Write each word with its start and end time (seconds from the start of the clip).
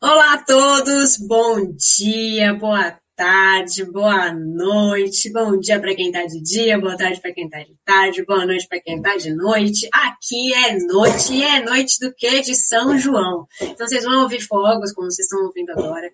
Olá 0.00 0.34
a 0.34 0.44
todos, 0.44 1.16
bom 1.16 1.72
dia, 1.72 2.54
boa 2.54 2.96
tarde, 3.16 3.84
boa 3.84 4.32
noite, 4.32 5.28
bom 5.32 5.58
dia 5.58 5.80
para 5.80 5.92
quem 5.92 6.06
está 6.06 6.24
de 6.24 6.40
dia, 6.40 6.78
boa 6.78 6.96
tarde 6.96 7.20
para 7.20 7.32
quem 7.34 7.46
está 7.46 7.58
de 7.64 7.74
tarde, 7.84 8.24
boa 8.24 8.46
noite 8.46 8.68
para 8.68 8.80
quem 8.80 8.98
está 8.98 9.16
de 9.16 9.34
noite. 9.34 9.88
Aqui 9.92 10.54
é 10.54 10.78
noite 10.78 11.34
e 11.34 11.42
é 11.42 11.64
noite 11.64 11.98
do 11.98 12.14
que? 12.14 12.42
De 12.42 12.54
São 12.54 12.96
João. 12.96 13.48
Então 13.60 13.88
vocês 13.88 14.04
vão 14.04 14.22
ouvir 14.22 14.40
fogos, 14.40 14.92
como 14.92 15.10
vocês 15.10 15.26
estão 15.26 15.44
ouvindo 15.44 15.70
agora. 15.70 16.08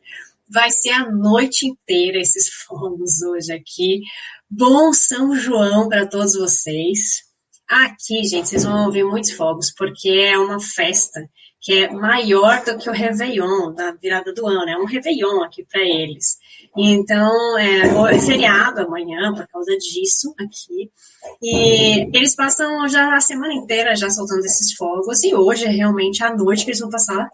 Vai 0.48 0.70
ser 0.70 0.92
a 0.92 1.12
noite 1.12 1.66
inteira 1.66 2.18
esses 2.18 2.48
fogos 2.48 3.20
hoje 3.20 3.52
aqui. 3.52 4.00
Bom 4.48 4.94
São 4.94 5.36
João 5.36 5.90
para 5.90 6.06
todos 6.06 6.34
vocês. 6.34 7.22
Aqui, 7.68 8.24
gente, 8.24 8.48
vocês 8.48 8.64
vão 8.64 8.86
ouvir 8.86 9.04
muitos 9.04 9.32
fogos, 9.32 9.70
porque 9.76 10.08
é 10.08 10.38
uma 10.38 10.58
festa 10.58 11.20
que 11.64 11.84
é 11.84 11.90
maior 11.90 12.62
do 12.62 12.76
que 12.76 12.90
o 12.90 12.92
Réveillon, 12.92 13.72
da 13.72 13.92
virada 13.92 14.34
do 14.34 14.46
ano, 14.46 14.68
é 14.68 14.76
um 14.76 14.84
Réveillon 14.84 15.42
aqui 15.42 15.64
para 15.64 15.80
eles. 15.80 16.36
Então, 16.76 17.58
é, 17.58 18.14
é 18.14 18.18
feriado 18.20 18.82
amanhã 18.82 19.32
por 19.32 19.48
causa 19.48 19.74
disso 19.78 20.34
aqui. 20.38 20.90
E 21.42 22.06
eles 22.14 22.36
passam 22.36 22.86
já 22.86 23.16
a 23.16 23.20
semana 23.20 23.54
inteira 23.54 23.96
já 23.96 24.10
soltando 24.10 24.44
esses 24.44 24.74
fogos, 24.74 25.24
e 25.24 25.34
hoje 25.34 25.64
é 25.64 25.70
realmente 25.70 26.22
a 26.22 26.36
noite 26.36 26.64
que 26.64 26.70
eles 26.70 26.80
vão 26.80 26.90
passar 26.90 27.30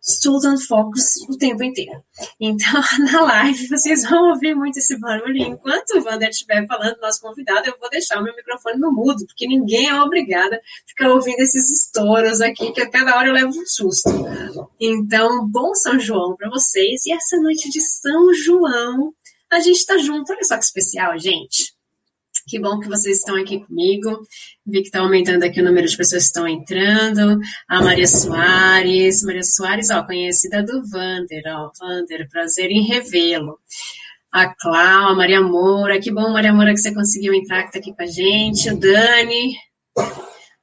soltando 0.00 0.60
fogos 0.60 1.16
o 1.28 1.36
tempo 1.36 1.62
inteiro. 1.62 2.02
Então, 2.40 2.82
na 3.12 3.22
live, 3.22 3.68
vocês 3.68 4.08
vão 4.08 4.30
ouvir 4.30 4.54
muito 4.54 4.78
esse 4.78 4.98
barulho. 4.98 5.38
Enquanto 5.38 5.90
o 5.90 6.04
Wander 6.04 6.28
estiver 6.28 6.66
falando, 6.66 7.00
nosso 7.00 7.20
convidado, 7.20 7.68
eu 7.68 7.76
vou 7.80 7.90
deixar 7.90 8.18
o 8.18 8.22
meu 8.22 8.34
microfone 8.34 8.78
no 8.78 8.92
mudo, 8.92 9.26
porque 9.26 9.46
ninguém 9.46 9.88
é 9.88 10.00
obrigado 10.00 10.54
a 10.54 10.60
ficar 10.86 11.10
ouvindo 11.10 11.40
esses 11.40 11.70
estouros 11.70 12.40
aqui, 12.40 12.72
que 12.72 12.80
a 12.80 12.90
cada 12.90 13.16
hora 13.16 13.28
eu 13.28 13.34
levo 13.34 13.48
um 13.50 13.66
susto. 13.66 14.10
Então, 14.80 15.46
bom 15.48 15.74
São 15.74 15.98
João 15.98 16.36
para 16.36 16.50
vocês. 16.50 17.06
E 17.06 17.12
essa 17.12 17.36
noite 17.38 17.70
de 17.70 17.80
São 17.80 18.32
João, 18.34 19.12
a 19.50 19.60
gente 19.60 19.78
está 19.78 19.96
junto. 19.98 20.32
Olha 20.32 20.44
só 20.44 20.56
que 20.56 20.64
especial, 20.64 21.18
gente. 21.18 21.77
Que 22.48 22.58
bom 22.58 22.80
que 22.80 22.88
vocês 22.88 23.18
estão 23.18 23.36
aqui 23.36 23.60
comigo. 23.60 24.26
Vi 24.66 24.80
que 24.80 24.88
está 24.88 25.00
aumentando 25.00 25.42
aqui 25.42 25.60
o 25.60 25.64
número 25.64 25.86
de 25.86 25.96
pessoas 25.96 26.22
que 26.22 26.28
estão 26.28 26.48
entrando. 26.48 27.38
A 27.68 27.82
Maria 27.82 28.06
Soares. 28.06 29.22
Maria 29.22 29.42
Soares, 29.42 29.90
ó, 29.90 30.02
conhecida 30.04 30.62
do 30.62 30.82
Vander, 30.88 31.42
ó. 31.46 31.70
Vander, 31.78 32.26
prazer 32.30 32.70
em 32.70 32.86
revê-lo. 32.86 33.58
A 34.32 34.48
Clau, 34.54 35.10
a 35.10 35.14
Maria 35.14 35.42
Moura. 35.42 36.00
Que 36.00 36.10
bom, 36.10 36.32
Maria 36.32 36.52
Moura, 36.52 36.72
que 36.72 36.78
você 36.78 36.94
conseguiu 36.94 37.34
entrar, 37.34 37.62
que 37.62 37.68
está 37.68 37.78
aqui 37.80 37.94
com 37.94 38.02
a 38.02 38.06
gente. 38.06 38.70
O 38.70 38.78
Dani. 38.78 39.54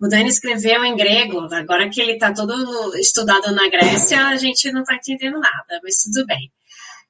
O 0.02 0.08
Dani 0.08 0.28
escreveu 0.28 0.84
em 0.84 0.96
grego. 0.96 1.48
Agora 1.54 1.88
que 1.88 2.02
ele 2.02 2.14
está 2.14 2.34
todo 2.34 2.96
estudado 2.98 3.54
na 3.54 3.70
Grécia, 3.70 4.26
a 4.26 4.36
gente 4.38 4.72
não 4.72 4.82
está 4.82 4.96
entendendo 4.96 5.40
nada, 5.40 5.80
mas 5.84 5.98
tudo 6.04 6.26
bem. 6.26 6.52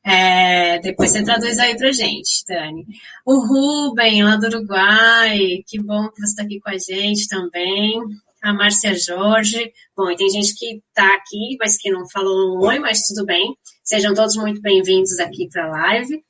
É, 0.06 0.78
depois 0.80 1.12
você 1.12 1.24
traduz 1.24 1.58
aí 1.58 1.76
pra 1.76 1.92
gente, 1.92 2.46
Dani. 2.48 2.86
O 3.26 3.40
Ruben, 3.40 4.24
lá 4.24 4.36
do 4.36 4.46
Uruguai, 4.46 5.64
que 5.66 5.82
bom 5.82 6.10
que 6.10 6.22
você 6.22 6.28
está 6.28 6.44
aqui 6.44 6.60
com 6.60 6.70
a 6.70 6.78
gente 6.78 7.28
também. 7.28 8.00
A 8.44 8.54
Márcia 8.54 8.96
Jorge. 8.96 9.74
Bom, 9.98 10.12
e 10.12 10.16
tem 10.16 10.30
gente 10.30 10.54
que 10.56 10.80
está 10.90 11.16
aqui, 11.16 11.58
mas 11.60 11.78
que 11.78 11.90
não 11.90 12.08
falou 12.08 12.56
um 12.56 12.68
oi, 12.68 12.78
mas 12.78 13.02
tudo 13.08 13.26
bem. 13.26 13.58
Sejam 13.84 14.14
todos 14.14 14.36
muito 14.36 14.62
bem-vindos 14.62 15.18
aqui 15.20 15.50
para 15.52 15.66
a 15.66 15.70
live. 15.70 16.24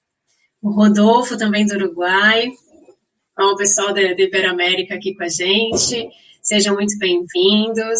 O 0.62 0.72
Rodolfo 0.72 1.38
também 1.38 1.66
do 1.66 1.76
Uruguai. 1.76 2.50
O 3.38 3.58
pessoal 3.58 3.94
da 3.94 4.02
Iberoamérica 4.02 4.96
aqui 4.96 5.14
com 5.14 5.24
a 5.26 5.28
gente. 5.28 6.08
Sejam 6.42 6.76
muito 6.76 6.98
bem-vindos 6.98 8.00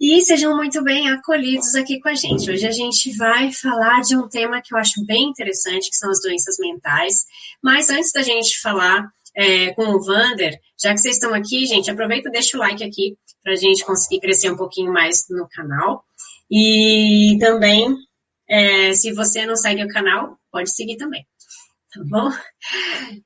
e 0.00 0.22
sejam 0.22 0.56
muito 0.56 0.82
bem 0.82 1.10
acolhidos 1.10 1.74
aqui 1.74 2.00
com 2.00 2.08
a 2.08 2.14
gente. 2.14 2.50
Hoje 2.50 2.66
a 2.66 2.70
gente 2.70 3.14
vai 3.18 3.52
falar 3.52 4.00
de 4.00 4.16
um 4.16 4.26
tema 4.26 4.62
que 4.62 4.74
eu 4.74 4.78
acho 4.78 5.04
bem 5.04 5.24
interessante, 5.24 5.90
que 5.90 5.96
são 5.96 6.10
as 6.10 6.22
doenças 6.22 6.56
mentais. 6.58 7.26
Mas 7.62 7.90
antes 7.90 8.10
da 8.10 8.22
gente 8.22 8.58
falar 8.60 9.06
é, 9.36 9.74
com 9.74 9.82
o 9.82 10.02
Vander, 10.02 10.58
já 10.82 10.94
que 10.94 11.00
vocês 11.00 11.16
estão 11.16 11.34
aqui, 11.34 11.66
gente, 11.66 11.90
aproveita 11.90 12.30
e 12.30 12.32
deixa 12.32 12.56
o 12.56 12.60
like 12.60 12.82
aqui 12.82 13.18
para 13.42 13.52
a 13.52 13.56
gente 13.56 13.84
conseguir 13.84 14.20
crescer 14.20 14.50
um 14.50 14.56
pouquinho 14.56 14.90
mais 14.90 15.26
no 15.28 15.46
canal. 15.46 16.02
E 16.50 17.36
também, 17.38 17.94
é, 18.48 18.94
se 18.94 19.12
você 19.12 19.44
não 19.44 19.54
segue 19.54 19.84
o 19.84 19.88
canal, 19.88 20.38
pode 20.50 20.74
seguir 20.74 20.96
também 20.96 21.26
tá 21.92 22.02
bom? 22.04 22.30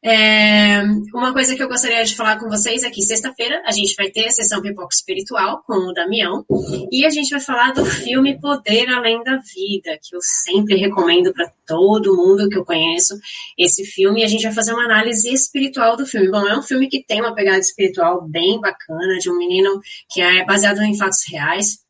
É, 0.02 0.82
uma 1.12 1.32
coisa 1.32 1.54
que 1.54 1.62
eu 1.62 1.68
gostaria 1.68 2.02
de 2.04 2.14
falar 2.14 2.38
com 2.38 2.48
vocês 2.48 2.82
é 2.82 2.90
que 2.90 3.02
sexta-feira 3.02 3.62
a 3.66 3.72
gente 3.72 3.94
vai 3.94 4.10
ter 4.10 4.26
a 4.26 4.30
sessão 4.30 4.62
Pipoca 4.62 4.94
Espiritual 4.94 5.62
com 5.66 5.74
o 5.74 5.92
Damião 5.92 6.44
e 6.90 7.04
a 7.04 7.10
gente 7.10 7.30
vai 7.30 7.40
falar 7.40 7.72
do 7.72 7.84
filme 7.84 8.40
Poder 8.40 8.88
Além 8.88 9.22
da 9.22 9.36
Vida, 9.36 9.98
que 10.02 10.16
eu 10.16 10.20
sempre 10.22 10.76
recomendo 10.76 11.32
para 11.32 11.50
todo 11.66 12.16
mundo 12.16 12.48
que 12.48 12.56
eu 12.56 12.64
conheço 12.64 13.18
esse 13.58 13.84
filme 13.84 14.20
e 14.20 14.24
a 14.24 14.28
gente 14.28 14.44
vai 14.44 14.52
fazer 14.52 14.72
uma 14.72 14.84
análise 14.84 15.32
espiritual 15.32 15.96
do 15.96 16.06
filme. 16.06 16.30
Bom, 16.30 16.46
é 16.46 16.58
um 16.58 16.62
filme 16.62 16.88
que 16.88 17.04
tem 17.04 17.20
uma 17.20 17.34
pegada 17.34 17.58
espiritual 17.58 18.26
bem 18.26 18.60
bacana, 18.60 19.18
de 19.18 19.30
um 19.30 19.36
menino 19.36 19.80
que 20.10 20.20
é 20.20 20.44
baseado 20.44 20.80
em 20.82 20.96
fatos 20.96 21.20
reais, 21.28 21.83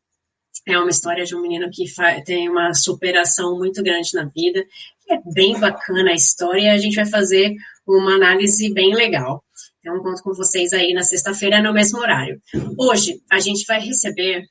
é 0.65 0.77
uma 0.77 0.89
história 0.89 1.25
de 1.25 1.35
um 1.35 1.41
menino 1.41 1.69
que 1.71 1.85
tem 2.25 2.49
uma 2.49 2.73
superação 2.73 3.57
muito 3.57 3.83
grande 3.83 4.13
na 4.13 4.25
vida. 4.25 4.65
É 5.09 5.17
bem 5.33 5.59
bacana 5.59 6.11
a 6.11 6.15
história 6.15 6.61
e 6.61 6.69
a 6.69 6.77
gente 6.77 6.95
vai 6.95 7.05
fazer 7.05 7.53
uma 7.85 8.15
análise 8.15 8.73
bem 8.73 8.93
legal. 8.95 9.43
Então, 9.79 10.01
conto 10.01 10.23
com 10.23 10.33
vocês 10.33 10.73
aí 10.73 10.93
na 10.93 11.03
sexta-feira, 11.03 11.61
no 11.61 11.71
mesmo 11.71 11.99
horário. 11.99 12.41
Hoje, 12.77 13.21
a 13.31 13.39
gente 13.39 13.65
vai 13.67 13.79
receber 13.79 14.45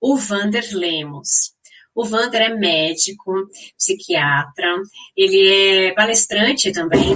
o 0.00 0.16
Vander 0.16 0.64
Lemos. 0.72 1.52
O 1.92 2.04
Vander 2.04 2.42
é 2.42 2.54
médico, 2.54 3.48
psiquiatra, 3.76 4.80
ele 5.16 5.88
é 5.88 5.92
palestrante 5.94 6.70
também 6.70 7.12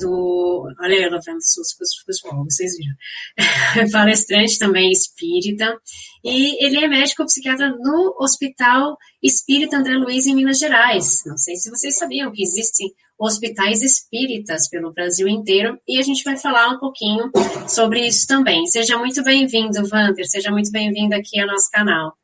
do. 0.00 0.37
Olha 0.80 0.94
eu 0.94 1.10
lavando 1.10 1.42
SUS 1.42 1.74
com 1.74 1.84
os 1.84 2.44
vocês 2.46 2.72
viram. 2.76 2.96
Palestrante 3.92 4.58
também 4.58 4.90
espírita. 4.90 5.78
E 6.24 6.64
ele 6.64 6.84
é 6.84 6.88
médico 6.88 7.24
psiquiatra 7.24 7.70
no 7.70 8.16
Hospital 8.18 8.96
Espírita 9.22 9.76
André 9.76 9.94
Luiz, 9.94 10.26
em 10.26 10.34
Minas 10.34 10.58
Gerais. 10.58 11.22
Não 11.26 11.36
sei 11.36 11.56
se 11.56 11.70
vocês 11.70 11.96
sabiam 11.96 12.32
que 12.32 12.42
existem 12.42 12.92
hospitais 13.18 13.82
espíritas 13.82 14.68
pelo 14.68 14.92
Brasil 14.92 15.26
inteiro 15.26 15.78
e 15.88 15.98
a 15.98 16.02
gente 16.02 16.22
vai 16.22 16.36
falar 16.36 16.68
um 16.68 16.78
pouquinho 16.78 17.30
sobre 17.68 18.06
isso 18.06 18.26
também. 18.26 18.66
Seja 18.66 18.96
muito 18.96 19.22
bem-vindo, 19.24 19.84
Vander, 19.88 20.28
seja 20.28 20.50
muito 20.50 20.70
bem-vindo 20.70 21.14
aqui 21.14 21.40
ao 21.40 21.48
nosso 21.48 21.68
canal. 21.70 22.16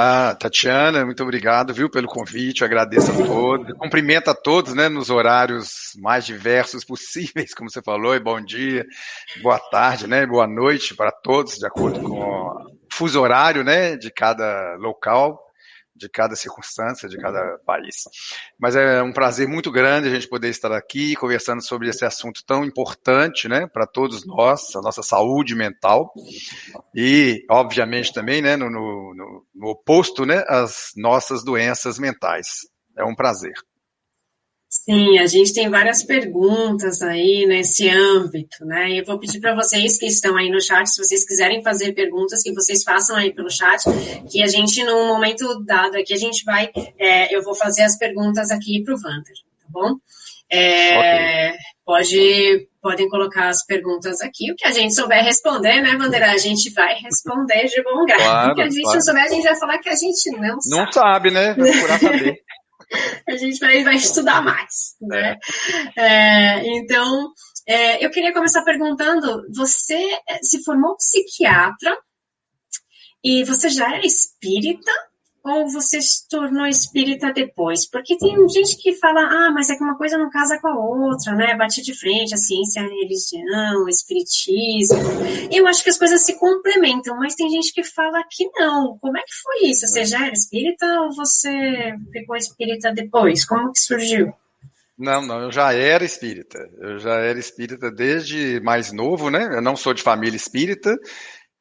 Ah, 0.00 0.32
Tatiana, 0.32 1.04
muito 1.04 1.24
obrigado, 1.24 1.74
viu, 1.74 1.90
pelo 1.90 2.06
convite, 2.06 2.62
agradeço 2.62 3.10
a 3.10 3.14
todos, 3.26 3.76
cumprimento 3.76 4.28
a 4.30 4.34
todos, 4.34 4.72
né, 4.72 4.88
nos 4.88 5.10
horários 5.10 5.90
mais 5.96 6.24
diversos 6.24 6.84
possíveis, 6.84 7.52
como 7.52 7.68
você 7.68 7.82
falou, 7.82 8.14
e 8.14 8.20
bom 8.20 8.40
dia, 8.40 8.86
boa 9.42 9.58
tarde, 9.58 10.06
né, 10.06 10.24
boa 10.24 10.46
noite 10.46 10.94
para 10.94 11.10
todos, 11.10 11.54
de 11.54 11.66
acordo 11.66 12.00
com 12.00 12.14
o 12.14 12.70
fuso 12.92 13.20
horário, 13.20 13.64
né, 13.64 13.96
de 13.96 14.08
cada 14.12 14.76
local, 14.76 15.36
de 15.98 16.08
cada 16.08 16.36
circunstância, 16.36 17.08
de 17.08 17.18
cada 17.18 17.58
país. 17.66 18.04
Mas 18.58 18.76
é 18.76 19.02
um 19.02 19.12
prazer 19.12 19.48
muito 19.48 19.70
grande 19.70 20.08
a 20.08 20.14
gente 20.14 20.28
poder 20.28 20.48
estar 20.48 20.72
aqui 20.72 21.16
conversando 21.16 21.62
sobre 21.62 21.88
esse 21.88 22.04
assunto 22.04 22.42
tão 22.46 22.64
importante, 22.64 23.48
né, 23.48 23.66
para 23.66 23.86
todos 23.86 24.24
nós, 24.24 24.74
a 24.76 24.80
nossa 24.80 25.02
saúde 25.02 25.54
mental 25.54 26.12
e, 26.94 27.44
obviamente, 27.50 28.12
também, 28.12 28.40
né, 28.40 28.56
no, 28.56 28.70
no, 28.70 29.44
no 29.54 29.68
oposto, 29.68 30.24
né, 30.24 30.44
as 30.48 30.92
nossas 30.96 31.44
doenças 31.44 31.98
mentais. 31.98 32.68
É 32.96 33.04
um 33.04 33.14
prazer. 33.14 33.52
Sim, 34.70 35.18
a 35.18 35.26
gente 35.26 35.54
tem 35.54 35.70
várias 35.70 36.02
perguntas 36.02 37.00
aí 37.00 37.46
nesse 37.46 37.88
âmbito, 37.88 38.66
né? 38.66 39.00
Eu 39.00 39.04
vou 39.04 39.18
pedir 39.18 39.40
para 39.40 39.54
vocês 39.54 39.98
que 39.98 40.04
estão 40.04 40.36
aí 40.36 40.50
no 40.50 40.60
chat, 40.60 40.86
se 40.86 41.02
vocês 41.02 41.26
quiserem 41.26 41.62
fazer 41.62 41.92
perguntas, 41.94 42.42
que 42.42 42.52
vocês 42.52 42.84
façam 42.84 43.16
aí 43.16 43.32
pelo 43.32 43.50
chat, 43.50 43.82
que 44.30 44.42
a 44.42 44.46
gente, 44.46 44.84
num 44.84 45.08
momento 45.08 45.64
dado 45.64 45.96
aqui, 45.96 46.12
a 46.12 46.18
gente 46.18 46.44
vai, 46.44 46.70
é, 46.98 47.34
eu 47.34 47.42
vou 47.42 47.54
fazer 47.54 47.82
as 47.82 47.96
perguntas 47.96 48.50
aqui 48.50 48.84
para 48.84 48.94
o 48.94 48.98
Vander, 48.98 49.34
tá 49.58 49.66
bom? 49.70 49.94
É, 50.50 50.98
okay. 50.98 51.58
Pode, 51.86 52.68
podem 52.82 53.08
colocar 53.08 53.48
as 53.48 53.64
perguntas 53.64 54.20
aqui, 54.20 54.52
o 54.52 54.54
que 54.54 54.66
a 54.66 54.72
gente 54.72 54.94
souber 54.94 55.24
responder, 55.24 55.80
né, 55.80 55.96
Vander? 55.96 56.22
A 56.22 56.36
gente 56.36 56.70
vai 56.74 56.94
responder 56.94 57.64
de 57.68 57.82
bom 57.82 58.04
grado. 58.04 58.22
Claro, 58.22 58.52
o 58.52 58.54
que 58.54 58.60
a 58.60 58.70
gente 58.70 58.82
claro. 58.82 58.96
não 58.96 59.02
souber, 59.02 59.22
a 59.24 59.28
gente 59.28 59.44
vai 59.44 59.58
falar 59.58 59.78
que 59.78 59.88
a 59.88 59.96
gente 59.96 60.30
não 60.32 60.60
sabe. 60.60 60.76
Não 60.76 60.92
sabe, 60.92 61.30
né? 61.30 61.54
Vai 61.54 61.70
procurar 61.70 61.98
saber. 61.98 62.42
A 63.28 63.36
gente 63.36 63.58
vai, 63.58 63.82
vai 63.82 63.96
estudar 63.96 64.42
mais. 64.42 64.96
Né? 65.00 65.38
É, 65.96 66.66
então, 66.78 67.32
é, 67.66 68.04
eu 68.04 68.10
queria 68.10 68.32
começar 68.32 68.62
perguntando: 68.62 69.44
você 69.54 70.18
se 70.42 70.62
formou 70.64 70.96
psiquiatra 70.96 71.96
e 73.22 73.44
você 73.44 73.68
já 73.68 73.94
era 73.94 74.06
espírita? 74.06 74.92
Ou 75.48 75.68
você 75.68 76.00
se 76.00 76.28
tornou 76.28 76.66
espírita 76.66 77.32
depois? 77.32 77.88
Porque 77.88 78.16
tem 78.18 78.48
gente 78.48 78.76
que 78.76 78.94
fala, 78.94 79.20
ah, 79.20 79.50
mas 79.50 79.70
é 79.70 79.76
que 79.76 79.82
uma 79.82 79.96
coisa 79.96 80.18
não 80.18 80.30
casa 80.30 80.58
com 80.60 80.68
a 80.68 80.78
outra, 80.78 81.34
né? 81.34 81.56
Bate 81.56 81.82
de 81.82 81.98
frente 81.98 82.34
a 82.34 82.38
ciência, 82.38 82.82
a 82.82 82.86
religião, 82.86 83.84
o 83.84 83.88
espiritismo. 83.88 84.98
Eu 85.50 85.66
acho 85.66 85.82
que 85.82 85.90
as 85.90 85.98
coisas 85.98 86.24
se 86.24 86.38
complementam, 86.38 87.16
mas 87.16 87.34
tem 87.34 87.48
gente 87.50 87.72
que 87.72 87.82
fala 87.82 88.22
que 88.30 88.48
não. 88.56 88.98
Como 89.00 89.16
é 89.16 89.22
que 89.22 89.34
foi 89.42 89.70
isso? 89.70 89.86
Você 89.86 90.04
já 90.04 90.24
era 90.24 90.34
espírita 90.34 90.86
ou 91.02 91.14
você 91.14 91.94
ficou 92.12 92.36
espírita 92.36 92.92
depois? 92.92 93.44
Como 93.44 93.72
que 93.72 93.80
surgiu? 93.80 94.32
Não, 94.98 95.24
não, 95.24 95.42
eu 95.42 95.52
já 95.52 95.72
era 95.72 96.04
espírita. 96.04 96.58
Eu 96.80 96.98
já 96.98 97.14
era 97.20 97.38
espírita 97.38 97.88
desde 97.88 98.60
mais 98.60 98.92
novo, 98.92 99.30
né? 99.30 99.48
Eu 99.52 99.62
não 99.62 99.76
sou 99.76 99.94
de 99.94 100.02
família 100.02 100.36
espírita, 100.36 100.96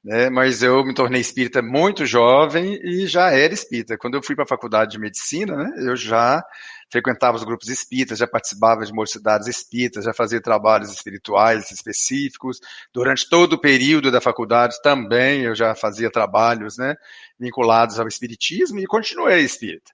né? 0.07 0.29
Mas 0.29 0.63
eu 0.63 0.85
me 0.85 0.93
tornei 0.93 1.19
espírita 1.19 1.61
muito 1.61 2.05
jovem 2.05 2.79
e 2.81 3.05
já 3.07 3.29
era 3.29 3.53
espírita. 3.53 3.97
Quando 3.97 4.15
eu 4.15 4.23
fui 4.23 4.35
para 4.35 4.45
a 4.45 4.47
faculdade 4.47 4.91
de 4.91 4.99
medicina, 4.99 5.53
né? 5.57 5.69
Eu 5.79 5.97
já 5.97 6.41
frequentava 6.89 7.35
os 7.35 7.43
grupos 7.43 7.67
espíritas, 7.67 8.17
já 8.17 8.25
participava 8.25 8.85
de 8.85 8.93
mocidades 8.93 9.49
espíritas, 9.49 10.05
já 10.05 10.13
fazia 10.13 10.41
trabalhos 10.41 10.93
espirituais 10.93 11.69
específicos. 11.71 12.57
Durante 12.93 13.29
todo 13.29 13.53
o 13.53 13.59
período 13.59 14.09
da 14.09 14.21
faculdade 14.21 14.81
também 14.81 15.41
eu 15.41 15.53
já 15.53 15.75
fazia 15.75 16.09
trabalhos, 16.09 16.77
né? 16.77 16.95
Vinculados 17.37 17.99
ao 17.99 18.07
espiritismo 18.07 18.79
e 18.79 18.85
continuei 18.85 19.41
espírita. 19.41 19.91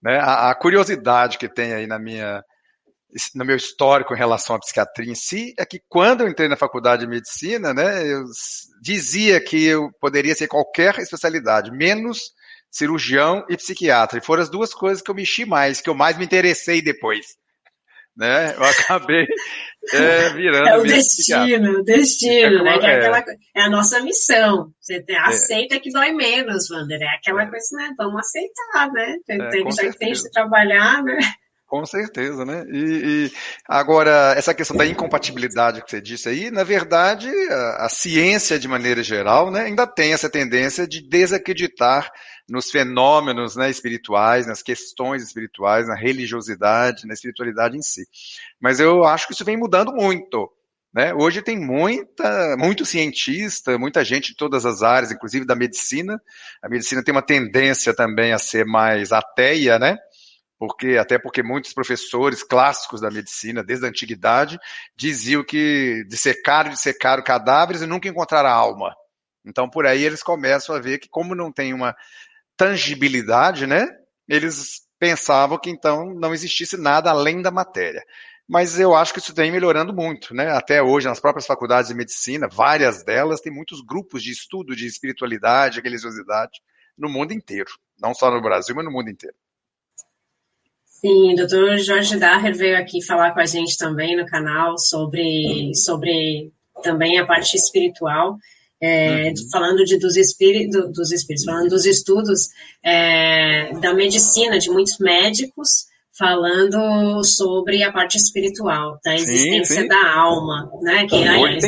Né? 0.00 0.20
A, 0.20 0.50
a 0.50 0.54
curiosidade 0.54 1.36
que 1.36 1.48
tem 1.48 1.72
aí 1.72 1.88
na 1.88 1.98
minha 1.98 2.44
no 3.34 3.44
meu 3.44 3.56
histórico 3.56 4.14
em 4.14 4.18
relação 4.18 4.56
à 4.56 4.58
psiquiatria 4.58 5.10
em 5.10 5.14
si, 5.14 5.54
é 5.58 5.64
que 5.64 5.80
quando 5.88 6.22
eu 6.22 6.28
entrei 6.28 6.48
na 6.48 6.56
faculdade 6.56 7.02
de 7.02 7.08
medicina, 7.08 7.72
né, 7.72 8.06
eu 8.06 8.24
dizia 8.82 9.40
que 9.40 9.64
eu 9.64 9.90
poderia 10.00 10.34
ser 10.34 10.46
qualquer 10.46 10.98
especialidade, 10.98 11.70
menos 11.70 12.32
cirurgião 12.70 13.44
e 13.48 13.56
psiquiatra. 13.56 14.18
E 14.18 14.24
foram 14.24 14.42
as 14.42 14.50
duas 14.50 14.74
coisas 14.74 15.02
que 15.02 15.10
eu 15.10 15.14
mexi 15.14 15.44
mais, 15.44 15.80
que 15.80 15.88
eu 15.88 15.94
mais 15.94 16.18
me 16.18 16.24
interessei 16.24 16.82
depois. 16.82 17.26
Né? 18.14 18.52
Eu 18.56 18.64
acabei 18.64 19.24
é, 19.94 20.28
virando. 20.30 20.68
É 20.68 20.76
o 20.76 20.82
destino, 20.82 21.78
o 21.78 21.84
destino, 21.84 22.64
né? 22.64 22.72
É, 22.72 22.74
é, 22.74 22.96
aquela, 22.96 23.24
é 23.54 23.62
a 23.62 23.70
nossa 23.70 24.00
missão. 24.00 24.72
Você 24.80 25.04
é. 25.08 25.16
aceita 25.18 25.76
é. 25.76 25.78
que 25.78 25.90
dói 25.90 26.12
menos, 26.12 26.68
Wander. 26.68 27.00
É 27.00 27.16
aquela 27.16 27.46
coisa, 27.46 27.76
né? 27.76 27.94
Vamos 27.96 28.18
aceitar, 28.18 28.92
né? 28.92 29.16
Tem, 29.24 29.40
é, 29.40 29.48
tem, 29.50 29.70
já 29.70 29.82
que 29.92 29.98
tem 29.98 30.12
que 30.12 30.30
trabalhar, 30.30 31.02
né? 31.04 31.16
Com 31.68 31.84
certeza, 31.84 32.46
né? 32.46 32.64
E, 32.72 33.26
e, 33.26 33.32
agora, 33.68 34.32
essa 34.34 34.54
questão 34.54 34.74
da 34.74 34.86
incompatibilidade 34.86 35.84
que 35.84 35.90
você 35.90 36.00
disse 36.00 36.26
aí, 36.26 36.50
na 36.50 36.64
verdade, 36.64 37.28
a, 37.50 37.84
a, 37.84 37.88
ciência, 37.90 38.58
de 38.58 38.66
maneira 38.66 39.02
geral, 39.02 39.50
né, 39.50 39.64
ainda 39.64 39.86
tem 39.86 40.14
essa 40.14 40.30
tendência 40.30 40.88
de 40.88 41.06
desacreditar 41.06 42.10
nos 42.48 42.70
fenômenos 42.70 43.54
né, 43.54 43.68
espirituais, 43.68 44.46
nas 44.46 44.62
questões 44.62 45.22
espirituais, 45.22 45.86
na 45.86 45.94
religiosidade, 45.94 47.06
na 47.06 47.12
espiritualidade 47.12 47.76
em 47.76 47.82
si. 47.82 48.08
Mas 48.58 48.80
eu 48.80 49.04
acho 49.04 49.26
que 49.26 49.34
isso 49.34 49.44
vem 49.44 49.58
mudando 49.58 49.92
muito. 49.92 50.50
Né? 50.94 51.12
Hoje 51.12 51.42
tem 51.42 51.58
muita, 51.58 52.56
muito 52.56 52.86
cientista, 52.86 53.76
muita 53.76 54.02
gente 54.02 54.30
de 54.30 54.36
todas 54.36 54.64
as 54.64 54.82
áreas, 54.82 55.12
inclusive 55.12 55.44
da 55.44 55.54
medicina. 55.54 56.18
A 56.62 56.68
medicina 56.68 57.04
tem 57.04 57.12
uma 57.12 57.20
tendência 57.20 57.92
também 57.92 58.32
a 58.32 58.38
ser 58.38 58.64
mais 58.64 59.12
ateia, 59.12 59.78
né? 59.78 59.98
Porque 60.58 60.96
até 60.98 61.18
porque 61.18 61.42
muitos 61.42 61.72
professores 61.72 62.42
clássicos 62.42 63.00
da 63.00 63.10
medicina, 63.10 63.62
desde 63.62 63.86
a 63.86 63.88
antiguidade, 63.88 64.58
diziam 64.96 65.44
que 65.44 66.04
dissecaram, 66.08 66.70
dissecaram 66.70 67.22
cadáveres 67.22 67.82
e 67.82 67.86
nunca 67.86 68.08
encontraram 68.08 68.48
a 68.48 68.52
alma. 68.52 68.94
Então, 69.44 69.70
por 69.70 69.86
aí 69.86 70.02
eles 70.02 70.22
começam 70.22 70.74
a 70.74 70.80
ver 70.80 70.98
que, 70.98 71.08
como 71.08 71.34
não 71.34 71.52
tem 71.52 71.72
uma 71.72 71.94
tangibilidade, 72.56 73.66
né, 73.66 73.86
eles 74.28 74.82
pensavam 74.98 75.58
que 75.58 75.70
então 75.70 76.12
não 76.14 76.34
existisse 76.34 76.76
nada 76.76 77.10
além 77.10 77.40
da 77.40 77.50
matéria. 77.50 78.04
Mas 78.48 78.80
eu 78.80 78.96
acho 78.96 79.12
que 79.12 79.20
isso 79.20 79.34
vem 79.34 79.52
melhorando 79.52 79.92
muito, 79.92 80.34
né? 80.34 80.50
Até 80.50 80.82
hoje, 80.82 81.06
nas 81.06 81.20
próprias 81.20 81.46
faculdades 81.46 81.88
de 81.88 81.94
medicina, 81.94 82.48
várias 82.50 83.04
delas 83.04 83.40
têm 83.40 83.52
muitos 83.52 83.82
grupos 83.82 84.22
de 84.22 84.32
estudo 84.32 84.74
de 84.74 84.86
espiritualidade, 84.86 85.82
religiosidade, 85.82 86.60
no 86.96 87.10
mundo 87.10 87.32
inteiro. 87.32 87.70
Não 88.00 88.14
só 88.14 88.30
no 88.30 88.40
Brasil, 88.40 88.74
mas 88.74 88.86
no 88.86 88.90
mundo 88.90 89.10
inteiro. 89.10 89.36
Sim, 91.00 91.32
o 91.32 91.36
doutor 91.36 91.78
Jorge 91.78 92.16
Daher 92.16 92.56
veio 92.56 92.76
aqui 92.76 93.04
falar 93.04 93.32
com 93.32 93.40
a 93.40 93.46
gente 93.46 93.78
também 93.78 94.16
no 94.16 94.26
canal 94.26 94.76
sobre, 94.76 95.72
sobre 95.74 96.50
também 96.82 97.18
a 97.18 97.26
parte 97.26 97.56
espiritual, 97.56 98.36
é, 98.80 99.28
uhum. 99.28 99.34
falando 99.52 99.84
de, 99.84 99.96
dos, 99.96 100.16
espíritos, 100.16 100.92
dos 100.92 101.12
espíritos, 101.12 101.44
falando 101.44 101.68
dos 101.68 101.86
estudos 101.86 102.48
é, 102.84 103.72
da 103.80 103.94
medicina, 103.94 104.58
de 104.58 104.70
muitos 104.70 104.98
médicos, 104.98 105.86
falando 106.18 107.22
sobre 107.22 107.84
a 107.84 107.92
parte 107.92 108.16
espiritual, 108.16 108.98
da 109.04 109.14
existência 109.14 109.76
sim, 109.76 109.82
sim. 109.82 109.88
da 109.88 110.14
alma, 110.14 110.68
né? 110.82 111.06
Que 111.06 111.14
aí, 111.14 111.42
eles 111.44 111.64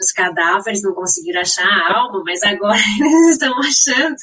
os 0.00 0.12
cadáveres 0.12 0.82
não 0.82 0.94
conseguiram 0.94 1.42
achar 1.42 1.68
a 1.68 1.98
alma, 1.98 2.22
mas 2.24 2.42
agora 2.42 2.78
eles 2.98 3.32
estão 3.32 3.58
achando 3.58 4.16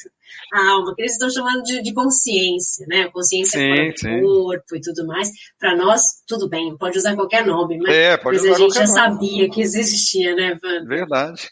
a 0.52 0.70
alma, 0.70 0.94
que 0.94 1.02
eles 1.02 1.12
estão 1.12 1.30
chamando 1.30 1.62
de, 1.62 1.82
de 1.82 1.92
consciência, 1.92 2.86
né? 2.88 3.08
Consciência 3.08 3.60
sim, 3.60 4.20
corpo 4.20 4.76
e 4.76 4.80
tudo 4.80 5.06
mais. 5.06 5.30
Para 5.58 5.76
nós, 5.76 6.02
tudo 6.26 6.48
bem, 6.48 6.76
pode 6.76 6.98
usar 6.98 7.14
qualquer 7.14 7.44
nome, 7.44 7.78
mas, 7.78 7.94
é, 7.94 8.20
mas 8.22 8.44
a 8.44 8.54
gente 8.54 8.74
já 8.74 8.86
nome. 8.86 8.94
sabia 8.94 9.50
que 9.50 9.60
existia, 9.60 10.34
né, 10.34 10.58
Wanda? 10.62 10.86
Verdade. 10.86 11.48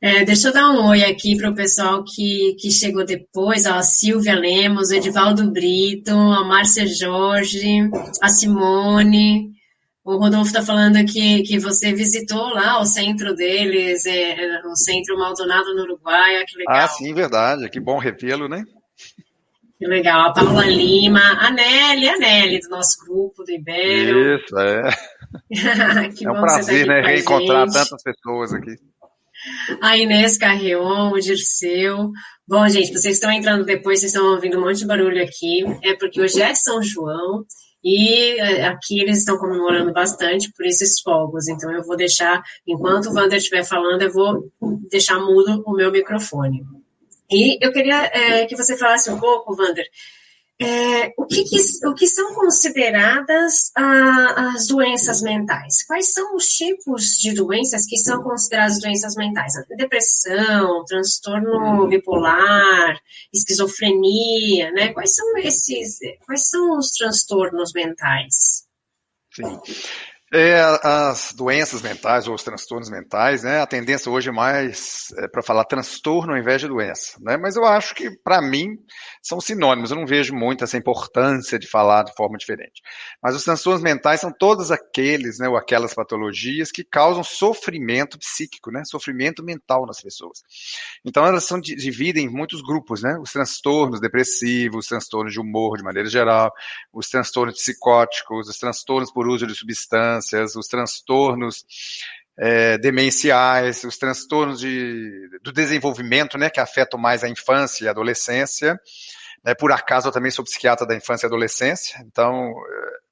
É, 0.00 0.24
deixa 0.24 0.48
eu 0.48 0.52
dar 0.52 0.68
um 0.70 0.88
oi 0.88 1.04
aqui 1.04 1.36
para 1.36 1.48
o 1.48 1.54
pessoal 1.54 2.02
que, 2.04 2.56
que 2.58 2.72
chegou 2.72 3.04
depois, 3.04 3.66
ó, 3.66 3.74
a 3.74 3.82
Silvia 3.82 4.34
Lemos, 4.34 4.90
o 4.90 4.94
Edivaldo 4.94 5.48
Brito, 5.52 6.10
a 6.10 6.44
Márcia 6.44 6.84
Jorge, 6.86 7.88
a 8.20 8.28
Simone, 8.28 9.52
o 10.04 10.16
Rodolfo 10.16 10.46
está 10.46 10.62
falando 10.62 11.04
que, 11.06 11.42
que 11.42 11.58
você 11.58 11.92
visitou 11.92 12.48
lá 12.48 12.80
o 12.80 12.84
centro 12.84 13.34
deles, 13.34 14.04
é, 14.04 14.60
o 14.66 14.74
Centro 14.74 15.16
Maldonado 15.16 15.74
no 15.74 15.82
Uruguai, 15.82 16.44
que 16.46 16.58
legal. 16.58 16.76
Ah, 16.76 16.88
sim, 16.88 17.14
verdade. 17.14 17.68
Que 17.68 17.78
bom 17.78 17.98
revê-lo, 17.98 18.48
né? 18.48 18.64
Que 19.78 19.86
legal. 19.86 20.28
A 20.28 20.32
Paula 20.32 20.66
Lima, 20.66 21.20
a 21.20 21.50
Nelly, 21.50 22.08
a 22.08 22.18
Nelly 22.18 22.60
do 22.60 22.68
nosso 22.68 23.04
grupo 23.04 23.44
do 23.44 23.52
Ibero. 23.52 24.36
Isso, 24.36 24.58
é. 24.58 24.90
é 26.24 26.30
um 26.30 26.40
prazer, 26.40 26.86
tá 26.86 26.92
né, 26.94 27.00
reencontrar 27.00 27.66
gente. 27.66 27.74
tantas 27.74 28.02
pessoas 28.02 28.52
aqui. 28.52 28.74
A 29.80 29.96
Inês 29.96 30.36
Carreon, 30.36 31.12
o 31.12 31.20
Dirceu. 31.20 32.10
Bom, 32.46 32.68
gente, 32.68 32.92
vocês 32.92 33.14
estão 33.14 33.30
entrando 33.30 33.64
depois, 33.64 34.00
vocês 34.00 34.12
estão 34.12 34.32
ouvindo 34.32 34.58
um 34.58 34.62
monte 34.62 34.78
de 34.78 34.86
barulho 34.86 35.22
aqui. 35.22 35.64
É 35.82 35.94
porque 35.96 36.20
hoje 36.20 36.42
é 36.42 36.54
São 36.54 36.82
João 36.82 37.44
e 37.82 38.38
é, 38.38 38.66
aqui 38.66 39.00
eles 39.00 39.18
estão 39.18 39.38
comemorando 39.38 39.92
bastante 39.92 40.52
por 40.52 40.64
esses 40.64 41.00
fogos. 41.00 41.48
Então 41.48 41.72
eu 41.72 41.82
vou 41.82 41.96
deixar, 41.96 42.42
enquanto 42.66 43.06
o 43.06 43.14
Wander 43.14 43.38
estiver 43.38 43.64
falando, 43.64 44.02
eu 44.02 44.12
vou 44.12 44.50
deixar 44.90 45.18
mudo 45.18 45.62
o 45.66 45.74
meu 45.74 45.90
microfone. 45.90 46.62
E 47.30 47.58
eu 47.64 47.72
queria 47.72 48.04
é, 48.04 48.46
que 48.46 48.56
você 48.56 48.76
falasse 48.76 49.10
um 49.10 49.18
pouco, 49.18 49.56
Wander, 49.56 49.86
é, 50.60 51.12
o, 51.16 51.26
que, 51.26 51.42
que, 51.44 51.56
o 51.86 51.94
que 51.94 52.06
são 52.06 52.34
consideradas 52.34 53.72
ah, 53.76 54.52
as 54.54 54.66
doenças 54.68 55.20
mentais? 55.22 55.84
Quais 55.84 56.12
são 56.12 56.36
os 56.36 56.46
tipos 56.46 57.16
de 57.18 57.32
doenças 57.32 57.86
que 57.86 57.96
são 57.96 58.22
consideradas 58.22 58.80
doenças 58.80 59.16
mentais? 59.16 59.54
Depressão, 59.76 60.84
transtorno 60.84 61.88
bipolar, 61.88 63.00
esquizofrenia, 63.32 64.70
né? 64.72 64.92
Quais 64.92 65.14
são 65.14 65.36
esses? 65.38 65.98
Quais 66.24 66.48
são 66.48 66.78
os 66.78 66.92
transtornos 66.92 67.72
mentais? 67.74 68.64
Sim. 69.34 69.58
É, 70.34 70.58
as 70.82 71.34
doenças 71.34 71.82
mentais 71.82 72.26
ou 72.26 72.34
os 72.34 72.42
transtornos 72.42 72.88
mentais, 72.88 73.42
né? 73.42 73.60
A 73.60 73.66
tendência 73.66 74.10
hoje 74.10 74.30
é 74.30 74.32
mais 74.32 75.08
é, 75.18 75.28
para 75.28 75.42
falar 75.42 75.62
transtorno 75.66 76.32
ao 76.32 76.38
invés 76.38 76.62
de 76.62 76.68
doença, 76.68 77.18
né? 77.20 77.36
Mas 77.36 77.54
eu 77.54 77.66
acho 77.66 77.94
que 77.94 78.10
para 78.24 78.40
mim 78.40 78.78
são 79.22 79.42
sinônimos. 79.42 79.90
Eu 79.90 79.98
não 79.98 80.06
vejo 80.06 80.34
muito 80.34 80.64
essa 80.64 80.78
importância 80.78 81.58
de 81.58 81.66
falar 81.66 82.04
de 82.04 82.14
forma 82.14 82.38
diferente. 82.38 82.80
Mas 83.22 83.36
os 83.36 83.44
transtornos 83.44 83.82
mentais 83.82 84.22
são 84.22 84.32
todos 84.32 84.70
aqueles, 84.70 85.38
né, 85.38 85.50
ou 85.50 85.56
aquelas 85.56 85.92
patologias 85.92 86.72
que 86.72 86.82
causam 86.82 87.22
sofrimento 87.22 88.18
psíquico, 88.18 88.70
né? 88.70 88.84
Sofrimento 88.86 89.44
mental 89.44 89.84
nas 89.84 90.00
pessoas. 90.00 90.38
Então 91.04 91.26
elas 91.26 91.44
são 91.44 91.60
dividem 91.60 92.24
em 92.24 92.30
muitos 92.30 92.62
grupos, 92.62 93.02
né? 93.02 93.18
Os 93.20 93.32
transtornos 93.32 94.00
depressivos, 94.00 94.84
os 94.84 94.88
transtornos 94.88 95.34
de 95.34 95.40
humor 95.40 95.76
de 95.76 95.84
maneira 95.84 96.08
geral, 96.08 96.50
os 96.90 97.10
transtornos 97.10 97.56
psicóticos, 97.56 98.48
os 98.48 98.56
transtornos 98.56 99.12
por 99.12 99.28
uso 99.28 99.46
de 99.46 99.54
substâncias 99.54 100.21
os 100.56 100.66
transtornos 100.66 101.64
é, 102.38 102.78
demenciais, 102.78 103.84
os 103.84 103.98
transtornos 103.98 104.60
de, 104.60 105.28
do 105.42 105.52
desenvolvimento, 105.52 106.38
né, 106.38 106.50
que 106.50 106.60
afetam 106.60 106.98
mais 106.98 107.22
a 107.22 107.28
infância 107.28 107.84
e 107.84 107.88
a 107.88 107.90
adolescência. 107.90 108.78
Né, 109.44 109.54
por 109.54 109.72
acaso 109.72 110.08
eu 110.08 110.12
também 110.12 110.30
sou 110.30 110.44
psiquiatra 110.44 110.86
da 110.86 110.94
infância 110.94 111.26
e 111.26 111.28
adolescência, 111.28 112.00
então 112.06 112.52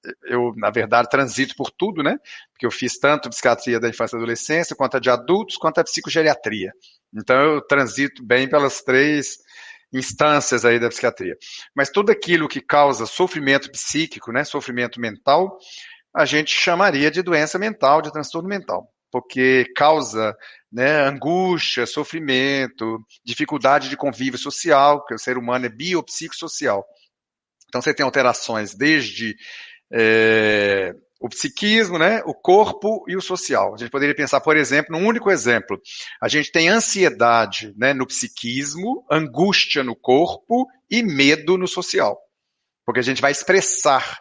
é, 0.05 0.35
eu, 0.35 0.52
na 0.57 0.71
verdade, 0.71 1.09
transito 1.11 1.55
por 1.57 1.71
tudo, 1.71 2.02
né? 2.02 2.17
Porque 2.52 2.64
eu 2.64 2.71
fiz 2.71 2.99
tanto 2.99 3.29
psiquiatria 3.29 3.79
da 3.79 3.88
infância 3.88 4.17
e 4.17 4.19
adolescência, 4.19 4.76
quanto 4.76 4.97
a 4.97 5.00
de 5.00 5.11
adultos, 5.11 5.57
quanto 5.57 5.79
a 5.79 5.85
psicogeriatria. 5.85 6.73
Então 7.12 7.37
eu 7.37 7.61
transito 7.67 8.25
bem 8.25 8.49
pelas 8.49 8.81
três 8.81 9.38
instâncias 9.93 10.64
aí 10.64 10.79
da 10.79 10.88
psiquiatria. 10.88 11.37
Mas 11.75 11.90
tudo 11.90 12.11
aquilo 12.11 12.49
que 12.49 12.61
causa 12.61 13.07
sofrimento 13.07 13.71
psíquico, 13.71 14.33
né, 14.33 14.45
sofrimento 14.45 15.00
mental, 15.00 15.59
a 16.14 16.25
gente 16.25 16.50
chamaria 16.52 17.11
de 17.11 17.23
doença 17.23 17.59
mental, 17.59 18.02
de 18.02 18.12
transtorno 18.12 18.49
mental, 18.49 18.93
porque 19.11 19.64
causa 19.76 20.37
né, 20.71 21.02
angústia, 21.02 21.87
sofrimento, 21.87 22.99
dificuldade 23.25 23.88
de 23.88 23.97
convívio 23.97 24.38
social, 24.38 25.00
porque 25.00 25.14
o 25.14 25.19
ser 25.19 25.38
humano 25.38 25.67
é 25.67 25.69
biopsicossocial. 25.69 26.85
Então 27.69 27.81
você 27.81 27.95
tem 27.95 28.05
alterações 28.05 28.75
desde 28.75 29.37
é, 29.93 30.93
o 31.21 31.29
psiquismo, 31.29 31.99
né, 31.99 32.23
o 32.25 32.35
corpo 32.35 33.05
e 33.07 33.17
o 33.17 33.21
social. 33.21 33.75
A 33.75 33.76
gente 33.76 33.90
poderia 33.90 34.14
pensar, 34.14 34.40
por 34.40 34.57
exemplo, 34.57 34.99
num 34.99 35.07
único 35.07 35.31
exemplo. 35.31 35.81
A 36.21 36.29
gente 36.29 36.50
tem 36.50 36.69
ansiedade 36.69 37.75
né, 37.76 37.93
no 37.93 38.07
psiquismo, 38.07 39.05
angústia 39.11 39.85
no 39.85 39.95
corpo 39.95 40.67
e 40.90 41.02
medo 41.02 41.59
no 41.59 41.69
social. 41.69 42.19
Porque 42.85 43.00
a 43.00 43.05
gente 43.05 43.21
vai 43.21 43.31
expressar 43.31 44.21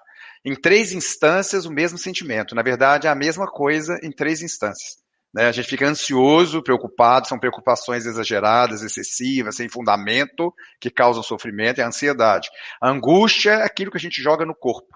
em 0.50 0.56
três 0.56 0.92
instâncias 0.92 1.66
o 1.66 1.72
mesmo 1.72 1.98
sentimento. 1.98 2.56
Na 2.56 2.62
verdade, 2.62 3.08
é 3.08 3.10
a 3.10 3.16
mesma 3.16 3.48
coisa 3.48 4.00
em 4.04 4.12
três 4.12 4.42
instâncias. 4.42 4.98
Né? 5.34 5.46
A 5.48 5.52
gente 5.52 5.70
fica 5.70 5.88
ansioso, 5.88 6.64
preocupado, 6.64 7.28
são 7.28 7.40
preocupações 7.40 8.06
exageradas, 8.06 8.82
excessivas, 8.82 9.56
sem 9.56 9.70
fundamento, 9.70 10.54
que 10.82 10.90
causam 10.90 11.22
sofrimento, 11.22 11.80
é 11.80 11.84
a 11.84 11.88
ansiedade. 11.88 12.50
A 12.82 12.90
angústia 12.90 13.52
é 13.52 13.64
aquilo 13.64 13.92
que 13.92 13.98
a 13.98 14.02
gente 14.02 14.22
joga 14.22 14.46
no 14.46 14.56
corpo. 14.56 14.88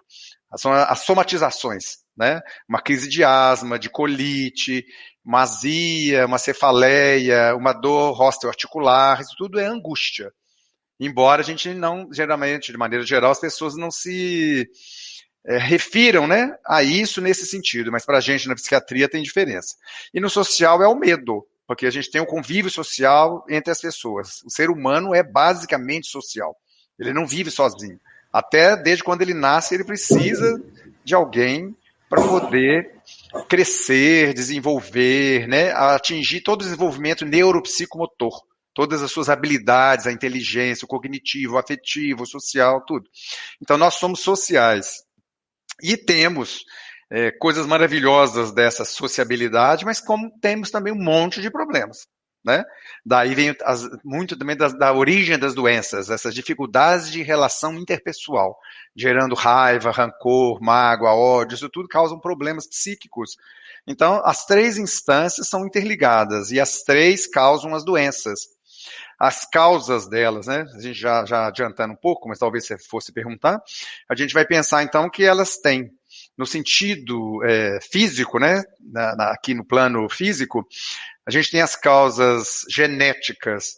São 0.57 0.71
as 0.71 0.99
somatizações, 0.99 1.97
né? 2.15 2.39
Uma 2.69 2.79
crise 2.79 3.09
de 3.09 3.23
asma, 3.23 3.79
de 3.79 3.89
colite, 3.89 4.85
uma 5.25 5.41
azia, 5.41 6.25
uma 6.27 6.37
cefaleia, 6.37 7.55
uma 7.55 7.73
dor 7.73 8.21
osteoarticular, 8.21 9.19
isso 9.21 9.35
tudo 9.37 9.59
é 9.59 9.65
angústia. 9.65 10.31
Embora 10.99 11.41
a 11.41 11.45
gente 11.45 11.73
não, 11.73 12.07
geralmente, 12.13 12.71
de 12.71 12.77
maneira 12.77 13.05
geral, 13.05 13.31
as 13.31 13.39
pessoas 13.39 13.75
não 13.75 13.89
se 13.89 14.69
é, 15.45 15.57
refiram 15.57 16.25
né, 16.27 16.55
a 16.65 16.83
isso 16.83 17.21
nesse 17.21 17.45
sentido, 17.45 17.91
mas 17.91 18.05
para 18.05 18.17
a 18.17 18.21
gente 18.21 18.47
na 18.47 18.55
psiquiatria 18.55 19.09
tem 19.09 19.21
diferença. 19.21 19.75
E 20.13 20.19
no 20.19 20.29
social 20.29 20.81
é 20.81 20.87
o 20.87 20.95
medo, 20.95 21.45
porque 21.67 21.85
a 21.85 21.91
gente 21.91 22.09
tem 22.09 22.21
um 22.21 22.25
convívio 22.25 22.71
social 22.71 23.45
entre 23.49 23.71
as 23.71 23.81
pessoas. 23.81 24.41
O 24.45 24.49
ser 24.49 24.69
humano 24.69 25.13
é 25.13 25.21
basicamente 25.21 26.07
social. 26.07 26.55
Ele 26.97 27.13
não 27.13 27.27
vive 27.27 27.51
sozinho. 27.51 27.99
Até 28.31 28.75
desde 28.75 29.03
quando 29.03 29.21
ele 29.21 29.33
nasce, 29.33 29.75
ele 29.75 29.83
precisa 29.83 30.61
de 31.03 31.13
alguém 31.13 31.75
para 32.09 32.21
poder 32.21 32.91
crescer, 33.49 34.33
desenvolver, 34.33 35.47
né, 35.47 35.71
atingir 35.71 36.41
todo 36.41 36.61
o 36.61 36.63
desenvolvimento 36.63 37.25
neuropsicomotor, 37.25 38.39
todas 38.73 39.01
as 39.01 39.11
suas 39.11 39.29
habilidades, 39.29 40.07
a 40.07 40.11
inteligência, 40.11 40.85
o 40.85 40.87
cognitivo, 40.87 41.55
o 41.55 41.57
afetivo, 41.57 42.23
o 42.23 42.27
social, 42.27 42.81
tudo. 42.85 43.09
Então 43.61 43.77
nós 43.77 43.95
somos 43.95 44.21
sociais 44.21 45.03
e 45.81 45.97
temos 45.97 46.63
é, 47.11 47.31
coisas 47.31 47.65
maravilhosas 47.65 48.51
dessa 48.51 48.85
sociabilidade, 48.85 49.85
mas 49.85 49.99
como 49.99 50.31
temos 50.39 50.71
também 50.71 50.91
um 50.93 51.03
monte 51.03 51.41
de 51.41 51.51
problemas. 51.51 52.07
Né? 52.43 52.61
Daí 53.05 53.33
vem 53.33 53.55
as, 53.63 53.87
muito 54.03 54.37
também 54.37 54.57
da, 54.57 54.67
da, 54.67 54.91
origem 54.91 55.39
das 55.39 55.55
doenças, 55.55 56.09
essas 56.09 56.35
dificuldades 56.35 57.09
de 57.09 57.21
relação 57.21 57.77
interpessoal, 57.77 58.57
gerando 58.93 59.33
raiva, 59.33 59.91
rancor, 59.91 60.61
mágoa, 60.61 61.13
ódio, 61.13 61.55
isso 61.55 61.69
tudo 61.69 61.87
causam 61.87 62.19
problemas 62.19 62.67
psíquicos. 62.67 63.37
Então, 63.87 64.21
as 64.25 64.45
três 64.45 64.77
instâncias 64.77 65.47
são 65.47 65.65
interligadas 65.65 66.51
e 66.51 66.59
as 66.59 66.83
três 66.83 67.27
causam 67.27 67.73
as 67.73 67.85
doenças. 67.85 68.52
As 69.19 69.45
causas 69.45 70.07
delas, 70.07 70.47
né? 70.47 70.65
A 70.75 70.79
gente 70.79 70.99
já, 70.99 71.25
já 71.25 71.47
adiantando 71.47 71.93
um 71.93 71.97
pouco, 71.97 72.27
mas 72.27 72.39
talvez 72.39 72.65
você 72.65 72.77
fosse 72.77 73.11
perguntar, 73.11 73.61
a 74.09 74.15
gente 74.15 74.33
vai 74.33 74.45
pensar 74.45 74.83
então 74.83 75.09
que 75.09 75.23
elas 75.23 75.57
têm 75.57 75.91
no 76.37 76.45
sentido 76.45 77.43
é, 77.43 77.79
físico, 77.81 78.39
né, 78.39 78.63
na, 78.79 79.15
na, 79.15 79.31
aqui 79.31 79.53
no 79.53 79.65
plano 79.65 80.07
físico, 80.09 80.67
a 81.25 81.31
gente 81.31 81.49
tem 81.49 81.61
as 81.61 81.75
causas 81.75 82.65
genéticas 82.69 83.75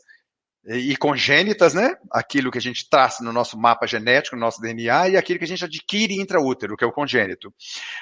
e 0.68 0.98
congênitas, 0.98 1.76
né? 1.76 1.96
Aquilo 2.12 2.52
que 2.52 2.58
a 2.58 2.62
gente 2.62 2.90
traça 2.90 3.24
no 3.24 3.32
nosso 3.32 3.56
mapa 3.56 3.86
genético, 3.86 4.36
no 4.36 4.42
nosso 4.42 4.60
DNA, 4.60 5.10
e 5.10 5.18
aquilo 5.18 5.38
que 5.38 5.46
a 5.46 5.48
gente 5.48 5.64
adquire 5.64 6.16
intraútero, 6.16 6.76
que 6.76 6.84
é 6.84 6.88
o 6.88 6.92
congênito. 6.92 7.54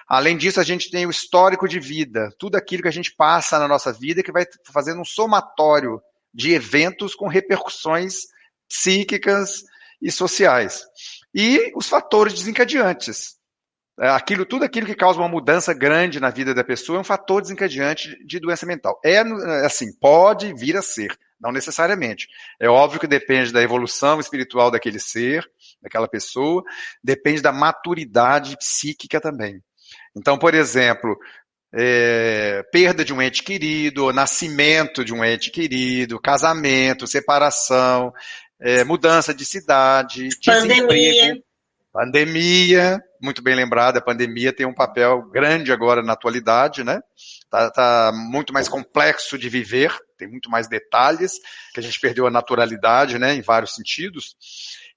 Além 0.08 0.38
disso, 0.38 0.62
a 0.62 0.64
gente 0.64 0.90
tem 0.90 1.06
o 1.06 1.10
histórico 1.10 1.68
de 1.68 1.80
vida, 1.80 2.30
tudo 2.40 2.56
aquilo 2.56 2.84
que 2.84 2.88
a 2.88 2.94
gente 2.94 3.14
passa 3.16 3.60
na 3.60 3.68
nossa 3.68 3.92
vida 3.92 4.24
que 4.24 4.32
vai 4.32 4.46
fazendo 4.72 5.02
um 5.02 5.06
somatório 5.06 6.02
de 6.34 6.54
eventos 6.54 7.16
com 7.16 7.28
repercussões 7.28 8.28
psíquicas 8.68 9.64
e 10.02 10.12
sociais. 10.12 10.84
E 11.34 11.72
os 11.76 11.88
fatores 11.88 12.34
desencadeantes, 12.34 13.38
é, 14.00 14.10
aquilo, 14.10 14.46
tudo 14.46 14.66
aquilo 14.66 14.88
que 14.88 14.96
causa 14.96 15.20
uma 15.20 15.30
mudança 15.30 15.74
grande 15.74 16.20
na 16.20 16.32
vida 16.32 16.54
da 16.54 16.64
pessoa 16.64 16.98
é 16.98 17.02
um 17.02 17.04
fator 17.04 17.42
desencadeante 17.42 18.18
de 18.26 18.40
doença 18.40 18.66
mental. 18.66 19.00
É 19.06 19.20
assim, 19.66 19.96
pode 20.00 20.52
vir 20.56 20.76
a 20.76 20.82
ser, 20.82 21.16
não 21.40 21.52
necessariamente. 21.52 22.28
É 22.60 22.68
óbvio 22.68 23.00
que 23.00 23.08
depende 23.08 23.54
da 23.54 23.62
evolução 23.62 24.20
espiritual 24.20 24.72
daquele 24.72 25.00
ser, 25.00 25.48
daquela 25.82 26.08
pessoa, 26.08 26.64
depende 27.04 27.42
da 27.42 27.52
maturidade 27.52 28.58
psíquica 28.58 29.22
também. 29.22 29.62
Então, 30.16 30.40
por 30.40 30.56
exemplo, 30.56 31.16
é, 31.74 32.64
perda 32.72 33.04
de 33.04 33.12
um 33.12 33.22
ente 33.22 33.42
querido, 33.42 34.14
nascimento 34.14 35.04
de 35.04 35.14
um 35.14 35.26
ente 35.26 35.50
querido, 35.50 36.20
casamento, 36.20 37.08
separação, 37.08 38.14
é, 38.60 38.84
mudança 38.84 39.34
de 39.34 39.44
cidade, 39.44 40.30
Pandemia. 40.46 41.44
Pandemia, 41.92 43.04
muito 43.22 43.42
bem 43.42 43.54
lembrada, 43.56 44.00
a 44.00 44.02
pandemia 44.02 44.52
tem 44.52 44.66
um 44.66 44.74
papel 44.74 45.30
grande 45.30 45.72
agora 45.72 46.02
na 46.02 46.14
atualidade, 46.14 46.84
né? 46.84 47.00
Tá, 47.52 47.70
tá, 47.70 48.12
muito 48.12 48.52
mais 48.52 48.68
complexo 48.68 49.38
de 49.38 49.48
viver, 49.48 49.96
tem 50.18 50.28
muito 50.28 50.50
mais 50.50 50.68
detalhes, 50.68 51.34
que 51.72 51.80
a 51.80 51.84
gente 51.84 52.00
perdeu 52.00 52.26
a 52.26 52.32
naturalidade, 52.32 53.20
né, 53.20 53.36
em 53.36 53.42
vários 53.42 53.76
sentidos. 53.76 54.36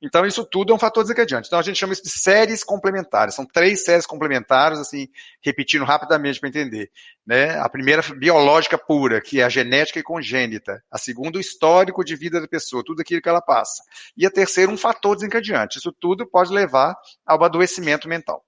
Então, 0.03 0.26
isso 0.26 0.45
tudo 0.45 0.73
é 0.73 0.76
um 0.76 0.79
fator 0.79 1.03
desencadeante. 1.03 1.47
Então, 1.47 1.59
a 1.59 1.62
gente 1.62 1.79
chama 1.79 1.95
isso 1.95 2.03
de 2.03 2.11
séries 2.11 2.62
complementares. 2.62 3.35
São 3.35 3.47
três 3.47 3.85
séries 3.85 4.07
complementares, 4.07 4.79
assim, 4.79 5.09
repetindo 5.43 5.85
rapidamente 5.85 6.38
para 6.38 6.49
entender. 6.50 6.91
Né? 7.26 7.59
A 7.59 7.69
primeira, 7.69 8.03
biológica 8.15 8.76
pura, 8.76 9.21
que 9.21 9.41
é 9.41 9.45
a 9.45 9.49
genética 9.49 9.99
e 9.99 10.03
congênita. 10.03 10.83
A 10.91 10.99
segunda, 10.99 11.38
o 11.38 11.41
histórico 11.41 12.05
de 12.05 12.15
vida 12.15 12.41
da 12.41 12.47
pessoa, 12.47 12.85
tudo 12.85 13.00
aquilo 13.00 13.23
que 13.23 13.29
ela 13.29 13.41
passa. 13.41 13.83
E 14.17 14.26
a 14.26 14.31
terceira, 14.31 14.71
um 14.71 14.76
fator 14.76 15.17
desencadeante. 15.17 15.79
Isso 15.79 15.93
tudo 15.93 16.26
pode 16.26 16.53
levar 16.53 16.95
ao 17.25 17.43
adoecimento 17.43 18.07
mental. 18.09 18.45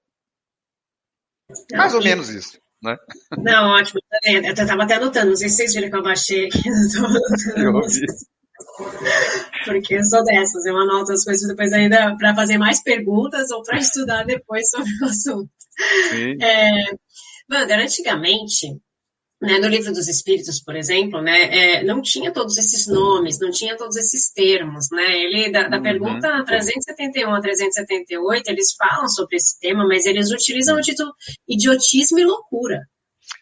Mais 1.73 1.95
ou 1.95 2.03
menos 2.03 2.29
isso. 2.29 2.59
Né? 2.81 2.95
Não, 3.37 3.71
ótimo. 3.71 3.99
Eu 4.23 4.53
estava 4.53 4.83
até 4.83 4.95
anotando, 4.95 5.29
não 5.29 5.35
sei 5.35 5.49
se 5.49 5.57
vocês 5.57 5.73
viram 5.73 5.89
que 5.89 5.95
eu 5.97 6.03
baixei 6.03 6.45
aqui. 6.45 6.69
Eu 7.57 7.73
ouvi. 7.75 8.05
Porque 9.71 9.95
eu 9.95 10.03
sou 10.03 10.23
dessas, 10.23 10.65
eu 10.65 10.77
anoto 10.77 11.11
as 11.11 11.23
coisas 11.23 11.47
depois 11.47 11.71
ainda 11.73 12.15
para 12.17 12.35
fazer 12.35 12.57
mais 12.57 12.81
perguntas 12.81 13.51
ou 13.51 13.63
para 13.63 13.77
estudar 13.79 14.23
depois 14.23 14.69
sobre 14.69 14.91
o 15.01 15.05
assunto. 15.05 15.49
Sim. 16.09 16.37
É, 16.41 16.93
Wander, 17.49 17.79
antigamente, 17.79 18.67
né, 19.41 19.57
no 19.57 19.67
livro 19.67 19.93
dos 19.93 20.07
Espíritos, 20.07 20.61
por 20.61 20.75
exemplo, 20.75 21.21
né, 21.21 21.77
é, 21.77 21.83
não 21.83 22.01
tinha 22.01 22.31
todos 22.31 22.57
esses 22.57 22.87
nomes, 22.87 23.39
não 23.39 23.49
tinha 23.49 23.77
todos 23.77 23.95
esses 23.95 24.31
termos, 24.33 24.87
né? 24.91 25.17
Ele 25.17 25.49
da, 25.49 25.67
da 25.67 25.77
uhum. 25.77 25.83
pergunta 25.83 26.43
371 26.45 27.33
a 27.33 27.41
378, 27.41 28.49
eles 28.49 28.73
falam 28.73 29.07
sobre 29.07 29.37
esse 29.37 29.59
tema, 29.59 29.87
mas 29.87 30.05
eles 30.05 30.29
utilizam 30.31 30.77
o 30.77 30.81
título 30.81 31.13
idiotismo 31.47 32.19
e 32.19 32.25
loucura. 32.25 32.81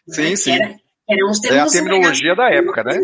Sim, 0.08 0.30
né, 0.30 0.36
sim. 0.36 0.52
Era, 0.52 0.76
eram 1.10 1.30
os 1.30 1.40
termos 1.40 1.74
é 1.74 1.78
a 1.78 1.82
terminologia 1.82 2.34
da 2.36 2.48
época, 2.48 2.84
né? 2.84 3.00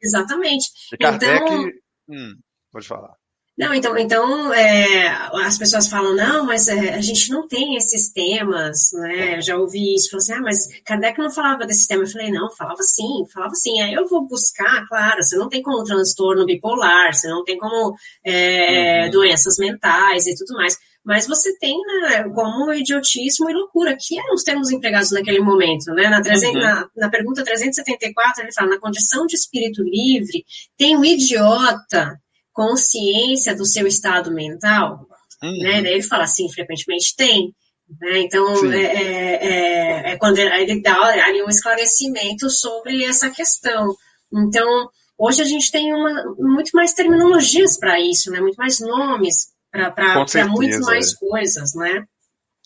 Exatamente. 0.00 0.68
Kardec, 1.00 1.42
então, 1.42 1.72
hum, 2.08 2.34
pode 2.72 2.86
falar. 2.86 3.16
Não, 3.58 3.74
então, 3.74 3.98
então 3.98 4.54
é, 4.54 5.08
as 5.44 5.58
pessoas 5.58 5.88
falam, 5.88 6.14
não, 6.14 6.46
mas 6.46 6.68
é, 6.68 6.94
a 6.94 7.00
gente 7.00 7.28
não 7.28 7.48
tem 7.48 7.74
esses 7.74 8.12
temas, 8.12 8.90
né? 8.92 9.38
Eu 9.38 9.42
já 9.42 9.56
ouvi 9.56 9.96
isso, 9.96 10.10
falou 10.10 10.22
assim, 10.22 10.32
ah, 10.34 10.40
mas 10.40 10.68
Kardec 10.84 11.18
não 11.18 11.28
falava 11.28 11.66
desse 11.66 11.88
tema. 11.88 12.04
Eu 12.04 12.06
falei, 12.06 12.30
não, 12.30 12.48
falava 12.52 12.80
sim, 12.84 13.26
falava 13.34 13.56
sim. 13.56 13.80
Aí 13.80 13.92
eu 13.94 14.06
vou 14.06 14.28
buscar, 14.28 14.86
claro, 14.86 15.20
você 15.20 15.36
não 15.36 15.48
tem 15.48 15.60
como 15.60 15.82
transtorno 15.82 16.46
bipolar, 16.46 17.12
você 17.12 17.26
não 17.26 17.42
tem 17.42 17.58
como 17.58 17.96
é, 18.24 19.06
uhum. 19.06 19.10
doenças 19.10 19.58
mentais 19.58 20.28
e 20.28 20.36
tudo 20.36 20.54
mais. 20.54 20.78
Mas 21.04 21.26
você 21.26 21.58
tem 21.58 21.76
né, 22.02 22.28
como 22.32 22.72
idiotismo 22.72 23.50
e 23.50 23.54
loucura, 23.54 23.96
que 23.98 24.20
eram 24.20 24.34
os 24.34 24.44
termos 24.44 24.70
empregados 24.70 25.10
naquele 25.10 25.40
momento. 25.40 25.86
Né? 25.94 26.08
Na, 26.08 26.22
300, 26.22 26.54
uhum. 26.54 26.60
na, 26.60 26.88
na 26.96 27.10
pergunta 27.10 27.42
374, 27.42 28.44
ele 28.44 28.52
fala, 28.52 28.70
na 28.70 28.78
condição 28.78 29.26
de 29.26 29.34
espírito 29.34 29.82
livre, 29.82 30.44
tem 30.76 30.96
o 30.96 31.04
idiota 31.04 32.20
consciência 32.58 33.54
do 33.54 33.64
seu 33.64 33.86
estado 33.86 34.32
mental? 34.32 35.06
Uhum. 35.40 35.58
Né? 35.62 35.82
Daí 35.82 35.92
ele 35.92 36.02
fala 36.02 36.24
assim, 36.24 36.50
frequentemente 36.52 37.14
tem. 37.16 37.54
Né? 38.00 38.20
Então, 38.20 38.72
é, 38.72 38.82
é, 38.82 39.46
é, 39.46 40.12
é, 40.12 40.18
quando 40.18 40.38
ele 40.38 40.82
dá 40.82 41.00
ali 41.00 41.42
um 41.42 41.48
esclarecimento 41.48 42.50
sobre 42.50 43.04
essa 43.04 43.30
questão. 43.30 43.94
Então, 44.32 44.90
Hoje 45.20 45.42
a 45.42 45.44
gente 45.44 45.72
tem 45.72 45.92
uma, 45.92 46.32
muito 46.38 46.70
mais 46.72 46.92
terminologias 46.92 47.76
para 47.76 48.00
isso, 48.00 48.30
né? 48.30 48.40
Muito 48.40 48.54
mais 48.54 48.78
nomes 48.78 49.48
para 49.72 50.46
muito 50.46 50.80
mais 50.82 51.12
é. 51.12 51.16
coisas, 51.18 51.74
né? 51.74 52.04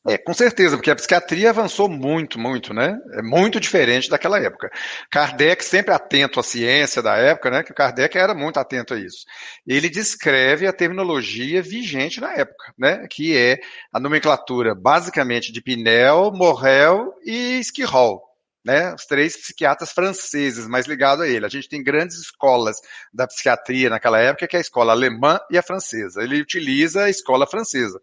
É, 0.05 0.19
com 0.19 0.35
certeza, 0.35 0.77
porque 0.77 0.91
a 0.91 0.97
psiquiatria 0.97 1.51
avançou 1.51 1.89
muito, 1.89 2.37
muito, 2.37 2.75
né? 2.75 2.99
É 3.13 3.23
muito 3.23 3.61
diferente 3.61 4.11
daquela 4.11 4.37
época. 4.37 4.69
Kardec, 5.09 5.65
sempre 5.65 5.95
atento 5.95 6.41
à 6.41 6.43
ciência 6.43 7.01
da 7.01 7.17
época, 7.17 7.51
né? 7.51 7.63
Que 7.63 7.73
Kardec 7.73 8.19
era 8.19 8.35
muito 8.35 8.59
atento 8.59 8.95
a 8.95 8.99
isso. 8.99 9.25
Ele 9.65 9.89
descreve 9.89 10.67
a 10.67 10.73
terminologia 10.73 11.63
vigente 11.63 12.21
na 12.21 12.33
época, 12.33 12.75
né? 12.77 13.07
Que 13.09 13.37
é 13.37 13.59
a 13.93 14.01
nomenclatura 14.01 14.75
basicamente 14.75 15.53
de 15.53 15.63
Pinel, 15.63 16.33
Morel 16.33 17.15
e 17.25 17.61
Esquirol 17.61 18.32
né, 18.65 18.95
os 18.95 19.05
três 19.07 19.37
psiquiatras 19.37 19.91
franceses 19.93 20.67
mais 20.69 20.87
ligados 20.87 21.25
a 21.25 21.29
ele. 21.29 21.45
A 21.45 21.49
gente 21.49 21.69
tem 21.69 21.83
grandes 21.83 22.17
escolas 22.19 22.77
da 23.13 23.27
psiquiatria 23.27 23.91
naquela 23.91 24.19
época, 24.19 24.47
que 24.47 24.57
é 24.57 24.59
a 24.59 24.61
escola 24.61 24.93
alemã 24.93 25.41
e 25.51 25.59
a 25.59 25.63
francesa. 25.63 26.23
Ele 26.23 26.41
utiliza 26.41 27.05
a 27.05 27.11
escola 27.11 27.47
francesa. 27.47 28.01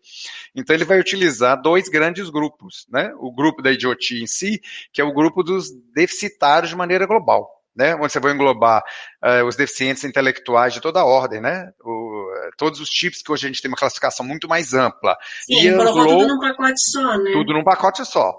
Então 0.54 0.76
ele 0.76 0.86
vai 0.86 1.00
utilizar 1.00 1.62
dois 1.62 1.88
grandes 1.88 2.30
grupos, 2.30 2.86
né? 2.90 3.14
O 3.18 3.32
grupo 3.32 3.62
da 3.62 3.72
idiotia 3.72 4.22
em 4.22 4.28
si, 4.28 4.62
que 4.92 5.02
é 5.02 5.04
o 5.04 5.14
grupo 5.14 5.44
dos 5.44 5.70
deficitários 5.94 6.70
de 6.70 6.76
maneira 6.76 7.06
global. 7.06 7.56
Né, 7.76 7.96
onde 7.96 8.12
você 8.12 8.20
vai 8.20 8.34
englobar 8.34 8.84
uh, 9.24 9.46
os 9.46 9.56
deficientes 9.56 10.04
intelectuais 10.04 10.74
de 10.74 10.82
toda 10.82 11.00
a 11.00 11.06
ordem, 11.06 11.40
né? 11.40 11.72
O, 11.82 12.28
todos 12.58 12.82
os 12.82 12.90
tipos 12.90 13.22
que 13.22 13.32
hoje 13.32 13.46
a 13.46 13.48
gente 13.48 13.62
tem 13.62 13.72
uma 13.72 13.78
classificação 13.78 14.26
muito 14.26 14.50
mais 14.50 14.74
ampla. 14.74 15.16
Sim, 15.46 15.70
e 15.70 15.78
colocou 15.78 16.08
tudo 16.08 16.28
num 16.28 16.40
pacote 16.40 16.92
só, 16.92 17.18
né? 17.18 17.32
Tudo 17.32 17.54
num 17.54 17.64
pacote 17.64 18.06
só. 18.06 18.36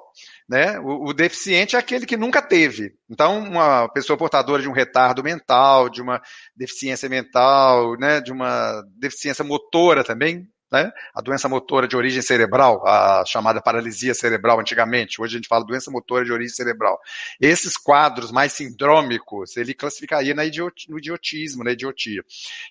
Né? 0.50 0.80
O, 0.80 1.10
o, 1.10 1.14
deficiente 1.14 1.76
é 1.76 1.78
aquele 1.78 2.04
que 2.04 2.16
nunca 2.16 2.42
teve. 2.42 2.92
Então, 3.08 3.38
uma 3.38 3.88
pessoa 3.88 4.18
portadora 4.18 4.60
de 4.60 4.68
um 4.68 4.72
retardo 4.72 5.22
mental, 5.22 5.88
de 5.88 6.02
uma 6.02 6.20
deficiência 6.56 7.08
mental, 7.08 7.96
né? 7.96 8.20
de 8.20 8.32
uma 8.32 8.82
deficiência 8.98 9.44
motora 9.44 10.02
também, 10.02 10.44
né? 10.70 10.90
A 11.14 11.20
doença 11.20 11.48
motora 11.48 11.88
de 11.88 11.96
origem 11.96 12.22
cerebral, 12.22 12.86
a 12.86 13.24
chamada 13.26 13.60
paralisia 13.60 14.14
cerebral 14.14 14.60
antigamente, 14.60 15.20
hoje 15.20 15.34
a 15.34 15.38
gente 15.38 15.48
fala 15.48 15.64
doença 15.64 15.90
motora 15.90 16.24
de 16.24 16.32
origem 16.32 16.54
cerebral. 16.54 16.98
Esses 17.40 17.76
quadros 17.76 18.30
mais 18.30 18.52
sindrômicos, 18.52 19.56
ele 19.56 19.74
classificaria 19.74 20.34
na 20.34 20.44
no 20.88 20.98
idiotismo, 20.98 21.64
na 21.64 21.72
idiotia. 21.72 22.22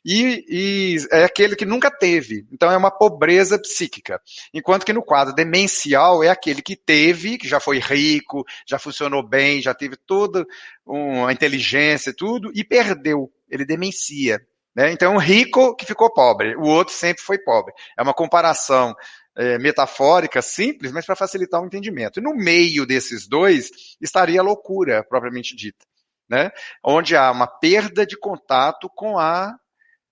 E, 0.06 0.46
e, 0.48 0.98
é 1.12 1.24
aquele 1.24 1.56
que 1.56 1.66
nunca 1.66 1.92
teve, 1.92 2.46
então 2.52 2.72
é 2.72 2.78
uma 2.78 2.92
pobreza 2.92 3.60
psíquica. 3.60 4.22
Enquanto 4.54 4.86
que 4.86 4.94
no 4.94 5.04
quadro 5.04 5.34
demencial 5.34 6.24
é 6.24 6.30
aquele 6.30 6.62
que 6.62 6.76
teve, 6.76 7.38
que 7.38 7.48
já 7.48 7.60
foi 7.60 7.80
rico, 7.80 8.46
já 8.66 8.80
funcionou 8.80 9.28
bem, 9.28 9.62
já 9.62 9.74
teve 9.74 9.96
toda 9.96 10.46
uma 10.86 11.32
inteligência 11.32 12.12
e 12.12 12.16
tudo, 12.16 12.52
e 12.54 12.64
perdeu, 12.64 13.32
ele 13.50 13.66
demencia. 13.66 14.42
Né? 14.80 14.94
Então, 14.94 15.16
um 15.16 15.18
rico 15.18 15.76
que 15.76 15.86
ficou 15.86 16.10
pobre, 16.10 16.56
o 16.56 16.64
outro 16.64 16.94
sempre 16.94 17.22
foi 17.22 17.38
pobre. 17.38 17.74
É 17.98 18.02
uma 18.02 18.14
comparação 18.14 18.96
é, 19.36 19.60
metafórica, 19.60 20.42
simples, 20.42 20.94
mas 20.94 21.06
para 21.06 21.18
facilitar 21.18 21.62
o 21.62 21.66
entendimento. 21.66 22.18
E 22.18 22.24
no 22.24 22.34
meio 22.34 22.86
desses 22.86 23.28
dois 23.28 23.70
estaria 24.00 24.40
a 24.40 24.44
loucura, 24.44 25.04
propriamente 25.04 25.54
dita, 25.54 25.86
né? 26.30 26.50
onde 26.82 27.14
há 27.14 27.30
uma 27.30 27.46
perda 27.46 28.06
de 28.06 28.18
contato 28.18 28.90
com 28.96 29.20
a 29.20 29.54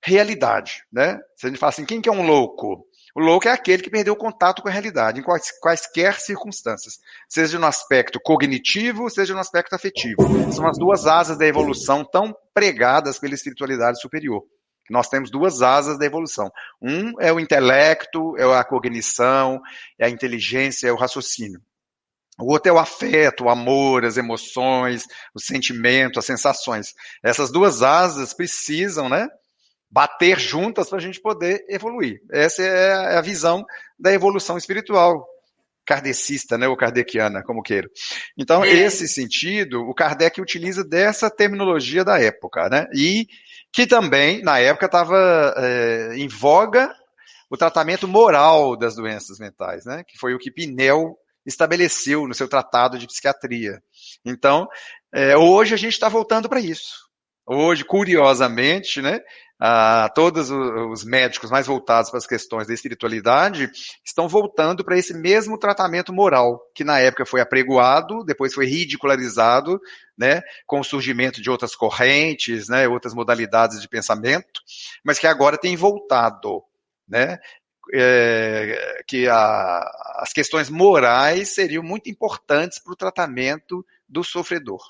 realidade. 0.03 0.83
Né? 0.91 1.17
Se 1.37 1.45
a 1.45 1.49
gente 1.49 1.59
fala 1.59 1.69
assim, 1.69 1.85
quem 1.85 2.01
que 2.01 2.09
é 2.09 2.11
um 2.11 2.27
louco? 2.27 2.85
O 3.15 3.21
louco 3.21 3.47
é 3.47 3.51
aquele 3.51 3.81
que 3.81 3.89
perdeu 3.89 4.15
o 4.15 4.17
contato 4.17 4.61
com 4.61 4.67
a 4.67 4.71
realidade, 4.71 5.21
em 5.21 5.23
quais, 5.23 5.49
quaisquer 5.61 6.19
circunstâncias, 6.19 6.99
seja 7.29 7.57
no 7.57 7.67
aspecto 7.67 8.19
cognitivo, 8.19 9.09
seja 9.09 9.33
no 9.33 9.39
aspecto 9.39 9.73
afetivo. 9.73 10.51
São 10.51 10.67
as 10.67 10.77
duas 10.77 11.07
asas 11.07 11.37
da 11.37 11.47
evolução 11.47 12.03
tão 12.03 12.35
pregadas 12.53 13.17
pela 13.17 13.33
espiritualidade 13.33 14.01
superior. 14.01 14.43
Nós 14.89 15.07
temos 15.09 15.29
duas 15.29 15.61
asas 15.61 15.97
da 15.97 16.05
evolução. 16.05 16.51
Um 16.81 17.19
é 17.19 17.31
o 17.31 17.39
intelecto, 17.39 18.35
é 18.37 18.43
a 18.43 18.63
cognição, 18.63 19.61
é 19.99 20.05
a 20.05 20.09
inteligência, 20.09 20.87
é 20.87 20.91
o 20.91 20.95
raciocínio. 20.97 21.61
O 22.39 22.51
outro 22.51 22.69
é 22.69 22.73
o 22.73 22.77
afeto, 22.77 23.45
o 23.45 23.49
amor, 23.49 24.05
as 24.05 24.15
emoções, 24.15 25.05
o 25.33 25.39
sentimento, 25.39 26.19
as 26.19 26.25
sensações. 26.25 26.93
Essas 27.23 27.51
duas 27.51 27.81
asas 27.81 28.33
precisam, 28.33 29.09
né, 29.09 29.27
bater 29.89 30.39
juntas 30.39 30.89
para 30.89 30.99
a 30.99 31.01
gente 31.01 31.19
poder 31.19 31.65
evoluir. 31.67 32.21
Essa 32.31 32.61
é 32.61 33.17
a 33.17 33.21
visão 33.21 33.65
da 33.97 34.13
evolução 34.13 34.57
espiritual 34.57 35.25
kardecista, 35.87 36.57
né, 36.57 36.67
ou 36.67 36.75
kardeciana, 36.75 37.41
como 37.41 37.63
queiro. 37.63 37.89
Então, 38.37 38.63
é. 38.63 38.69
esse 38.69 39.07
sentido, 39.07 39.79
o 39.79 39.95
Kardec 39.95 40.41
utiliza 40.41 40.83
dessa 40.83 41.31
terminologia 41.31 42.03
da 42.03 42.19
época, 42.19 42.67
né, 42.69 42.85
e 42.93 43.25
que 43.71 43.85
também, 43.85 44.41
na 44.41 44.59
época, 44.59 44.85
estava 44.85 45.53
é, 45.57 46.15
em 46.15 46.27
voga 46.27 46.93
o 47.49 47.57
tratamento 47.57 48.07
moral 48.07 48.75
das 48.75 48.95
doenças 48.95 49.39
mentais, 49.39 49.85
né, 49.85 50.03
que 50.03 50.17
foi 50.17 50.33
o 50.33 50.39
que 50.39 50.51
Pinel 50.51 51.17
estabeleceu 51.45 52.27
no 52.27 52.33
seu 52.33 52.47
tratado 52.47 52.99
de 52.99 53.07
psiquiatria. 53.07 53.81
Então, 54.25 54.67
é, 55.13 55.37
hoje 55.37 55.73
a 55.73 55.77
gente 55.77 55.93
está 55.93 56.09
voltando 56.09 56.49
para 56.49 56.59
isso. 56.59 57.06
Hoje, 57.49 57.85
curiosamente, 57.85 59.01
né, 59.01 59.21
ah, 59.57 60.11
todos 60.13 60.51
os 60.51 61.05
médicos 61.05 61.49
mais 61.49 61.65
voltados 61.65 62.11
para 62.11 62.17
as 62.17 62.27
questões 62.27 62.67
da 62.67 62.73
espiritualidade 62.73 63.71
estão 64.03 64.27
voltando 64.27 64.83
para 64.83 64.97
esse 64.97 65.13
mesmo 65.13 65.57
tratamento 65.57 66.11
moral, 66.11 66.59
que 66.75 66.83
na 66.83 66.99
época 66.99 67.25
foi 67.25 67.39
apregoado, 67.39 68.21
depois 68.25 68.53
foi 68.53 68.65
ridicularizado, 68.65 69.79
né, 70.17 70.41
com 70.65 70.81
o 70.81 70.83
surgimento 70.83 71.41
de 71.41 71.49
outras 71.49 71.73
correntes, 71.73 72.67
né, 72.67 72.85
outras 72.85 73.13
modalidades 73.13 73.81
de 73.81 73.87
pensamento, 73.87 74.61
mas 75.01 75.17
que 75.17 75.25
agora 75.25 75.57
tem 75.57 75.75
voltado, 75.77 76.61
né, 77.07 77.39
é, 77.93 79.03
que 79.07 79.25
a, 79.29 79.89
as 80.17 80.33
questões 80.33 80.69
morais 80.69 81.55
seriam 81.55 81.81
muito 81.81 82.09
importantes 82.09 82.77
para 82.77 82.91
o 82.91 82.97
tratamento 82.97 83.85
do 84.05 84.21
sofredor. 84.21 84.81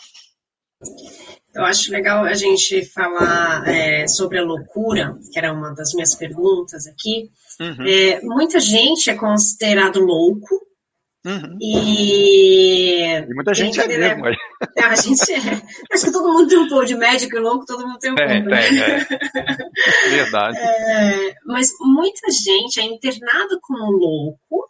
Eu 1.57 1.65
acho 1.65 1.91
legal 1.91 2.23
a 2.23 2.35
gente 2.35 2.85
falar 2.85 3.67
é, 3.67 4.07
sobre 4.07 4.37
a 4.37 4.43
loucura, 4.43 5.17
que 5.31 5.39
era 5.39 5.51
uma 5.51 5.73
das 5.73 5.93
minhas 5.93 6.13
perguntas 6.13 6.85
aqui. 6.85 7.31
Uhum. 7.59 7.87
É, 7.87 8.21
muita 8.21 8.59
gente 8.59 9.09
é 9.09 9.15
considerado 9.15 9.99
louco. 9.99 10.67
Uhum. 11.25 11.57
E... 11.59 13.05
e... 13.05 13.33
muita 13.33 13.53
gente 13.55 13.81
é 13.81 13.87
mesmo. 13.87 14.27
É, 14.27 14.83
a 14.83 14.95
gente 14.95 15.33
é. 15.33 15.39
Acho 15.91 16.05
que 16.05 16.11
todo 16.11 16.31
mundo 16.31 16.47
tem 16.47 16.59
um 16.59 16.69
pouco 16.69 16.85
de 16.85 16.95
médico 16.95 17.35
e 17.35 17.39
louco, 17.39 17.65
todo 17.65 17.87
mundo 17.87 17.97
tem 17.97 18.11
um 18.11 18.15
pouco. 18.15 18.31
Né? 18.31 18.67
é. 18.67 20.09
Verdade. 20.09 20.57
É, 20.57 21.33
mas 21.45 21.71
muita 21.81 22.31
gente 22.31 22.79
é 22.79 22.83
internado 22.83 23.57
como 23.61 23.91
louco 23.91 24.69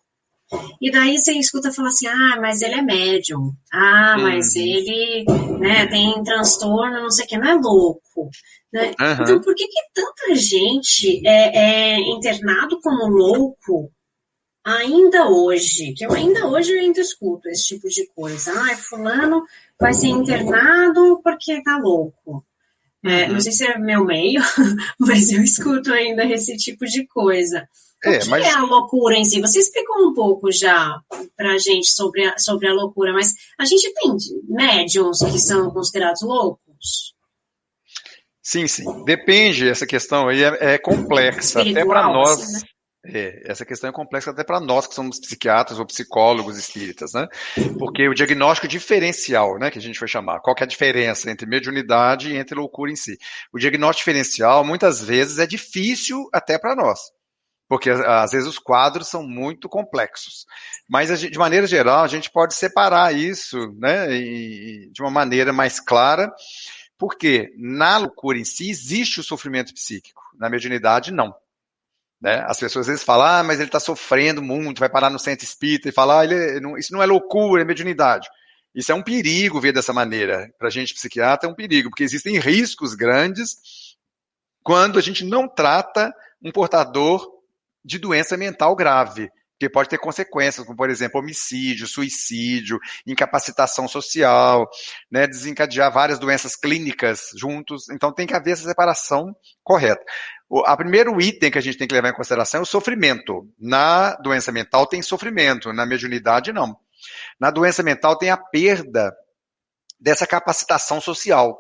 e 0.80 0.90
daí 0.92 1.18
você 1.18 1.34
escuta 1.34 1.72
falar 1.72 1.90
assim, 1.90 2.08
ah, 2.08 2.38
mas 2.40 2.62
ele 2.62 2.76
é 2.76 2.82
médium. 2.82 3.54
Ah, 3.72 4.16
mas 4.18 4.56
uhum. 4.56 4.62
ele 4.62 5.26
né, 5.60 5.88
tem 5.88 6.24
transtorno, 6.24 7.02
não 7.02 7.12
sei 7.12 7.26
o 7.26 7.28
que, 7.28 7.38
não 7.38 7.50
é 7.50 7.56
louco. 7.56 8.30
Né? 8.72 8.94
Uhum. 9.00 9.24
Então, 9.24 9.42
por 9.42 9.56
que, 9.56 9.68
que 9.68 9.82
tanta 9.94 10.36
gente 10.36 11.26
é, 11.28 11.96
é, 11.96 12.00
internado 12.00 12.80
como 12.82 13.08
louco 13.08 13.92
ainda 14.64 15.30
hoje? 15.30 15.94
Que 15.94 16.06
eu 16.06 16.14
ainda 16.14 16.48
hoje 16.48 16.74
eu 16.74 16.80
ainda 16.80 17.02
escuto 17.02 17.50
esse 17.50 17.68
tipo 17.68 17.90
de 17.90 18.08
coisa. 18.16 18.52
Ah, 18.52 18.78
fulano 18.78 19.44
vai 19.80 19.94
ser 19.94 20.08
internado 20.08 21.20
porque 21.24 21.62
tá 21.62 21.78
louco. 21.78 22.46
É, 23.04 23.26
uhum. 23.26 23.34
Não 23.34 23.42
sei 23.42 23.52
se 23.52 23.66
é 23.66 23.78
meu 23.78 24.06
meio, 24.06 24.42
mas 25.00 25.32
eu 25.32 25.44
escuto 25.44 25.92
ainda 25.94 26.26
esse 26.26 26.56
tipo 26.56 26.86
de 26.86 27.06
coisa. 27.08 27.68
O 28.08 28.14
é, 28.14 28.20
que 28.20 28.30
mas... 28.30 28.46
é 28.46 28.50
a 28.52 28.62
loucura 28.62 29.18
em 29.18 29.26
si? 29.26 29.42
Você 29.42 29.60
explicou 29.60 30.08
um 30.08 30.14
pouco 30.14 30.52
já 30.52 31.00
para 31.36 31.54
a 31.54 31.58
gente 31.58 31.90
sobre 31.90 32.26
a, 32.26 32.38
sobre 32.38 32.68
a 32.68 32.74
loucura, 32.74 33.14
mas 33.14 33.34
a 33.60 33.66
gente 33.66 33.94
tem 33.94 34.16
médiums 34.48 35.20
que 35.20 35.40
são 35.40 35.70
considerados 35.72 36.22
loucos? 36.22 37.14
Sim, 38.42 38.66
sim. 38.68 39.04
Depende, 39.04 39.68
essa 39.68 39.86
questão 39.86 40.30
aí 40.30 40.42
é, 40.42 40.76
é 40.76 40.78
complexa, 40.78 41.62
até 41.62 41.86
para 41.86 42.04
nós. 42.04 42.40
Assim, 42.40 42.54
né? 42.54 42.60
É, 43.10 43.52
essa 43.52 43.66
questão 43.66 43.90
é 43.90 43.94
complexa 43.94 44.32
até 44.32 44.44
para 44.44 44.60
nós 44.60 44.88
que 44.88 44.96
somos 44.96 45.20
psiquiatras 45.20 45.80
ou 45.80 45.86
psicólogos 45.86 46.58
espíritas, 46.58 47.14
né? 47.14 47.28
Porque 47.78 48.08
o 48.08 48.14
diagnóstico 48.14 48.68
diferencial, 48.68 49.58
né, 49.58 49.72
que 49.72 49.78
a 49.78 49.82
gente 49.82 50.00
vai 50.00 50.10
chamar, 50.10 50.40
qual 50.42 50.56
é 50.60 50.64
a 50.64 50.68
diferença 50.68 51.30
entre 51.30 51.48
mediunidade 51.48 52.32
e 52.32 52.38
entre 52.38 52.58
loucura 52.58 52.92
em 52.92 52.96
si? 52.96 53.18
O 53.54 53.60
diagnóstico 53.60 54.10
diferencial 54.10 54.64
muitas 54.66 55.02
vezes 55.02 55.40
é 55.40 55.48
difícil 55.48 56.28
até 56.34 56.58
para 56.58 56.76
nós 56.76 57.00
porque 57.68 57.90
às 57.90 58.32
vezes 58.32 58.48
os 58.48 58.58
quadros 58.58 59.08
são 59.08 59.24
muito 59.24 59.68
complexos. 59.68 60.46
Mas 60.88 61.20
de 61.20 61.38
maneira 61.38 61.68
geral, 61.68 62.04
a 62.04 62.08
gente 62.08 62.32
pode 62.32 62.54
separar 62.54 63.14
isso 63.14 63.58
né, 63.78 64.08
de 64.08 65.02
uma 65.02 65.12
maneira 65.12 65.52
mais 65.52 65.80
clara, 65.80 66.32
porque 66.98 67.54
na 67.58 67.98
loucura 67.98 68.38
em 68.38 68.46
si 68.46 68.70
existe 68.70 69.20
o 69.20 69.24
sofrimento 69.24 69.74
psíquico, 69.74 70.22
na 70.38 70.50
mediunidade 70.50 71.12
não. 71.12 71.36
Né? 72.20 72.44
As 72.48 72.58
pessoas 72.58 72.88
às 72.88 72.88
vezes 72.88 73.04
falam, 73.04 73.28
ah, 73.28 73.44
mas 73.44 73.60
ele 73.60 73.68
está 73.68 73.80
sofrendo 73.80 74.42
muito, 74.42 74.80
vai 74.80 74.90
parar 74.90 75.10
no 75.10 75.20
centro 75.20 75.46
espírita 75.46 75.90
e 75.90 75.92
falar, 75.92 76.22
ah, 76.22 76.24
ele, 76.24 76.60
não, 76.60 76.78
isso 76.78 76.94
não 76.94 77.04
é 77.04 77.06
loucura, 77.06 77.62
é 77.62 77.66
mediunidade. 77.66 78.28
Isso 78.74 78.92
é 78.92 78.96
um 78.96 79.04
perigo 79.04 79.60
ver 79.60 79.74
dessa 79.74 79.92
maneira. 79.92 80.52
Para 80.58 80.68
a 80.68 80.72
gente 80.72 80.94
psiquiatra 80.94 81.50
é 81.50 81.52
um 81.52 81.56
perigo, 81.56 81.90
porque 81.90 82.04
existem 82.04 82.40
riscos 82.40 82.96
grandes 82.96 83.58
quando 84.64 85.00
a 85.00 85.02
gente 85.02 85.24
não 85.24 85.48
trata 85.48 86.14
um 86.42 86.52
portador 86.52 87.37
de 87.88 87.98
doença 87.98 88.36
mental 88.36 88.76
grave 88.76 89.30
que 89.60 89.70
pode 89.70 89.90
ter 89.90 89.98
consequências, 89.98 90.66
como, 90.66 90.78
por 90.78 90.90
exemplo, 90.90 91.20
homicídio, 91.20 91.88
suicídio, 91.88 92.78
incapacitação 93.08 93.88
social, 93.88 94.70
né, 95.12 95.26
desencadear 95.26 95.92
várias 95.92 96.20
doenças 96.20 96.56
clínicas 96.56 97.30
juntos. 97.36 97.90
Então, 97.90 98.14
tem 98.14 98.28
que 98.28 98.36
haver 98.36 98.52
essa 98.52 98.68
separação 98.68 99.36
correta. 99.64 100.04
O 100.48 100.60
a 100.60 100.78
primeiro 100.78 101.20
item 101.20 101.50
que 101.50 101.58
a 101.58 101.62
gente 101.62 101.78
tem 101.78 101.88
que 101.88 101.96
levar 101.96 102.10
em 102.10 102.16
consideração 102.16 102.60
é 102.60 102.64
o 102.64 102.68
sofrimento. 102.68 103.50
Na 103.60 104.16
doença 104.18 104.52
mental 104.52 104.86
tem 104.86 105.02
sofrimento, 105.02 105.74
na 105.74 105.86
mediunidade 105.86 106.54
não. 106.54 106.78
Na 107.40 107.50
doença 107.50 107.82
mental 107.82 108.18
tem 108.18 108.30
a 108.30 108.38
perda 108.38 109.12
dessa 110.00 110.28
capacitação 110.28 111.02
social. 111.02 111.58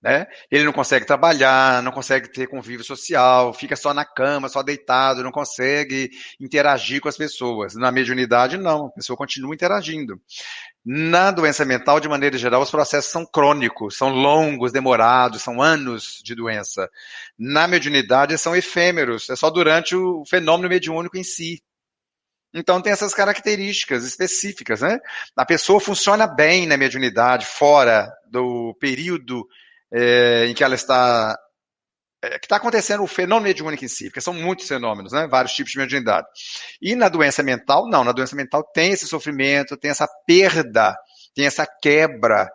Né? 0.00 0.26
Ele 0.48 0.62
não 0.62 0.72
consegue 0.72 1.04
trabalhar, 1.04 1.82
não 1.82 1.90
consegue 1.90 2.28
ter 2.28 2.46
convívio 2.46 2.84
social, 2.84 3.52
fica 3.52 3.74
só 3.74 3.92
na 3.92 4.04
cama, 4.04 4.48
só 4.48 4.62
deitado, 4.62 5.24
não 5.24 5.32
consegue 5.32 6.10
interagir 6.38 7.00
com 7.00 7.08
as 7.08 7.16
pessoas. 7.16 7.74
Na 7.74 7.90
mediunidade, 7.90 8.56
não, 8.56 8.86
a 8.86 8.90
pessoa 8.90 9.16
continua 9.16 9.52
interagindo. 9.52 10.20
Na 10.84 11.32
doença 11.32 11.64
mental, 11.64 11.98
de 11.98 12.08
maneira 12.08 12.38
geral, 12.38 12.62
os 12.62 12.70
processos 12.70 13.10
são 13.10 13.26
crônicos, 13.26 13.96
são 13.96 14.10
longos, 14.10 14.70
demorados, 14.70 15.42
são 15.42 15.60
anos 15.60 16.20
de 16.22 16.32
doença. 16.34 16.88
Na 17.36 17.66
mediunidade, 17.66 18.38
são 18.38 18.54
efêmeros, 18.54 19.28
é 19.28 19.34
só 19.34 19.50
durante 19.50 19.96
o 19.96 20.24
fenômeno 20.24 20.68
mediúnico 20.68 21.18
em 21.18 21.24
si. 21.24 21.60
Então 22.54 22.80
tem 22.80 22.92
essas 22.92 23.12
características 23.12 24.04
específicas, 24.04 24.80
né? 24.80 24.98
A 25.36 25.44
pessoa 25.44 25.80
funciona 25.80 26.26
bem 26.26 26.66
na 26.66 26.76
mediunidade, 26.76 27.44
fora 27.44 28.10
do 28.30 28.74
período 28.80 29.46
é, 29.92 30.46
em 30.46 30.54
que 30.54 30.64
ela 30.64 30.74
está 30.74 31.38
é, 32.22 32.38
que 32.38 32.46
está 32.46 32.56
acontecendo 32.56 33.02
o 33.02 33.06
fenômeno 33.06 33.46
mediúnico 33.46 33.84
em 33.84 33.88
si, 33.88 34.06
porque 34.06 34.20
são 34.20 34.34
muitos 34.34 34.66
fenômenos, 34.66 35.12
né? 35.12 35.28
vários 35.28 35.52
tipos 35.52 35.70
de 35.70 35.78
mediunidade. 35.78 36.26
E 36.82 36.96
na 36.96 37.08
doença 37.08 37.44
mental, 37.44 37.88
não, 37.88 38.02
na 38.02 38.10
doença 38.10 38.34
mental 38.34 38.64
tem 38.64 38.92
esse 38.92 39.06
sofrimento, 39.06 39.76
tem 39.76 39.90
essa 39.90 40.08
perda, 40.26 40.96
tem 41.32 41.46
essa 41.46 41.64
quebra 41.64 42.50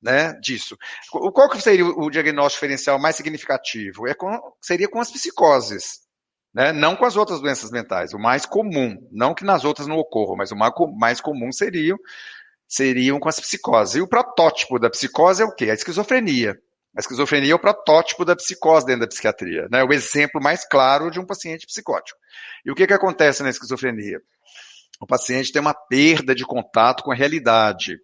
né, 0.00 0.34
disso. 0.40 0.76
Qual 1.10 1.48
que 1.48 1.60
seria 1.60 1.84
o 1.84 2.08
diagnóstico 2.08 2.64
diferencial 2.64 3.00
mais 3.00 3.16
significativo? 3.16 4.06
É 4.06 4.14
com, 4.14 4.38
seria 4.60 4.88
com 4.88 5.00
as 5.00 5.10
psicoses, 5.10 6.00
né? 6.54 6.72
não 6.72 6.94
com 6.94 7.04
as 7.04 7.16
outras 7.16 7.40
doenças 7.40 7.72
mentais, 7.72 8.14
o 8.14 8.20
mais 8.20 8.46
comum, 8.46 8.96
não 9.10 9.34
que 9.34 9.44
nas 9.44 9.64
outras 9.64 9.88
não 9.88 9.96
ocorram, 9.96 10.36
mas 10.36 10.52
o 10.52 10.56
mais 10.96 11.20
comum 11.20 11.50
seriam, 11.50 11.98
seriam 12.68 13.18
com 13.18 13.28
as 13.28 13.40
psicoses. 13.40 13.96
E 13.96 14.00
o 14.00 14.08
protótipo 14.08 14.78
da 14.78 14.88
psicose 14.88 15.42
é 15.42 15.44
o 15.44 15.52
quê? 15.52 15.70
A 15.70 15.74
esquizofrenia. 15.74 16.56
A 16.96 17.00
esquizofrenia 17.00 17.52
é 17.52 17.54
o 17.54 17.58
protótipo 17.58 18.24
da 18.24 18.34
psicose 18.34 18.86
dentro 18.86 19.02
da 19.02 19.06
psiquiatria, 19.06 19.68
né? 19.70 19.84
o 19.84 19.92
exemplo 19.92 20.42
mais 20.42 20.66
claro 20.66 21.10
de 21.10 21.20
um 21.20 21.26
paciente 21.26 21.66
psicótico. 21.66 22.18
E 22.64 22.70
o 22.70 22.74
que, 22.74 22.86
que 22.86 22.94
acontece 22.94 23.42
na 23.42 23.50
esquizofrenia? 23.50 24.20
O 25.00 25.06
paciente 25.06 25.52
tem 25.52 25.60
uma 25.60 25.74
perda 25.74 26.34
de 26.34 26.44
contato 26.44 27.02
com 27.04 27.12
a 27.12 27.14
realidade. 27.14 27.96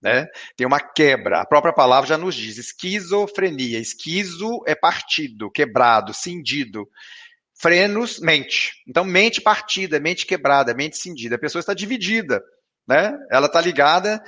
Né? 0.00 0.26
Tem 0.56 0.66
uma 0.66 0.78
quebra. 0.78 1.40
A 1.40 1.46
própria 1.46 1.72
palavra 1.72 2.08
já 2.08 2.16
nos 2.16 2.34
diz 2.34 2.58
esquizofrenia. 2.58 3.80
Esquizo 3.80 4.62
é 4.66 4.74
partido, 4.74 5.50
quebrado, 5.50 6.14
cindido. 6.14 6.88
Frenos, 7.58 8.20
mente. 8.20 8.72
Então, 8.86 9.04
mente 9.04 9.40
partida, 9.40 9.98
mente 9.98 10.26
quebrada, 10.26 10.74
mente 10.74 10.98
cindida. 10.98 11.34
A 11.36 11.38
pessoa 11.38 11.60
está 11.60 11.74
dividida. 11.74 12.40
Né? 12.86 13.12
Ela 13.32 13.46
está 13.46 13.60
ligada 13.60 14.22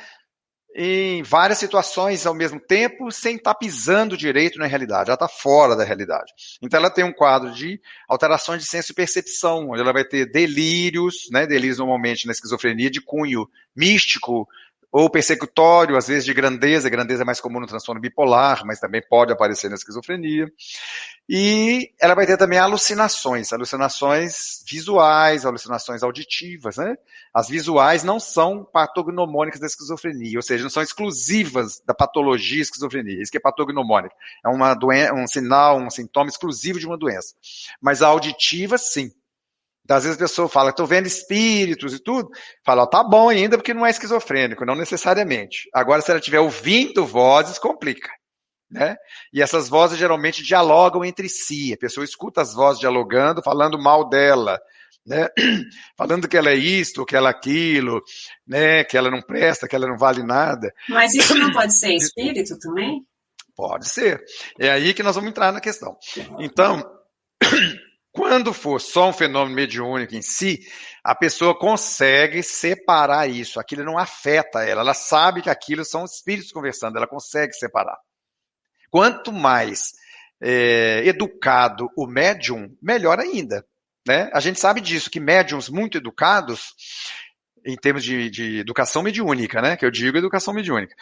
em 0.74 1.22
várias 1.22 1.58
situações 1.58 2.26
ao 2.26 2.34
mesmo 2.34 2.60
tempo, 2.60 3.10
sem 3.10 3.36
estar 3.36 3.54
tá 3.54 3.58
pisando 3.58 4.16
direito 4.16 4.58
na 4.58 4.66
realidade. 4.66 5.08
Ela 5.08 5.14
está 5.14 5.28
fora 5.28 5.74
da 5.74 5.84
realidade. 5.84 6.32
Então 6.62 6.78
ela 6.78 6.90
tem 6.90 7.04
um 7.04 7.12
quadro 7.12 7.52
de 7.52 7.80
alterações 8.08 8.62
de 8.62 8.68
senso 8.68 8.92
e 8.92 8.94
percepção, 8.94 9.70
onde 9.70 9.80
ela 9.80 9.92
vai 9.92 10.04
ter 10.04 10.30
delírios, 10.30 11.28
né, 11.32 11.46
delírios 11.46 11.78
normalmente 11.78 12.26
na 12.26 12.32
esquizofrenia 12.32 12.90
de 12.90 13.00
cunho 13.00 13.48
místico, 13.74 14.46
ou 14.90 15.10
persecutório, 15.10 15.96
às 15.96 16.08
vezes 16.08 16.24
de 16.24 16.32
grandeza, 16.32 16.88
grandeza 16.88 17.22
é 17.22 17.26
mais 17.26 17.40
comum 17.40 17.60
no 17.60 17.66
transtorno 17.66 18.00
bipolar, 18.00 18.62
mas 18.64 18.80
também 18.80 19.02
pode 19.06 19.32
aparecer 19.32 19.68
na 19.68 19.74
esquizofrenia. 19.74 20.50
E 21.28 21.90
ela 22.00 22.14
vai 22.14 22.26
ter 22.26 22.38
também 22.38 22.58
alucinações, 22.58 23.52
alucinações 23.52 24.64
visuais, 24.66 25.44
alucinações 25.44 26.02
auditivas, 26.02 26.78
né? 26.78 26.96
As 27.34 27.48
visuais 27.48 28.02
não 28.02 28.18
são 28.18 28.64
patognomônicas 28.64 29.60
da 29.60 29.66
esquizofrenia, 29.66 30.38
ou 30.38 30.42
seja, 30.42 30.62
não 30.62 30.70
são 30.70 30.82
exclusivas 30.82 31.82
da 31.86 31.92
patologia 31.92 32.62
esquizofrenia. 32.62 33.20
Isso 33.20 33.30
que 33.30 33.36
é 33.36 33.40
patognomônica. 33.40 34.14
É 34.42 34.48
uma 34.48 34.72
doença, 34.72 35.12
um 35.12 35.26
sinal, 35.26 35.78
um 35.78 35.90
sintoma 35.90 36.30
exclusivo 36.30 36.78
de 36.78 36.86
uma 36.86 36.96
doença. 36.96 37.34
Mas 37.80 38.00
a 38.00 38.06
auditiva, 38.06 38.78
sim. 38.78 39.12
Então, 39.88 39.96
às 39.96 40.04
vezes 40.04 40.18
a 40.18 40.24
pessoa 40.24 40.50
fala, 40.50 40.68
estou 40.68 40.86
vendo 40.86 41.06
espíritos 41.06 41.94
e 41.94 41.98
tudo. 41.98 42.28
Fala, 42.62 42.82
ó, 42.82 42.86
tá 42.86 43.02
bom 43.02 43.30
ainda 43.30 43.56
porque 43.56 43.72
não 43.72 43.86
é 43.86 43.90
esquizofrênico, 43.90 44.66
não 44.66 44.74
necessariamente. 44.74 45.66
Agora, 45.72 46.02
se 46.02 46.10
ela 46.10 46.20
estiver 46.20 46.40
ouvindo 46.40 47.06
vozes, 47.06 47.58
complica. 47.58 48.10
Né? 48.70 48.96
E 49.32 49.40
essas 49.40 49.66
vozes 49.66 49.98
geralmente 49.98 50.42
dialogam 50.42 51.02
entre 51.06 51.26
si. 51.26 51.72
A 51.72 51.78
pessoa 51.78 52.04
escuta 52.04 52.42
as 52.42 52.52
vozes 52.52 52.80
dialogando, 52.80 53.42
falando 53.42 53.82
mal 53.82 54.06
dela, 54.06 54.60
né? 55.06 55.26
falando 55.96 56.28
que 56.28 56.36
ela 56.36 56.50
é 56.50 56.54
isto, 56.54 57.06
que 57.06 57.16
ela 57.16 57.30
é 57.30 57.32
aquilo, 57.32 58.02
né? 58.46 58.84
que 58.84 58.94
ela 58.94 59.10
não 59.10 59.22
presta, 59.22 59.66
que 59.66 59.74
ela 59.74 59.88
não 59.88 59.96
vale 59.96 60.22
nada. 60.22 60.70
Mas 60.86 61.14
isso 61.14 61.34
não 61.34 61.50
pode 61.50 61.74
ser 61.74 61.94
espírito 61.94 62.58
também? 62.58 63.00
Pode 63.56 63.88
ser. 63.88 64.22
É 64.60 64.68
aí 64.68 64.92
que 64.92 65.02
nós 65.02 65.14
vamos 65.16 65.30
entrar 65.30 65.50
na 65.50 65.62
questão. 65.62 65.96
Então, 66.38 66.84
quando 68.18 68.52
for 68.52 68.80
só 68.80 69.10
um 69.10 69.12
fenômeno 69.12 69.54
mediúnico 69.54 70.12
em 70.12 70.22
si, 70.22 70.58
a 71.04 71.14
pessoa 71.14 71.56
consegue 71.56 72.42
separar 72.42 73.30
isso. 73.30 73.60
Aquilo 73.60 73.84
não 73.84 73.96
afeta 73.96 74.64
ela. 74.64 74.80
Ela 74.80 74.92
sabe 74.92 75.40
que 75.40 75.48
aquilo 75.48 75.84
são 75.84 76.04
espíritos 76.04 76.50
conversando. 76.50 76.96
Ela 76.96 77.06
consegue 77.06 77.52
separar. 77.52 77.96
Quanto 78.90 79.32
mais 79.32 79.92
é, 80.42 81.04
educado 81.06 81.88
o 81.96 82.08
médium, 82.08 82.76
melhor 82.82 83.20
ainda. 83.20 83.64
Né? 84.04 84.28
A 84.32 84.40
gente 84.40 84.58
sabe 84.58 84.80
disso, 84.80 85.08
que 85.08 85.20
médiums 85.20 85.68
muito 85.68 85.96
educados, 85.96 86.74
em 87.68 87.76
termos 87.76 88.02
de, 88.02 88.30
de, 88.30 88.58
educação 88.60 89.02
mediúnica, 89.02 89.60
né? 89.60 89.76
Que 89.76 89.84
eu 89.84 89.90
digo 89.90 90.16
educação 90.16 90.54
mediúnica. 90.54 90.94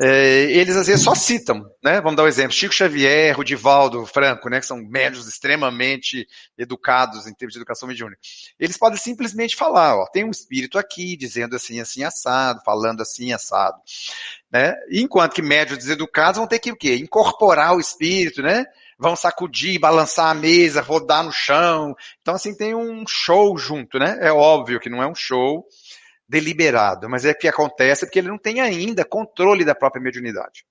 É, 0.00 0.44
eles 0.50 0.74
às 0.74 0.86
vezes 0.86 1.04
só 1.04 1.14
citam, 1.14 1.70
né? 1.82 2.00
Vamos 2.00 2.16
dar 2.16 2.24
um 2.24 2.28
exemplo: 2.28 2.52
Chico 2.52 2.74
Xavier, 2.74 3.36
Rudivaldo 3.36 4.06
Franco, 4.06 4.48
né? 4.48 4.58
Que 4.58 4.64
são 4.64 4.78
médios 4.78 5.28
extremamente 5.28 6.26
educados 6.56 7.26
em 7.26 7.34
termos 7.34 7.52
de 7.52 7.58
educação 7.58 7.86
mediúnica. 7.86 8.18
Eles 8.58 8.78
podem 8.78 8.98
simplesmente 8.98 9.54
falar, 9.54 9.98
ó, 9.98 10.06
tem 10.06 10.24
um 10.24 10.30
espírito 10.30 10.78
aqui 10.78 11.14
dizendo 11.14 11.54
assim, 11.54 11.78
assim 11.78 12.02
assado, 12.02 12.62
falando 12.64 13.02
assim 13.02 13.32
assado, 13.32 13.76
né? 14.50 14.74
Enquanto 14.90 15.34
que 15.34 15.42
médios 15.42 15.76
deseducados 15.76 16.38
vão 16.38 16.46
ter 16.46 16.58
que 16.58 16.72
o 16.72 16.76
quê? 16.76 16.96
Incorporar 16.96 17.76
o 17.76 17.80
espírito, 17.80 18.40
né? 18.40 18.64
vão 18.96 19.16
sacudir, 19.16 19.78
balançar 19.80 20.30
a 20.30 20.34
mesa, 20.34 20.80
rodar 20.80 21.24
no 21.24 21.32
chão. 21.32 21.96
Então, 22.22 22.34
assim, 22.34 22.56
tem 22.56 22.74
um 22.76 23.04
show 23.06 23.58
junto, 23.58 23.98
né? 23.98 24.16
É 24.20 24.32
óbvio 24.32 24.78
que 24.78 24.88
não 24.88 25.02
é 25.02 25.06
um 25.06 25.16
show 25.16 25.66
deliberado, 26.28 27.08
mas 27.08 27.24
é 27.24 27.34
que 27.34 27.48
acontece 27.48 28.06
porque 28.06 28.18
ele 28.18 28.28
não 28.28 28.38
tem 28.38 28.60
ainda 28.60 29.04
controle 29.04 29.64
da 29.64 29.74
própria 29.74 30.02
mediunidade. 30.02 30.64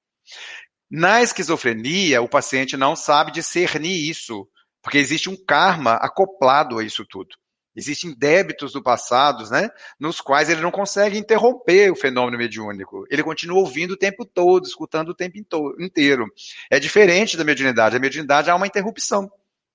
Na 0.89 1.21
esquizofrenia, 1.21 2.21
o 2.21 2.29
paciente 2.29 2.77
não 2.77 2.95
sabe 2.95 3.31
discernir 3.31 4.09
isso, 4.09 4.47
porque 4.81 4.97
existe 4.97 5.29
um 5.29 5.35
karma 5.35 5.93
acoplado 5.93 6.77
a 6.77 6.83
isso 6.83 7.05
tudo. 7.05 7.35
Existem 7.75 8.13
débitos 8.15 8.73
do 8.73 8.83
passado, 8.83 9.49
né, 9.49 9.69
nos 9.99 10.21
quais 10.21 10.49
ele 10.49 10.61
não 10.61 10.69
consegue 10.69 11.17
interromper 11.17 11.91
o 11.91 11.95
fenômeno 11.95 12.37
mediúnico. 12.37 13.03
Ele 13.09 13.23
continua 13.23 13.57
ouvindo 13.59 13.91
o 13.91 13.97
tempo 13.97 14.23
todo, 14.23 14.65
escutando 14.65 15.09
o 15.09 15.15
tempo 15.15 15.35
inteiro. 15.79 16.27
É 16.69 16.79
diferente 16.79 17.35
da 17.35 17.43
mediunidade. 17.43 17.95
A 17.95 17.99
mediunidade 17.99 18.51
há 18.51 18.55
uma 18.55 18.67
interrupção. 18.67 19.31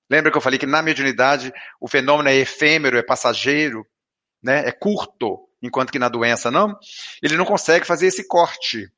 Lembra 0.09 0.31
que 0.31 0.37
eu 0.37 0.41
falei 0.41 0.57
que 0.57 0.65
na 0.65 0.81
mediunidade 0.81 1.51
o 1.81 1.87
fenômeno 1.87 2.29
é 2.29 2.35
efêmero, 2.35 2.97
é 2.97 3.03
passageiro, 3.03 3.85
né, 4.41 4.65
é 4.65 4.71
curto 4.71 5.48
enquanto 5.61 5.91
que 5.91 5.99
na 5.99 6.09
doença 6.09 6.49
não, 6.49 6.77
ele 7.21 7.37
não 7.37 7.45
consegue 7.45 7.85
fazer 7.85 8.07
esse 8.07 8.27
corte. 8.27 8.89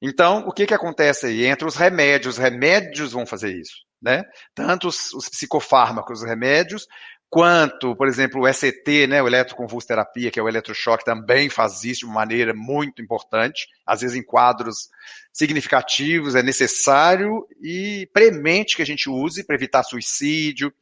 Então, 0.00 0.46
o 0.46 0.52
que, 0.52 0.66
que 0.66 0.74
acontece 0.74 1.26
aí? 1.26 1.44
Entre 1.44 1.66
os 1.66 1.74
remédios, 1.74 2.36
os 2.36 2.40
remédios 2.40 3.12
vão 3.12 3.26
fazer 3.26 3.56
isso, 3.56 3.84
né? 4.00 4.22
Tanto 4.54 4.88
os, 4.88 5.12
os 5.12 5.28
psicofármacos, 5.28 6.20
os 6.20 6.26
remédios, 6.26 6.86
quanto, 7.28 7.94
por 7.96 8.08
exemplo, 8.08 8.42
o 8.42 8.48
ECT, 8.48 9.06
né, 9.06 9.22
o 9.22 9.26
eletroconvulsoterapia, 9.26 10.30
que 10.30 10.40
é 10.40 10.42
o 10.42 10.48
eletrochoque, 10.48 11.04
também 11.04 11.50
faz 11.50 11.84
isso 11.84 12.00
de 12.00 12.06
uma 12.06 12.14
maneira 12.14 12.54
muito 12.54 13.02
importante, 13.02 13.68
às 13.86 14.00
vezes 14.00 14.16
em 14.16 14.22
quadros 14.22 14.88
significativos, 15.32 16.34
é 16.34 16.42
necessário 16.42 17.46
e 17.60 18.08
premente 18.12 18.76
que 18.76 18.82
a 18.82 18.86
gente 18.86 19.10
use 19.10 19.44
para 19.44 19.56
evitar 19.56 19.82
suicídio, 19.82 20.72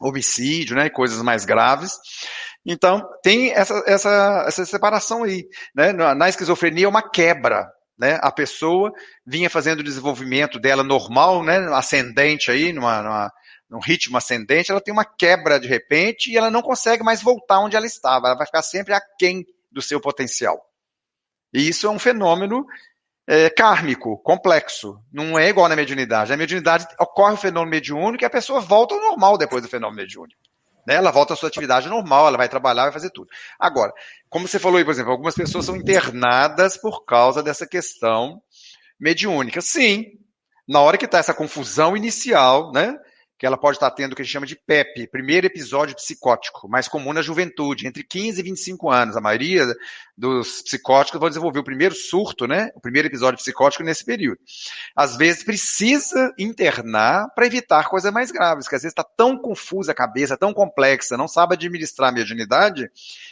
homicídio, 0.00 0.76
né, 0.76 0.88
coisas 0.88 1.22
mais 1.22 1.44
graves. 1.44 1.92
Então, 2.64 3.02
tem 3.22 3.50
essa, 3.52 3.82
essa, 3.86 4.44
essa 4.46 4.64
separação 4.66 5.24
aí. 5.24 5.46
Né? 5.74 5.92
Na 5.92 6.28
esquizofrenia 6.28 6.86
é 6.86 6.88
uma 6.88 7.08
quebra. 7.08 7.66
Né? 7.98 8.18
A 8.22 8.30
pessoa 8.30 8.92
vinha 9.26 9.50
fazendo 9.50 9.80
o 9.80 9.84
desenvolvimento 9.84 10.58
dela 10.58 10.84
normal, 10.84 11.42
né? 11.42 11.58
ascendente 11.72 12.50
aí, 12.50 12.72
numa, 12.72 13.02
numa, 13.02 13.32
num 13.68 13.80
ritmo 13.80 14.16
ascendente, 14.16 14.70
ela 14.70 14.80
tem 14.80 14.92
uma 14.92 15.04
quebra 15.04 15.58
de 15.58 15.66
repente 15.66 16.30
e 16.30 16.36
ela 16.36 16.50
não 16.50 16.62
consegue 16.62 17.02
mais 17.02 17.22
voltar 17.22 17.60
onde 17.60 17.76
ela 17.76 17.86
estava. 17.86 18.28
Ela 18.28 18.36
vai 18.36 18.46
ficar 18.46 18.62
sempre 18.62 18.94
aquém 18.94 19.44
do 19.70 19.82
seu 19.82 20.00
potencial. 20.00 20.60
E 21.52 21.68
isso 21.68 21.86
é 21.86 21.90
um 21.90 21.98
fenômeno 21.98 22.64
é, 23.28 23.50
kármico, 23.50 24.16
complexo. 24.22 24.98
Não 25.12 25.38
é 25.38 25.50
igual 25.50 25.68
na 25.68 25.76
mediunidade. 25.76 26.30
Na 26.30 26.36
mediunidade 26.36 26.86
ocorre 26.98 27.34
o 27.34 27.36
fenômeno 27.36 27.70
mediúnico 27.70 28.24
e 28.24 28.26
a 28.26 28.30
pessoa 28.30 28.58
volta 28.58 28.94
ao 28.94 29.00
normal 29.02 29.36
depois 29.36 29.62
do 29.62 29.68
fenômeno 29.68 30.00
mediúnico. 30.00 30.40
Né? 30.86 30.94
Ela 30.94 31.10
volta 31.10 31.34
à 31.34 31.36
sua 31.36 31.50
atividade 31.50 31.90
normal, 31.90 32.26
ela 32.26 32.38
vai 32.38 32.48
trabalhar, 32.48 32.84
vai 32.84 32.92
fazer 32.92 33.10
tudo. 33.10 33.28
Agora, 33.60 33.92
como 34.30 34.48
você 34.48 34.58
falou 34.58 34.78
aí, 34.78 34.84
por 34.84 34.92
exemplo, 34.92 35.12
algumas 35.12 35.34
pessoas 35.34 35.66
são 35.66 35.76
internadas 35.76 36.78
por 36.78 37.04
causa 37.04 37.42
dessa 37.42 37.66
questão 37.66 38.40
mediúnica. 38.98 39.60
Sim, 39.60 40.06
na 40.66 40.80
hora 40.80 40.96
que 40.96 41.04
está 41.04 41.18
essa 41.18 41.34
confusão 41.34 41.94
inicial, 41.94 42.72
né? 42.72 42.96
Que 43.38 43.46
ela 43.46 43.56
pode 43.56 43.76
estar 43.76 43.90
tendo 43.92 44.12
o 44.12 44.16
que 44.16 44.22
a 44.22 44.24
gente 44.24 44.32
chama 44.32 44.46
de 44.46 44.56
PEP, 44.56 45.06
primeiro 45.06 45.46
episódio 45.46 45.94
psicótico, 45.94 46.68
mais 46.68 46.88
comum 46.88 47.12
na 47.12 47.22
juventude, 47.22 47.86
entre 47.86 48.02
15 48.02 48.40
e 48.40 48.42
25 48.42 48.90
anos. 48.90 49.16
A 49.16 49.20
maioria 49.20 49.64
dos 50.16 50.62
psicóticos 50.62 51.20
vão 51.20 51.28
desenvolver 51.28 51.60
o 51.60 51.64
primeiro 51.64 51.94
surto, 51.94 52.48
né? 52.48 52.70
O 52.74 52.80
primeiro 52.80 53.06
episódio 53.06 53.38
psicótico 53.38 53.84
nesse 53.84 54.04
período. 54.04 54.40
Às 54.96 55.16
vezes 55.16 55.44
precisa 55.44 56.34
internar 56.36 57.28
para 57.32 57.46
evitar 57.46 57.88
coisas 57.88 58.12
mais 58.12 58.32
graves, 58.32 58.66
que 58.66 58.74
às 58.74 58.82
vezes 58.82 58.92
está 58.92 59.04
tão 59.04 59.38
confusa 59.38 59.92
a 59.92 59.94
cabeça, 59.94 60.36
tão 60.36 60.52
complexa, 60.52 61.16
não 61.16 61.28
sabe 61.28 61.54
administrar 61.54 62.08
a 62.08 62.12
mediunidade, 62.12 62.90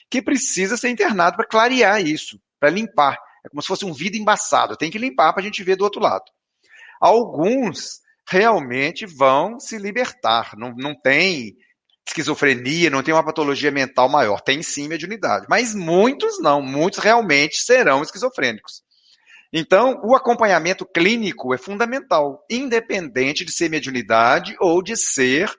que 0.08 0.22
precisa 0.22 0.76
ser 0.76 0.88
internado 0.88 1.36
para 1.36 1.48
clarear 1.48 2.00
isso, 2.00 2.40
para 2.60 2.70
limpar. 2.70 3.18
É 3.44 3.48
como 3.48 3.60
se 3.60 3.66
fosse 3.66 3.84
um 3.84 3.92
vidro 3.92 4.20
embaçado, 4.20 4.76
tem 4.76 4.90
que 4.90 4.98
limpar 4.98 5.32
para 5.32 5.42
a 5.42 5.44
gente 5.44 5.64
ver 5.64 5.74
do 5.74 5.82
outro 5.82 6.00
lado. 6.00 6.24
Alguns 7.00 8.05
realmente 8.28 9.06
vão 9.06 9.58
se 9.60 9.78
libertar. 9.78 10.52
Não, 10.56 10.74
não 10.76 10.94
tem 10.98 11.56
esquizofrenia, 12.06 12.90
não 12.90 13.02
tem 13.02 13.12
uma 13.12 13.24
patologia 13.24 13.70
mental 13.70 14.08
maior. 14.08 14.40
Tem 14.40 14.62
sim 14.62 14.88
mediunidade. 14.88 15.46
Mas 15.48 15.74
muitos 15.74 16.40
não. 16.40 16.62
Muitos 16.62 17.02
realmente 17.02 17.58
serão 17.58 18.02
esquizofrênicos. 18.02 18.82
Então, 19.52 20.00
o 20.04 20.14
acompanhamento 20.14 20.84
clínico 20.84 21.54
é 21.54 21.58
fundamental, 21.58 22.44
independente 22.50 23.44
de 23.44 23.52
ser 23.52 23.70
mediunidade 23.70 24.56
ou 24.60 24.82
de 24.82 24.96
ser 24.96 25.50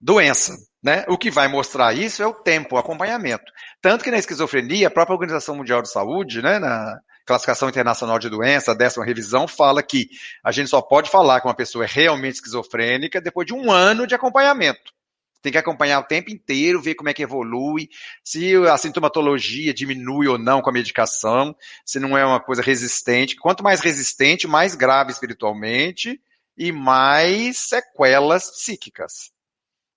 doença. 0.00 0.54
Né? 0.82 1.04
O 1.08 1.16
que 1.16 1.30
vai 1.30 1.48
mostrar 1.48 1.94
isso 1.94 2.22
é 2.22 2.26
o 2.26 2.34
tempo, 2.34 2.76
o 2.76 2.78
acompanhamento. 2.78 3.50
Tanto 3.80 4.04
que 4.04 4.10
na 4.10 4.18
esquizofrenia, 4.18 4.88
a 4.88 4.90
própria 4.90 5.14
Organização 5.14 5.56
Mundial 5.56 5.80
de 5.80 5.90
Saúde, 5.90 6.42
né, 6.42 6.58
na, 6.58 6.98
Classificação 7.24 7.68
Internacional 7.68 8.18
de 8.18 8.28
Doença, 8.28 8.72
a 8.72 8.74
décima 8.74 9.04
revisão, 9.04 9.48
fala 9.48 9.82
que 9.82 10.10
a 10.42 10.52
gente 10.52 10.68
só 10.68 10.82
pode 10.82 11.10
falar 11.10 11.40
que 11.40 11.46
uma 11.46 11.54
pessoa 11.54 11.84
é 11.84 11.88
realmente 11.90 12.34
esquizofrênica 12.34 13.20
depois 13.20 13.46
de 13.46 13.54
um 13.54 13.70
ano 13.70 14.06
de 14.06 14.14
acompanhamento. 14.14 14.92
Tem 15.40 15.52
que 15.52 15.58
acompanhar 15.58 16.00
o 16.00 16.04
tempo 16.04 16.30
inteiro, 16.30 16.80
ver 16.80 16.94
como 16.94 17.08
é 17.08 17.14
que 17.14 17.22
evolui, 17.22 17.88
se 18.22 18.54
a 18.66 18.78
sintomatologia 18.78 19.74
diminui 19.74 20.26
ou 20.26 20.38
não 20.38 20.62
com 20.62 20.70
a 20.70 20.72
medicação, 20.72 21.54
se 21.84 21.98
não 21.98 22.16
é 22.16 22.24
uma 22.24 22.40
coisa 22.40 22.62
resistente. 22.62 23.36
Quanto 23.36 23.62
mais 23.62 23.80
resistente, 23.80 24.46
mais 24.46 24.74
grave 24.74 25.12
espiritualmente 25.12 26.20
e 26.56 26.72
mais 26.72 27.58
sequelas 27.58 28.50
psíquicas. 28.50 29.32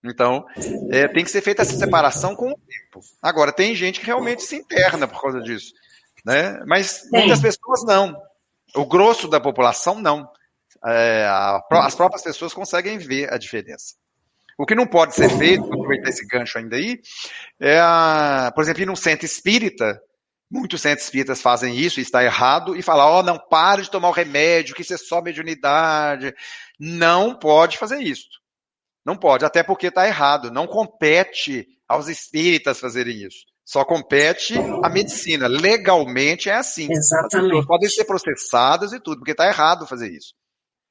Então, 0.03 0.45
é, 0.91 1.07
tem 1.07 1.23
que 1.23 1.31
ser 1.31 1.41
feita 1.41 1.61
essa 1.61 1.77
separação 1.77 2.35
com 2.35 2.51
o 2.51 2.57
tempo. 2.57 3.01
Agora, 3.21 3.51
tem 3.51 3.73
gente 3.73 3.99
que 3.99 4.05
realmente 4.05 4.43
se 4.43 4.57
interna 4.57 5.07
por 5.07 5.21
causa 5.21 5.41
disso 5.41 5.73
né? 6.27 6.61
Mas 6.65 6.87
Sim. 6.87 7.09
muitas 7.13 7.39
pessoas 7.39 7.85
não. 7.85 8.21
O 8.75 8.85
grosso 8.85 9.29
da 9.29 9.39
população 9.39 10.01
não. 10.01 10.29
É, 10.85 11.25
a, 11.25 11.63
as 11.85 11.95
próprias 11.95 12.21
pessoas 12.21 12.53
conseguem 12.53 12.97
ver 12.97 13.33
a 13.33 13.37
diferença. 13.37 13.95
O 14.57 14.65
que 14.65 14.75
não 14.75 14.85
pode 14.85 15.15
ser 15.15 15.29
feito, 15.29 15.61
vou 15.61 15.75
aproveitar 15.75 16.09
esse 16.09 16.27
gancho 16.27 16.57
ainda 16.57 16.75
aí, 16.75 16.99
é, 17.59 17.79
a, 17.79 18.51
por 18.53 18.61
exemplo, 18.61 18.81
ir 18.81 18.85
num 18.85 18.95
centro 18.95 19.25
espírita, 19.25 20.01
muitos 20.51 20.81
centros 20.81 21.05
espíritas 21.05 21.41
fazem 21.41 21.77
isso, 21.77 21.99
e 21.99 22.03
está 22.03 22.23
errado, 22.23 22.75
e 22.75 22.81
falar, 22.81 23.07
ó, 23.07 23.19
oh, 23.19 23.23
não, 23.23 23.39
pare 23.39 23.83
de 23.83 23.91
tomar 23.91 24.09
o 24.09 24.13
remédio, 24.13 24.75
que 24.75 24.81
isso 24.81 24.93
é 24.93 24.97
só 24.97 25.21
mediunidade. 25.21 26.33
Não 26.79 27.35
pode 27.35 27.77
fazer 27.77 28.01
isso. 28.01 28.27
Não 29.05 29.15
pode, 29.15 29.45
até 29.45 29.63
porque 29.63 29.87
está 29.87 30.07
errado. 30.07 30.51
Não 30.51 30.67
compete 30.67 31.67
aos 31.87 32.09
espíritas 32.09 32.79
fazerem 32.79 33.23
isso. 33.23 33.45
Só 33.67 33.83
compete 33.83 34.53
a 34.81 34.87
medicina. 34.87 35.45
Legalmente 35.45 36.49
é 36.49 36.53
assim. 36.53 36.87
Exatamente. 36.89 37.59
As 37.59 37.65
podem 37.65 37.89
ser 37.89 38.05
processadas 38.05 38.93
e 38.93 38.99
tudo, 38.99 39.17
porque 39.17 39.31
está 39.31 39.45
errado 39.45 39.85
fazer 39.85 40.09
isso. 40.09 40.33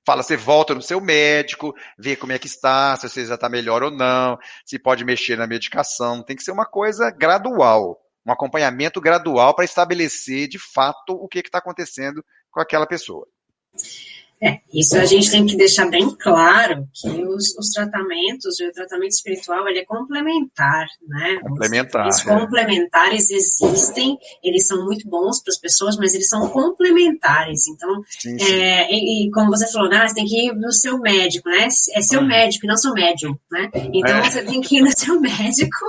Fala, 0.05 0.23
você 0.23 0.37
volta 0.37 0.75
no 0.75 0.83
seu 0.83 1.01
médico, 1.01 1.75
vê 1.99 2.15
como 2.15 2.33
é 2.33 2.39
que 2.39 2.47
está, 2.47 2.95
se 2.95 3.09
você 3.09 3.25
já 3.25 3.35
está 3.35 3.49
melhor 3.49 3.83
ou 3.83 3.91
não, 3.91 4.39
se 4.65 4.79
pode 4.79 5.07
mexer 5.07 5.37
na 5.39 5.47
medicação. 5.47 6.23
Tem 6.23 6.37
que 6.37 6.43
ser 6.43 6.53
uma 6.53 6.67
coisa 6.67 7.11
gradual, 7.11 7.99
um 8.27 8.31
acompanhamento 8.31 9.01
gradual 9.01 9.55
para 9.55 9.65
estabelecer 9.65 10.47
de 10.47 10.59
fato 10.59 11.15
o 11.15 11.27
que 11.27 11.39
está 11.39 11.59
acontecendo 11.59 12.23
com 12.51 12.61
aquela 12.61 12.87
pessoa. 12.87 13.27
É, 14.43 14.59
isso 14.73 14.97
a 14.99 15.05
gente 15.07 15.31
tem 15.31 15.47
que 15.47 15.57
deixar 15.57 15.89
bem 15.89 16.15
claro 16.15 16.87
que 16.93 17.09
os, 17.09 17.57
os 17.59 17.71
tratamentos, 17.71 18.61
o 18.61 18.73
tratamento 18.73 19.13
espiritual, 19.13 19.67
ele 19.67 19.79
é 19.79 19.85
complementar, 19.85 20.87
né? 21.09 21.39
Complementar. 21.43 22.09
Os 22.09 22.21
é. 22.21 22.25
complementares 22.25 23.31
existem, 23.31 24.19
eles 24.45 24.67
são 24.67 24.85
muito 24.85 25.09
bons 25.09 25.43
para 25.43 25.53
as 25.53 25.59
pessoas, 25.59 25.97
mas 25.97 26.13
eles 26.13 26.29
são 26.29 26.49
complementares. 26.51 27.67
Então, 27.67 28.03
sim, 28.11 28.39
sim. 28.39 28.53
É, 28.53 28.93
e, 28.93 29.27
e, 29.27 29.31
como 29.31 29.51
você 29.51 29.67
falou, 29.73 29.89
né, 29.89 30.07
você 30.07 30.15
tem 30.15 30.27
que 30.27 30.49
ir 30.49 30.55
no 30.55 30.71
seu 30.71 30.99
médico, 30.99 31.49
né? 31.49 31.69
É 31.95 32.03
seu 32.03 32.21
hum. 32.21 32.27
médico, 32.27 32.67
não 32.67 32.77
seu 32.77 32.93
médium, 32.93 33.39
né? 33.51 33.71
Então, 33.93 34.17
é. 34.17 34.31
você 34.31 34.45
tem 34.45 34.61
que 34.61 34.77
ir 34.77 34.83
no 34.83 34.91
seu 34.95 35.19
médico 35.21 35.87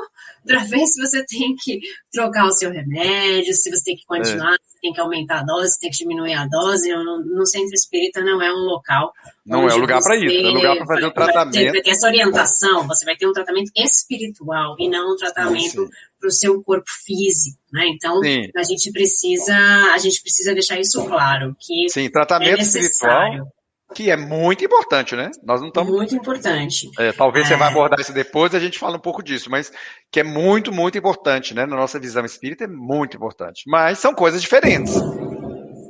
para 0.47 0.63
ver 0.63 0.85
se 0.87 1.01
você 1.01 1.23
tem 1.25 1.55
que 1.61 1.79
trocar 2.11 2.45
o 2.45 2.51
seu 2.51 2.71
remédio, 2.71 3.53
se 3.53 3.69
você 3.69 3.83
tem 3.83 3.95
que 3.97 4.05
continuar, 4.05 4.53
é. 4.53 4.57
se 4.65 4.79
tem 4.81 4.93
que 4.93 5.01
aumentar 5.01 5.39
a 5.39 5.43
dose, 5.43 5.73
se 5.73 5.79
tem 5.81 5.91
que 5.91 5.97
diminuir 5.97 6.33
a 6.33 6.47
dose. 6.47 6.89
No, 6.89 7.23
no 7.23 7.45
centro 7.45 7.73
espírita 7.73 8.23
não 8.23 8.36
é 8.41 8.51
um 8.51 8.65
local. 8.65 9.13
Não 9.45 9.67
é 9.67 9.73
um 9.73 9.77
lugar 9.77 10.01
para 10.01 10.15
isso, 10.17 10.35
é 10.35 10.49
lugar 10.49 10.75
para 10.77 10.85
fazer 10.85 11.05
o 11.05 11.11
tratamento. 11.11 11.53
Vai 11.53 11.71
ter, 11.71 11.81
ter, 11.83 11.89
essa 11.91 12.07
orientação, 12.07 12.87
você 12.87 13.05
vai 13.05 13.15
ter 13.15 13.27
um 13.27 13.33
tratamento 13.33 13.71
espiritual 13.75 14.75
e 14.79 14.89
não 14.89 15.13
um 15.13 15.15
tratamento 15.15 15.89
para 16.19 16.27
o 16.27 16.31
seu 16.31 16.61
corpo 16.63 16.89
físico, 17.05 17.57
né? 17.71 17.87
Então 17.87 18.21
Sim. 18.21 18.49
a 18.55 18.63
gente 18.63 18.91
precisa, 18.91 19.55
a 19.93 19.97
gente 19.97 20.21
precisa 20.21 20.53
deixar 20.53 20.79
isso 20.79 21.05
claro 21.05 21.55
que 21.59 21.89
Sim, 21.89 22.09
tratamento 22.09 22.59
é 22.59 22.61
espiritual 22.61 23.47
que 23.93 24.11
é 24.11 24.17
muito 24.17 24.63
importante, 24.65 25.15
né? 25.15 25.31
Nós 25.43 25.61
não 25.61 25.69
estamos. 25.69 25.91
Muito 25.91 26.15
importante. 26.15 26.89
É, 26.99 27.11
talvez 27.11 27.45
é... 27.45 27.49
você 27.49 27.55
vai 27.55 27.69
abordar 27.69 27.99
isso 27.99 28.13
depois 28.13 28.53
e 28.53 28.57
a 28.57 28.59
gente 28.59 28.77
fala 28.77 28.97
um 28.97 29.01
pouco 29.01 29.23
disso, 29.23 29.49
mas 29.49 29.71
que 30.11 30.19
é 30.19 30.23
muito, 30.23 30.71
muito 30.71 30.97
importante, 30.97 31.53
né? 31.53 31.65
Na 31.65 31.75
nossa 31.75 31.99
visão 31.99 32.25
espírita 32.25 32.65
é 32.65 32.67
muito 32.67 33.15
importante. 33.15 33.63
Mas 33.65 33.99
são 33.99 34.13
coisas 34.13 34.41
diferentes. 34.41 34.93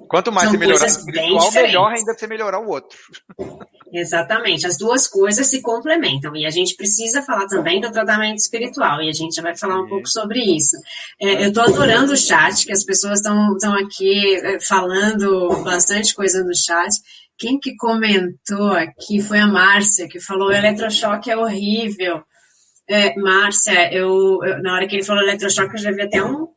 Quanto 0.07 0.31
mais 0.31 0.49
você 0.49 0.57
melhorar 0.57 0.83
o 0.83 0.87
espiritual, 0.87 1.51
melhor 1.51 1.91
ainda 1.91 2.13
você 2.13 2.27
melhorar 2.27 2.59
o 2.59 2.67
outro. 2.67 2.97
Exatamente, 3.93 4.67
as 4.67 4.77
duas 4.77 5.07
coisas 5.07 5.47
se 5.47 5.61
complementam 5.61 6.35
e 6.35 6.45
a 6.45 6.49
gente 6.49 6.75
precisa 6.75 7.21
falar 7.21 7.47
também 7.47 7.79
do 7.79 7.89
tratamento 7.89 8.37
espiritual 8.37 9.01
e 9.01 9.09
a 9.09 9.13
gente 9.13 9.35
já 9.35 9.41
vai 9.41 9.55
falar 9.55 9.81
um 9.81 9.87
pouco 9.87 10.07
sobre 10.09 10.39
isso. 10.39 10.75
É, 11.21 11.45
eu 11.45 11.49
estou 11.49 11.63
adorando 11.63 12.11
o 12.11 12.17
chat, 12.17 12.65
que 12.65 12.71
as 12.73 12.83
pessoas 12.83 13.19
estão 13.19 13.73
aqui 13.73 14.35
é, 14.35 14.59
falando 14.59 15.63
bastante 15.63 16.13
coisa 16.13 16.43
no 16.43 16.53
chat 16.53 16.97
quem 17.37 17.59
que 17.59 17.75
comentou 17.75 18.71
aqui 18.71 19.21
foi 19.21 19.39
a 19.39 19.47
Márcia, 19.47 20.07
que 20.07 20.19
falou 20.19 20.51
eletrochoque 20.51 21.29
é 21.29 21.37
horrível. 21.37 22.23
É, 22.89 23.15
Márcia, 23.15 23.93
eu, 23.93 24.39
eu, 24.43 24.61
na 24.61 24.73
hora 24.73 24.87
que 24.87 24.95
ele 24.95 25.03
falou 25.03 25.21
eletrochoque, 25.21 25.75
eu 25.75 25.79
já 25.79 25.91
vi 25.91 26.01
até 26.01 26.23
um, 26.23 26.47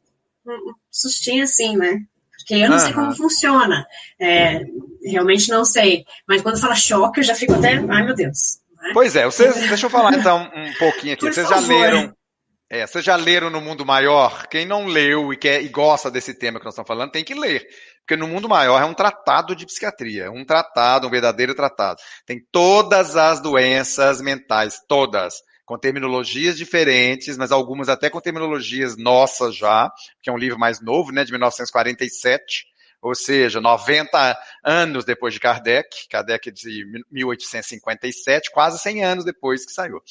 um 0.46 0.74
sustinho 0.90 1.44
assim, 1.44 1.76
né? 1.76 1.98
Porque 2.40 2.54
eu 2.54 2.70
não 2.70 2.78
sei 2.78 2.92
como 2.92 3.14
funciona. 3.14 3.86
É, 4.18 4.64
realmente 5.04 5.48
não 5.48 5.64
sei. 5.64 6.04
Mas 6.26 6.42
quando 6.42 6.60
fala 6.60 6.74
choque, 6.74 7.20
eu 7.20 7.24
já 7.24 7.34
fico 7.34 7.54
até. 7.54 7.74
Ai, 7.88 8.04
meu 8.04 8.14
Deus. 8.14 8.58
Né? 8.82 8.90
Pois 8.92 9.14
é, 9.14 9.24
vocês, 9.24 9.54
deixa 9.68 9.86
eu 9.86 9.90
falar 9.90 10.14
então 10.14 10.50
um 10.54 10.72
pouquinho 10.78 11.14
aqui. 11.14 11.26
Por 11.26 11.32
vocês 11.32 11.48
favor. 11.48 11.66
já 11.66 11.74
leram 11.74 12.14
é, 12.72 12.86
vocês 12.86 13.04
já 13.04 13.16
leram 13.16 13.50
No 13.50 13.60
Mundo 13.60 13.84
Maior? 13.84 14.46
Quem 14.46 14.64
não 14.64 14.86
leu 14.86 15.32
e, 15.32 15.36
quer, 15.36 15.60
e 15.60 15.68
gosta 15.68 16.08
desse 16.08 16.32
tema 16.32 16.60
que 16.60 16.64
nós 16.64 16.72
estamos 16.72 16.86
falando, 16.86 17.10
tem 17.10 17.24
que 17.24 17.34
ler. 17.34 17.66
Porque 17.98 18.14
No 18.14 18.28
Mundo 18.28 18.48
Maior 18.48 18.80
é 18.80 18.84
um 18.84 18.94
tratado 18.94 19.56
de 19.56 19.66
psiquiatria, 19.66 20.26
é 20.26 20.30
um 20.30 20.44
tratado, 20.44 21.08
um 21.08 21.10
verdadeiro 21.10 21.52
tratado. 21.52 22.00
Tem 22.24 22.40
todas 22.52 23.16
as 23.16 23.40
doenças 23.40 24.20
mentais, 24.20 24.78
todas, 24.86 25.34
com 25.70 25.78
terminologias 25.78 26.56
diferentes, 26.56 27.36
mas 27.36 27.52
algumas 27.52 27.88
até 27.88 28.10
com 28.10 28.20
terminologias 28.20 28.96
nossas 28.96 29.54
já, 29.54 29.88
que 30.20 30.28
é 30.28 30.32
um 30.32 30.36
livro 30.36 30.58
mais 30.58 30.80
novo, 30.80 31.12
né, 31.12 31.22
de 31.22 31.30
1947, 31.30 32.66
ou 33.00 33.14
seja, 33.14 33.60
90 33.60 34.36
anos 34.64 35.04
depois 35.04 35.32
de 35.32 35.38
Kardec, 35.38 36.08
Kardec 36.10 36.50
de 36.50 36.84
1857, 37.08 38.50
quase 38.50 38.80
100 38.80 39.04
anos 39.04 39.24
depois 39.24 39.64
que 39.64 39.70
saiu. 39.70 40.02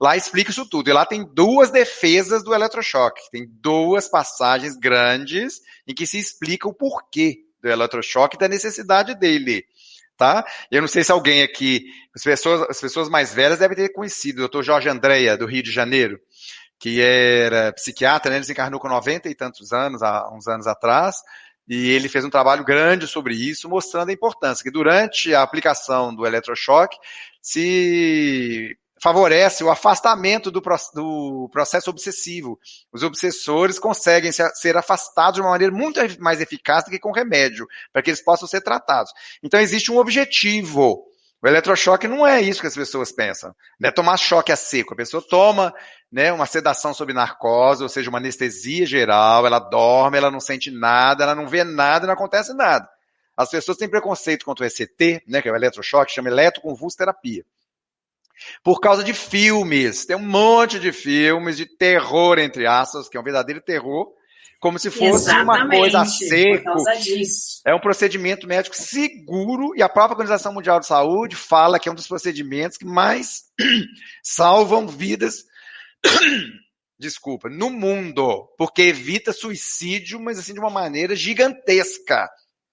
Lá 0.00 0.16
explica 0.16 0.52
isso 0.52 0.64
tudo, 0.64 0.88
e 0.88 0.92
lá 0.92 1.04
tem 1.04 1.24
duas 1.24 1.72
defesas 1.72 2.44
do 2.44 2.54
eletrochoque, 2.54 3.28
tem 3.32 3.44
duas 3.60 4.08
passagens 4.08 4.76
grandes 4.76 5.60
em 5.84 5.94
que 5.96 6.06
se 6.06 6.16
explica 6.16 6.68
o 6.68 6.72
porquê 6.72 7.38
do 7.60 7.68
eletrochoque 7.68 8.36
e 8.36 8.38
da 8.38 8.46
necessidade 8.46 9.16
dele. 9.16 9.66
Tá? 10.18 10.44
Eu 10.68 10.80
não 10.80 10.88
sei 10.88 11.04
se 11.04 11.12
alguém 11.12 11.44
aqui, 11.44 11.86
as 12.12 12.24
pessoas, 12.24 12.62
as 12.68 12.80
pessoas 12.80 13.08
mais 13.08 13.32
velhas 13.32 13.60
devem 13.60 13.76
ter 13.76 13.90
conhecido 13.90 14.44
o 14.44 14.48
Dr. 14.48 14.62
Jorge 14.62 14.88
Andréia, 14.88 15.36
do 15.36 15.46
Rio 15.46 15.62
de 15.62 15.70
Janeiro, 15.70 16.18
que 16.76 17.00
era 17.00 17.72
psiquiatra, 17.72 18.28
né? 18.28 18.36
ele 18.36 18.40
desencarnou 18.40 18.80
com 18.80 18.88
90 18.88 19.28
e 19.28 19.34
tantos 19.36 19.72
anos, 19.72 20.02
há 20.02 20.28
uns 20.34 20.48
anos 20.48 20.66
atrás, 20.66 21.18
e 21.68 21.90
ele 21.90 22.08
fez 22.08 22.24
um 22.24 22.30
trabalho 22.30 22.64
grande 22.64 23.06
sobre 23.06 23.34
isso, 23.34 23.68
mostrando 23.68 24.08
a 24.08 24.12
importância 24.12 24.64
que 24.64 24.72
durante 24.72 25.32
a 25.32 25.42
aplicação 25.42 26.12
do 26.12 26.26
eletrochoque 26.26 26.96
se 27.40 28.76
favorece 29.02 29.62
o 29.62 29.70
afastamento 29.70 30.50
do, 30.50 30.60
do, 30.94 31.48
processo 31.50 31.90
obsessivo. 31.90 32.58
Os 32.92 33.02
obsessores 33.02 33.78
conseguem 33.78 34.32
ser 34.32 34.76
afastados 34.76 35.34
de 35.34 35.40
uma 35.40 35.50
maneira 35.50 35.72
muito 35.72 36.00
mais 36.20 36.40
eficaz 36.40 36.84
do 36.84 36.90
que 36.90 36.98
com 36.98 37.12
remédio, 37.12 37.66
para 37.92 38.02
que 38.02 38.10
eles 38.10 38.22
possam 38.22 38.48
ser 38.48 38.60
tratados. 38.60 39.12
Então 39.42 39.60
existe 39.60 39.92
um 39.92 39.98
objetivo. 39.98 41.04
O 41.40 41.46
eletrochoque 41.46 42.08
não 42.08 42.26
é 42.26 42.40
isso 42.40 42.60
que 42.60 42.66
as 42.66 42.74
pessoas 42.74 43.12
pensam. 43.12 43.54
Não 43.78 43.88
é 43.88 43.92
tomar 43.92 44.16
choque 44.16 44.50
a 44.50 44.56
seco. 44.56 44.94
A 44.94 44.96
pessoa 44.96 45.22
toma 45.22 45.72
né, 46.10 46.32
uma 46.32 46.46
sedação 46.46 46.92
sob 46.92 47.12
narcose, 47.12 47.82
ou 47.82 47.88
seja, 47.88 48.10
uma 48.10 48.18
anestesia 48.18 48.84
geral, 48.84 49.46
ela 49.46 49.60
dorme, 49.60 50.18
ela 50.18 50.32
não 50.32 50.40
sente 50.40 50.70
nada, 50.70 51.22
ela 51.22 51.36
não 51.36 51.46
vê 51.46 51.62
nada, 51.62 52.06
não 52.06 52.14
acontece 52.14 52.52
nada. 52.54 52.88
As 53.36 53.50
pessoas 53.50 53.76
têm 53.76 53.88
preconceito 53.88 54.44
contra 54.44 54.64
o 54.64 54.66
ECT, 54.66 55.22
né, 55.28 55.40
que 55.40 55.48
é 55.48 55.52
o 55.52 55.54
eletrochoque, 55.54 56.12
chama 56.12 56.28
eletroconvulsoterapia 56.28 57.44
por 58.62 58.80
causa 58.80 59.02
de 59.04 59.12
filmes. 59.12 60.04
Tem 60.06 60.16
um 60.16 60.20
monte 60.20 60.78
de 60.78 60.92
filmes 60.92 61.56
de 61.56 61.66
terror, 61.66 62.38
entre 62.38 62.66
aspas, 62.66 63.08
que 63.08 63.16
é 63.16 63.20
um 63.20 63.24
verdadeiro 63.24 63.60
terror, 63.60 64.12
como 64.60 64.78
se 64.78 64.90
fosse 64.90 65.30
Exatamente, 65.30 65.66
uma 65.66 65.68
coisa 65.68 66.04
seco. 66.04 66.74
É 67.64 67.74
um 67.74 67.80
procedimento 67.80 68.46
médico 68.46 68.74
seguro 68.74 69.74
e 69.76 69.82
a 69.82 69.88
própria 69.88 70.14
Organização 70.14 70.52
Mundial 70.52 70.80
de 70.80 70.86
Saúde 70.86 71.36
fala 71.36 71.78
que 71.78 71.88
é 71.88 71.92
um 71.92 71.94
dos 71.94 72.08
procedimentos 72.08 72.76
que 72.76 72.84
mais 72.84 73.44
salvam 74.22 74.86
vidas. 74.86 75.44
Desculpa, 76.98 77.48
no 77.48 77.70
mundo, 77.70 78.52
porque 78.58 78.82
evita 78.82 79.32
suicídio, 79.32 80.18
mas 80.18 80.36
assim 80.36 80.52
de 80.52 80.58
uma 80.58 80.70
maneira 80.70 81.14
gigantesca. 81.14 82.28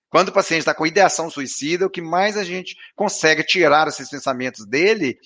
Quando 0.09 0.29
o 0.29 0.33
paciente 0.33 0.61
está 0.61 0.73
com 0.73 0.87
ideação 0.87 1.29
suicida, 1.29 1.85
o 1.85 1.89
que 1.89 2.01
mais 2.01 2.35
a 2.35 2.43
gente 2.43 2.75
consegue 2.95 3.43
tirar 3.43 3.87
esses 3.87 4.09
pensamentos 4.09 4.65
dele 4.65 5.19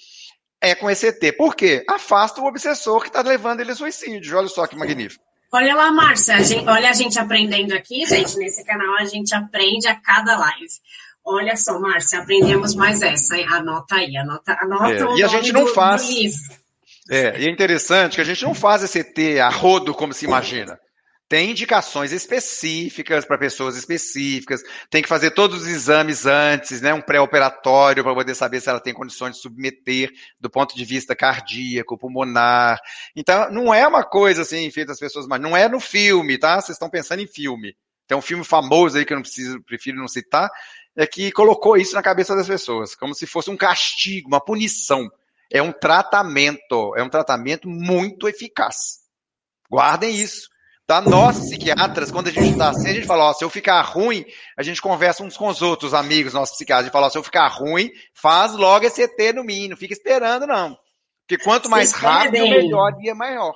é 0.61 0.75
com 0.75 0.89
ET. 0.89 1.37
Por 1.37 1.55
quê? 1.55 1.83
Afasta 1.87 2.41
o 2.41 2.45
obsessor 2.45 3.01
que 3.01 3.07
está 3.07 3.21
levando 3.21 3.61
ele 3.61 3.71
ao 3.71 3.77
suicídio. 3.77 4.37
Olha 4.37 4.47
só 4.47 4.67
que 4.67 4.75
magnífico. 4.75 5.23
Olha 5.51 5.75
lá, 5.75 5.91
Márcia, 5.91 6.35
olha 6.67 6.89
a 6.89 6.93
gente 6.93 7.17
aprendendo 7.17 7.73
aqui, 7.73 8.05
gente, 8.05 8.37
nesse 8.37 8.63
canal 8.63 8.95
a 8.97 9.05
gente 9.05 9.33
aprende 9.33 9.87
a 9.87 9.95
cada 9.95 10.37
live. 10.37 10.67
Olha 11.25 11.55
só, 11.55 11.79
Márcia, 11.79 12.19
aprendemos 12.19 12.75
mais 12.75 13.01
essa, 13.01 13.35
anota 13.35 13.95
aí, 13.95 14.15
anota, 14.15 14.55
anota 14.61 14.93
é, 14.93 15.05
o 15.05 15.17
E 15.17 15.23
a 15.23 15.27
gente 15.27 15.51
não 15.51 15.65
do, 15.65 15.73
faz. 15.73 16.03
Do 16.03 16.55
é, 17.09 17.39
e 17.39 17.47
é 17.47 17.49
interessante 17.49 18.15
que 18.15 18.21
a 18.21 18.25
gente 18.25 18.43
não 18.43 18.53
faz 18.53 18.83
esse 18.83 18.99
ET 18.99 19.39
a 19.39 19.49
rodo 19.49 19.93
como 19.95 20.13
se 20.13 20.25
imagina. 20.25 20.79
Tem 21.29 21.51
indicações 21.51 22.11
específicas 22.11 23.23
para 23.23 23.37
pessoas 23.37 23.77
específicas, 23.77 24.63
tem 24.89 25.03
que 25.03 25.07
fazer 25.07 25.29
todos 25.29 25.61
os 25.61 25.67
exames 25.67 26.25
antes, 26.25 26.81
né, 26.81 26.91
um 26.91 27.01
pré-operatório 27.01 28.03
para 28.03 28.15
poder 28.15 28.33
saber 28.33 28.59
se 28.59 28.67
ela 28.67 28.79
tem 28.79 28.95
condições 28.95 29.35
de 29.35 29.41
submeter 29.43 30.11
do 30.39 30.49
ponto 30.49 30.75
de 30.75 30.83
vista 30.83 31.15
cardíaco, 31.15 31.99
pulmonar. 31.99 32.81
Então, 33.15 33.51
não 33.51 33.71
é 33.71 33.87
uma 33.87 34.03
coisa 34.03 34.41
assim 34.41 34.71
feita 34.71 34.91
as 34.91 34.99
pessoas, 34.99 35.27
mas 35.27 35.39
não 35.39 35.55
é 35.55 35.69
no 35.69 35.79
filme, 35.79 36.35
tá? 36.35 36.55
Vocês 36.59 36.75
estão 36.75 36.89
pensando 36.89 37.21
em 37.21 37.27
filme. 37.27 37.77
Tem 38.07 38.17
um 38.17 38.21
filme 38.21 38.43
famoso 38.43 38.97
aí 38.97 39.05
que 39.05 39.13
eu 39.13 39.17
não 39.17 39.21
preciso, 39.21 39.61
prefiro 39.61 39.99
não 39.99 40.07
citar, 40.07 40.49
é 40.95 41.05
que 41.05 41.31
colocou 41.31 41.77
isso 41.77 41.93
na 41.93 42.01
cabeça 42.01 42.35
das 42.35 42.47
pessoas, 42.47 42.95
como 42.95 43.13
se 43.13 43.27
fosse 43.27 43.51
um 43.51 43.55
castigo, 43.55 44.29
uma 44.29 44.43
punição. 44.43 45.07
É 45.51 45.61
um 45.61 45.71
tratamento, 45.71 46.95
é 46.97 47.03
um 47.03 47.09
tratamento 47.09 47.69
muito 47.69 48.27
eficaz. 48.27 49.01
Guardem 49.69 50.15
isso. 50.15 50.49
Tá? 50.89 51.01
Nós, 51.01 51.37
psiquiatras, 51.37 52.09
quando 52.09 52.29
a 52.29 52.31
gente 52.31 52.49
está 52.49 52.71
assim, 52.71 52.89
a 52.89 52.93
gente 52.93 53.05
fala, 53.05 53.29
ó, 53.29 53.33
se 53.33 53.43
eu 53.45 53.49
ficar 53.51 53.79
ruim, 53.83 54.25
a 54.57 54.63
gente 54.63 54.81
conversa 54.81 55.23
uns 55.23 55.37
com 55.37 55.47
os 55.47 55.61
outros 55.61 55.93
amigos, 55.93 56.33
nossos 56.33 56.55
psiquiatras, 56.55 56.85
gente 56.85 56.91
fala, 56.91 57.05
ó, 57.05 57.09
se 57.11 57.17
eu 57.19 57.21
ficar 57.21 57.47
ruim, 57.47 57.91
faz 58.11 58.53
logo 58.53 58.83
esse 58.83 59.03
ET 59.03 59.35
no 59.35 59.43
mim, 59.43 59.67
não 59.67 59.77
fica 59.77 59.93
esperando, 59.93 60.47
não. 60.47 60.75
Porque 61.27 61.43
quanto 61.43 61.69
mais 61.69 61.91
rápido, 61.91 62.41
melhor 62.41 62.91
dia 62.93 63.13
maior. 63.13 63.53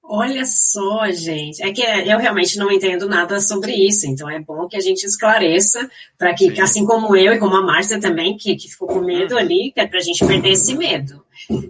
Olha 0.00 0.44
só, 0.46 1.10
gente. 1.10 1.60
É 1.60 1.72
que 1.72 1.82
eu 1.82 2.18
realmente 2.18 2.56
não 2.56 2.70
entendo 2.70 3.08
nada 3.08 3.40
sobre 3.40 3.72
isso, 3.72 4.06
então 4.06 4.30
é 4.30 4.38
bom 4.38 4.68
que 4.68 4.76
a 4.76 4.80
gente 4.80 5.02
esclareça, 5.02 5.90
para 6.16 6.32
que, 6.34 6.54
Sim. 6.54 6.60
assim 6.60 6.86
como 6.86 7.16
eu 7.16 7.32
e 7.32 7.38
como 7.40 7.56
a 7.56 7.62
Márcia 7.62 8.00
também, 8.00 8.36
que, 8.36 8.54
que 8.54 8.68
ficou 8.68 8.86
com 8.86 9.00
medo 9.00 9.36
ali, 9.36 9.72
que 9.72 9.80
é 9.80 9.88
para 9.88 9.98
a 9.98 10.02
gente 10.02 10.24
perder 10.24 10.50
esse 10.52 10.72
medo. 10.76 11.24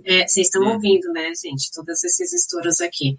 É, 0.04 0.26
vocês 0.26 0.46
estão 0.46 0.62
ouvindo, 0.62 1.12
né, 1.12 1.32
gente, 1.34 1.70
todas 1.72 2.02
essas 2.04 2.32
histórias 2.32 2.80
aqui. 2.80 3.16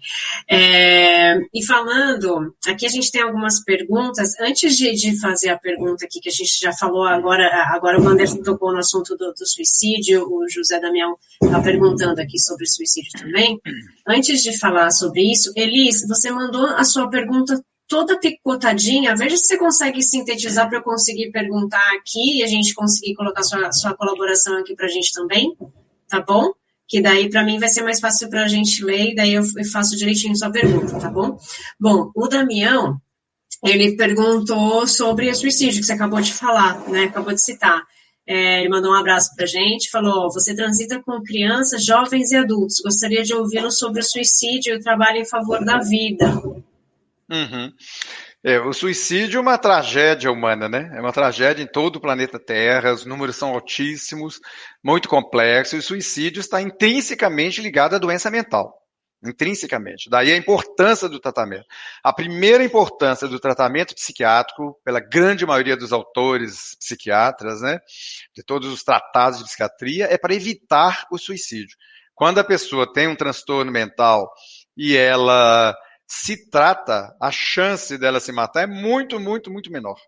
É, 0.48 1.36
e 1.54 1.64
falando, 1.64 2.54
aqui 2.66 2.86
a 2.86 2.88
gente 2.88 3.10
tem 3.10 3.22
algumas 3.22 3.62
perguntas. 3.64 4.38
Antes 4.40 4.76
de, 4.76 4.92
de, 4.92 5.20
fazer 5.20 5.50
a 5.50 5.58
pergunta 5.58 6.04
aqui, 6.04 6.20
que 6.20 6.28
a 6.28 6.32
gente 6.32 6.60
já 6.60 6.72
falou 6.72 7.04
agora, 7.04 7.48
agora 7.72 8.00
o 8.00 8.08
Anderson 8.08 8.42
tocou 8.42 8.72
no 8.72 8.78
assunto 8.78 9.16
do, 9.16 9.32
do 9.32 9.46
suicídio, 9.46 10.26
o 10.28 10.48
José 10.48 10.80
Damião 10.80 11.16
está 11.42 11.60
perguntando 11.60 12.20
aqui 12.20 12.38
sobre 12.38 12.66
suicídio 12.66 13.10
também. 13.18 13.60
Antes 14.06 14.42
de 14.42 14.58
falar 14.58 14.90
sobre 14.90 15.22
isso, 15.30 15.52
Elis, 15.56 16.06
você 16.06 16.30
mandou 16.30 16.66
a 16.66 16.84
sua 16.84 17.08
pergunta 17.08 17.62
toda 17.88 18.18
picotadinha. 18.18 19.14
Veja 19.16 19.36
se 19.36 19.46
você 19.46 19.58
consegue 19.58 20.02
sintetizar 20.02 20.68
para 20.68 20.78
eu 20.78 20.82
conseguir 20.82 21.30
perguntar 21.30 21.84
aqui 21.94 22.38
e 22.38 22.42
a 22.42 22.46
gente 22.46 22.74
conseguir 22.74 23.14
colocar 23.14 23.42
sua, 23.42 23.70
sua 23.72 23.94
colaboração 23.94 24.58
aqui 24.58 24.74
para 24.74 24.86
a 24.86 24.90
gente 24.90 25.12
também 25.12 25.54
tá 26.14 26.20
bom? 26.20 26.52
Que 26.86 27.00
daí 27.00 27.28
para 27.28 27.44
mim 27.44 27.58
vai 27.58 27.68
ser 27.68 27.82
mais 27.82 27.98
fácil 27.98 28.28
para 28.28 28.44
a 28.44 28.48
gente 28.48 28.84
ler 28.84 29.12
e 29.12 29.14
daí 29.14 29.34
eu 29.34 29.42
faço 29.72 29.96
direitinho 29.96 30.36
sua 30.36 30.50
pergunta, 30.50 30.98
tá 30.98 31.10
bom? 31.10 31.38
Bom, 31.80 32.10
o 32.14 32.28
Damião, 32.28 33.00
ele 33.64 33.96
perguntou 33.96 34.86
sobre 34.86 35.30
o 35.30 35.34
suicídio 35.34 35.80
que 35.80 35.86
você 35.86 35.94
acabou 35.94 36.20
de 36.20 36.32
falar, 36.32 36.86
né? 36.88 37.04
Acabou 37.04 37.32
de 37.32 37.42
citar. 37.42 37.82
É, 38.26 38.60
ele 38.60 38.68
mandou 38.68 38.92
um 38.92 38.96
abraço 38.96 39.34
para 39.34 39.44
a 39.44 39.48
gente, 39.48 39.90
falou: 39.90 40.30
você 40.30 40.54
transita 40.54 41.02
com 41.02 41.22
crianças, 41.22 41.84
jovens 41.84 42.30
e 42.30 42.36
adultos. 42.36 42.80
Gostaria 42.82 43.22
de 43.22 43.34
ouvi-lo 43.34 43.70
sobre 43.70 44.00
o 44.00 44.04
suicídio 44.04 44.74
e 44.74 44.76
o 44.76 44.80
trabalho 44.80 45.18
em 45.18 45.26
favor 45.26 45.64
da 45.64 45.78
vida. 45.78 46.26
Uhum. 47.30 47.72
É, 48.46 48.60
o 48.60 48.74
suicídio 48.74 49.38
é 49.38 49.40
uma 49.40 49.56
tragédia 49.56 50.30
humana, 50.30 50.68
né? 50.68 50.90
É 50.94 51.00
uma 51.00 51.14
tragédia 51.14 51.62
em 51.62 51.66
todo 51.66 51.96
o 51.96 52.00
planeta 52.00 52.38
Terra, 52.38 52.92
os 52.92 53.06
números 53.06 53.36
são 53.36 53.54
altíssimos, 53.54 54.38
muito 54.82 55.08
complexos, 55.08 55.72
e 55.72 55.78
o 55.78 55.82
suicídio 55.82 56.40
está 56.40 56.60
intrinsecamente 56.60 57.62
ligado 57.62 57.96
à 57.96 57.98
doença 57.98 58.30
mental. 58.30 58.70
Intrinsecamente. 59.24 60.10
Daí 60.10 60.30
a 60.30 60.36
importância 60.36 61.08
do 61.08 61.18
tratamento. 61.18 61.64
A 62.02 62.12
primeira 62.12 62.62
importância 62.62 63.26
do 63.26 63.40
tratamento 63.40 63.94
psiquiátrico, 63.94 64.78
pela 64.84 65.00
grande 65.00 65.46
maioria 65.46 65.74
dos 65.74 65.90
autores 65.90 66.76
psiquiatras, 66.78 67.62
né, 67.62 67.78
de 68.36 68.42
todos 68.44 68.70
os 68.70 68.84
tratados 68.84 69.38
de 69.38 69.44
psiquiatria, 69.46 70.04
é 70.04 70.18
para 70.18 70.34
evitar 70.34 71.06
o 71.10 71.16
suicídio. 71.16 71.74
Quando 72.14 72.40
a 72.40 72.44
pessoa 72.44 72.92
tem 72.92 73.08
um 73.08 73.16
transtorno 73.16 73.72
mental 73.72 74.30
e 74.76 74.94
ela 74.94 75.74
se 76.06 76.48
trata, 76.50 77.14
a 77.20 77.30
chance 77.30 77.96
dela 77.98 78.20
se 78.20 78.32
matar 78.32 78.62
é 78.62 78.66
muito, 78.66 79.18
muito, 79.18 79.50
muito 79.50 79.70
menor. 79.70 79.98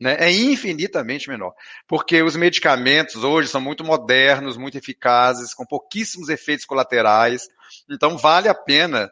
Né? 0.00 0.16
É 0.18 0.30
infinitamente 0.30 1.28
menor. 1.28 1.54
Porque 1.86 2.22
os 2.22 2.36
medicamentos 2.36 3.22
hoje 3.22 3.48
são 3.48 3.60
muito 3.60 3.84
modernos, 3.84 4.56
muito 4.56 4.76
eficazes, 4.76 5.54
com 5.54 5.64
pouquíssimos 5.64 6.28
efeitos 6.28 6.66
colaterais. 6.66 7.48
Então, 7.90 8.18
vale 8.18 8.48
a 8.48 8.54
pena 8.54 9.10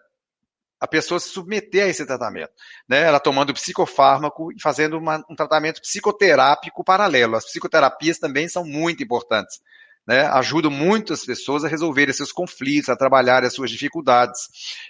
a 0.80 0.88
pessoa 0.88 1.20
se 1.20 1.28
submeter 1.28 1.85
a 1.85 1.88
esse 1.88 2.06
tratamento. 2.06 2.52
Né? 2.88 3.02
Ela 3.02 3.20
tomando 3.20 3.52
psicofármaco 3.52 4.50
e 4.52 4.61
fazendo 4.61 4.98
uma, 4.98 5.22
um 5.30 5.37
tratamento 5.37 5.80
psicoterápico 5.80 6.83
paralelo. 6.83 7.37
As 7.37 7.44
psicoterapias 7.44 8.18
também 8.18 8.48
são 8.48 8.64
muito 8.64 9.02
importantes 9.02 9.61
né, 10.07 10.27
ajudam 10.27 10.71
muito 10.71 11.13
as 11.13 11.25
pessoas 11.25 11.65
a 11.65 11.69
resolverem 11.69 12.13
seus 12.13 12.33
conflitos, 12.33 12.89
a 12.89 12.97
trabalhar 12.97 13.45
as 13.45 13.55
suas 13.55 13.71
dificuldades. 13.71 14.41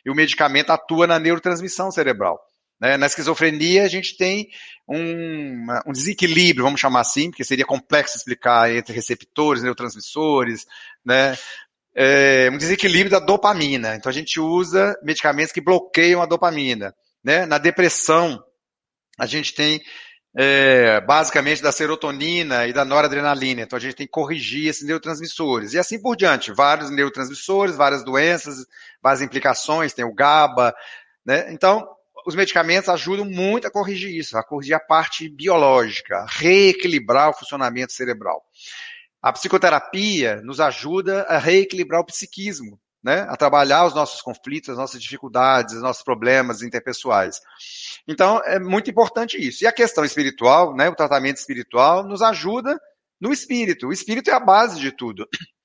E 0.05 0.11
o 0.11 0.15
medicamento 0.15 0.71
atua 0.71 1.07
na 1.07 1.19
neurotransmissão 1.19 1.91
cerebral. 1.91 2.41
Né? 2.81 2.97
Na 2.97 3.07
esquizofrenia, 3.07 3.85
a 3.85 3.89
gente 3.89 4.17
tem 4.17 4.49
um, 4.89 5.67
um, 5.87 5.93
desequilíbrio, 5.93 6.65
vamos 6.65 6.81
chamar 6.81 7.01
assim, 7.01 7.31
porque 7.31 7.45
seria 7.45 7.67
complexo 7.67 8.17
explicar 8.17 8.75
entre 8.75 8.95
receptores, 8.95 9.63
neurotransmissores, 9.63 10.67
né? 11.05 11.37
É, 11.95 12.49
um 12.51 12.57
desequilíbrio 12.57 13.11
da 13.11 13.19
dopamina. 13.19 13.97
Então, 13.97 14.09
a 14.09 14.13
gente 14.13 14.39
usa 14.41 14.97
medicamentos 15.03 15.53
que 15.53 15.61
bloqueiam 15.61 16.23
a 16.23 16.27
dopamina. 16.27 16.95
Né? 17.23 17.45
Na 17.47 17.59
depressão, 17.59 18.43
a 19.19 19.27
gente 19.27 19.53
tem 19.55 19.83
é, 20.35 21.01
basicamente 21.01 21.63
da 21.63 21.73
serotonina 21.73 22.67
e 22.67 22.73
da 22.73 22.85
noradrenalina. 22.85 23.63
Então 23.63 23.77
a 23.77 23.81
gente 23.81 23.97
tem 23.97 24.07
que 24.07 24.13
corrigir 24.13 24.69
esses 24.69 24.87
neurotransmissores. 24.87 25.73
E 25.73 25.79
assim 25.79 26.01
por 26.01 26.17
diante, 26.17 26.53
vários 26.53 26.91
neurotransmissores, 26.91 27.77
várias 27.77 28.05
doenças, 28.05 28.67
várias 29.03 29.23
implicações, 29.23 29.93
tem 29.93 30.05
o 30.05 30.15
GABA, 30.15 30.75
né? 31.25 31.53
Então, 31.53 31.87
os 32.27 32.35
medicamentos 32.35 32.89
ajudam 32.89 33.25
muito 33.25 33.67
a 33.67 33.71
corrigir 33.71 34.15
isso, 34.15 34.37
a 34.37 34.45
corrigir 34.45 34.75
a 34.75 34.81
parte 34.81 35.29
biológica, 35.29 36.27
reequilibrar 36.29 37.31
o 37.31 37.35
funcionamento 37.35 37.93
cerebral. 37.93 38.43
A 39.23 39.33
psicoterapia 39.33 40.41
nos 40.43 40.61
ajuda 40.61 41.23
a 41.23 41.39
reequilibrar 41.39 42.01
o 42.01 42.07
psiquismo, 42.07 42.79
né? 43.03 43.27
a 43.29 43.37
trabalhar 43.37 43.87
os 43.87 43.95
nossos 43.95 44.21
conflitos, 44.21 44.71
as 44.71 44.77
nossas 44.77 45.03
dificuldades, 45.03 45.75
os 45.75 45.83
nossos 45.83 46.03
problemas 46.03 46.63
interpessoais. 46.63 47.41
Então, 48.07 48.41
é 48.45 48.59
muito 48.59 48.91
importante 48.91 49.37
isso. 49.37 49.65
E 49.65 49.67
a 49.67 49.73
questão 49.73 50.05
espiritual, 50.05 50.75
né, 50.75 50.89
o 50.89 50.95
tratamento 50.95 51.37
espiritual, 51.37 52.05
nos 52.05 52.23
ajuda 52.23 52.79
no 53.21 53.33
espírito. 53.33 53.89
O 53.89 53.93
espírito 53.93 54.31
é 54.31 54.35
a 54.35 54.41
base 54.41 54.81
de 54.81 54.93
tudo. 54.93 55.27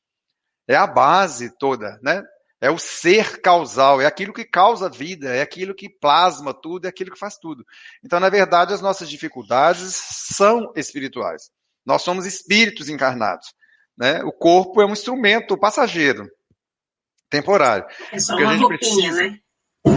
É 0.68 0.76
a 0.76 0.88
base 0.88 1.56
toda, 1.60 2.00
né? 2.02 2.24
É 2.60 2.72
o 2.72 2.80
ser 2.80 3.40
causal, 3.40 4.02
é 4.02 4.08
aquilo 4.08 4.34
que 4.34 4.44
causa 4.44 4.90
vida, 4.90 5.30
é 5.30 5.40
aquilo 5.40 5.76
que 5.76 5.88
plasma 5.88 6.56
tudo, 6.56 6.86
é 6.86 6.90
aquilo 6.90 7.12
que 7.12 7.20
faz 7.20 7.38
tudo. 7.38 7.64
Então, 8.04 8.20
na 8.20 8.30
verdade, 8.30 8.74
as 8.74 8.82
nossas 8.82 9.08
dificuldades 9.08 9.94
são 9.94 10.74
espirituais. 10.76 11.52
Nós 11.86 12.02
somos 12.02 12.26
espíritos 12.26 12.90
encarnados. 12.90 13.54
Né? 13.96 14.24
O 14.24 14.32
corpo 14.32 14.82
é 14.82 14.86
um 14.88 14.94
instrumento 14.94 15.56
passageiro, 15.56 16.28
temporário. 17.30 17.86
É 18.12 18.20
só 18.20 18.36
uma 18.36 18.56
roupinha, 18.56 18.78
precisa, 18.78 19.24
né? 19.24 19.40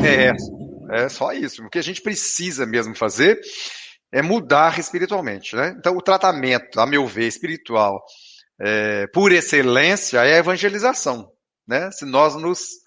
É, 0.04 1.04
é 1.04 1.08
só 1.08 1.32
isso. 1.32 1.64
O 1.64 1.70
que 1.70 1.78
a 1.78 1.82
gente 1.82 2.00
precisa 2.00 2.66
mesmo 2.66 2.94
fazer 2.94 3.40
é 4.12 4.22
mudar 4.22 4.78
espiritualmente. 4.78 5.54
Né? 5.54 5.74
Então, 5.78 5.96
o 5.96 6.02
tratamento, 6.02 6.80
a 6.80 6.86
meu 6.86 7.06
ver, 7.06 7.26
espiritual, 7.26 8.02
é, 8.60 9.06
por 9.08 9.32
excelência, 9.32 10.18
é 10.24 10.34
a 10.34 10.38
evangelização. 10.38 11.30
Né? 11.66 11.90
Se 11.90 12.04
nós 12.04 12.34
nos 12.34 12.78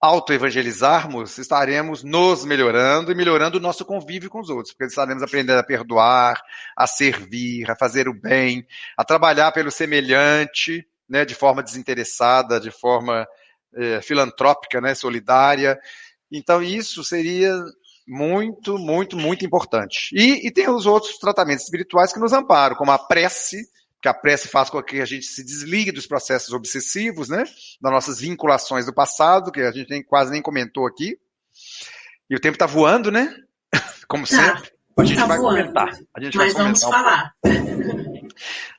autoevangelizarmos, 0.00 1.36
estaremos 1.36 2.02
nos 2.02 2.44
melhorando 2.46 3.12
e 3.12 3.14
melhorando 3.14 3.58
o 3.58 3.60
nosso 3.60 3.84
convívio 3.84 4.30
com 4.30 4.40
os 4.40 4.48
outros, 4.48 4.72
porque 4.72 4.86
estaremos 4.86 5.22
aprendendo 5.22 5.58
a 5.58 5.62
perdoar, 5.62 6.40
a 6.74 6.86
servir, 6.86 7.70
a 7.70 7.76
fazer 7.76 8.08
o 8.08 8.18
bem, 8.18 8.66
a 8.96 9.04
trabalhar 9.04 9.52
pelo 9.52 9.70
semelhante, 9.70 10.86
né, 11.06 11.26
de 11.26 11.34
forma 11.34 11.62
desinteressada, 11.62 12.58
de 12.58 12.70
forma 12.70 13.28
é, 13.74 14.00
filantrópica, 14.00 14.80
né, 14.80 14.94
solidária. 14.94 15.78
Então, 16.30 16.62
isso 16.62 17.02
seria 17.04 17.52
muito, 18.06 18.78
muito, 18.78 19.16
muito 19.16 19.44
importante. 19.44 20.10
E, 20.12 20.46
e 20.46 20.50
tem 20.50 20.68
os 20.68 20.86
outros 20.86 21.18
tratamentos 21.18 21.64
espirituais 21.64 22.12
que 22.12 22.20
nos 22.20 22.32
amparam, 22.32 22.76
como 22.76 22.90
a 22.90 22.98
prece, 22.98 23.68
que 24.02 24.08
a 24.08 24.14
prece 24.14 24.48
faz 24.48 24.70
com 24.70 24.82
que 24.82 25.00
a 25.00 25.04
gente 25.04 25.26
se 25.26 25.44
desligue 25.44 25.92
dos 25.92 26.06
processos 26.06 26.52
obsessivos, 26.52 27.28
né? 27.28 27.44
Das 27.80 27.92
nossas 27.92 28.20
vinculações 28.20 28.86
do 28.86 28.94
passado, 28.94 29.52
que 29.52 29.60
a 29.60 29.70
gente 29.70 29.90
nem, 29.90 30.02
quase 30.02 30.32
nem 30.32 30.42
comentou 30.42 30.86
aqui. 30.86 31.18
E 32.28 32.34
o 32.34 32.40
tempo 32.40 32.54
está 32.54 32.66
voando, 32.66 33.10
né? 33.10 33.34
Como 34.08 34.26
tá, 34.26 34.36
sempre. 34.36 34.72
A 34.98 35.04
gente 35.04 35.18
tá 35.18 35.26
vai 35.26 35.38
voando, 35.38 35.56
comentar. 35.56 35.98
A 36.14 36.20
gente 36.20 36.36
mas 36.36 36.52
vai 36.52 36.62
vamos 36.62 36.82
falar. 36.82 37.34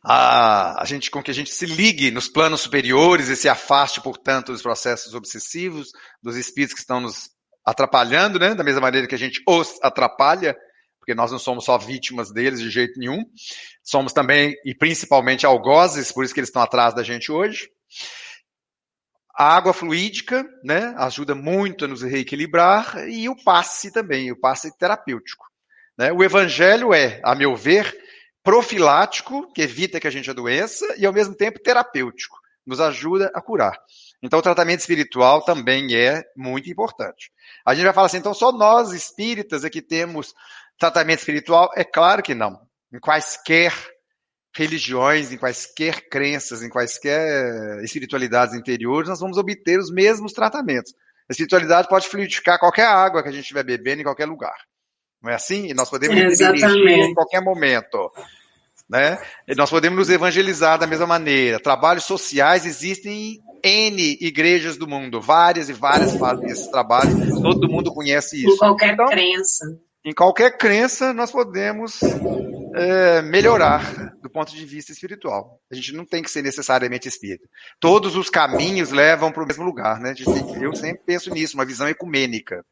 A, 0.03 0.81
a 0.81 0.85
gente, 0.85 1.11
com 1.11 1.21
que 1.21 1.31
a 1.31 1.33
gente 1.33 1.51
se 1.51 1.65
ligue 1.65 2.11
nos 2.11 2.27
planos 2.27 2.61
superiores 2.61 3.27
e 3.27 3.35
se 3.35 3.49
afaste, 3.49 4.01
portanto, 4.01 4.51
dos 4.51 4.61
processos 4.61 5.13
obsessivos, 5.13 5.91
dos 6.21 6.35
espíritos 6.35 6.73
que 6.73 6.81
estão 6.81 6.99
nos 6.99 7.29
atrapalhando, 7.65 8.39
né? 8.39 8.55
Da 8.55 8.63
mesma 8.63 8.81
maneira 8.81 9.07
que 9.07 9.15
a 9.15 9.17
gente 9.17 9.41
os 9.47 9.77
atrapalha, 9.81 10.55
porque 10.99 11.15
nós 11.15 11.31
não 11.31 11.39
somos 11.39 11.65
só 11.65 11.77
vítimas 11.77 12.31
deles 12.31 12.59
de 12.59 12.69
jeito 12.69 12.99
nenhum, 12.99 13.23
somos 13.83 14.13
também 14.13 14.55
e 14.65 14.75
principalmente 14.75 15.45
algozes, 15.45 16.11
por 16.11 16.23
isso 16.23 16.33
que 16.33 16.39
eles 16.39 16.49
estão 16.49 16.61
atrás 16.61 16.93
da 16.93 17.03
gente 17.03 17.31
hoje. 17.31 17.69
A 19.35 19.55
água 19.55 19.73
fluídica, 19.73 20.45
né, 20.63 20.93
ajuda 20.97 21.33
muito 21.33 21.85
a 21.85 21.87
nos 21.87 22.01
reequilibrar 22.01 23.07
e 23.09 23.27
o 23.29 23.35
passe 23.43 23.91
também, 23.91 24.31
o 24.31 24.39
passe 24.39 24.77
terapêutico. 24.77 25.45
Né? 25.97 26.11
O 26.11 26.23
evangelho 26.23 26.93
é, 26.93 27.19
a 27.23 27.33
meu 27.33 27.55
ver, 27.55 27.95
profilático, 28.43 29.51
que 29.53 29.61
evita 29.61 29.99
que 29.99 30.07
a 30.07 30.11
gente 30.11 30.29
adoeça, 30.29 30.85
e 30.97 31.05
ao 31.05 31.13
mesmo 31.13 31.35
tempo 31.35 31.59
terapêutico, 31.59 32.37
nos 32.65 32.79
ajuda 32.79 33.31
a 33.33 33.41
curar. 33.41 33.77
Então, 34.23 34.39
o 34.39 34.41
tratamento 34.41 34.81
espiritual 34.81 35.43
também 35.43 35.95
é 35.95 36.23
muito 36.35 36.69
importante. 36.69 37.31
A 37.65 37.73
gente 37.73 37.85
vai 37.85 37.93
falar 37.93 38.07
assim, 38.07 38.17
então 38.17 38.33
só 38.33 38.51
nós 38.51 38.91
espíritas 38.91 39.63
é 39.63 39.69
que 39.69 39.81
temos 39.81 40.33
Tratamento 40.81 41.19
espiritual? 41.19 41.69
É 41.75 41.83
claro 41.83 42.23
que 42.23 42.33
não. 42.33 42.59
Em 42.91 42.99
quaisquer 42.99 43.71
religiões, 44.51 45.31
em 45.31 45.37
quaisquer 45.37 46.09
crenças, 46.09 46.63
em 46.63 46.69
quaisquer 46.69 47.83
espiritualidades 47.83 48.55
interiores, 48.55 49.07
nós 49.07 49.19
vamos 49.19 49.37
obter 49.37 49.77
os 49.77 49.91
mesmos 49.91 50.33
tratamentos. 50.33 50.91
A 51.29 51.33
espiritualidade 51.33 51.87
pode 51.87 52.07
fluidificar 52.07 52.57
qualquer 52.57 52.87
água 52.87 53.21
que 53.21 53.29
a 53.29 53.31
gente 53.31 53.43
estiver 53.43 53.63
bebendo 53.63 54.01
em 54.01 54.03
qualquer 54.03 54.25
lugar. 54.25 54.55
Não 55.21 55.31
é 55.31 55.35
assim? 55.35 55.67
E 55.67 55.73
nós 55.73 55.89
podemos 55.89 56.37
dirigir 56.37 56.87
em 56.87 57.13
qualquer 57.13 57.41
momento. 57.41 58.11
Né? 58.89 59.17
E 59.47 59.55
nós 59.55 59.69
podemos 59.69 59.97
nos 59.97 60.09
evangelizar 60.09 60.77
da 60.77 60.87
mesma 60.87 61.07
maneira. 61.07 61.59
Trabalhos 61.59 62.03
sociais 62.03 62.65
existem 62.65 63.39
em 63.63 63.87
N 63.87 64.17
igrejas 64.19 64.75
do 64.75 64.87
mundo. 64.87 65.21
Várias 65.21 65.69
e 65.69 65.73
várias 65.73 66.15
fazem 66.17 66.49
esse 66.49 66.69
trabalho. 66.71 67.41
Todo 67.41 67.69
mundo 67.69 67.93
conhece 67.93 68.43
isso. 68.43 68.55
Em 68.55 68.57
qualquer 68.57 68.93
então, 68.93 69.05
crença 69.05 69.65
em 70.03 70.13
qualquer 70.13 70.57
crença 70.57 71.13
nós 71.13 71.31
podemos 71.31 71.99
é, 72.75 73.21
melhorar 73.21 74.15
do 74.21 74.29
ponto 74.29 74.55
de 74.55 74.65
vista 74.65 74.91
espiritual. 74.91 75.59
A 75.71 75.75
gente 75.75 75.93
não 75.93 76.05
tem 76.05 76.23
que 76.23 76.31
ser 76.31 76.41
necessariamente 76.41 77.07
espírita. 77.07 77.47
Todos 77.79 78.15
os 78.15 78.29
caminhos 78.29 78.91
levam 78.91 79.31
para 79.31 79.43
o 79.43 79.47
mesmo 79.47 79.63
lugar, 79.63 79.99
né? 79.99 80.13
eu 80.61 80.75
sempre 80.75 81.01
penso 81.05 81.31
nisso, 81.31 81.55
uma 81.55 81.65
visão 81.65 81.87
ecumênica. 81.87 82.63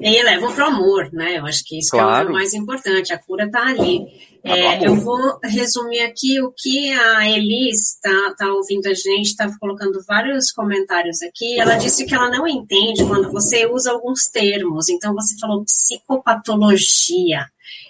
E 0.00 0.22
levam 0.22 0.54
para 0.54 0.64
o 0.64 0.68
amor, 0.68 1.10
né? 1.12 1.38
Eu 1.38 1.46
acho 1.46 1.62
que 1.64 1.78
isso 1.78 1.90
claro. 1.90 2.28
é 2.28 2.30
o 2.30 2.34
mais 2.34 2.54
importante. 2.54 3.12
A 3.12 3.18
cura 3.18 3.44
está 3.44 3.66
ali. 3.66 4.06
Tá 4.48 4.56
é, 4.56 4.86
eu 4.86 4.96
vou 4.96 5.38
resumir 5.44 6.00
aqui 6.00 6.40
o 6.40 6.50
que 6.56 6.92
a 6.92 7.28
Elis 7.28 7.94
está 7.94 8.34
tá 8.36 8.52
ouvindo 8.52 8.86
a 8.86 8.94
gente, 8.94 9.26
está 9.26 9.46
colocando 9.58 10.02
vários 10.06 10.50
comentários 10.50 11.20
aqui. 11.22 11.60
Ela 11.60 11.76
disse 11.76 12.06
que 12.06 12.14
ela 12.14 12.30
não 12.30 12.46
entende 12.46 13.04
quando 13.04 13.30
você 13.30 13.66
usa 13.66 13.92
alguns 13.92 14.24
termos. 14.32 14.88
Então, 14.88 15.14
você 15.14 15.36
falou 15.38 15.64
psicopatologia. 15.64 17.46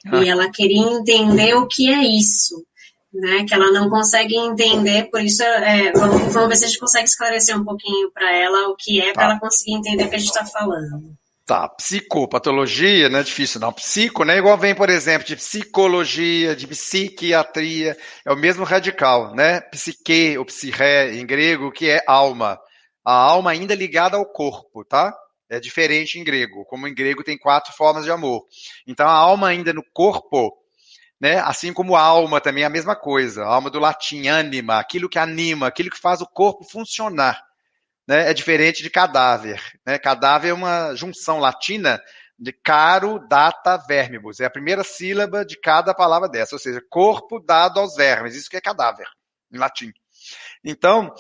Ah. 0.06 0.22
E 0.22 0.28
ela 0.28 0.50
queria 0.50 0.82
entender 0.82 1.54
o 1.54 1.66
que 1.66 1.90
é 1.90 2.02
isso. 2.02 2.64
Né, 3.10 3.42
que 3.48 3.54
ela 3.54 3.72
não 3.72 3.88
consegue 3.88 4.36
entender, 4.36 5.04
por 5.10 5.22
isso 5.22 5.42
é, 5.42 5.90
vamos, 5.92 6.30
vamos 6.30 6.50
ver 6.50 6.56
se 6.56 6.64
a 6.64 6.68
gente 6.68 6.78
consegue 6.78 7.08
esclarecer 7.08 7.58
um 7.58 7.64
pouquinho 7.64 8.10
para 8.12 8.30
ela 8.36 8.68
o 8.68 8.76
que 8.76 9.00
é, 9.00 9.14
para 9.14 9.22
tá. 9.22 9.30
ela 9.30 9.40
conseguir 9.40 9.72
entender 9.72 10.04
o 10.04 10.10
que 10.10 10.16
a 10.16 10.18
gente 10.18 10.28
está 10.28 10.44
falando. 10.44 11.16
Tá, 11.48 11.66
psicopatologia, 11.66 13.08
não 13.08 13.20
é 13.20 13.22
difícil 13.22 13.58
não. 13.58 13.72
Psico, 13.72 14.22
né? 14.22 14.36
Igual 14.36 14.58
vem, 14.58 14.74
por 14.74 14.90
exemplo, 14.90 15.26
de 15.26 15.34
psicologia, 15.34 16.54
de 16.54 16.66
psiquiatria, 16.66 17.96
é 18.26 18.30
o 18.30 18.36
mesmo 18.36 18.64
radical, 18.64 19.34
né? 19.34 19.62
Psique 19.62 20.36
ou 20.36 20.44
psiré 20.44 21.14
em 21.14 21.24
grego, 21.24 21.72
que 21.72 21.88
é 21.88 22.04
alma. 22.06 22.60
A 23.02 23.14
alma 23.14 23.50
ainda 23.50 23.74
ligada 23.74 24.18
ao 24.18 24.26
corpo, 24.26 24.84
tá? 24.84 25.10
É 25.48 25.58
diferente 25.58 26.18
em 26.18 26.22
grego. 26.22 26.66
Como 26.66 26.86
em 26.86 26.94
grego 26.94 27.24
tem 27.24 27.38
quatro 27.38 27.72
formas 27.72 28.04
de 28.04 28.10
amor. 28.10 28.44
Então 28.86 29.08
a 29.08 29.12
alma 29.12 29.48
ainda 29.48 29.72
no 29.72 29.82
corpo, 29.94 30.52
né? 31.18 31.38
Assim 31.38 31.72
como 31.72 31.96
a 31.96 32.02
alma 32.02 32.42
também 32.42 32.64
é 32.64 32.66
a 32.66 32.70
mesma 32.70 32.94
coisa. 32.94 33.42
A 33.44 33.54
alma 33.54 33.70
do 33.70 33.78
latim, 33.78 34.28
anima, 34.28 34.78
aquilo 34.78 35.08
que 35.08 35.18
anima, 35.18 35.66
aquilo 35.66 35.88
que 35.88 35.98
faz 35.98 36.20
o 36.20 36.26
corpo 36.26 36.62
funcionar 36.62 37.47
né, 38.08 38.30
é 38.30 38.34
diferente 38.34 38.82
de 38.82 38.88
cadáver. 38.88 39.62
Né? 39.86 39.98
Cadáver 39.98 40.48
é 40.48 40.54
uma 40.54 40.94
junção 40.94 41.38
latina 41.38 42.00
de 42.38 42.52
caro, 42.52 43.18
data, 43.28 43.76
vermibus. 43.76 44.40
É 44.40 44.46
a 44.46 44.50
primeira 44.50 44.82
sílaba 44.82 45.44
de 45.44 45.60
cada 45.60 45.92
palavra 45.92 46.28
dessa, 46.28 46.54
ou 46.54 46.58
seja, 46.58 46.80
corpo 46.88 47.38
dado 47.38 47.78
aos 47.78 47.94
vermes. 47.94 48.34
Isso 48.34 48.48
que 48.48 48.56
é 48.56 48.60
cadáver, 48.60 49.06
em 49.52 49.58
latim. 49.58 49.92
Então, 50.64 51.12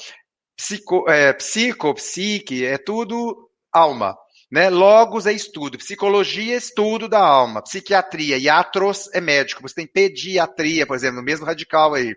psico, 0.56 1.04
é, 1.10 1.32
psico 1.34 1.94
psique, 1.94 2.64
é 2.64 2.78
tudo 2.78 3.50
alma. 3.70 4.16
Né? 4.50 4.70
Logos 4.70 5.26
é 5.26 5.32
estudo, 5.32 5.76
psicologia 5.76 6.54
é 6.54 6.56
estudo 6.56 7.06
da 7.06 7.20
alma, 7.20 7.62
psiquiatria, 7.62 8.38
iatros 8.38 9.10
é 9.12 9.20
médico. 9.20 9.60
Você 9.60 9.74
tem 9.74 9.86
pediatria, 9.86 10.86
por 10.86 10.96
exemplo, 10.96 11.16
no 11.16 11.22
mesmo 11.22 11.44
radical 11.44 11.92
aí. 11.92 12.14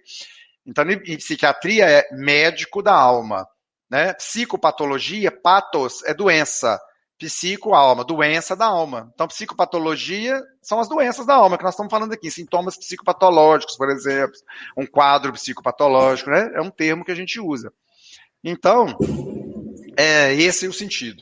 Então, 0.65 0.85
em 0.89 1.17
psiquiatria 1.17 1.85
é 1.89 2.07
médico 2.13 2.81
da 2.81 2.93
alma. 2.93 3.45
Né? 3.91 4.13
Psicopatologia, 4.13 5.29
patos 5.29 6.01
é 6.05 6.13
doença. 6.13 6.79
Psico, 7.19 7.75
alma, 7.75 8.03
doença 8.03 8.55
da 8.55 8.65
alma. 8.65 9.11
Então, 9.13 9.27
psicopatologia 9.27 10.41
são 10.59 10.79
as 10.79 10.89
doenças 10.89 11.23
da 11.23 11.35
alma 11.35 11.55
que 11.55 11.63
nós 11.63 11.73
estamos 11.75 11.91
falando 11.91 12.13
aqui, 12.13 12.31
sintomas 12.31 12.75
psicopatológicos, 12.77 13.77
por 13.77 13.91
exemplo, 13.91 14.33
um 14.75 14.87
quadro 14.87 15.31
psicopatológico, 15.33 16.31
né? 16.31 16.49
É 16.55 16.61
um 16.61 16.71
termo 16.71 17.05
que 17.05 17.11
a 17.11 17.15
gente 17.15 17.39
usa. 17.39 17.71
Então, 18.43 18.97
é 19.95 20.33
esse 20.33 20.65
é 20.65 20.69
o 20.69 20.73
sentido. 20.73 21.21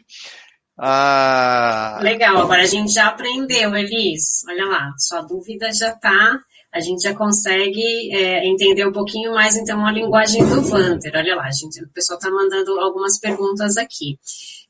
Ah... 0.78 2.00
Legal, 2.02 2.38
agora 2.38 2.62
a 2.62 2.68
gente 2.68 2.94
já 2.94 3.08
aprendeu, 3.08 3.76
Elis. 3.76 4.46
Olha 4.48 4.66
lá, 4.66 4.94
sua 4.98 5.22
dúvida 5.22 5.70
já 5.74 5.90
está 5.90 6.40
a 6.72 6.80
gente 6.80 7.02
já 7.02 7.16
consegue 7.16 8.14
é, 8.16 8.48
entender 8.48 8.88
um 8.88 8.92
pouquinho 8.92 9.34
mais, 9.34 9.56
então, 9.56 9.86
a 9.86 9.92
linguagem 9.92 10.46
do 10.48 10.62
Vanter. 10.62 11.12
Olha 11.16 11.36
lá, 11.36 11.50
gente, 11.52 11.84
o 11.84 11.90
pessoal 11.90 12.20
está 12.20 12.30
mandando 12.30 12.80
algumas 12.80 13.20
perguntas 13.20 13.76
aqui. 13.76 14.20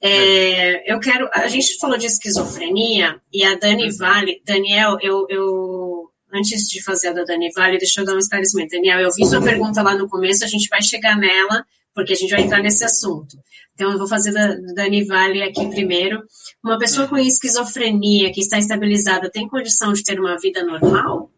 É, 0.01 0.91
eu 0.91 0.99
quero. 0.99 1.29
A 1.33 1.47
gente 1.47 1.77
falou 1.77 1.97
de 1.97 2.05
esquizofrenia 2.05 3.19
e 3.33 3.43
a 3.43 3.55
Dani 3.55 3.91
Vale. 3.97 4.41
Daniel, 4.45 4.97
eu, 5.01 5.25
eu 5.29 6.09
antes 6.33 6.69
de 6.69 6.81
fazer 6.81 7.09
a 7.09 7.13
da 7.13 7.23
Dani 7.23 7.51
Vale, 7.53 7.77
deixa 7.77 7.99
eu 7.99 8.05
dar 8.05 8.15
um 8.15 8.19
esclarecimento. 8.19 8.71
Daniel, 8.71 8.99
eu 8.99 9.09
vi 9.13 9.25
sua 9.25 9.41
pergunta 9.41 9.81
lá 9.81 9.95
no 9.95 10.07
começo, 10.07 10.45
a 10.45 10.47
gente 10.47 10.69
vai 10.69 10.81
chegar 10.81 11.17
nela, 11.17 11.65
porque 11.93 12.13
a 12.13 12.15
gente 12.15 12.31
vai 12.31 12.41
entrar 12.41 12.61
nesse 12.61 12.85
assunto. 12.85 13.37
Então, 13.73 13.91
eu 13.91 13.97
vou 13.97 14.07
fazer 14.07 14.31
da 14.31 14.55
Dani 14.73 15.03
Vale 15.03 15.43
aqui 15.43 15.67
primeiro. 15.69 16.23
Uma 16.63 16.77
pessoa 16.77 17.07
com 17.07 17.17
esquizofrenia 17.17 18.31
que 18.31 18.41
está 18.41 18.57
estabilizada 18.57 19.29
tem 19.29 19.49
condição 19.49 19.91
de 19.91 20.03
ter 20.03 20.19
uma 20.19 20.37
vida 20.37 20.63
normal? 20.63 21.29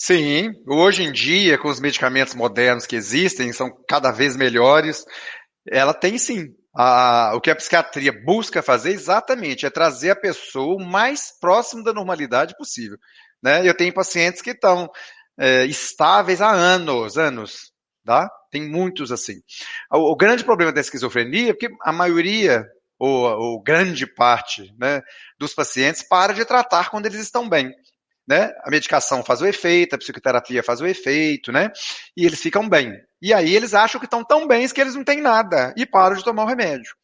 Sim, 0.00 0.52
hoje 0.68 1.02
em 1.02 1.10
dia, 1.10 1.58
com 1.58 1.68
os 1.68 1.80
medicamentos 1.80 2.32
modernos 2.32 2.86
que 2.86 2.94
existem, 2.94 3.52
são 3.52 3.68
cada 3.88 4.12
vez 4.12 4.36
melhores, 4.36 5.04
ela 5.68 5.92
tem 5.92 6.16
sim. 6.16 6.54
A, 6.72 7.32
o 7.34 7.40
que 7.40 7.50
a 7.50 7.56
psiquiatria 7.56 8.12
busca 8.24 8.62
fazer 8.62 8.92
exatamente 8.92 9.66
é 9.66 9.70
trazer 9.70 10.10
a 10.10 10.16
pessoa 10.16 10.76
o 10.76 10.86
mais 10.86 11.32
próximo 11.40 11.82
da 11.82 11.92
normalidade 11.92 12.54
possível. 12.56 12.96
Né? 13.42 13.68
Eu 13.68 13.76
tenho 13.76 13.92
pacientes 13.92 14.40
que 14.40 14.50
estão 14.50 14.88
é, 15.36 15.64
estáveis 15.66 16.40
há 16.40 16.52
anos, 16.52 17.18
anos, 17.18 17.72
tá? 18.04 18.30
Tem 18.52 18.70
muitos 18.70 19.10
assim. 19.10 19.40
O, 19.90 20.12
o 20.12 20.16
grande 20.16 20.44
problema 20.44 20.72
da 20.72 20.80
esquizofrenia 20.80 21.50
é 21.50 21.54
que 21.54 21.68
a 21.82 21.92
maioria, 21.92 22.64
ou, 23.00 23.24
ou 23.24 23.62
grande 23.62 24.06
parte, 24.06 24.72
né, 24.78 25.02
dos 25.40 25.54
pacientes 25.54 26.04
para 26.04 26.32
de 26.32 26.44
tratar 26.44 26.88
quando 26.88 27.06
eles 27.06 27.20
estão 27.20 27.48
bem. 27.48 27.72
Né? 28.28 28.52
A 28.62 28.70
medicação 28.70 29.24
faz 29.24 29.40
o 29.40 29.46
efeito, 29.46 29.94
a 29.94 29.98
psicoterapia 29.98 30.62
faz 30.62 30.82
o 30.82 30.86
efeito, 30.86 31.50
né? 31.50 31.72
E 32.14 32.26
eles 32.26 32.40
ficam 32.40 32.68
bem. 32.68 32.92
E 33.22 33.32
aí 33.32 33.56
eles 33.56 33.72
acham 33.72 33.98
que 33.98 34.04
estão 34.04 34.22
tão 34.22 34.46
bem 34.46 34.68
que 34.68 34.80
eles 34.80 34.94
não 34.94 35.02
têm 35.02 35.22
nada 35.22 35.72
e 35.78 35.86
param 35.86 36.14
de 36.14 36.22
tomar 36.22 36.44
o 36.44 36.46
remédio. 36.46 36.94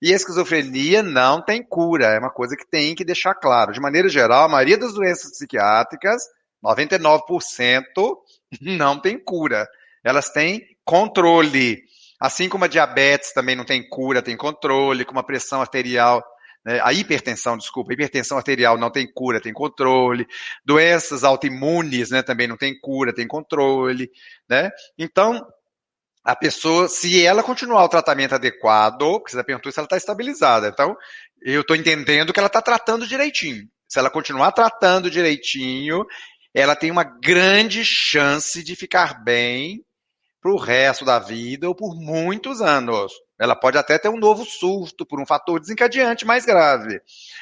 E 0.00 0.12
a 0.12 0.16
esquizofrenia 0.16 1.02
não 1.02 1.42
tem 1.42 1.60
cura, 1.60 2.06
é 2.06 2.18
uma 2.20 2.30
coisa 2.30 2.56
que 2.56 2.64
tem 2.64 2.94
que 2.94 3.04
deixar 3.04 3.34
claro. 3.34 3.72
De 3.72 3.80
maneira 3.80 4.08
geral, 4.08 4.44
a 4.44 4.48
maioria 4.48 4.78
das 4.78 4.94
doenças 4.94 5.32
psiquiátricas, 5.32 6.22
99%, 6.64 7.82
não 8.62 9.00
tem 9.00 9.18
cura. 9.18 9.66
Elas 10.04 10.30
têm 10.30 10.62
controle. 10.84 11.82
Assim 12.20 12.48
como 12.48 12.64
a 12.64 12.68
diabetes 12.68 13.32
também 13.32 13.56
não 13.56 13.64
tem 13.64 13.88
cura, 13.88 14.22
tem 14.22 14.36
controle, 14.36 15.04
como 15.04 15.18
a 15.18 15.24
pressão 15.24 15.60
arterial, 15.60 16.22
né, 16.68 16.82
a 16.84 16.92
hipertensão, 16.92 17.56
desculpa, 17.56 17.90
a 17.90 17.94
hipertensão 17.94 18.36
arterial 18.36 18.76
não 18.76 18.90
tem 18.90 19.10
cura, 19.10 19.40
tem 19.40 19.54
controle. 19.54 20.26
Doenças 20.62 21.24
autoimunes, 21.24 22.10
né, 22.10 22.22
também 22.22 22.46
não 22.46 22.58
tem 22.58 22.78
cura, 22.78 23.14
tem 23.14 23.26
controle, 23.26 24.10
né? 24.46 24.70
Então, 24.98 25.42
a 26.22 26.36
pessoa, 26.36 26.86
se 26.86 27.24
ela 27.24 27.42
continuar 27.42 27.84
o 27.84 27.88
tratamento 27.88 28.34
adequado, 28.34 29.18
porque 29.18 29.30
você 29.30 29.42
perguntou 29.42 29.72
se 29.72 29.78
ela 29.78 29.86
está 29.86 29.96
estabilizada, 29.96 30.68
então 30.68 30.94
eu 31.40 31.62
estou 31.62 31.74
entendendo 31.74 32.34
que 32.34 32.38
ela 32.38 32.48
está 32.48 32.60
tratando 32.60 33.06
direitinho. 33.06 33.66
Se 33.88 33.98
ela 33.98 34.10
continuar 34.10 34.52
tratando 34.52 35.10
direitinho, 35.10 36.04
ela 36.52 36.76
tem 36.76 36.90
uma 36.90 37.04
grande 37.04 37.82
chance 37.82 38.62
de 38.62 38.76
ficar 38.76 39.24
bem 39.24 39.82
para 40.40 40.52
o 40.52 40.56
resto 40.56 41.04
da 41.04 41.18
vida 41.18 41.68
ou 41.68 41.74
por 41.74 41.94
muitos 41.94 42.60
anos. 42.60 43.12
Ela 43.38 43.56
pode 43.56 43.78
até 43.78 43.98
ter 43.98 44.08
um 44.08 44.18
novo 44.18 44.44
surto 44.44 45.06
por 45.06 45.20
um 45.20 45.26
fator 45.26 45.60
desencadeante 45.60 46.24
mais 46.24 46.44
grave, 46.44 47.00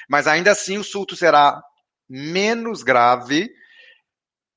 mas 0.08 0.26
ainda 0.26 0.52
assim 0.52 0.78
o 0.78 0.84
surto 0.84 1.16
será 1.16 1.62
menos 2.08 2.82
grave 2.82 3.50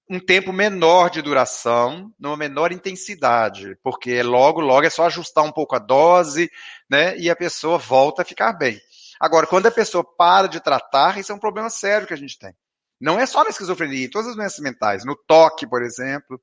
um 0.09 0.19
tempo 0.19 0.51
menor 0.51 1.11
de 1.11 1.21
duração, 1.21 2.11
numa 2.19 2.35
menor 2.35 2.71
intensidade, 2.71 3.77
porque 3.83 4.23
logo, 4.23 4.59
logo 4.59 4.87
é 4.87 4.89
só 4.89 5.05
ajustar 5.05 5.43
um 5.43 5.51
pouco 5.51 5.75
a 5.75 5.79
dose, 5.79 6.49
né, 6.89 7.15
e 7.17 7.29
a 7.29 7.35
pessoa 7.35 7.77
volta 7.77 8.23
a 8.23 8.25
ficar 8.25 8.53
bem. 8.53 8.81
Agora, 9.19 9.45
quando 9.45 9.67
a 9.67 9.71
pessoa 9.71 10.03
para 10.03 10.47
de 10.47 10.59
tratar, 10.59 11.19
isso 11.19 11.31
é 11.31 11.35
um 11.35 11.39
problema 11.39 11.69
sério 11.69 12.07
que 12.07 12.13
a 12.13 12.17
gente 12.17 12.39
tem. 12.39 12.55
Não 12.99 13.19
é 13.19 13.25
só 13.27 13.43
na 13.43 13.51
esquizofrenia, 13.51 14.05
em 14.05 14.09
todas 14.09 14.29
as 14.29 14.35
doenças 14.35 14.59
mentais, 14.59 15.05
no 15.05 15.15
toque, 15.15 15.67
por 15.67 15.83
exemplo, 15.83 16.41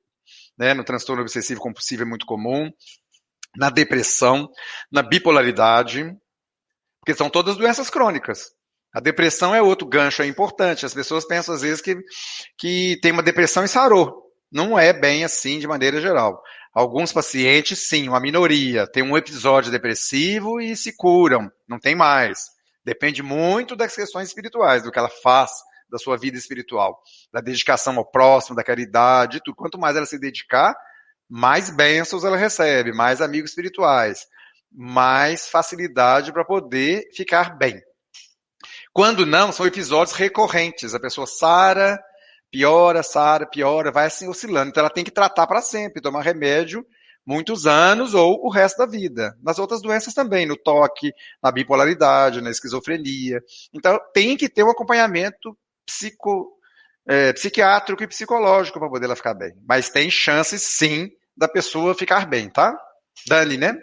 né, 0.57 0.73
no 0.73 0.83
transtorno 0.83 1.21
obsessivo 1.21 1.61
compulsivo 1.61 2.03
é 2.03 2.05
muito 2.05 2.25
comum, 2.25 2.71
na 3.55 3.69
depressão, 3.69 4.49
na 4.91 5.01
bipolaridade, 5.01 6.11
porque 6.99 7.17
são 7.17 7.29
todas 7.29 7.55
doenças 7.55 7.89
crônicas. 7.89 8.51
A 8.93 8.99
depressão 8.99 9.53
é 9.53 9.61
outro 9.61 9.87
gancho 9.87 10.21
é 10.21 10.27
importante. 10.27 10.85
As 10.85 10.93
pessoas 10.93 11.25
pensam 11.25 11.53
às 11.53 11.61
vezes 11.61 11.81
que, 11.81 11.95
que 12.57 12.99
tem 13.01 13.11
uma 13.11 13.23
depressão 13.23 13.63
e 13.63 13.67
sarou. 13.67 14.23
Não 14.51 14.77
é 14.77 14.93
bem 14.93 15.23
assim 15.23 15.59
de 15.59 15.67
maneira 15.67 16.01
geral. 16.01 16.41
Alguns 16.73 17.11
pacientes, 17.11 17.87
sim, 17.87 18.07
uma 18.07 18.19
minoria, 18.19 18.87
tem 18.87 19.03
um 19.03 19.17
episódio 19.17 19.71
depressivo 19.71 20.61
e 20.61 20.75
se 20.75 20.95
curam, 20.95 21.51
não 21.67 21.79
tem 21.79 21.95
mais. 21.95 22.45
Depende 22.85 23.23
muito 23.23 23.75
das 23.75 23.95
questões 23.95 24.29
espirituais, 24.29 24.83
do 24.83 24.91
que 24.91 24.99
ela 24.99 25.09
faz 25.09 25.51
da 25.89 25.97
sua 25.97 26.17
vida 26.17 26.37
espiritual, 26.37 27.01
da 27.31 27.41
dedicação 27.41 27.97
ao 27.97 28.09
próximo, 28.09 28.55
da 28.55 28.63
caridade, 28.63 29.41
tudo. 29.43 29.55
Quanto 29.55 29.79
mais 29.79 29.95
ela 29.95 30.05
se 30.05 30.19
dedicar, 30.19 30.75
mais 31.29 31.69
bênçãos 31.69 32.23
ela 32.23 32.37
recebe, 32.37 32.93
mais 32.93 33.21
amigos 33.21 33.51
espirituais, 33.51 34.25
mais 34.71 35.47
facilidade 35.47 36.31
para 36.31 36.45
poder 36.45 37.09
ficar 37.15 37.57
bem. 37.57 37.81
Quando 38.93 39.25
não, 39.25 39.51
são 39.51 39.65
episódios 39.65 40.15
recorrentes. 40.15 40.95
A 40.95 40.99
pessoa 40.99 41.27
sara, 41.27 41.99
piora, 42.51 43.03
sara, 43.03 43.45
piora, 43.45 43.91
vai 43.91 44.07
assim 44.07 44.27
oscilando. 44.27 44.69
Então 44.69 44.81
ela 44.81 44.89
tem 44.89 45.03
que 45.03 45.11
tratar 45.11 45.45
para 45.45 45.61
sempre, 45.61 46.01
tomar 46.01 46.21
remédio 46.21 46.85
muitos 47.27 47.67
anos 47.67 48.13
ou 48.13 48.45
o 48.45 48.49
resto 48.49 48.77
da 48.77 48.85
vida. 48.85 49.37
Nas 49.43 49.59
outras 49.59 49.81
doenças 49.81 50.13
também, 50.13 50.45
no 50.45 50.55
toque, 50.55 51.11
na 51.43 51.51
bipolaridade, 51.51 52.41
na 52.41 52.49
esquizofrenia. 52.49 53.41
Então 53.73 53.99
tem 54.13 54.37
que 54.37 54.47
ter 54.47 54.63
um 54.63 54.71
acompanhamento 54.71 55.55
psico, 55.87 56.51
é, 57.07 57.33
psiquiátrico 57.33 58.03
e 58.03 58.07
psicológico 58.07 58.79
para 58.79 58.89
poder 58.89 59.05
ela 59.05 59.15
ficar 59.15 59.33
bem. 59.33 59.53
Mas 59.67 59.89
tem 59.89 60.11
chances 60.11 60.61
sim 60.61 61.09
da 61.35 61.47
pessoa 61.47 61.95
ficar 61.95 62.27
bem, 62.27 62.49
tá? 62.49 62.77
Dani, 63.27 63.57
né? 63.57 63.75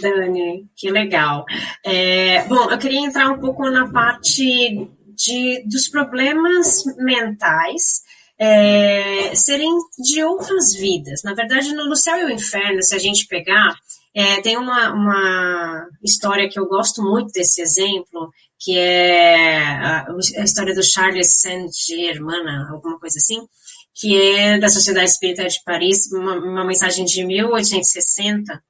Dani, 0.00 0.66
que 0.76 0.90
legal. 0.90 1.44
É, 1.84 2.44
bom, 2.44 2.70
eu 2.70 2.78
queria 2.78 3.00
entrar 3.00 3.28
um 3.30 3.38
pouco 3.38 3.68
na 3.68 3.90
parte 3.90 4.88
de, 5.14 5.64
dos 5.68 5.88
problemas 5.88 6.84
mentais 6.96 8.02
é, 8.38 9.34
serem 9.34 9.70
de 9.98 10.24
outras 10.24 10.74
vidas. 10.74 11.22
Na 11.22 11.34
verdade, 11.34 11.72
no, 11.74 11.86
no, 11.88 11.96
Céu 11.96 12.16
e 12.16 12.24
o 12.24 12.30
Inferno, 12.30 12.82
se 12.82 12.94
a 12.94 12.98
gente 12.98 13.26
pegar, 13.26 13.74
é, 14.14 14.40
tem 14.42 14.56
uma, 14.56 14.92
uma 14.92 15.88
história 16.02 16.48
que 16.48 16.58
eu 16.58 16.66
gosto 16.66 17.02
muito 17.02 17.32
desse 17.32 17.62
exemplo, 17.62 18.30
que 18.58 18.76
é 18.78 19.58
a, 19.58 20.06
a 20.38 20.44
história 20.44 20.74
do 20.74 20.82
Charles 20.82 21.40
Saint-Germain, 21.40 22.46
alguma 22.70 22.98
coisa 22.98 23.18
assim, 23.18 23.46
que 23.94 24.20
é 24.20 24.58
da 24.58 24.68
Sociedade 24.68 25.10
Espírita 25.10 25.46
de 25.46 25.62
Paris, 25.64 26.10
uma, 26.12 26.34
uma 26.34 26.64
mensagem 26.64 27.04
de 27.04 27.24
1860, 27.24 28.62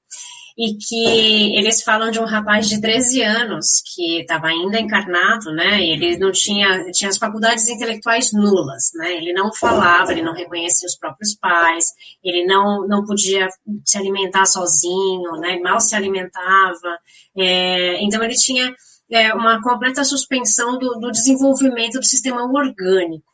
e 0.56 0.74
que 0.74 1.56
eles 1.56 1.82
falam 1.82 2.10
de 2.10 2.20
um 2.20 2.24
rapaz 2.24 2.68
de 2.68 2.80
13 2.80 3.22
anos 3.22 3.82
que 3.94 4.20
estava 4.20 4.48
ainda 4.48 4.78
encarnado, 4.78 5.52
né? 5.52 5.82
Ele 5.82 6.18
não 6.18 6.30
tinha, 6.30 6.90
tinha 6.92 7.10
as 7.10 7.18
faculdades 7.18 7.68
intelectuais 7.68 8.32
nulas, 8.32 8.90
né? 8.94 9.16
Ele 9.16 9.32
não 9.32 9.52
falava, 9.52 10.12
ele 10.12 10.22
não 10.22 10.34
reconhecia 10.34 10.86
os 10.86 10.96
próprios 10.96 11.34
pais, 11.34 11.86
ele 12.22 12.44
não, 12.44 12.86
não 12.86 13.04
podia 13.04 13.48
se 13.84 13.96
alimentar 13.96 14.44
sozinho, 14.44 15.32
né? 15.38 15.58
Mal 15.58 15.80
se 15.80 15.96
alimentava. 15.96 16.98
É, 17.36 18.02
então 18.02 18.22
ele 18.22 18.34
tinha 18.34 18.74
é, 19.10 19.34
uma 19.34 19.62
completa 19.62 20.04
suspensão 20.04 20.78
do, 20.78 20.98
do 20.98 21.10
desenvolvimento 21.10 21.98
do 21.98 22.04
sistema 22.04 22.42
orgânico. 22.44 23.32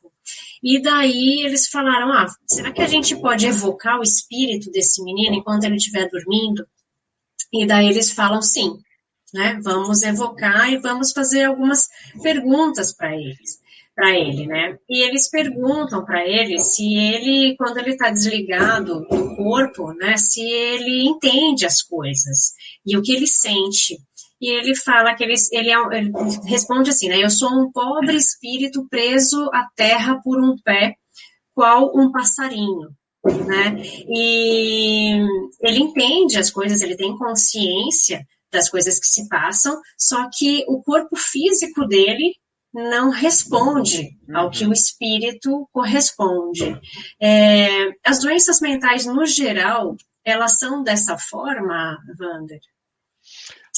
E 0.62 0.80
daí 0.82 1.42
eles 1.44 1.68
falaram: 1.68 2.12
ah, 2.12 2.26
será 2.46 2.72
que 2.72 2.82
a 2.82 2.88
gente 2.88 3.16
pode 3.16 3.46
evocar 3.46 3.98
o 3.98 4.02
espírito 4.02 4.70
desse 4.70 5.02
menino 5.02 5.36
enquanto 5.36 5.64
ele 5.64 5.76
estiver 5.76 6.08
dormindo? 6.08 6.66
E 7.52 7.66
daí 7.66 7.88
eles 7.88 8.12
falam 8.12 8.42
sim, 8.42 8.78
né? 9.32 9.58
Vamos 9.62 10.02
evocar 10.02 10.70
e 10.72 10.78
vamos 10.78 11.12
fazer 11.12 11.44
algumas 11.44 11.88
perguntas 12.22 12.94
para 12.94 13.14
eles, 13.14 13.60
para 13.94 14.16
ele, 14.18 14.46
né? 14.46 14.78
E 14.88 15.02
eles 15.02 15.30
perguntam 15.30 16.04
para 16.04 16.26
ele 16.26 16.58
se 16.60 16.94
ele, 16.94 17.56
quando 17.56 17.78
ele 17.78 17.90
está 17.90 18.10
desligado 18.10 19.00
do 19.08 19.36
corpo, 19.36 19.92
né? 19.94 20.16
Se 20.16 20.40
ele 20.42 21.08
entende 21.08 21.64
as 21.64 21.82
coisas 21.82 22.52
e 22.84 22.96
o 22.96 23.02
que 23.02 23.12
ele 23.12 23.26
sente 23.26 23.98
e 24.40 24.50
ele 24.50 24.74
fala 24.76 25.14
que 25.14 25.24
ele, 25.24 25.34
ele, 25.52 25.70
é, 25.70 25.98
ele, 25.98 26.12
responde 26.46 26.90
assim, 26.90 27.08
né? 27.08 27.22
Eu 27.22 27.30
sou 27.30 27.50
um 27.50 27.72
pobre 27.72 28.16
espírito 28.16 28.86
preso 28.88 29.50
à 29.52 29.68
terra 29.74 30.20
por 30.22 30.40
um 30.40 30.56
pé, 30.56 30.94
qual 31.54 31.92
um 31.94 32.12
passarinho, 32.12 32.90
né? 33.24 33.76
E 34.08 35.20
ele 35.60 35.78
entende 35.78 36.38
as 36.38 36.50
coisas, 36.50 36.80
ele 36.80 36.96
tem 36.96 37.16
consciência 37.16 38.26
das 38.50 38.68
coisas 38.68 38.98
que 38.98 39.06
se 39.06 39.28
passam, 39.28 39.80
só 39.96 40.28
que 40.32 40.64
o 40.68 40.82
corpo 40.82 41.16
físico 41.16 41.86
dele 41.86 42.34
não 42.72 43.10
responde 43.10 44.10
ao 44.32 44.50
que 44.50 44.66
o 44.66 44.72
espírito 44.72 45.68
corresponde. 45.72 46.78
É, 47.20 47.88
as 48.04 48.20
doenças 48.20 48.60
mentais, 48.60 49.06
no 49.06 49.26
geral, 49.26 49.96
elas 50.24 50.58
são 50.58 50.82
dessa 50.82 51.16
forma, 51.18 51.98
Wander? 52.20 52.60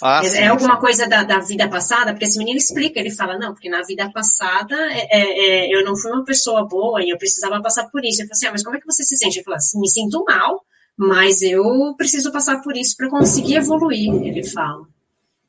Ah, 0.03 0.21
é, 0.25 0.29
sim, 0.29 0.39
é 0.39 0.47
alguma 0.49 0.75
sim. 0.75 0.81
coisa 0.81 1.09
da, 1.09 1.23
da, 1.23 1.39
vida 1.41 1.69
passada? 1.69 2.13
Porque 2.13 2.25
esse 2.25 2.39
menino 2.39 2.57
explica, 2.57 2.99
ele 2.99 3.11
fala, 3.11 3.39
não, 3.39 3.53
porque 3.53 3.69
na 3.69 3.83
vida 3.83 4.11
passada 4.11 4.75
é, 4.93 5.09
é, 5.11 5.67
é 5.69 5.75
eu 5.75 5.85
não 5.85 5.97
fui 5.97 6.11
uma 6.11 6.25
pessoa 6.25 6.67
boa 6.67 7.03
e 7.03 7.11
eu 7.11 7.19
precisava 7.19 7.61
passar 7.63 7.89
por 7.91 8.05
isso. 8.05 8.23
Eu 8.23 8.27
falei 8.27 8.33
assim, 8.33 8.47
ah, 8.47 8.53
mas 8.53 8.63
como 8.63 8.77
é 8.77 8.81
que 8.81 8.87
você 8.87 9.03
se 9.03 9.17
sente? 9.17 9.39
Ele 9.39 9.45
falou 9.45 9.57
assim, 9.57 9.81
me 9.81 9.89
sinto 9.89 10.25
mal, 10.27 10.65
mas 10.97 11.43
eu 11.43 11.95
preciso 11.97 12.33
passar 12.33 12.61
por 12.63 12.77
isso 12.77 12.97
para 12.97 13.09
conseguir 13.11 13.57
evoluir, 13.57 14.13
ele 14.23 14.45
fala. 14.45 14.87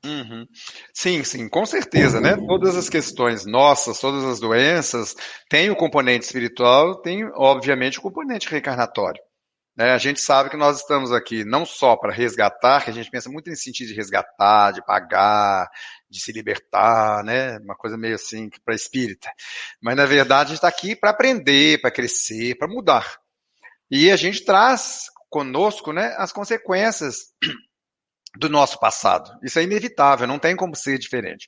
Uhum. 0.04 0.47
Sim, 0.93 1.24
sim, 1.24 1.47
com 1.47 1.66
certeza, 1.66 2.20
né? 2.20 2.36
Todas 2.36 2.76
as 2.76 2.89
questões 2.89 3.45
nossas, 3.45 3.99
todas 3.99 4.24
as 4.24 4.39
doenças, 4.39 5.16
têm 5.47 5.70
o 5.70 5.76
componente 5.76 6.26
espiritual, 6.26 6.95
tem, 6.95 7.24
obviamente, 7.36 7.99
o 7.99 8.02
componente 8.02 8.49
reencarnatório. 8.49 9.22
Né? 9.76 9.91
A 9.91 9.97
gente 9.97 10.19
sabe 10.19 10.49
que 10.49 10.57
nós 10.57 10.82
estamos 10.82 11.11
aqui 11.11 11.45
não 11.45 11.65
só 11.65 11.95
para 11.95 12.11
resgatar, 12.13 12.84
que 12.84 12.89
a 12.89 12.93
gente 12.93 13.09
pensa 13.09 13.30
muito 13.30 13.49
nesse 13.49 13.63
sentido 13.63 13.88
de 13.88 13.93
resgatar, 13.93 14.72
de 14.72 14.86
pagar, 14.86 15.69
de 16.09 16.22
se 16.22 16.32
libertar, 16.32 17.24
né? 17.24 17.57
Uma 17.59 17.76
coisa 17.76 17.97
meio 17.97 18.15
assim 18.15 18.49
para 18.65 18.76
espírita. 18.76 19.30
Mas 19.82 19.95
na 19.95 20.05
verdade 20.05 20.47
a 20.47 20.47
gente 20.49 20.57
está 20.57 20.67
aqui 20.67 20.95
para 20.95 21.11
aprender, 21.11 21.82
para 21.82 21.91
crescer, 21.91 22.55
para 22.57 22.67
mudar. 22.67 23.17
E 23.89 24.11
a 24.11 24.15
gente 24.15 24.43
traz 24.43 25.05
conosco, 25.30 25.93
né, 25.93 26.13
as 26.17 26.32
consequências 26.34 27.32
do 28.38 28.49
nosso 28.49 28.79
passado. 28.79 29.32
Isso 29.43 29.59
é 29.59 29.63
inevitável, 29.63 30.27
não 30.27 30.39
tem 30.39 30.55
como 30.55 30.75
ser 30.75 30.97
diferente. 30.97 31.47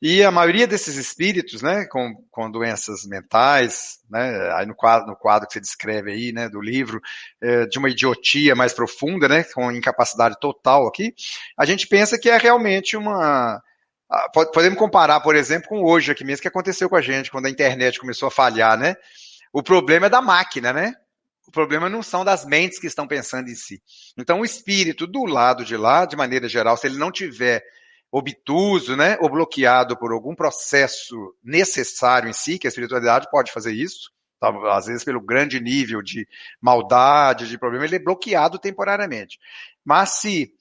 E 0.00 0.22
a 0.22 0.30
maioria 0.30 0.66
desses 0.66 0.96
espíritos, 0.96 1.62
né, 1.62 1.86
com, 1.86 2.14
com 2.30 2.50
doenças 2.50 3.06
mentais, 3.06 4.00
né, 4.10 4.52
aí 4.54 4.66
no 4.66 4.74
quadro, 4.74 5.06
no 5.06 5.16
quadro 5.16 5.46
que 5.46 5.54
você 5.54 5.60
descreve 5.60 6.12
aí, 6.12 6.32
né, 6.32 6.48
do 6.48 6.60
livro, 6.60 7.00
é, 7.40 7.66
de 7.66 7.78
uma 7.78 7.88
idiotia 7.88 8.54
mais 8.54 8.72
profunda, 8.72 9.28
né, 9.28 9.44
com 9.44 9.72
incapacidade 9.72 10.36
total 10.40 10.86
aqui, 10.86 11.14
a 11.56 11.64
gente 11.64 11.86
pensa 11.86 12.18
que 12.18 12.28
é 12.28 12.36
realmente 12.36 12.96
uma, 12.96 13.62
podemos 14.52 14.78
comparar, 14.78 15.20
por 15.20 15.34
exemplo, 15.36 15.68
com 15.68 15.82
hoje 15.82 16.12
aqui 16.12 16.24
mesmo 16.24 16.42
que 16.42 16.48
aconteceu 16.48 16.88
com 16.88 16.96
a 16.96 17.02
gente, 17.02 17.30
quando 17.30 17.46
a 17.46 17.50
internet 17.50 17.98
começou 17.98 18.28
a 18.28 18.30
falhar, 18.30 18.78
né? 18.78 18.94
O 19.52 19.62
problema 19.62 20.06
é 20.06 20.10
da 20.10 20.20
máquina, 20.20 20.72
né? 20.72 20.94
Problema 21.54 21.88
não 21.88 22.02
são 22.02 22.24
das 22.24 22.44
mentes 22.44 22.78
que 22.78 22.86
estão 22.86 23.06
pensando 23.06 23.48
em 23.48 23.54
si. 23.54 23.80
Então, 24.18 24.40
o 24.40 24.44
espírito 24.44 25.06
do 25.06 25.24
lado 25.24 25.64
de 25.64 25.76
lá, 25.76 26.04
de 26.04 26.16
maneira 26.16 26.48
geral, 26.48 26.76
se 26.76 26.86
ele 26.86 26.98
não 26.98 27.12
tiver 27.12 27.64
obtuso, 28.10 28.96
né, 28.96 29.16
ou 29.20 29.30
bloqueado 29.30 29.96
por 29.96 30.12
algum 30.12 30.34
processo 30.34 31.34
necessário 31.42 32.28
em 32.28 32.32
si, 32.32 32.58
que 32.58 32.66
a 32.66 32.68
espiritualidade 32.68 33.28
pode 33.30 33.50
fazer 33.50 33.72
isso, 33.72 34.10
tá? 34.38 34.52
às 34.76 34.86
vezes 34.86 35.02
pelo 35.02 35.20
grande 35.20 35.60
nível 35.60 36.00
de 36.00 36.26
maldade, 36.60 37.48
de 37.48 37.58
problema, 37.58 37.84
ele 37.84 37.96
é 37.96 37.98
bloqueado 37.98 38.58
temporariamente. 38.58 39.38
Mas 39.84 40.20
se 40.20 40.52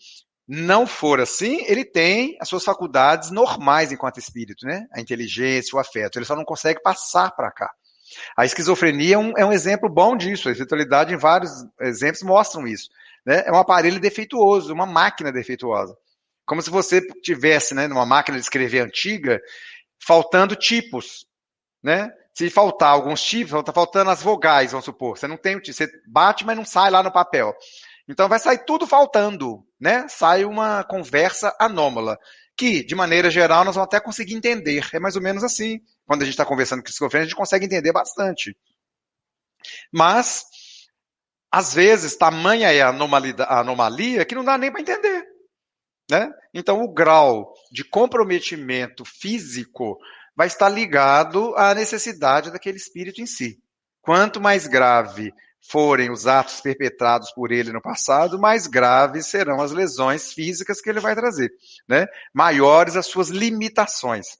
não 0.47 0.85
for 0.87 1.21
assim, 1.21 1.63
ele 1.67 1.85
tem 1.85 2.37
as 2.39 2.49
suas 2.49 2.63
faculdades 2.63 3.31
normais 3.31 3.91
enquanto 3.91 4.19
espírito, 4.19 4.65
né? 4.65 4.85
A 4.91 4.99
inteligência, 4.99 5.75
o 5.75 5.79
afeto. 5.79 6.17
Ele 6.17 6.25
só 6.25 6.35
não 6.35 6.43
consegue 6.43 6.81
passar 6.81 7.31
para 7.31 7.51
cá. 7.51 7.71
A 8.37 8.45
esquizofrenia 8.45 9.15
é 9.15 9.17
um, 9.17 9.33
é 9.37 9.45
um, 9.45 9.51
exemplo 9.51 9.89
bom 9.89 10.15
disso. 10.15 10.49
A 10.49 10.51
espiritualidade, 10.51 11.13
em 11.13 11.17
vários 11.17 11.51
exemplos, 11.81 12.23
mostram 12.23 12.67
isso. 12.67 12.89
Né? 13.25 13.43
É 13.45 13.51
um 13.51 13.57
aparelho 13.57 13.99
defeituoso, 13.99 14.73
uma 14.73 14.85
máquina 14.85 15.31
defeituosa. 15.31 15.95
Como 16.45 16.61
se 16.61 16.69
você 16.69 17.01
tivesse, 17.21 17.73
né, 17.73 17.87
numa 17.87 18.05
máquina 18.05 18.37
de 18.37 18.43
escrever 18.43 18.81
antiga, 18.81 19.39
faltando 20.05 20.55
tipos. 20.55 21.25
Né? 21.81 22.11
Se 22.33 22.49
faltar 22.49 22.89
alguns 22.89 23.21
tipos, 23.21 23.53
está 23.59 23.71
faltando 23.71 24.09
as 24.09 24.21
vogais, 24.21 24.71
vamos 24.71 24.85
supor. 24.85 25.17
Você 25.17 25.27
não 25.27 25.37
tem 25.37 25.59
você 25.59 25.87
bate, 26.07 26.45
mas 26.45 26.57
não 26.57 26.65
sai 26.65 26.89
lá 26.89 27.03
no 27.03 27.11
papel. 27.11 27.55
Então 28.07 28.27
vai 28.27 28.39
sair 28.39 28.65
tudo 28.65 28.85
faltando, 28.85 29.65
né? 29.79 30.05
Sai 30.09 30.43
uma 30.43 30.83
conversa 30.83 31.55
anômala 31.57 32.17
que, 32.55 32.83
de 32.83 32.95
maneira 32.95 33.29
geral, 33.29 33.63
nós 33.63 33.75
vamos 33.75 33.87
até 33.87 33.99
conseguir 33.99 34.35
entender. 34.35 34.87
É 34.93 34.99
mais 34.99 35.15
ou 35.15 35.21
menos 35.21 35.43
assim. 35.43 35.79
Quando 36.05 36.21
a 36.21 36.25
gente 36.25 36.33
está 36.33 36.45
conversando 36.45 36.81
com 36.81 36.89
esquizofrenia, 36.89 37.25
a 37.25 37.27
gente 37.27 37.37
consegue 37.37 37.65
entender 37.65 37.91
bastante. 37.91 38.55
Mas, 39.91 40.43
às 41.51 41.73
vezes, 41.73 42.15
tamanha 42.15 42.71
é 42.71 42.81
a 42.81 42.89
anomalia, 42.89 43.35
a 43.39 43.59
anomalia 43.59 44.25
que 44.25 44.35
não 44.35 44.43
dá 44.43 44.57
nem 44.57 44.71
para 44.71 44.81
entender. 44.81 45.25
Né? 46.11 46.29
Então, 46.53 46.81
o 46.81 46.93
grau 46.93 47.53
de 47.71 47.83
comprometimento 47.83 49.05
físico 49.05 49.97
vai 50.35 50.47
estar 50.47 50.69
ligado 50.69 51.55
à 51.55 51.73
necessidade 51.73 52.51
daquele 52.51 52.77
espírito 52.77 53.21
em 53.21 53.25
si. 53.25 53.59
Quanto 54.01 54.41
mais 54.41 54.67
grave 54.67 55.33
forem 55.61 56.11
os 56.11 56.27
atos 56.27 56.59
perpetrados 56.59 57.31
por 57.31 57.51
ele 57.51 57.71
no 57.71 57.81
passado, 57.81 58.37
mais 58.37 58.67
graves 58.67 59.27
serão 59.27 59.61
as 59.61 59.71
lesões 59.71 60.33
físicas 60.33 60.81
que 60.81 60.89
ele 60.89 60.99
vai 60.99 61.15
trazer, 61.15 61.49
né? 61.87 62.05
Maiores 62.33 62.97
as 62.97 63.05
suas 63.05 63.29
limitações. 63.29 64.37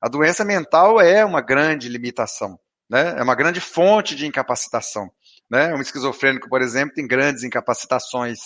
A 0.00 0.08
doença 0.08 0.44
mental 0.44 1.00
é 1.00 1.24
uma 1.24 1.40
grande 1.40 1.88
limitação, 1.88 2.58
né? 2.88 3.14
É 3.18 3.22
uma 3.22 3.34
grande 3.34 3.60
fonte 3.60 4.14
de 4.14 4.26
incapacitação. 4.26 5.10
Né? 5.48 5.72
Um 5.74 5.80
esquizofrênico, 5.80 6.48
por 6.48 6.60
exemplo, 6.60 6.94
tem 6.94 7.06
grandes 7.06 7.44
incapacitações. 7.44 8.38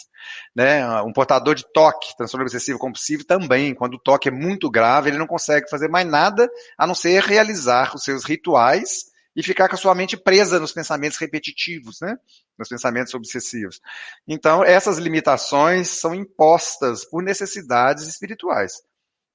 Né? 0.54 0.86
Um 1.02 1.12
portador 1.12 1.54
de 1.54 1.64
toque, 1.72 2.14
transtorno 2.16 2.44
obsessivo 2.44 2.78
compulsivo, 2.78 3.24
também, 3.24 3.74
quando 3.74 3.94
o 3.94 3.98
toque 3.98 4.28
é 4.28 4.32
muito 4.32 4.70
grave, 4.70 5.08
ele 5.08 5.18
não 5.18 5.26
consegue 5.26 5.68
fazer 5.70 5.88
mais 5.88 6.06
nada 6.06 6.48
a 6.76 6.86
não 6.86 6.94
ser 6.94 7.22
realizar 7.22 7.94
os 7.94 8.02
seus 8.04 8.24
rituais 8.24 9.10
e 9.34 9.42
ficar 9.42 9.68
com 9.68 9.76
a 9.76 9.78
sua 9.78 9.94
mente 9.94 10.16
presa 10.16 10.58
nos 10.58 10.72
pensamentos 10.72 11.16
repetitivos, 11.16 12.00
né? 12.00 12.16
Nos 12.58 12.68
pensamentos 12.68 13.14
obsessivos. 13.14 13.80
Então, 14.26 14.62
essas 14.64 14.98
limitações 14.98 15.88
são 15.88 16.14
impostas 16.14 17.04
por 17.04 17.22
necessidades 17.22 18.06
espirituais, 18.06 18.72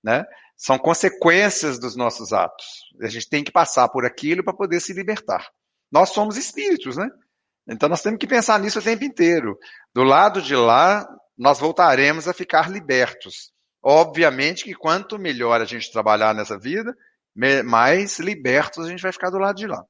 né? 0.04 0.26
São 0.58 0.78
consequências 0.78 1.80
dos 1.80 1.96
nossos 1.96 2.32
atos. 2.32 2.66
A 3.02 3.08
gente 3.08 3.30
tem 3.30 3.44
que 3.44 3.52
passar 3.52 3.90
por 3.90 4.06
aquilo 4.06 4.44
para 4.44 4.54
poder 4.54 4.80
se 4.80 4.94
libertar. 4.94 5.50
Nós 5.92 6.10
somos 6.10 6.38
espíritos, 6.38 6.98
né? 6.98 7.10
Então 7.68 7.90
nós 7.90 8.02
temos 8.02 8.20
que 8.20 8.28
pensar 8.28 8.60
nisso 8.60 8.80
o 8.80 8.84
tempo 8.84 9.04
inteiro. 9.04 9.58
Do 9.94 10.04
lado 10.04 10.42
de 10.42 10.56
lá, 10.56 11.08
nós 11.38 11.60
voltaremos 11.60 12.28
a 12.28 12.34
ficar 12.34 12.70
libertos. 12.70 13.52
Obviamente 13.84 14.64
que 14.64 14.74
quanto 14.74 15.20
melhor 15.20 15.62
a 15.62 15.66
gente 15.66 15.92
trabalhar 15.92 16.34
nessa 16.34 16.58
vida, 16.58 16.96
mais 17.66 18.20
libertos 18.20 18.86
a 18.86 18.90
gente 18.90 19.02
vai 19.02 19.12
ficar 19.12 19.30
do 19.30 19.38
lado 19.38 19.56
de 19.56 19.68
lá. 19.68 19.84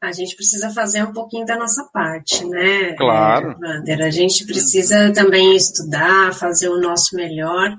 A 0.00 0.12
gente 0.12 0.36
precisa 0.36 0.70
fazer 0.70 1.02
um 1.02 1.12
pouquinho 1.12 1.46
da 1.46 1.56
nossa 1.56 1.88
parte, 1.90 2.44
né? 2.44 2.94
Claro. 2.94 3.56
Wander? 3.58 4.02
A 4.02 4.10
gente 4.10 4.44
precisa 4.44 5.10
também 5.12 5.56
estudar, 5.56 6.34
fazer 6.34 6.68
o 6.68 6.78
nosso 6.78 7.16
melhor, 7.16 7.74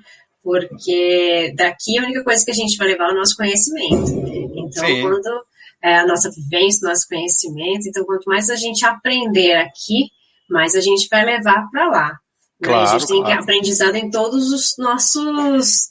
porque 0.45 1.51
daqui 1.57 1.97
a 1.97 2.03
única 2.03 2.23
coisa 2.23 2.45
que 2.45 2.51
a 2.51 2.53
gente 2.53 2.77
vai 2.77 2.89
levar 2.89 3.09
é 3.09 3.13
o 3.13 3.15
nosso 3.15 3.35
conhecimento. 3.35 4.11
Então, 4.55 4.85
Sim. 4.85 5.01
quando 5.01 5.43
é 5.83 5.97
a 5.97 6.05
nossa 6.05 6.29
vivência, 6.29 6.87
nosso 6.87 7.07
conhecimento, 7.09 7.89
então 7.89 8.05
quanto 8.05 8.25
mais 8.27 8.51
a 8.51 8.55
gente 8.55 8.85
aprender 8.85 9.53
aqui, 9.53 10.11
mais 10.47 10.75
a 10.75 10.81
gente 10.81 11.07
vai 11.09 11.25
levar 11.25 11.67
para 11.71 11.89
lá. 11.89 12.19
Claro, 12.61 12.79
né? 12.79 12.89
A 12.89 12.99
gente 12.99 13.07
tem 13.07 13.23
claro. 13.23 13.41
aprendizado 13.41 13.95
em 13.95 14.11
todos 14.11 14.51
os 14.53 14.75
nossos 14.77 15.87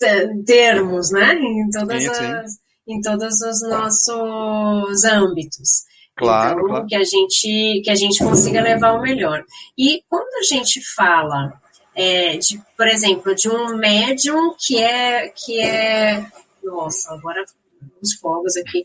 termos, 0.47 1.11
né? 1.11 1.35
Em 1.35 1.69
todas 1.71 2.03
sim, 2.03 2.09
as, 2.09 2.53
sim. 2.53 2.59
em 2.87 3.01
todos 3.01 3.35
os 3.41 3.69
nossos 3.69 5.05
âmbitos. 5.05 5.83
Claro, 6.17 6.61
então, 6.61 6.69
claro. 6.69 6.87
que 6.87 6.95
a 6.95 7.03
gente 7.03 7.83
que 7.83 7.91
a 7.91 7.97
gente 7.97 8.21
consiga 8.21 8.63
levar 8.63 8.93
o 8.93 9.03
melhor. 9.03 9.43
E 9.77 10.01
quando 10.09 10.33
a 10.39 10.43
gente 10.45 10.81
fala 10.95 11.53
é, 11.95 12.37
de, 12.37 12.61
por 12.77 12.87
exemplo, 12.87 13.35
de 13.35 13.49
um 13.49 13.77
médium 13.77 14.55
que 14.59 14.83
é 14.83 15.29
que 15.29 15.61
é 15.61 16.27
nossa, 16.63 17.13
agora 17.13 17.45
os 18.03 18.15
fogos 18.15 18.57
aqui. 18.57 18.83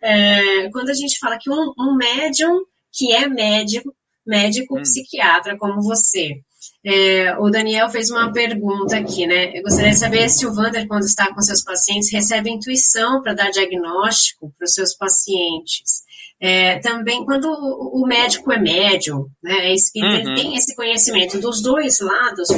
é, 0.64 0.70
quando 0.70 0.90
a 0.90 0.94
gente 0.94 1.18
fala 1.18 1.38
que 1.38 1.50
um, 1.50 1.72
um 1.78 1.96
médium 1.96 2.64
que 2.92 3.12
é 3.12 3.26
médico, 3.26 3.94
médico 4.26 4.78
hum. 4.78 4.82
psiquiatra 4.82 5.56
como 5.58 5.82
você. 5.82 6.40
É, 6.84 7.36
o 7.38 7.48
Daniel 7.48 7.88
fez 7.90 8.10
uma 8.10 8.32
pergunta 8.32 8.96
aqui, 8.96 9.26
né? 9.26 9.56
Eu 9.56 9.62
gostaria 9.62 9.90
de 9.90 9.98
saber 9.98 10.28
se 10.28 10.46
o 10.46 10.54
Wander, 10.54 10.86
quando 10.86 11.04
está 11.04 11.32
com 11.32 11.40
seus 11.40 11.62
pacientes, 11.62 12.12
recebe 12.12 12.50
intuição 12.50 13.22
para 13.22 13.34
dar 13.34 13.50
diagnóstico 13.50 14.52
para 14.56 14.64
os 14.64 14.74
seus 14.74 14.94
pacientes. 14.94 16.02
É, 16.44 16.80
também, 16.80 17.24
quando 17.24 17.46
o 17.46 18.04
médico 18.04 18.50
é 18.50 18.58
médium, 18.58 19.28
né, 19.40 19.68
é 19.68 19.72
espírita, 19.72 20.14
uhum. 20.14 20.32
ele 20.32 20.34
tem 20.34 20.56
esse 20.56 20.74
conhecimento 20.74 21.38
dos 21.38 21.62
dois 21.62 22.00
lados, 22.00 22.48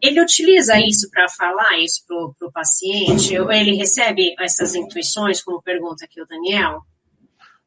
ele 0.00 0.22
utiliza 0.22 0.78
isso 0.78 1.10
para 1.10 1.28
falar 1.28 1.76
isso 1.80 2.04
para 2.06 2.46
o 2.48 2.52
paciente? 2.52 3.36
Ou 3.36 3.50
ele 3.50 3.74
recebe 3.74 4.32
essas 4.38 4.76
intuições, 4.76 5.42
como 5.42 5.60
pergunta 5.60 6.04
aqui 6.04 6.22
o 6.22 6.26
Daniel? 6.26 6.82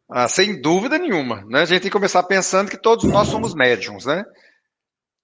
Ah, 0.09 0.29
sem 0.29 0.61
dúvida 0.61 0.97
nenhuma. 0.97 1.43
Né? 1.45 1.63
A 1.63 1.65
gente 1.65 1.81
tem 1.81 1.91
que 1.91 1.97
começar 1.97 2.23
pensando 2.23 2.71
que 2.71 2.81
todos 2.81 3.03
nós 3.03 3.27
somos 3.27 3.53
médiums, 3.53 4.05
né? 4.05 4.23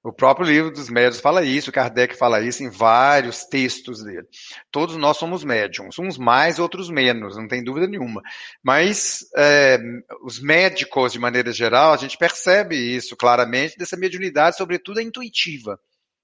O 0.03 0.11
próprio 0.11 0.47
livro 0.47 0.71
dos 0.71 0.89
médios 0.89 1.21
fala 1.21 1.43
isso, 1.43 1.71
Kardec 1.71 2.17
fala 2.17 2.41
isso 2.41 2.63
em 2.63 2.69
vários 2.69 3.45
textos 3.45 4.03
dele. 4.03 4.27
Todos 4.71 4.97
nós 4.97 5.17
somos 5.17 5.43
médiums, 5.43 5.99
uns 5.99 6.17
mais, 6.17 6.57
outros 6.57 6.89
menos, 6.89 7.37
não 7.37 7.47
tem 7.47 7.63
dúvida 7.63 7.85
nenhuma. 7.85 8.21
Mas 8.63 9.19
é, 9.37 9.79
os 10.23 10.41
médicos, 10.41 11.13
de 11.13 11.19
maneira 11.19 11.51
geral, 11.51 11.93
a 11.93 11.97
gente 11.97 12.17
percebe 12.17 12.75
isso 12.75 13.15
claramente, 13.15 13.77
dessa 13.77 13.95
mediunidade, 13.95 14.57
sobretudo 14.57 14.99
a 14.99 15.03
intuitiva. 15.03 15.79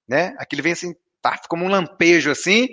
Né? 0.08 0.34
Aquilo 0.38 0.62
vem 0.62 0.72
assim, 0.72 0.92
tá 1.22 1.40
como 1.48 1.64
um 1.64 1.68
lampejo 1.68 2.32
assim, 2.32 2.68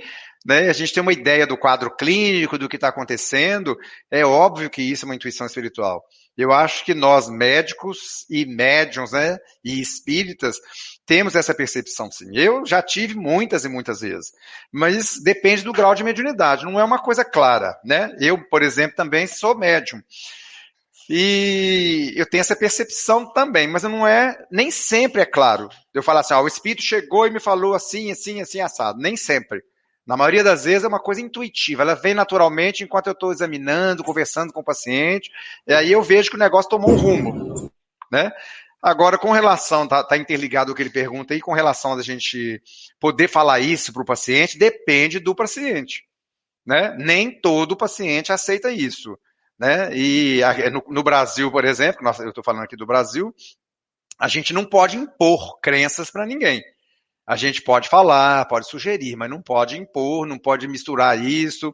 né? 0.46 0.70
A 0.70 0.74
gente 0.74 0.94
tem 0.94 1.02
uma 1.02 1.12
ideia 1.12 1.48
do 1.48 1.58
quadro 1.58 1.90
clínico, 1.90 2.58
do 2.58 2.70
que 2.70 2.78
está 2.78 2.90
acontecendo. 2.90 3.76
É 4.12 4.24
óbvio 4.24 4.70
que 4.70 4.82
isso 4.82 5.04
é 5.04 5.08
uma 5.08 5.16
intuição 5.16 5.48
espiritual. 5.48 6.04
Eu 6.38 6.52
acho 6.52 6.86
que 6.86 6.94
nós, 6.94 7.28
médicos 7.30 8.26
e 8.30 8.46
médiums, 8.46 9.14
né, 9.14 9.38
e 9.64 9.82
espíritas, 9.82 10.58
temos 11.06 11.36
essa 11.36 11.54
percepção, 11.54 12.12
sim. 12.12 12.30
Eu 12.34 12.66
já 12.66 12.82
tive 12.82 13.16
muitas 13.16 13.64
e 13.64 13.70
muitas 13.70 14.02
vezes, 14.02 14.32
mas 14.72 15.22
depende 15.22 15.64
do 15.64 15.74
grau 15.74 15.94
de 15.94 16.04
mediunidade, 16.04 16.66
não 16.66 16.80
é 16.80 16.84
uma 16.84 17.00
coisa 17.00 17.24
clara, 17.24 17.80
né? 17.84 18.16
Eu, 18.20 18.38
por 18.50 18.64
exemplo, 18.64 18.96
também 18.96 19.28
sou 19.28 19.58
médium. 19.58 20.02
E 21.08 22.14
eu 22.16 22.26
tenho 22.26 22.42
essa 22.42 22.56
percepção 22.56 23.32
também, 23.32 23.68
mas 23.68 23.84
não 23.84 24.08
é, 24.08 24.36
nem 24.52 24.72
sempre 24.72 25.22
é 25.22 25.26
claro. 25.26 25.70
Eu 25.94 26.02
falo 26.02 26.20
assim, 26.20 26.34
ó, 26.34 26.42
o 26.42 26.48
espírito 26.48 26.82
chegou 26.82 27.28
e 27.28 27.32
me 27.32 27.40
falou 27.40 27.76
assim, 27.76 28.12
assim, 28.12 28.42
assim, 28.42 28.60
assado. 28.60 29.00
Nem 29.00 29.16
sempre. 29.16 29.62
Na 30.06 30.18
maioria 30.18 30.44
das 30.44 30.66
vezes 30.66 30.84
é 30.84 30.88
uma 30.88 31.00
coisa 31.00 31.22
intuitiva, 31.22 31.82
ela 31.82 31.96
vem 31.96 32.14
naturalmente 32.14 32.84
enquanto 32.84 33.08
eu 33.08 33.14
estou 33.14 33.32
examinando, 33.32 34.04
conversando 34.04 34.54
com 34.54 34.60
o 34.60 34.64
paciente, 34.64 35.32
e 35.66 35.74
aí 35.74 35.92
eu 35.92 36.02
vejo 36.04 36.30
que 36.30 36.36
o 36.36 36.40
negócio 36.40 36.70
tomou 36.70 36.92
um 36.92 36.96
rumo, 36.96 37.72
né? 38.12 38.32
Agora, 38.86 39.18
com 39.18 39.32
relação, 39.32 39.88
tá, 39.88 40.04
tá 40.04 40.16
interligado 40.16 40.72
o 40.72 40.76
que 40.76 40.84
ele 40.84 40.92
pergunta 40.92 41.34
aí, 41.34 41.42
com 41.42 41.54
relação 41.54 41.94
a 41.94 42.04
gente 42.04 42.62
poder 43.00 43.28
falar 43.28 43.60
isso 43.60 43.92
para 43.92 44.04
o 44.04 44.06
paciente, 44.06 44.60
depende 44.60 45.18
do 45.18 45.34
paciente, 45.34 46.04
né? 46.64 46.96
Nem 46.96 47.32
todo 47.42 47.76
paciente 47.76 48.32
aceita 48.32 48.72
isso, 48.72 49.18
né? 49.58 49.90
E 49.92 50.40
no, 50.72 50.84
no 50.88 51.02
Brasil, 51.02 51.52
por 51.52 51.66
exemplo, 51.66 52.08
eu 52.20 52.30
estou 52.30 52.44
falando 52.44 52.66
aqui 52.66 52.76
do 52.76 52.86
Brasil, 52.86 53.34
a 54.20 54.28
gente 54.28 54.54
não 54.54 54.64
pode 54.64 54.96
impor 54.96 55.60
crenças 55.62 56.12
para 56.12 56.24
ninguém. 56.24 56.64
A 57.26 57.36
gente 57.36 57.64
pode 57.64 57.90
falar, 57.90 58.46
pode 58.46 58.70
sugerir, 58.70 59.16
mas 59.16 59.32
não 59.32 59.42
pode 59.42 59.76
impor, 59.76 60.28
não 60.28 60.38
pode 60.38 60.68
misturar 60.68 61.20
isso 61.20 61.74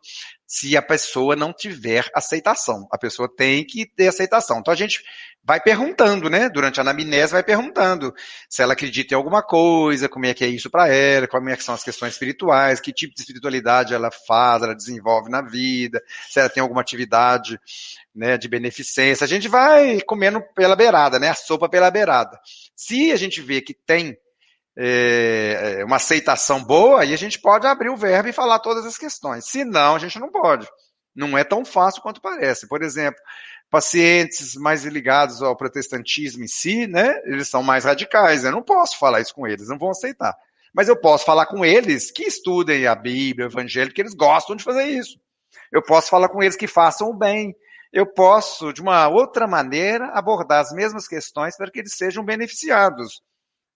se 0.52 0.76
a 0.76 0.82
pessoa 0.82 1.34
não 1.34 1.54
tiver 1.54 2.12
aceitação. 2.14 2.86
A 2.92 2.98
pessoa 2.98 3.34
tem 3.34 3.66
que 3.66 3.86
ter 3.86 4.10
aceitação. 4.10 4.60
Então 4.60 4.74
a 4.74 4.76
gente 4.76 5.02
vai 5.42 5.62
perguntando, 5.62 6.30
né? 6.30 6.50
Durante 6.50 6.78
a 6.78 6.82
anamnese 6.82 7.32
vai 7.32 7.42
perguntando 7.42 8.14
se 8.50 8.62
ela 8.62 8.74
acredita 8.74 9.14
em 9.14 9.18
alguma 9.18 9.42
coisa, 9.42 10.10
como 10.10 10.26
é 10.26 10.34
que 10.34 10.44
é 10.44 10.50
isso 10.50 10.70
para 10.70 10.90
ela, 10.90 11.26
como 11.26 11.48
é 11.48 11.56
que 11.56 11.64
são 11.64 11.74
as 11.74 11.86
questões 11.86 12.12
espirituais, 12.12 12.82
que 12.82 12.92
tipo 12.92 13.16
de 13.16 13.22
espiritualidade 13.22 13.94
ela 13.94 14.12
faz, 14.12 14.62
ela 14.62 14.76
desenvolve 14.76 15.30
na 15.30 15.42
vida, 15.42 16.04
se 16.30 16.38
ela 16.38 16.50
tem 16.50 16.60
alguma 16.60 16.82
atividade 16.82 17.58
né, 18.14 18.38
de 18.38 18.50
beneficência. 18.50 19.24
A 19.24 19.30
gente 19.30 19.48
vai 19.48 20.02
comendo 20.02 20.42
pela 20.54 20.76
beirada, 20.76 21.18
né? 21.18 21.30
A 21.30 21.34
sopa 21.34 21.70
pela 21.70 21.90
beirada. 21.90 22.38
Se 22.76 23.14
a 23.14 23.16
gente 23.16 23.40
vê 23.42 23.62
que 23.62 23.74
tem 23.74 24.18
é, 24.78 25.80
é, 25.80 25.86
uma 25.86 25.98
aceitação 25.98 26.64
boa, 26.64 27.02
aí 27.02 27.14
a 27.14 27.18
gente 27.18 27.40
pode 27.40 27.68
abrir 27.68 27.90
o 27.90 27.98
verbo 27.98 28.30
e 28.30 28.34
falar 28.34 28.60
todas 28.60 28.86
as 28.86 28.98
questões. 28.98 29.46
Se 29.46 29.66
não, 29.66 29.96
a 29.96 30.00
gente 30.00 30.20
não 30.20 30.30
pode. 30.30 30.68
Não 31.16 31.38
é 31.38 31.44
tão 31.44 31.66
fácil 31.66 32.02
quanto 32.02 32.22
parece. 32.22 32.68
Por 32.68 32.82
exemplo, 32.82 33.20
pacientes 33.70 34.56
mais 34.56 34.86
ligados 34.86 35.42
ao 35.42 35.56
protestantismo 35.58 36.44
em 36.44 36.48
si, 36.48 36.88
né? 36.88 37.20
Eles 37.26 37.50
são 37.50 37.62
mais 37.62 37.84
radicais. 37.84 38.44
Eu 38.46 38.52
não 38.52 38.64
posso 38.64 38.98
falar 38.98 39.20
isso 39.20 39.36
com 39.36 39.46
eles, 39.46 39.68
não 39.68 39.78
vão 39.78 39.90
aceitar. 39.90 40.36
Mas 40.74 40.88
eu 40.88 40.96
posso 40.96 41.26
falar 41.26 41.48
com 41.48 41.66
eles 41.66 42.10
que 42.12 42.24
estudem 42.24 42.88
a 42.88 42.96
Bíblia, 42.96 43.48
o 43.48 43.52
Evangelho, 43.52 43.90
porque 43.90 44.02
eles 44.02 44.14
gostam 44.14 44.56
de 44.56 44.64
fazer 44.64 44.86
isso. 44.86 45.20
Eu 45.70 45.84
posso 45.84 46.10
falar 46.10 46.30
com 46.30 46.42
eles 46.42 46.56
que 46.56 46.68
façam 46.68 47.10
o 47.10 47.14
bem. 47.14 47.54
Eu 47.92 48.06
posso, 48.06 48.72
de 48.72 48.82
uma 48.82 49.10
outra 49.10 49.46
maneira, 49.48 50.06
abordar 50.14 50.62
as 50.62 50.72
mesmas 50.72 51.10
questões 51.10 51.58
para 51.58 51.70
que 51.70 51.80
eles 51.80 51.94
sejam 51.94 52.24
beneficiados 52.24 53.22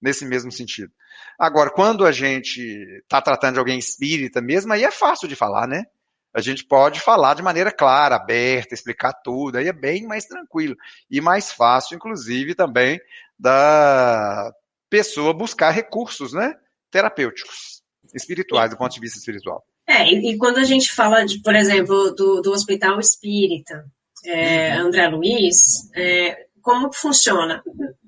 nesse 0.02 0.26
mesmo 0.26 0.52
sentido. 0.52 0.92
Agora, 1.38 1.70
quando 1.70 2.06
a 2.06 2.12
gente 2.12 2.62
está 3.04 3.22
tratando 3.22 3.54
de 3.54 3.60
alguém 3.60 3.78
espírita 3.78 4.42
mesmo, 4.42 4.74
aí 4.74 4.84
é 4.84 4.92
fácil 4.92 5.28
de 5.28 5.36
falar, 5.36 5.68
né? 5.68 5.86
A 6.34 6.42
gente 6.42 6.66
pode 6.66 7.00
falar 7.00 7.34
de 7.34 7.42
maneira 7.42 7.72
clara, 7.72 8.18
aberta, 8.18 8.74
explicar 8.74 9.14
tudo, 9.14 9.58
aí 9.58 9.68
é 9.68 9.74
bem 9.74 10.06
mais 10.06 10.26
tranquilo 10.26 10.76
e 11.10 11.22
mais 11.22 11.52
fácil, 11.52 11.96
inclusive, 11.96 12.54
também 12.54 13.00
da 13.40 14.52
pessoa 14.90 15.34
buscar 15.34 15.72
recursos, 15.72 16.34
né? 16.34 16.54
Terapêuticos, 16.92 17.82
espirituais, 18.14 18.70
do 18.70 18.78
ponto 18.78 18.94
de 18.94 19.00
vista 19.00 19.18
espiritual. 19.18 19.66
É, 19.88 20.04
e, 20.12 20.32
e 20.32 20.38
quando 20.38 20.58
a 20.58 20.64
gente 20.64 20.92
fala, 20.92 21.24
de, 21.26 21.42
por 21.42 21.56
exemplo, 21.56 22.14
do, 22.14 22.42
do 22.42 22.52
hospital 22.52 23.00
espírita, 23.00 23.86
é, 24.26 24.76
uhum. 24.76 24.88
André 24.88 25.08
Luiz, 25.08 25.90
é, 25.96 26.48
como 26.66 26.92
funciona? 26.92 27.62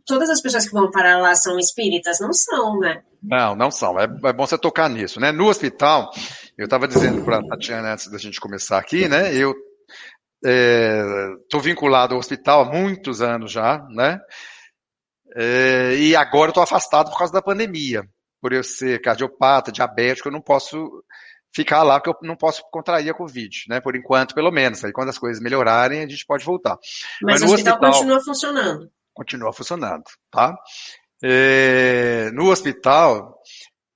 todas 0.03 0.29
as 0.31 0.41
pessoas 0.41 0.65
que 0.65 0.73
vão 0.73 0.89
para 0.89 1.19
lá 1.19 1.35
são 1.35 1.59
espíritas? 1.59 2.19
Não 2.19 2.33
são, 2.33 2.79
né? 2.79 3.03
Não, 3.21 3.55
não 3.55 3.69
são. 3.69 3.99
É, 3.99 4.05
é 4.05 4.33
bom 4.33 4.47
você 4.47 4.57
tocar 4.57 4.89
nisso, 4.89 5.19
né? 5.19 5.31
No 5.31 5.47
hospital, 5.47 6.09
eu 6.57 6.65
estava 6.65 6.87
dizendo 6.87 7.23
para 7.23 7.37
a 7.37 7.47
Tatiana 7.47 7.93
antes 7.93 8.09
da 8.09 8.17
gente 8.17 8.39
começar 8.39 8.79
aqui, 8.79 9.07
né? 9.07 9.35
Eu 9.35 9.53
estou 10.43 11.59
é, 11.59 11.63
vinculado 11.63 12.15
ao 12.15 12.19
hospital 12.19 12.61
há 12.61 12.65
muitos 12.65 13.21
anos 13.21 13.51
já, 13.51 13.85
né? 13.89 14.19
É, 15.35 15.95
e 15.95 16.15
agora 16.15 16.49
estou 16.49 16.63
afastado 16.63 17.11
por 17.11 17.17
causa 17.19 17.33
da 17.33 17.41
pandemia. 17.41 18.03
Por 18.41 18.53
eu 18.53 18.63
ser 18.63 19.01
cardiopata, 19.01 19.71
diabético, 19.71 20.29
eu 20.29 20.33
não 20.33 20.41
posso 20.41 21.03
ficar 21.53 21.83
lá 21.83 21.99
porque 21.99 22.09
eu 22.09 22.27
não 22.27 22.35
posso 22.35 22.61
contrair 22.71 23.09
a 23.09 23.13
Covid, 23.13 23.63
né? 23.69 23.79
Por 23.81 23.95
enquanto, 23.95 24.35
pelo 24.35 24.51
menos. 24.51 24.83
Aí 24.83 24.91
quando 24.91 25.09
as 25.09 25.17
coisas 25.17 25.41
melhorarem, 25.41 26.03
a 26.03 26.07
gente 26.07 26.25
pode 26.25 26.45
voltar. 26.45 26.77
Mas, 27.21 27.41
Mas 27.41 27.49
o 27.49 27.53
hospital, 27.53 27.75
hospital 27.75 27.91
continua 27.91 28.23
funcionando 28.23 28.91
continua 29.17 29.51
funcionando, 29.51 30.03
tá? 30.29 30.55
É, 31.23 32.29
no 32.33 32.51
hospital, 32.51 33.35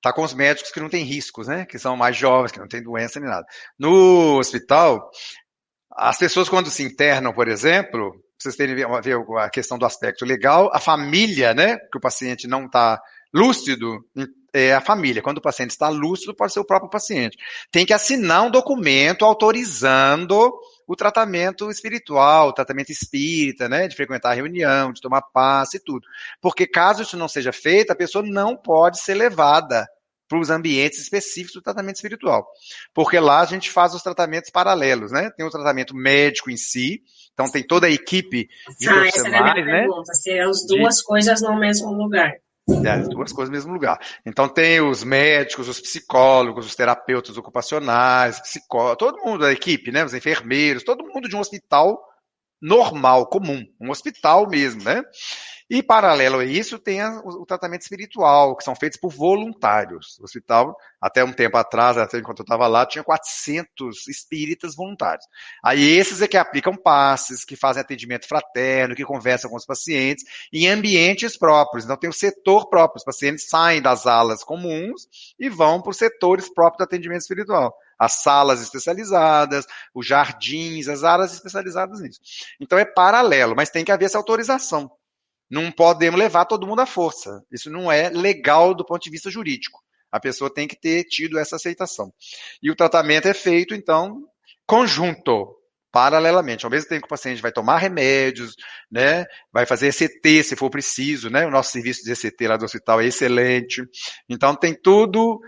tá 0.02 0.12
com 0.12 0.24
os 0.24 0.34
médicos 0.34 0.72
que 0.72 0.80
não 0.80 0.90
têm 0.90 1.06
riscos, 1.06 1.48
né? 1.48 1.66
Que 1.66 1.78
são 1.78 1.96
mais 1.96 2.18
jovens, 2.18 2.52
que 2.52 2.60
não 2.60 2.68
têm 2.68 2.82
doença 2.82 3.20
nem 3.20 3.30
nada. 3.30 3.46
No 3.78 4.40
hospital, 4.40 5.12
as 5.92 6.18
pessoas 6.18 6.50
quando 6.50 6.72
se 6.72 6.82
internam, 6.82 7.34
por 7.34 7.48
exemplo, 7.48 8.12
vocês 8.40 8.56
terem 8.56 8.76
ver 8.76 8.88
a 9.38 9.50
questão 9.50 9.78
do 9.78 9.86
aspecto 9.86 10.26
legal, 10.26 10.72
a 10.74 10.80
família, 10.80 11.54
né? 11.54 11.78
Que 11.92 12.00
o 12.00 12.02
paciente 12.02 12.48
não 12.48 12.66
está 12.66 13.00
lúcido, 13.32 14.04
é 14.54 14.74
a 14.74 14.82
família. 14.82 15.22
Quando 15.22 15.38
o 15.38 15.42
paciente 15.42 15.72
está 15.72 15.90
lúcido, 15.90 16.36
pode 16.36 16.54
ser 16.54 16.60
o 16.60 16.66
próprio 16.66 16.90
paciente. 16.90 17.38
Tem 17.72 17.86
que 17.86 17.94
assinar 17.94 18.44
um 18.44 18.52
documento 18.52 19.26
autorizando 19.26 20.54
o 20.88 20.96
tratamento 20.96 21.70
espiritual, 21.72 22.50
o 22.50 22.54
tratamento 22.54 22.92
espírita, 22.92 23.70
né, 23.70 23.88
de 23.88 23.96
frequentar 23.96 24.32
a 24.32 24.36
reunião, 24.36 24.92
de 24.92 25.02
tomar 25.02 25.22
passe 25.22 25.78
e 25.78 25.80
tudo. 25.80 26.06
Porque 26.42 26.68
caso 26.68 27.04
isso 27.04 27.16
não 27.16 27.28
seja 27.28 27.54
feito, 27.54 27.92
a 27.92 27.96
pessoa 27.96 28.24
não 28.26 28.58
pode 28.58 29.00
ser 29.00 29.14
levada 29.14 29.88
para 30.28 30.40
os 30.40 30.50
ambientes 30.50 31.00
específicos 31.00 31.56
do 31.56 31.62
tratamento 31.62 31.98
espiritual. 31.98 32.48
Porque 32.94 33.20
lá 33.20 33.42
a 33.42 33.46
gente 33.46 33.70
faz 33.70 33.94
os 33.94 34.02
tratamentos 34.02 34.50
paralelos, 34.50 35.12
né? 35.12 35.30
Tem 35.32 35.46
o 35.46 35.50
tratamento 35.50 35.94
médico 35.94 36.50
em 36.50 36.56
si, 36.56 37.02
então 37.34 37.52
tem 37.52 37.62
toda 37.62 37.88
a 37.88 37.92
equipe 37.92 38.48
de 38.80 38.88
ah, 38.88 38.94
profissionais, 38.94 39.16
essa 39.16 39.28
é 39.28 39.38
a 39.38 39.54
minha 39.54 39.66
né? 39.66 39.80
Pergunta, 39.82 40.14
se 40.14 40.32
é 40.32 40.44
as 40.44 40.66
duas 40.66 40.98
de... 40.98 41.04
coisas 41.04 41.42
no 41.42 41.60
mesmo 41.60 41.92
lugar. 41.92 42.34
É, 42.84 42.90
as 42.90 43.08
duas 43.10 43.32
coisas 43.32 43.50
no 43.50 43.56
mesmo 43.56 43.74
lugar. 43.74 44.00
Então 44.26 44.50
tem 44.50 44.82
os 44.82 45.04
médicos, 45.04 45.68
os 45.68 45.80
psicólogos, 45.80 46.66
os 46.66 46.76
terapeutas 46.76 47.38
ocupacionais, 47.38 48.40
psicólogos, 48.40 48.98
todo 48.98 49.24
mundo 49.24 49.42
da 49.42 49.52
equipe, 49.52 49.92
né? 49.92 50.04
Os 50.04 50.14
enfermeiros, 50.14 50.84
todo 50.84 51.06
mundo 51.06 51.30
de 51.30 51.36
um 51.36 51.40
hospital 51.40 52.00
normal, 52.62 53.28
comum, 53.28 53.66
um 53.80 53.90
hospital 53.90 54.48
mesmo, 54.48 54.84
né? 54.84 55.04
E 55.74 55.82
paralelo 55.82 56.40
a 56.40 56.44
isso 56.44 56.78
tem 56.78 57.00
a, 57.00 57.22
o, 57.24 57.44
o, 57.44 57.46
tratamento 57.46 57.84
espiritual, 57.84 58.58
que 58.58 58.64
são 58.66 58.76
feitos 58.76 59.00
por 59.00 59.10
voluntários. 59.10 60.20
O 60.20 60.26
hospital, 60.26 60.76
até 61.00 61.24
um 61.24 61.32
tempo 61.32 61.56
atrás, 61.56 61.98
até 61.98 62.20
enquanto 62.20 62.40
eu 62.40 62.44
estava 62.44 62.68
lá, 62.68 62.86
tinha 62.86 63.02
400 63.06 64.06
espíritas 64.10 64.76
voluntários. 64.76 65.26
Aí 65.64 65.82
esses 65.82 66.22
é 66.22 66.28
que 66.28 66.36
aplicam 66.36 66.76
passes, 66.76 67.46
que 67.46 67.56
fazem 67.56 67.80
atendimento 67.80 68.28
fraterno, 68.28 68.96
que 68.96 69.06
conversam 69.06 69.50
com 69.50 69.56
os 69.56 69.66
pacientes 69.66 70.26
em 70.52 70.68
ambientes 70.68 71.38
próprios. 71.38 71.86
Então 71.86 71.96
tem 71.96 72.10
o 72.10 72.14
setor 72.14 72.70
próprio, 72.70 72.98
os 72.98 73.06
pacientes 73.06 73.48
saem 73.48 73.82
das 73.82 74.06
alas 74.06 74.44
comuns 74.44 75.08
e 75.40 75.48
vão 75.48 75.82
para 75.82 75.92
os 75.92 75.98
setores 75.98 76.54
próprios 76.54 76.80
do 76.80 76.84
atendimento 76.84 77.22
espiritual 77.22 77.74
as 78.02 78.24
salas 78.24 78.64
especializadas, 78.64 79.68
os 79.94 80.08
jardins, 80.08 80.88
as 80.88 81.04
áreas 81.04 81.34
especializadas 81.34 82.02
nisso. 82.02 82.20
Então 82.60 82.80
é 82.80 82.84
paralelo, 82.84 83.56
mas 83.56 83.70
tem 83.70 83.86
que 83.86 83.92
haver 83.92 84.06
essa 84.06 84.18
autorização. 84.18 84.90
Não 85.48 85.72
podemos 85.72 86.20
levar 86.20 86.46
todo 86.46 86.66
mundo 86.66 86.80
à 86.82 86.88
força. 86.88 87.44
Isso 87.52 87.70
não 87.70 87.92
é 87.92 88.10
legal 88.10 88.74
do 88.74 88.84
ponto 88.84 89.04
de 89.04 89.12
vista 89.12 89.30
jurídico. 89.30 89.80
A 90.12 90.20
pessoa 90.20 90.52
tem 90.52 90.68
que 90.68 90.76
ter 90.76 91.04
tido 91.04 91.38
essa 91.38 91.58
aceitação. 91.58 92.12
E 92.60 92.72
o 92.72 92.76
tratamento 92.76 93.28
é 93.28 93.36
feito, 93.36 93.76
então, 93.76 94.24
conjunto. 94.66 95.56
paralelamente. 95.92 96.66
Ao 96.66 96.72
mesmo 96.72 96.90
tempo 96.90 97.02
que 97.02 97.06
o 97.06 97.10
paciente 97.10 97.42
vai 97.42 97.52
tomar 97.52 97.78
remédios, 97.78 98.56
né, 98.90 99.26
vai 99.54 99.68
fazer 99.68 99.90
ECT 99.90 100.44
se 100.44 100.56
for 100.56 100.72
preciso, 100.72 101.30
né, 101.30 101.46
o 101.46 101.52
nosso 101.52 101.72
serviço 101.72 102.04
de 102.04 102.12
ECT 102.14 102.48
lá 102.48 102.58
do 102.58 102.66
hospital 102.66 103.00
é 103.00 103.06
excelente. 103.06 103.84
Então 104.28 104.56
tem 104.56 104.74
tudo 104.74 105.40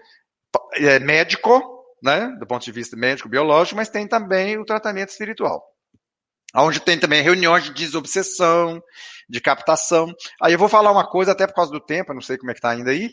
é, 0.76 1.00
médico, 1.00 1.73
né, 2.04 2.36
do 2.38 2.46
ponto 2.46 2.64
de 2.64 2.72
vista 2.72 2.98
médico, 2.98 3.30
biológico, 3.30 3.78
mas 3.78 3.90
tem 3.90 4.06
também 4.06 4.58
o 4.58 4.66
tratamento 4.66 5.10
espiritual. 5.10 5.64
Onde 6.56 6.80
tem 6.80 7.00
também 7.00 7.24
reuniões 7.24 7.64
de 7.64 7.74
desobsessão, 7.74 8.84
de 9.28 9.42
captação. 9.42 10.14
Aí 10.42 10.54
eu 10.54 10.60
vou 10.60 10.70
falar 10.70 10.92
uma 10.92 11.08
coisa, 11.08 11.32
até 11.32 11.48
por 11.48 11.56
causa 11.56 11.72
do 11.72 11.80
tempo, 11.80 12.14
não 12.14 12.22
sei 12.22 12.38
como 12.38 12.52
é 12.52 12.54
que 12.54 12.60
está 12.60 12.72
ainda 12.72 12.92
aí, 12.92 13.10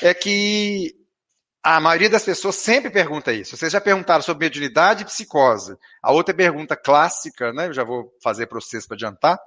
é 0.00 0.14
que 0.14 0.94
a 1.60 1.80
maioria 1.80 2.10
das 2.10 2.24
pessoas 2.24 2.56
sempre 2.56 2.90
pergunta 2.90 3.32
isso. 3.32 3.56
Vocês 3.56 3.72
já 3.72 3.80
perguntaram 3.80 4.22
sobre 4.22 4.44
mediunidade 4.44 5.02
e 5.02 5.06
psicose. 5.06 5.74
A 6.02 6.12
outra 6.12 6.34
pergunta 6.34 6.76
clássica, 6.76 7.52
né? 7.54 7.68
Eu 7.68 7.72
já 7.72 7.82
vou 7.82 8.12
fazer 8.22 8.46
para 8.46 8.60
vocês 8.60 8.86
para 8.86 8.94
adiantar. 8.94 9.38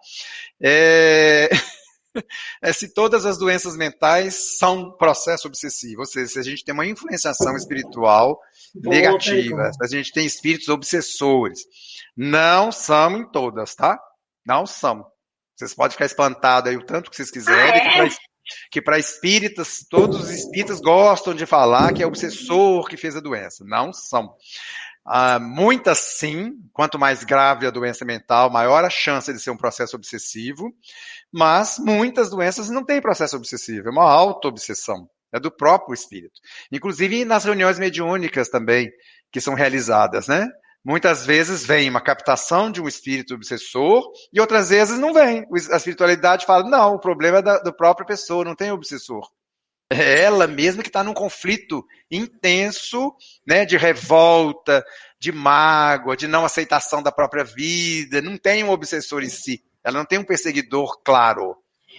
É... 0.60 1.48
é 2.62 2.74
se 2.74 2.94
todas 2.94 3.26
as 3.26 3.38
doenças 3.38 3.76
mentais 3.76 4.58
são 4.58 4.92
processo 4.98 5.48
obsessivo. 5.48 6.02
Ou 6.02 6.06
seja, 6.06 6.28
se 6.28 6.40
a 6.40 6.44
gente 6.44 6.64
tem 6.64 6.74
uma 6.74 6.86
influenciação 6.86 7.56
espiritual 7.56 8.40
Boa 8.76 8.96
negativa, 8.96 9.72
se 9.74 9.84
a 9.84 9.88
gente 9.88 10.12
tem 10.12 10.26
espíritos 10.26 10.70
obsessores. 10.70 11.60
Não 12.16 12.72
são 12.72 13.18
em 13.18 13.32
todas, 13.32 13.76
tá? 13.76 14.00
Não 14.46 14.66
são. 14.66 15.06
Vocês 15.56 15.74
podem 15.74 15.92
ficar 15.92 16.06
espantados 16.06 16.70
aí 16.70 16.78
o 16.78 16.86
tanto 16.86 17.10
que 17.10 17.16
vocês 17.16 17.32
quiserem. 17.32 17.82
Ah, 17.82 18.06
é? 18.06 18.10
que 18.72 18.82
para 18.82 19.00
espíritas, 19.00 19.86
todos 19.90 20.22
os 20.22 20.30
espíritas 20.30 20.80
gostam 20.80 21.34
de 21.34 21.46
falar 21.46 21.94
que 21.94 22.02
é 22.02 22.06
o 22.06 22.10
obsessor 22.10 22.88
que 22.88 22.98
fez 22.98 23.16
a 23.16 23.20
doença. 23.20 23.64
Não 23.66 23.92
são. 23.92 24.34
Ah, 25.10 25.40
muitas 25.40 26.00
sim, 26.00 26.52
quanto 26.74 27.00
mais 27.00 27.24
grave 27.24 27.66
a 27.66 27.72
doença 27.72 28.04
mental, 28.04 28.52
maior 28.52 28.84
a 28.84 28.90
chance 28.90 29.32
de 29.32 29.40
ser 29.40 29.52
um 29.52 29.58
processo 29.58 29.96
obsessivo, 29.96 30.70
mas 31.32 31.78
muitas 31.80 32.30
doenças 32.30 32.70
não 32.70 32.84
têm 32.84 33.00
processo 33.00 33.38
obsessivo, 33.38 33.88
é 33.88 33.92
uma 33.92 34.04
auto-obsessão, 34.04 35.10
é 35.34 35.40
do 35.40 35.50
próprio 35.50 35.94
espírito. 35.94 36.42
Inclusive 36.70 37.24
nas 37.24 37.46
reuniões 37.46 37.80
mediúnicas 37.80 38.50
também, 38.50 38.92
que 39.32 39.40
são 39.40 39.54
realizadas, 39.54 40.28
né? 40.28 40.46
Muitas 40.84 41.26
vezes 41.26 41.66
vem 41.66 41.90
uma 41.90 42.02
captação 42.02 42.70
de 42.70 42.82
um 42.82 42.88
espírito 42.88 43.34
obsessor 43.34 44.04
e 44.34 44.42
outras 44.42 44.70
vezes 44.70 45.00
não 45.00 45.14
vem. 45.14 45.46
A 45.72 45.78
espiritualidade 45.78 46.46
fala, 46.46 46.70
não, 46.70 46.96
o 46.96 47.00
problema 47.00 47.38
é 47.38 47.42
da, 47.42 47.60
da 47.60 47.72
própria 47.72 48.06
pessoa, 48.06 48.44
não 48.44 48.56
tem 48.56 48.72
obsessor. 48.72 49.26
É 49.90 50.24
ela 50.24 50.48
mesma 50.48 50.84
que 50.84 50.90
está 50.90 51.04
num 51.04 51.14
conflito 51.14 51.86
intenso, 52.12 53.14
né, 53.46 53.66
de 53.66 53.78
revolta, 53.78 54.86
de 55.20 55.32
mágoa, 55.32 56.18
de 56.18 56.28
não 56.28 56.44
aceitação 56.44 57.02
da 57.02 57.12
própria 57.12 57.44
vida, 57.44 58.22
não 58.22 58.38
tem 58.38 58.64
um 58.64 58.70
obsessor 58.70 59.24
em 59.24 59.30
si, 59.30 59.64
ela 59.84 59.98
não 59.98 60.06
tem 60.06 60.20
um 60.20 60.26
perseguidor 60.26 61.02
claro. 61.04 61.56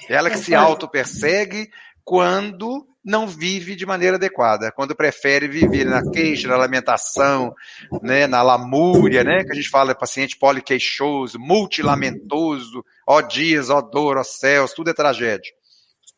É 0.08 0.14
ela 0.14 0.30
que 0.30 0.38
se 0.38 0.54
auto-persegue 0.54 1.70
quando 2.04 2.86
não 3.04 3.26
vive 3.26 3.74
de 3.74 3.86
maneira 3.86 4.16
adequada, 4.16 4.70
quando 4.70 4.94
prefere 4.94 5.48
viver 5.48 5.86
na 5.86 6.02
queixa, 6.10 6.46
na 6.46 6.58
lamentação, 6.58 7.54
né, 8.02 8.26
na 8.26 8.42
lamúria, 8.42 9.24
né, 9.24 9.44
que 9.44 9.52
a 9.52 9.54
gente 9.54 9.70
fala 9.70 9.94
paciente 9.94 10.36
poliqueixoso, 10.36 11.38
multilamentoso, 11.38 12.84
ó 13.06 13.22
dias, 13.22 13.70
ó 13.70 13.80
dor, 13.80 14.18
ó 14.18 14.24
céus, 14.24 14.74
tudo 14.74 14.90
é 14.90 14.92
tragédia. 14.92 15.52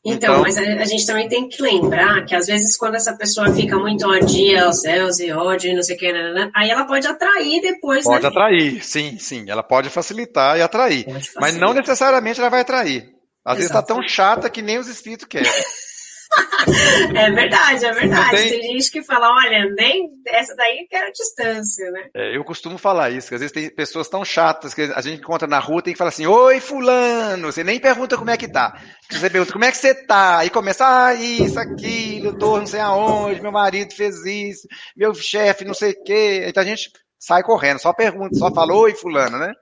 Então, 0.05 0.32
então, 0.32 0.42
mas 0.42 0.57
a, 0.57 0.62
a, 0.62 0.84
gente 0.86 1.05
também 1.05 1.28
tem 1.28 1.46
que 1.46 1.62
lembrar 1.62 2.24
que 2.24 2.34
às 2.34 2.46
vezes 2.46 2.74
quando 2.76 2.94
essa 2.94 3.14
pessoa 3.14 3.53
fica 3.53 3.78
muito 3.78 4.07
ó 4.07 4.18
dia 4.18 4.64
aos 4.64 4.80
céus 4.80 5.20
e 5.20 5.30
ódio 5.30 5.70
e 5.70 5.74
não 5.74 5.82
sei 5.82 5.94
o 5.94 5.98
que, 5.98 6.11
né, 6.11 6.22
né, 6.22 6.32
né, 6.32 6.51
aí 6.57 6.70
ela 6.70 6.86
pode 6.86 7.07
atrair 7.07 7.61
depois. 7.61 8.05
Pode 8.05 8.22
né? 8.22 8.28
atrair, 8.28 8.82
sim, 8.82 9.18
sim. 9.18 9.44
Ela 9.46 9.62
pode 9.62 9.90
facilitar 9.90 10.57
e 10.57 10.62
atrair. 10.62 11.05
Facilitar. 11.05 11.40
Mas 11.42 11.57
não 11.57 11.74
necessariamente 11.74 12.40
ela 12.40 12.48
vai 12.48 12.62
atrair. 12.62 13.14
Às 13.44 13.57
Exato. 13.57 13.57
vezes 13.57 13.70
está 13.70 13.82
tão 13.82 14.03
chata 14.03 14.48
que 14.48 14.62
nem 14.62 14.78
os 14.78 14.88
espíritos 14.88 15.26
querem. 15.26 15.51
É 17.16 17.31
verdade, 17.31 17.85
é 17.85 17.93
verdade. 17.93 18.37
Tem... 18.37 18.51
tem... 18.51 18.62
gente 18.62 18.91
que 18.91 19.03
fala, 19.03 19.28
olha, 19.31 19.68
nem 19.74 20.09
essa 20.26 20.55
daí 20.55 20.87
que 20.89 20.97
era 20.97 21.11
distância, 21.11 21.91
né? 21.91 22.09
É, 22.14 22.37
eu 22.37 22.45
costumo 22.45 22.78
falar 22.78 23.11
isso, 23.11 23.28
que 23.28 23.35
às 23.35 23.41
vezes 23.41 23.53
tem 23.53 23.68
pessoas 23.70 24.09
tão 24.09 24.24
chatas 24.24 24.72
que 24.72 24.83
a 24.83 25.01
gente 25.01 25.20
encontra 25.20 25.49
na 25.49 25.59
rua 25.59 25.83
tem 25.83 25.93
que 25.93 25.99
falar 25.99 26.11
assim, 26.11 26.26
oi 26.26 26.61
fulano, 26.61 27.53
você 27.53 27.64
nem 27.64 27.81
pergunta 27.81 28.16
como 28.16 28.31
é 28.31 28.37
que 28.37 28.49
tá. 28.49 28.81
Você 29.11 29.28
pergunta, 29.28 29.53
como 29.53 29.64
é 29.64 29.70
que 29.70 29.78
você 29.78 29.95
tá? 29.95 30.39
Aí 30.39 30.51
começa, 30.51 30.85
ah, 30.87 31.14
isso, 31.14 31.59
aquilo, 31.59 32.39
tô 32.39 32.59
não 32.59 32.66
sei 32.66 32.81
aonde, 32.81 33.43
meu 33.43 33.53
marido 33.53 33.93
fez 33.95 34.24
isso, 34.24 34.68
meu 34.97 35.12
chefe 35.14 35.64
não 35.64 35.74
sei 35.74 35.93
o 35.93 36.05
quê. 36.05 36.45
Então 36.47 36.62
a 36.62 36.66
gente 36.66 36.91
sai 37.18 37.43
correndo, 37.43 37.81
só 37.81 37.93
pergunta, 37.93 38.35
só 38.37 38.53
fala, 38.53 38.74
oi 38.74 38.95
fulano, 38.95 39.39
né? 39.39 39.53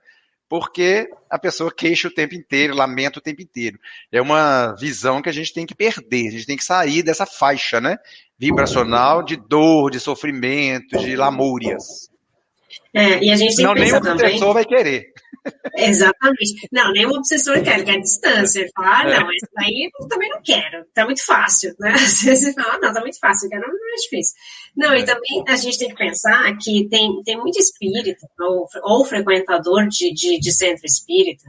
Porque 0.49 1.07
a 1.29 1.37
pessoa 1.37 1.71
queixa 1.71 2.07
o 2.07 2.11
tempo 2.11 2.33
inteiro, 2.33 2.75
lamenta 2.75 3.19
o 3.19 3.21
tempo 3.21 3.41
inteiro. 3.41 3.79
É 4.11 4.19
uma 4.19 4.75
visão 4.79 5.21
que 5.21 5.29
a 5.29 5.31
gente 5.31 5.53
tem 5.53 5.65
que 5.65 5.75
perder, 5.75 6.27
a 6.27 6.31
gente 6.31 6.47
tem 6.47 6.57
que 6.57 6.63
sair 6.63 7.03
dessa 7.03 7.25
faixa, 7.25 7.79
né? 7.79 7.97
Vibracional 8.37 9.21
de 9.21 9.37
dor, 9.37 9.91
de 9.91 9.99
sofrimento, 9.99 10.97
de 10.97 11.15
lamúrias. 11.15 12.09
É, 12.93 13.23
e 13.23 13.31
a 13.31 13.35
gente 13.35 13.55
tem 13.55 13.65
Não, 13.65 13.75
que 13.75 13.81
pensar 13.81 14.01
nem 14.01 14.11
o 14.11 14.15
obsessor 14.15 14.53
vai 14.53 14.65
querer. 14.65 15.13
Exatamente. 15.75 16.67
Não, 16.71 16.91
nem 16.91 17.05
o 17.05 17.11
obsessor 17.11 17.61
quer, 17.63 17.75
ele 17.75 17.85
quer 17.85 17.99
distância. 17.99 18.61
Ele 18.61 18.71
fala, 18.75 18.99
ah, 18.99 19.09
é. 19.09 19.19
não, 19.19 19.31
isso 19.31 19.47
daí 19.53 19.91
eu 19.99 20.07
também 20.07 20.29
não 20.29 20.41
quero, 20.41 20.85
tá 20.93 21.05
muito 21.05 21.25
fácil, 21.25 21.73
né? 21.79 21.91
Às 21.95 22.21
vezes 22.21 22.41
você 22.41 22.53
fala, 22.53 22.75
ah, 22.75 22.79
não, 22.81 22.93
tá 22.93 23.01
muito 23.01 23.19
fácil, 23.19 23.45
eu 23.45 23.49
quero, 23.49 23.67
não 23.67 23.93
é 23.93 23.95
difícil. 23.95 24.35
Não, 24.75 24.95
e 24.95 25.03
também 25.03 25.43
a 25.47 25.55
gente 25.55 25.77
tem 25.77 25.89
que 25.89 25.95
pensar 25.95 26.57
que 26.57 26.87
tem, 26.89 27.21
tem 27.23 27.37
muito 27.37 27.59
espírita, 27.59 28.27
ou, 28.39 28.67
ou 28.83 29.05
frequentador 29.05 29.87
de, 29.87 30.13
de, 30.13 30.39
de 30.39 30.51
centro 30.51 30.85
espírita, 30.85 31.45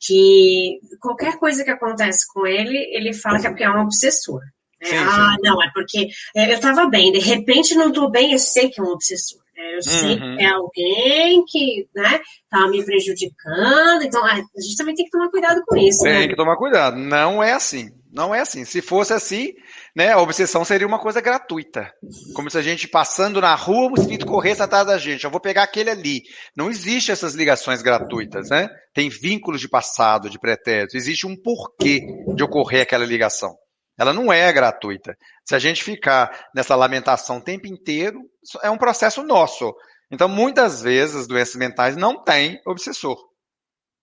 que 0.00 0.80
qualquer 1.00 1.38
coisa 1.38 1.64
que 1.64 1.70
acontece 1.70 2.26
com 2.32 2.46
ele, 2.46 2.76
ele 2.92 3.12
fala 3.12 3.40
que 3.40 3.46
é 3.46 3.50
porque 3.50 3.64
é 3.64 3.70
um 3.70 3.82
obsessor. 3.82 4.40
É, 4.80 4.86
sim, 4.86 4.96
ah, 4.96 5.36
sim. 5.36 5.48
não, 5.48 5.62
é 5.62 5.70
porque 5.72 6.08
é, 6.34 6.50
eu 6.50 6.56
estava 6.56 6.88
bem, 6.88 7.12
de 7.12 7.20
repente 7.20 7.74
não 7.74 7.88
estou 7.88 8.10
bem, 8.10 8.32
eu 8.32 8.38
sei 8.38 8.68
que 8.68 8.80
é 8.80 8.82
um 8.82 8.88
obsessor. 8.88 9.41
Né? 9.62 9.76
Eu 9.76 9.82
sei 9.82 10.14
uhum. 10.14 10.36
que 10.36 10.42
é 10.42 10.48
alguém 10.48 11.44
que 11.46 11.88
né, 11.94 12.20
tá 12.50 12.66
me 12.68 12.84
prejudicando, 12.84 14.02
então 14.02 14.24
a 14.24 14.34
gente 14.34 14.76
também 14.76 14.94
tem 14.94 15.04
que 15.04 15.10
tomar 15.10 15.30
cuidado 15.30 15.62
com 15.66 15.76
isso. 15.76 16.02
Tem 16.02 16.12
né? 16.12 16.28
que 16.28 16.36
tomar 16.36 16.56
cuidado. 16.56 16.96
Não 16.96 17.42
é 17.42 17.52
assim. 17.52 17.90
Não 18.12 18.34
é 18.34 18.40
assim. 18.40 18.64
Se 18.64 18.82
fosse 18.82 19.14
assim, 19.14 19.52
né, 19.96 20.12
a 20.12 20.20
obsessão 20.20 20.64
seria 20.64 20.86
uma 20.86 20.98
coisa 20.98 21.20
gratuita. 21.20 21.90
Como 22.34 22.50
se 22.50 22.58
a 22.58 22.62
gente 22.62 22.86
passando 22.86 23.40
na 23.40 23.54
rua, 23.54 23.92
o 23.92 24.00
espírito 24.00 24.26
corresse 24.26 24.62
atrás 24.62 24.86
da 24.86 24.98
gente. 24.98 25.24
Eu 25.24 25.30
vou 25.30 25.40
pegar 25.40 25.62
aquele 25.62 25.88
ali. 25.88 26.22
Não 26.54 26.68
existe 26.68 27.10
essas 27.10 27.34
ligações 27.34 27.80
gratuitas, 27.80 28.50
né? 28.50 28.68
Tem 28.92 29.08
vínculos 29.08 29.62
de 29.62 29.68
passado, 29.68 30.28
de 30.28 30.38
pretérito. 30.38 30.96
Existe 30.96 31.26
um 31.26 31.34
porquê 31.34 32.02
de 32.34 32.44
ocorrer 32.44 32.82
aquela 32.82 33.06
ligação. 33.06 33.56
Ela 33.98 34.12
não 34.12 34.32
é 34.32 34.52
gratuita. 34.52 35.16
Se 35.44 35.54
a 35.54 35.58
gente 35.58 35.82
ficar 35.82 36.48
nessa 36.54 36.74
lamentação 36.74 37.38
o 37.38 37.42
tempo 37.42 37.66
inteiro, 37.66 38.20
é 38.62 38.70
um 38.70 38.78
processo 38.78 39.22
nosso. 39.22 39.74
Então, 40.10 40.28
muitas 40.28 40.82
vezes, 40.82 41.16
as 41.16 41.26
doenças 41.26 41.56
mentais 41.56 41.96
não 41.96 42.22
têm 42.22 42.60
obsessor. 42.66 43.16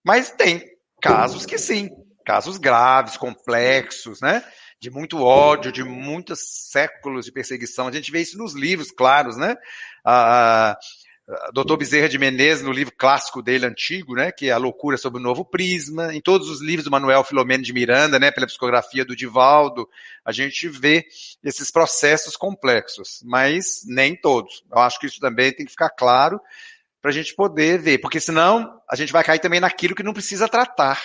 Mas 0.05 0.31
tem 0.31 0.63
casos 1.01 1.45
que 1.45 1.57
sim. 1.57 1.89
Casos 2.25 2.57
graves, 2.57 3.17
complexos, 3.17 4.21
né? 4.21 4.43
De 4.81 4.89
muito 4.89 5.21
ódio, 5.21 5.71
de 5.71 5.83
muitos 5.83 6.39
séculos 6.69 7.25
de 7.25 7.31
perseguição. 7.31 7.87
A 7.87 7.91
gente 7.91 8.11
vê 8.11 8.21
isso 8.21 8.37
nos 8.37 8.53
livros 8.53 8.91
claros, 8.91 9.37
né? 9.37 9.55
Ah, 10.05 10.77
Doutor 11.53 11.77
Bezerra 11.77 12.09
de 12.09 12.17
Menezes, 12.17 12.63
no 12.63 12.71
livro 12.71 12.91
clássico 12.97 13.41
dele, 13.43 13.67
antigo, 13.67 14.15
né, 14.15 14.31
que 14.31 14.49
é 14.49 14.51
A 14.51 14.57
Loucura 14.57 14.97
sobre 14.97 15.19
o 15.19 15.23
Novo 15.23 15.45
Prisma, 15.45 16.11
em 16.13 16.19
todos 16.19 16.49
os 16.49 16.59
livros 16.59 16.85
do 16.85 16.89
Manuel 16.89 17.23
Filomeno 17.23 17.63
de 17.63 17.71
Miranda, 17.71 18.17
né, 18.17 18.31
pela 18.31 18.47
psicografia 18.47 19.05
do 19.05 19.15
Divaldo, 19.15 19.87
a 20.25 20.31
gente 20.31 20.67
vê 20.67 21.05
esses 21.43 21.69
processos 21.69 22.35
complexos, 22.35 23.19
mas 23.23 23.81
nem 23.85 24.15
todos. 24.15 24.63
Eu 24.71 24.79
acho 24.79 24.99
que 24.99 25.05
isso 25.05 25.19
também 25.19 25.51
tem 25.53 25.67
que 25.67 25.71
ficar 25.71 25.91
claro 25.91 26.41
para 26.99 27.11
a 27.11 27.13
gente 27.13 27.35
poder 27.35 27.79
ver, 27.79 27.99
porque 27.99 28.19
senão 28.19 28.81
a 28.89 28.95
gente 28.95 29.13
vai 29.13 29.23
cair 29.23 29.39
também 29.39 29.59
naquilo 29.59 29.93
que 29.93 30.03
não 30.03 30.13
precisa 30.13 30.49
tratar. 30.49 30.99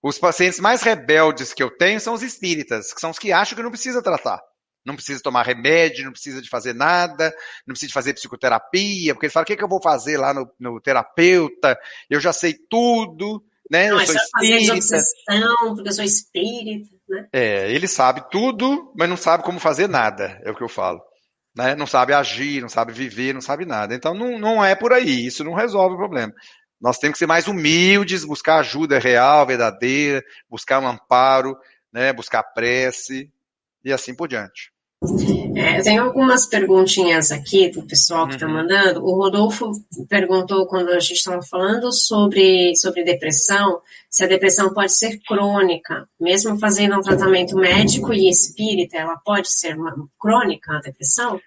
Os 0.00 0.18
pacientes 0.18 0.60
mais 0.60 0.82
rebeldes 0.82 1.52
que 1.52 1.62
eu 1.62 1.70
tenho 1.70 2.00
são 2.00 2.14
os 2.14 2.22
espíritas, 2.22 2.94
que 2.94 3.00
são 3.00 3.10
os 3.10 3.18
que 3.18 3.32
acham 3.32 3.56
que 3.56 3.62
não 3.62 3.70
precisa 3.70 4.02
tratar. 4.02 4.40
Não 4.84 4.94
precisa 4.94 5.22
tomar 5.22 5.46
remédio, 5.46 6.04
não 6.04 6.12
precisa 6.12 6.42
de 6.42 6.48
fazer 6.48 6.74
nada, 6.74 7.34
não 7.66 7.72
precisa 7.72 7.88
de 7.88 7.94
fazer 7.94 8.14
psicoterapia, 8.14 9.14
porque 9.14 9.26
ele 9.26 9.32
fala, 9.32 9.44
o 9.44 9.46
que, 9.46 9.56
que 9.56 9.62
eu 9.62 9.68
vou 9.68 9.80
fazer 9.80 10.16
lá 10.16 10.34
no, 10.34 10.50
no 10.58 10.80
terapeuta? 10.80 11.78
Eu 12.10 12.20
já 12.20 12.32
sei 12.32 12.54
tudo, 12.54 13.44
né? 13.70 13.90
Não, 13.90 14.00
eu 14.00 14.06
sou 14.06 14.16
espírita. 14.16 14.72
obsessão, 14.74 15.74
porque 15.74 15.88
eu 15.88 15.92
sou 15.92 16.04
espírita, 16.04 16.96
né? 17.08 17.28
É, 17.32 17.70
ele 17.70 17.86
sabe 17.86 18.28
tudo, 18.30 18.92
mas 18.96 19.08
não 19.08 19.16
sabe 19.16 19.44
como 19.44 19.60
fazer 19.60 19.88
nada, 19.88 20.40
é 20.44 20.50
o 20.50 20.54
que 20.54 20.62
eu 20.62 20.68
falo. 20.68 21.00
Né? 21.54 21.74
Não 21.74 21.86
sabe 21.86 22.12
agir, 22.12 22.60
não 22.60 22.68
sabe 22.68 22.92
viver, 22.92 23.34
não 23.34 23.40
sabe 23.40 23.64
nada. 23.64 23.94
Então 23.94 24.14
não, 24.14 24.38
não 24.38 24.64
é 24.64 24.74
por 24.74 24.92
aí, 24.92 25.26
isso 25.26 25.44
não 25.44 25.54
resolve 25.54 25.94
o 25.94 25.98
problema. 25.98 26.32
Nós 26.80 26.98
temos 26.98 27.14
que 27.14 27.20
ser 27.20 27.26
mais 27.26 27.46
humildes, 27.46 28.24
buscar 28.24 28.58
ajuda 28.58 28.98
real, 28.98 29.46
verdadeira, 29.46 30.22
buscar 30.50 30.80
um 30.80 30.88
amparo, 30.88 31.56
né? 31.92 32.12
buscar 32.12 32.42
prece 32.42 33.30
e 33.84 33.92
assim 33.92 34.14
por 34.14 34.26
diante. 34.26 34.71
É, 35.56 35.82
tem 35.82 35.98
algumas 35.98 36.46
perguntinhas 36.46 37.32
aqui 37.32 37.68
do 37.68 37.82
pessoal 37.82 38.26
que 38.28 38.34
está 38.34 38.46
uhum. 38.46 38.54
mandando. 38.54 39.04
O 39.04 39.16
Rodolfo 39.16 39.72
perguntou 40.08 40.66
quando 40.66 40.90
a 40.90 41.00
gente 41.00 41.18
estava 41.18 41.42
falando 41.42 41.92
sobre, 41.92 42.74
sobre 42.76 43.04
depressão, 43.04 43.80
se 44.08 44.24
a 44.24 44.28
depressão 44.28 44.72
pode 44.72 44.96
ser 44.96 45.18
crônica, 45.26 46.08
mesmo 46.20 46.58
fazendo 46.58 46.96
um 46.96 47.02
tratamento 47.02 47.56
médico 47.56 48.12
e 48.12 48.28
espírita, 48.28 48.96
ela 48.96 49.16
pode 49.16 49.52
ser 49.52 49.76
uma, 49.76 49.94
crônica 50.20 50.76
a 50.76 50.80
depressão? 50.80 51.40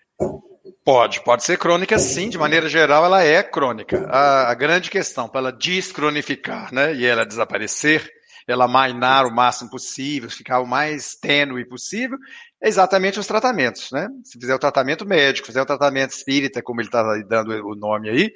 Pode, 0.84 1.24
pode 1.24 1.43
ser 1.43 1.58
crônica 1.58 1.97
sim, 1.97 2.30
de 2.30 2.38
maneira 2.38 2.68
geral 2.70 3.06
ela 3.06 3.24
é 3.24 3.41
crônica. 3.41 4.06
A, 4.10 4.51
a 4.51 4.53
grande 4.53 4.89
questão 4.89 5.28
para 5.28 5.39
ela 5.39 5.51
descronificar 5.51 6.74
né, 6.74 6.93
e 6.93 7.06
ela 7.06 7.26
desaparecer, 7.26 8.08
ela 8.47 8.68
mainar 8.68 9.26
o 9.26 9.34
máximo 9.34 9.70
possível, 9.70 10.30
ficar 10.30 10.60
o 10.60 10.68
mais 10.68 11.16
tênue 11.16 11.66
possível, 11.66 12.18
exatamente 12.66 13.20
os 13.20 13.28
tratamentos, 13.28 13.91
né? 13.91 14.07
Se 14.24 14.39
fizer 14.39 14.55
o 14.55 14.59
tratamento 14.59 15.05
médico, 15.05 15.47
fizer 15.47 15.61
o 15.61 15.66
tratamento 15.66 16.11
espírita, 16.11 16.61
como 16.61 16.82
ele 16.82 16.88
está 16.88 17.03
dando 17.28 17.51
o 17.68 17.76
nome 17.76 18.09
aí, 18.09 18.34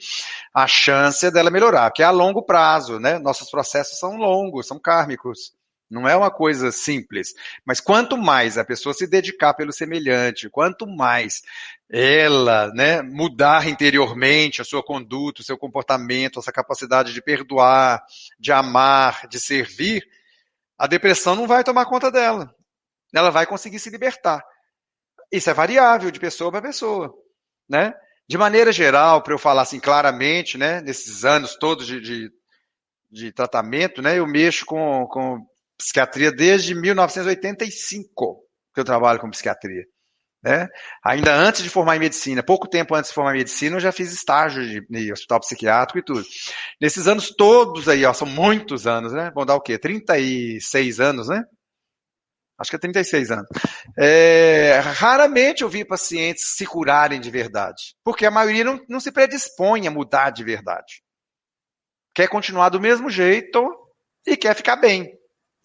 a 0.54 0.68
chance 0.68 1.26
é 1.26 1.32
dela 1.32 1.50
melhorar, 1.50 1.92
que 1.92 2.04
é 2.04 2.06
a 2.06 2.12
longo 2.12 2.44
prazo, 2.44 3.00
né? 3.00 3.18
Nossos 3.18 3.50
processos 3.50 3.98
são 3.98 4.18
longos, 4.18 4.68
são 4.68 4.80
kármicos. 4.80 5.54
Não 5.90 6.08
é 6.08 6.16
uma 6.16 6.30
coisa 6.30 6.72
simples. 6.72 7.30
Mas 7.66 7.80
quanto 7.80 8.16
mais 8.16 8.60
a 8.60 8.64
pessoa 8.64 8.94
se 8.94 9.08
dedicar 9.08 9.56
pelo 9.56 9.74
semelhante, 9.74 10.48
quanto 10.48 10.86
mais 10.86 11.42
ela 11.90 12.72
né, 12.76 13.02
mudar 13.02 13.68
interiormente 13.68 14.62
a 14.62 14.66
sua 14.66 14.84
conduta, 14.84 15.42
o 15.42 15.44
seu 15.44 15.58
comportamento, 15.58 16.38
a 16.38 16.44
sua 16.44 16.54
capacidade 16.54 17.12
de 17.12 17.22
perdoar, 17.22 18.04
de 18.40 18.52
amar, 18.52 19.28
de 19.28 19.40
servir, 19.40 20.06
a 20.78 20.86
depressão 20.86 21.36
não 21.36 21.48
vai 21.48 21.64
tomar 21.64 21.86
conta 21.86 22.12
dela. 22.12 22.54
Ela 23.14 23.30
vai 23.30 23.46
conseguir 23.46 23.80
se 23.80 23.90
libertar. 23.90 24.42
Isso 25.32 25.50
é 25.50 25.54
variável 25.54 26.12
de 26.12 26.20
pessoa 26.20 26.52
para 26.52 26.62
pessoa. 26.62 27.14
Né? 27.70 27.94
De 28.28 28.38
maneira 28.38 28.72
geral, 28.72 29.24
para 29.24 29.34
eu 29.34 29.40
falar 29.40 29.64
assim 29.64 29.80
claramente, 29.80 30.58
né, 30.58 30.82
nesses 30.82 31.26
anos 31.26 31.56
todos 31.56 31.88
de, 31.88 32.00
de, 32.00 32.30
de 33.12 33.32
tratamento, 33.32 34.02
né, 34.02 34.20
eu 34.20 34.28
mexo 34.28 34.66
com, 34.66 35.08
com 35.08 35.40
psiquiatria 35.78 36.32
desde 36.32 36.76
1985 36.76 38.44
que 38.74 38.80
eu 38.80 38.86
trabalho 38.86 39.20
com 39.20 39.30
psiquiatria. 39.30 39.84
Né? 40.44 40.68
Ainda 41.04 41.36
antes 41.36 41.64
de 41.64 41.70
formar 41.70 41.98
em 41.98 42.00
medicina, 42.00 42.42
pouco 42.42 42.70
tempo 42.70 42.96
antes 42.96 43.10
de 43.10 43.16
formar 43.16 43.36
em 43.36 43.40
medicina, 43.40 43.76
eu 43.76 43.82
já 43.82 43.92
fiz 43.92 44.14
estágio 44.14 44.64
de, 44.64 44.86
de 44.88 45.12
hospital 45.12 45.40
psiquiátrico 45.42 46.00
e 46.00 46.04
tudo. 46.04 46.26
Nesses 46.80 47.08
anos 47.08 47.30
todos 47.36 47.90
aí, 47.90 48.06
ó, 48.06 48.14
são 48.14 48.28
muitos 48.28 48.88
anos, 48.88 49.12
né? 49.12 49.32
Vão 49.36 49.46
dar 49.46 49.56
o 49.56 49.62
quê? 49.62 49.78
36 49.78 51.00
anos, 51.00 51.28
né? 51.28 51.44
Acho 52.60 52.72
que 52.72 52.76
é 52.76 52.80
36 52.80 53.32
anos. 53.32 53.48
É, 53.98 54.80
raramente 54.80 55.64
eu 55.64 55.70
vi 55.70 55.86
pacientes 55.86 56.56
se 56.56 56.66
curarem 56.66 57.22
de 57.22 57.32
verdade, 57.32 57.96
porque 58.04 58.26
a 58.26 58.32
maioria 58.32 58.64
não, 58.64 58.80
não 58.90 59.00
se 59.00 59.12
predispõe 59.12 59.88
a 59.88 59.92
mudar 59.92 60.32
de 60.32 60.44
verdade. 60.44 61.02
Quer 62.14 62.28
continuar 62.28 62.70
do 62.70 62.80
mesmo 62.80 63.10
jeito 63.10 63.64
e 64.28 64.36
quer 64.36 64.56
ficar 64.56 64.76
bem. 64.76 65.19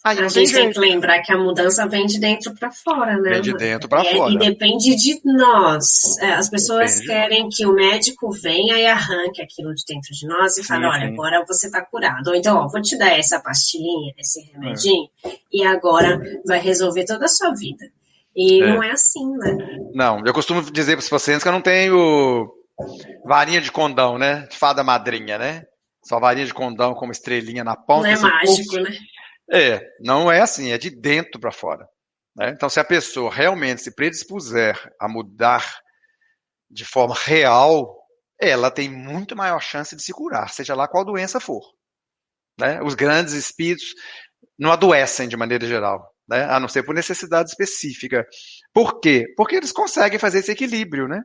Aí 0.05 0.18
a 0.18 0.28
gente 0.28 0.52
tem 0.52 0.70
que 0.70 0.78
lembrar 0.78 1.22
que 1.22 1.32
a 1.32 1.38
mudança 1.38 1.88
vem 1.88 2.05
de 2.05 2.20
dentro 2.20 2.55
para 2.55 2.70
fora, 2.70 3.16
né? 3.16 3.30
Vem 3.30 3.40
de 3.40 3.55
dentro 3.55 3.88
para 3.88 4.05
é, 4.05 4.14
fora. 4.14 4.34
E 4.34 4.36
depende 4.38 4.94
de 4.94 5.18
nós. 5.24 6.18
É, 6.18 6.34
as 6.34 6.50
pessoas 6.50 7.00
depende. 7.00 7.07
querem 7.07 7.48
que 7.48 7.64
o 7.64 7.72
médico 7.72 8.30
venha 8.30 8.76
e 8.76 8.84
arranque 8.84 9.40
aquilo 9.40 9.74
de 9.74 9.82
dentro 9.88 10.12
de 10.12 10.26
nós 10.26 10.59
e 10.59 10.62
fale, 10.62 10.84
olha, 10.84 11.07
agora 11.07 11.42
você 11.48 11.68
está 11.68 11.80
curado. 11.80 12.28
Ou 12.28 12.34
então, 12.34 12.59
ó, 12.59 12.68
vou 12.68 12.82
te 12.82 12.98
dar 12.98 13.18
essa 13.18 13.40
pastilhinha, 13.40 14.12
esse 14.18 14.42
remedinho, 14.52 15.09
é. 15.24 15.30
e 15.50 15.64
agora 15.64 16.20
vai 16.46 16.61
resolver 16.61 17.07
toda 17.07 17.24
a 17.24 17.28
sua 17.28 17.55
vida. 17.55 17.86
E 18.36 18.62
é. 18.62 18.66
não 18.66 18.82
é 18.82 18.90
assim, 18.90 19.26
né? 19.38 19.57
Não, 19.94 20.22
eu 20.26 20.34
costumo 20.34 20.61
dizer 20.70 20.96
para 20.96 21.02
os 21.02 21.09
pacientes 21.09 21.42
que 21.42 21.48
eu 21.48 21.52
não 21.52 21.62
tenho 21.62 22.52
varinha 23.24 23.61
de 23.62 23.72
condão, 23.72 24.18
né? 24.18 24.46
De 24.50 24.59
fada 24.59 24.84
madrinha, 24.84 25.38
né? 25.38 25.62
Só 26.02 26.20
varinha 26.20 26.44
de 26.44 26.52
condão 26.52 26.92
como 26.92 27.11
estrelinha 27.11 27.64
na 27.64 27.74
ponta. 27.74 28.02
Não 28.02 28.14
é 28.14 28.18
mágico, 28.18 28.76
né? 28.76 28.90
É, 29.51 29.80
não 30.01 30.30
é 30.30 30.40
assim, 30.40 30.72
é 30.72 30.78
de 30.78 30.90
dentro 30.90 31.40
para 31.40 31.53
fora. 31.53 31.86
Né? 32.36 32.51
Então, 32.51 32.68
se 32.68 32.80
a 32.80 32.84
pessoa 32.84 33.32
realmente 33.32 33.82
se 33.82 33.95
predispuser 33.95 34.76
a 35.01 35.09
mudar 35.09 35.78
de 36.70 36.84
forma 36.84 37.14
real, 37.14 37.97
ela 38.40 38.70
tem 38.70 38.90
muito 38.90 39.36
maior 39.36 39.61
chance 39.61 39.95
de 39.95 40.03
se 40.03 40.12
curar, 40.12 40.51
seja 40.51 40.74
lá 40.74 40.88
qual 40.88 41.05
doença 41.05 41.38
for. 41.38 41.62
Né? 42.59 42.80
Os 42.82 42.95
grandes 42.95 43.34
espíritos 43.34 43.95
não 44.59 44.72
adoecem 44.72 45.28
de 45.28 45.36
maneira 45.36 45.66
geral, 45.66 46.12
né? 46.28 46.45
a 46.45 46.59
não 46.59 46.68
ser 46.68 46.82
por 46.82 46.95
necessidade 46.95 47.51
específica. 47.51 48.26
Por 48.72 49.01
quê? 49.01 49.24
Porque 49.36 49.57
eles 49.57 49.72
conseguem 49.72 50.18
fazer 50.18 50.38
esse 50.38 50.51
equilíbrio, 50.51 51.07
né? 51.07 51.22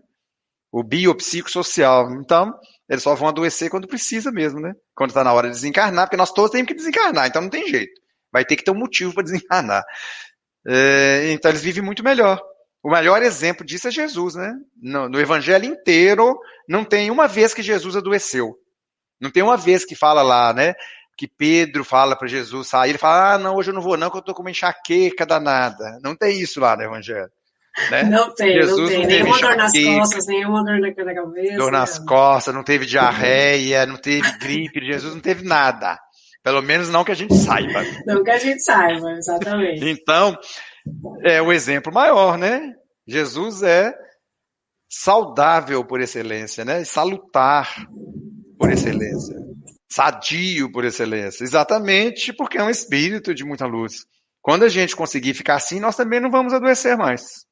O 0.71 0.83
biopsicossocial. 0.83 2.11
Então, 2.13 2.53
eles 2.87 3.01
só 3.01 3.15
vão 3.15 3.29
adoecer 3.29 3.71
quando 3.71 3.87
precisa 3.87 4.31
mesmo, 4.31 4.59
né? 4.59 4.73
Quando 4.95 5.09
está 5.09 5.23
na 5.23 5.33
hora 5.33 5.47
de 5.47 5.55
desencarnar, 5.55 6.05
porque 6.05 6.17
nós 6.17 6.31
todos 6.31 6.51
temos 6.51 6.67
que 6.67 6.75
desencarnar, 6.75 7.27
então 7.27 7.41
não 7.41 7.49
tem 7.49 7.67
jeito. 7.67 7.99
Vai 8.31 8.45
ter 8.45 8.55
que 8.55 8.63
ter 8.63 8.71
um 8.71 8.77
motivo 8.77 9.13
para 9.13 9.23
desencarnar. 9.23 9.83
É, 10.67 11.31
então 11.31 11.51
eles 11.51 11.63
vivem 11.63 11.83
muito 11.83 12.03
melhor. 12.03 12.41
O 12.81 12.89
melhor 12.89 13.21
exemplo 13.21 13.65
disso 13.65 13.87
é 13.87 13.91
Jesus, 13.91 14.35
né? 14.35 14.53
No, 14.81 15.09
no, 15.09 15.19
evangelho 15.19 15.65
inteiro, 15.65 16.39
não 16.67 16.83
tem 16.83 17.11
uma 17.11 17.27
vez 17.27 17.53
que 17.53 17.61
Jesus 17.61 17.95
adoeceu. 17.95 18.55
Não 19.19 19.29
tem 19.29 19.43
uma 19.43 19.57
vez 19.57 19.83
que 19.83 19.95
fala 19.95 20.21
lá, 20.21 20.53
né? 20.53 20.73
Que 21.17 21.27
Pedro 21.27 21.83
fala 21.83 22.15
para 22.15 22.27
Jesus 22.27 22.69
sair, 22.69 22.91
ele 22.91 22.97
fala: 22.97 23.33
Ah, 23.33 23.37
não, 23.37 23.55
hoje 23.55 23.71
eu 23.71 23.73
não 23.73 23.81
vou, 23.81 23.97
não, 23.97 24.09
que 24.09 24.15
eu 24.15 24.21
estou 24.21 24.33
com 24.33 24.41
uma 24.41 24.51
enxaqueca 24.51 25.25
danada. 25.25 25.99
Não 26.01 26.15
tem 26.15 26.39
isso 26.39 26.61
lá 26.61 26.77
no 26.77 26.83
evangelho. 26.83 27.29
Né? 27.91 28.03
Não 28.03 28.33
tem, 28.33 28.53
Jesus 28.53 28.79
não 28.79 28.87
tem. 28.87 28.99
Não 28.99 29.07
nenhuma 29.07 29.39
dor 29.39 29.57
nas 29.57 29.73
costas, 29.73 30.27
nenhuma 30.27 30.63
dor 30.63 30.79
na 30.79 31.13
cabeça. 31.13 31.57
Dor 31.57 31.71
nas 31.71 31.99
costas, 31.99 32.53
não 32.53 32.63
teve 32.63 32.85
diarreia, 32.85 33.85
não 33.85 33.97
teve 33.97 34.31
gripe, 34.37 34.85
Jesus 34.85 35.13
não 35.13 35.21
teve 35.21 35.43
nada. 35.43 35.99
Pelo 36.43 36.61
menos 36.61 36.89
não 36.89 37.03
que 37.03 37.11
a 37.11 37.15
gente 37.15 37.35
saiba. 37.35 37.83
Não 38.05 38.23
que 38.23 38.31
a 38.31 38.37
gente 38.37 38.63
saiba, 38.63 39.11
exatamente. 39.13 39.83
Então, 39.89 40.37
é 41.23 41.41
o 41.41 41.51
exemplo 41.51 41.93
maior, 41.93 42.37
né? 42.37 42.73
Jesus 43.07 43.61
é 43.63 43.93
saudável 44.89 45.85
por 45.85 46.01
excelência, 46.01 46.63
né? 46.63 46.83
Salutar 46.83 47.85
por 48.57 48.71
excelência. 48.71 49.35
Sadio 49.91 50.71
por 50.71 50.85
excelência. 50.85 51.43
Exatamente 51.43 52.31
porque 52.33 52.57
é 52.57 52.63
um 52.63 52.69
espírito 52.69 53.33
de 53.33 53.43
muita 53.43 53.65
luz. 53.65 54.05
Quando 54.41 54.63
a 54.63 54.69
gente 54.69 54.95
conseguir 54.95 55.33
ficar 55.33 55.55
assim, 55.55 55.79
nós 55.79 55.95
também 55.95 56.19
não 56.19 56.31
vamos 56.31 56.53
adoecer 56.53 56.97
mais. 56.97 57.45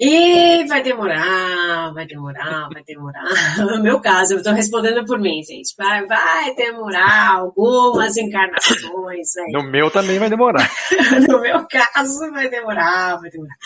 E 0.00 0.64
vai 0.68 0.80
demorar, 0.80 1.92
vai 1.92 2.06
demorar, 2.06 2.68
vai 2.72 2.84
demorar. 2.84 3.24
No 3.58 3.82
meu 3.82 4.00
caso, 4.00 4.34
eu 4.34 4.36
estou 4.38 4.52
respondendo 4.52 5.04
por 5.04 5.18
mim, 5.18 5.42
gente. 5.42 5.74
Vai, 5.76 6.06
vai 6.06 6.54
demorar 6.54 7.32
algumas 7.32 8.16
encarnações. 8.16 9.36
Aí. 9.36 9.52
No 9.52 9.64
meu 9.64 9.90
também 9.90 10.20
vai 10.20 10.30
demorar. 10.30 10.70
no 11.28 11.40
meu 11.40 11.66
caso, 11.66 12.30
vai 12.30 12.48
demorar, 12.48 13.18
vai 13.20 13.28
demorar. 13.28 13.56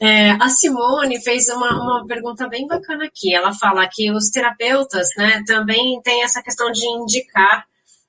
É, 0.00 0.30
a 0.32 0.48
Simone 0.48 1.22
fez 1.22 1.48
uma, 1.48 1.70
uma 1.70 2.06
pergunta 2.08 2.48
bem 2.48 2.66
bacana 2.66 3.04
aqui. 3.04 3.32
Ela 3.32 3.54
fala 3.54 3.88
que 3.88 4.10
os 4.10 4.30
terapeutas 4.30 5.06
né, 5.16 5.44
também 5.46 6.00
têm 6.02 6.24
essa 6.24 6.42
questão 6.42 6.72
de 6.72 6.84
indicar 6.88 7.64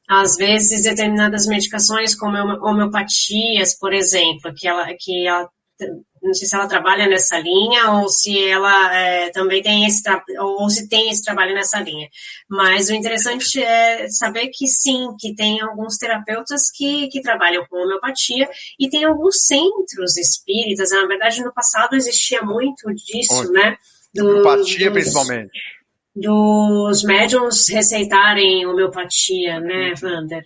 às 0.09 0.37
vezes 0.37 0.81
determinadas 0.83 1.45
medicações 1.45 2.15
como 2.15 2.35
homeopatias, 2.65 3.77
por 3.77 3.93
exemplo, 3.93 4.51
que 4.57 4.67
ela, 4.67 4.87
que 4.99 5.27
ela 5.27 5.47
não 6.21 6.33
sei 6.33 6.47
se 6.47 6.55
ela 6.55 6.67
trabalha 6.67 7.07
nessa 7.07 7.39
linha 7.39 7.91
ou 7.91 8.09
se 8.09 8.37
ela 8.47 8.93
é, 8.93 9.29
também 9.29 9.61
tem 9.61 9.85
esse 9.85 10.03
ou 10.39 10.69
se 10.69 10.87
tem 10.87 11.09
esse 11.09 11.23
trabalho 11.23 11.53
nessa 11.53 11.79
linha. 11.79 12.09
Mas 12.49 12.89
o 12.89 12.93
interessante 12.93 13.61
é 13.61 14.07
saber 14.09 14.49
que 14.53 14.67
sim, 14.67 15.15
que 15.17 15.33
tem 15.33 15.61
alguns 15.61 15.97
terapeutas 15.97 16.69
que, 16.71 17.07
que 17.07 17.21
trabalham 17.21 17.65
com 17.69 17.77
homeopatia 17.77 18.49
e 18.79 18.89
tem 18.89 19.05
alguns 19.05 19.45
centros 19.45 20.17
espíritas. 20.17 20.91
Na 20.91 21.05
verdade, 21.05 21.43
no 21.43 21.53
passado 21.53 21.95
existia 21.95 22.41
muito 22.41 22.93
disso, 22.93 23.41
Onde? 23.41 23.51
né? 23.51 23.77
Do, 24.13 24.25
homeopatia, 24.25 24.91
dos, 24.91 24.93
principalmente. 24.93 25.59
Dos 26.15 27.03
médiums 27.03 27.69
receitarem 27.69 28.65
homeopatia, 28.65 29.59
né, 29.59 29.93
Wander? 30.01 30.45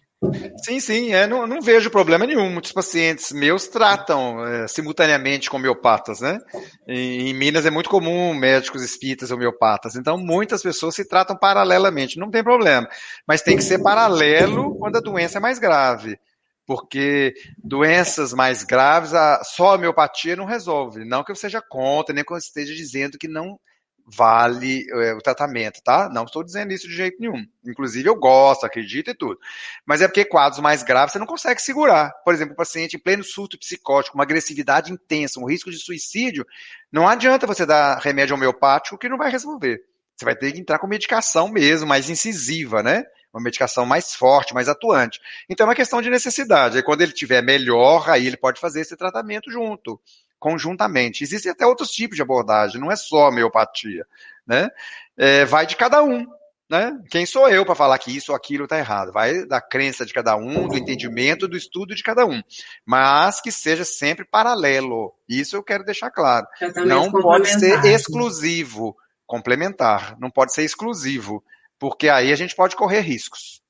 Sim, 0.64 0.80
sim, 0.80 1.14
é, 1.14 1.28
não, 1.28 1.46
não, 1.46 1.62
vejo 1.62 1.90
problema 1.90 2.26
nenhum. 2.26 2.50
Muitos 2.50 2.72
pacientes 2.72 3.32
meus 3.32 3.68
tratam 3.68 4.46
é, 4.46 4.68
simultaneamente 4.68 5.50
com 5.50 5.58
homeopatas, 5.58 6.22
né? 6.22 6.40
Em, 6.88 7.30
em, 7.30 7.34
Minas 7.34 7.66
é 7.66 7.70
muito 7.70 7.90
comum 7.90 8.34
médicos 8.34 8.84
espíritas 8.84 9.32
homeopatas, 9.32 9.96
então 9.96 10.18
muitas 10.18 10.62
pessoas 10.62 10.96
se 10.96 11.08
tratam 11.08 11.38
paralelamente, 11.38 12.20
não 12.20 12.32
tem 12.32 12.44
problema. 12.44 12.88
Mas 13.28 13.42
tem 13.42 13.56
que 13.56 13.64
ser 13.64 13.82
paralelo 13.82 14.76
quando 14.78 14.98
a 14.98 15.02
doença 15.02 15.38
é 15.38 15.42
mais 15.42 15.60
grave, 15.60 16.18
porque 16.66 17.34
doenças 17.64 18.34
mais 18.34 18.64
graves, 18.64 19.14
a, 19.14 19.44
só 19.44 19.72
a 19.72 19.76
homeopatia 19.76 20.36
não 20.36 20.46
resolve. 20.46 21.04
Não 21.06 21.24
que 21.24 21.32
eu 21.32 21.36
seja 21.36 21.62
contra, 21.62 22.14
nem 22.14 22.24
que 22.24 22.34
eu 22.34 22.38
esteja 22.38 22.74
dizendo 22.74 23.18
que 23.18 23.28
não 23.28 23.60
vale 24.06 24.86
é, 24.90 25.14
o 25.14 25.22
tratamento, 25.22 25.82
tá? 25.82 26.10
Não 26.10 26.26
estou 26.26 26.44
dizendo 26.44 26.74
isso 26.74 26.88
de 26.88 26.96
jeito 26.96 27.20
nenhum. 27.20 27.46
Inclusive, 27.66 28.08
eu 28.08 28.16
gosto, 28.16 28.66
acredito 28.66 29.10
e 29.10 29.16
tudo. 29.16 29.40
Mas 29.86 30.02
é 30.02 30.08
porque 30.08 30.26
quadros 30.26 30.60
mais 30.60 30.84
graves 30.84 31.14
você 31.14 31.20
não 31.20 31.26
consegue 31.26 31.62
segurar. 31.62 32.12
Por 32.24 32.34
exemplo, 32.34 32.54
um 32.54 32.58
paciente 32.58 32.96
em 32.96 33.00
pleno 33.00 33.24
surto 33.24 33.58
psicótico, 33.58 34.18
uma 34.18 34.24
agressividade 34.24 34.92
intensa, 34.92 35.40
um 35.40 35.46
risco 35.46 35.72
de 35.72 35.78
suicídio, 35.78 36.46
não 36.92 37.08
adianta 37.08 37.48
você 37.48 37.66
dar 37.66 38.00
remédio 38.00 38.36
homeopático 38.36 38.98
que 38.98 39.10
não 39.10 39.18
vai 39.18 39.32
resolver. 39.32 39.82
Você 40.16 40.26
vai 40.26 40.36
ter 40.36 40.52
que 40.52 40.60
entrar 40.60 40.80
com 40.80 40.88
medicação 40.88 41.48
mesmo, 41.48 41.88
mais 41.88 42.10
incisiva, 42.10 42.84
né? 42.84 43.04
Uma 43.34 43.42
medicação 43.42 43.84
mais 43.84 44.14
forte, 44.14 44.54
mais 44.54 44.70
atuante. 44.70 45.20
Então 45.50 45.66
é 45.66 45.70
uma 45.70 45.76
questão 45.76 46.02
de 46.02 46.10
necessidade. 46.10 46.78
Aí 46.78 46.84
quando 46.84 47.02
ele 47.02 47.12
tiver 47.12 47.42
melhor, 47.42 48.08
aí 48.10 48.28
ele 48.28 48.38
pode 48.38 48.60
fazer 48.60 48.82
esse 48.82 48.96
tratamento 48.96 49.50
junto 49.50 50.00
conjuntamente. 50.44 51.24
Existem 51.24 51.54
até 51.54 51.66
outros 51.66 51.90
tipos 51.90 52.18
de 52.18 52.22
abordagem, 52.22 52.82
não 52.82 52.92
é 52.92 52.98
só 52.98 53.30
homeopatia, 53.30 54.06
né? 54.46 54.70
É, 55.16 55.46
vai 55.46 55.66
de 55.66 55.78
cada 55.78 56.04
um, 56.04 56.28
né? 56.70 57.00
Quem 57.10 57.26
sou 57.26 57.48
eu 57.48 57.66
para 57.66 57.76
falar 57.76 57.98
que 57.98 58.14
isso 58.14 58.34
ou 58.34 58.36
aquilo 58.36 58.66
está 58.66 58.78
errado? 58.78 59.14
Vai 59.14 59.46
da 59.46 59.62
crença 59.62 60.06
de 60.06 60.14
cada 60.14 60.36
um, 60.36 60.68
do 60.68 60.76
entendimento, 60.76 61.48
do 61.48 61.56
estudo 61.56 61.96
de 61.96 62.04
cada 62.04 62.26
um, 62.26 62.42
mas 62.86 63.40
que 63.40 63.54
seja 63.54 63.86
sempre 63.86 64.26
paralelo. 64.26 65.14
Isso 65.30 65.56
eu 65.56 65.64
quero 65.64 65.86
deixar 65.86 66.12
claro. 66.12 66.46
Não 66.86 67.10
pode 67.10 67.48
ser 67.58 67.86
exclusivo, 67.86 68.98
complementar. 69.26 70.18
Não 70.20 70.30
pode 70.30 70.54
ser 70.54 70.64
exclusivo, 70.64 71.42
porque 71.80 72.10
aí 72.10 72.34
a 72.34 72.36
gente 72.36 72.54
pode 72.54 72.76
correr 72.76 73.00
riscos. 73.00 73.63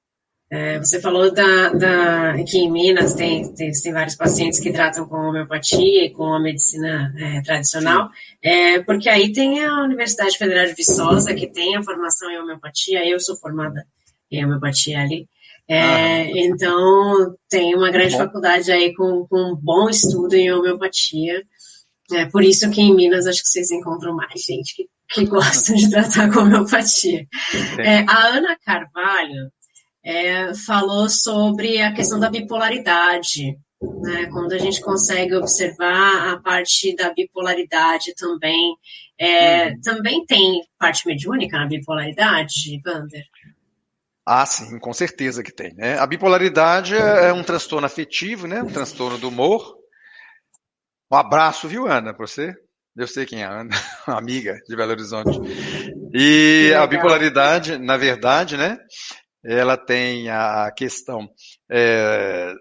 É, 0.52 0.78
você 0.78 1.02
falou 1.02 1.34
da, 1.34 1.70
da, 1.70 2.44
que 2.44 2.60
em 2.60 2.72
Minas 2.72 3.14
tem, 3.14 3.52
tem, 3.56 3.72
tem, 3.72 3.92
vários 3.92 4.16
pacientes 4.16 4.60
que 4.60 4.72
tratam 4.72 5.08
com 5.08 5.16
homeopatia 5.16 6.06
e 6.06 6.12
com 6.12 6.32
a 6.32 6.40
medicina 6.40 7.12
é, 7.18 7.42
tradicional, 7.42 8.10
é, 8.42 8.80
porque 8.82 9.10
aí 9.10 9.34
tem 9.34 9.66
a 9.66 9.82
Universidade 9.82 10.38
Federal 10.38 10.68
de 10.68 10.76
Viçosa, 10.76 11.34
que 11.34 11.48
tem 11.48 11.76
a 11.76 11.82
formação 11.82 12.30
em 12.30 12.38
homeopatia, 12.38 13.04
eu 13.04 13.20
sou 13.20 13.36
formada 13.38 13.84
em 14.30 14.46
homeopatia 14.46 15.00
ali, 15.02 15.28
é, 15.68 15.82
ah. 15.82 16.32
então 16.36 17.36
tem 17.50 17.76
uma 17.76 17.90
grande 17.90 18.16
faculdade 18.16 18.72
aí 18.72 18.94
com, 18.94 19.26
com 19.28 19.54
um 19.54 19.56
bom 19.56 19.90
estudo 19.90 20.36
em 20.36 20.52
homeopatia, 20.52 21.42
é 22.12 22.26
por 22.26 22.44
isso 22.44 22.70
que 22.70 22.82
em 22.82 22.94
Minas 22.94 23.26
acho 23.26 23.42
que 23.42 23.50
vocês 23.50 23.72
encontram 23.72 24.16
mais 24.16 24.40
gente 24.40 24.76
que, 24.76 24.88
que 25.10 25.26
gosta 25.26 25.74
de 25.74 25.90
tratar 25.90 26.32
com 26.32 26.42
homeopatia. 26.42 27.26
É, 27.80 28.00
a 28.08 28.28
Ana 28.28 28.58
Carvalho, 28.64 29.52
é, 30.04 30.54
falou 30.54 31.10
sobre 31.10 31.82
a 31.82 31.94
questão 31.94 32.20
da 32.20 32.30
bipolaridade. 32.30 33.58
Né, 34.02 34.28
quando 34.28 34.54
a 34.54 34.58
gente 34.58 34.80
consegue 34.80 35.36
observar 35.36 36.32
a 36.32 36.38
parte 36.40 36.96
da 36.96 37.14
bipolaridade 37.14 38.14
também, 38.16 38.78
é, 39.20 39.68
uhum. 39.68 39.82
também 39.82 40.26
tem 40.26 40.62
parte 40.80 41.06
mediúnica 41.06 41.58
na 41.58 41.68
bipolaridade, 41.68 42.82
Wander? 42.86 43.26
Ah, 44.26 44.46
sim, 44.46 44.80
com 44.80 44.94
certeza 44.94 45.44
que 45.44 45.52
tem. 45.52 45.74
Né? 45.74 46.00
A 46.00 46.08
bipolaridade 46.08 46.96
é 46.96 47.34
um 47.34 47.44
transtorno 47.44 47.86
afetivo, 47.86 48.48
né? 48.48 48.64
um 48.64 48.72
transtorno 48.72 49.18
do 49.18 49.28
humor. 49.28 49.76
Um 51.12 51.18
abraço, 51.18 51.68
viu, 51.68 51.86
Ana, 51.86 52.14
para 52.14 52.26
você? 52.26 52.56
Eu 52.96 53.08
sei 53.08 53.26
quem 53.26 53.42
é 53.42 53.46
a 53.46 53.62
Ana, 53.62 53.76
amiga 54.08 54.58
de 54.68 54.76
Belo 54.76 54.92
Horizonte. 54.92 55.40
E 56.14 56.72
a 56.74 56.88
bipolaridade, 56.88 57.78
na 57.78 57.98
verdade, 57.98 58.56
né, 58.56 58.78
ela 59.44 59.78
tem 59.78 60.30
a 60.30 60.72
questão 60.72 61.30
é, 61.70 62.54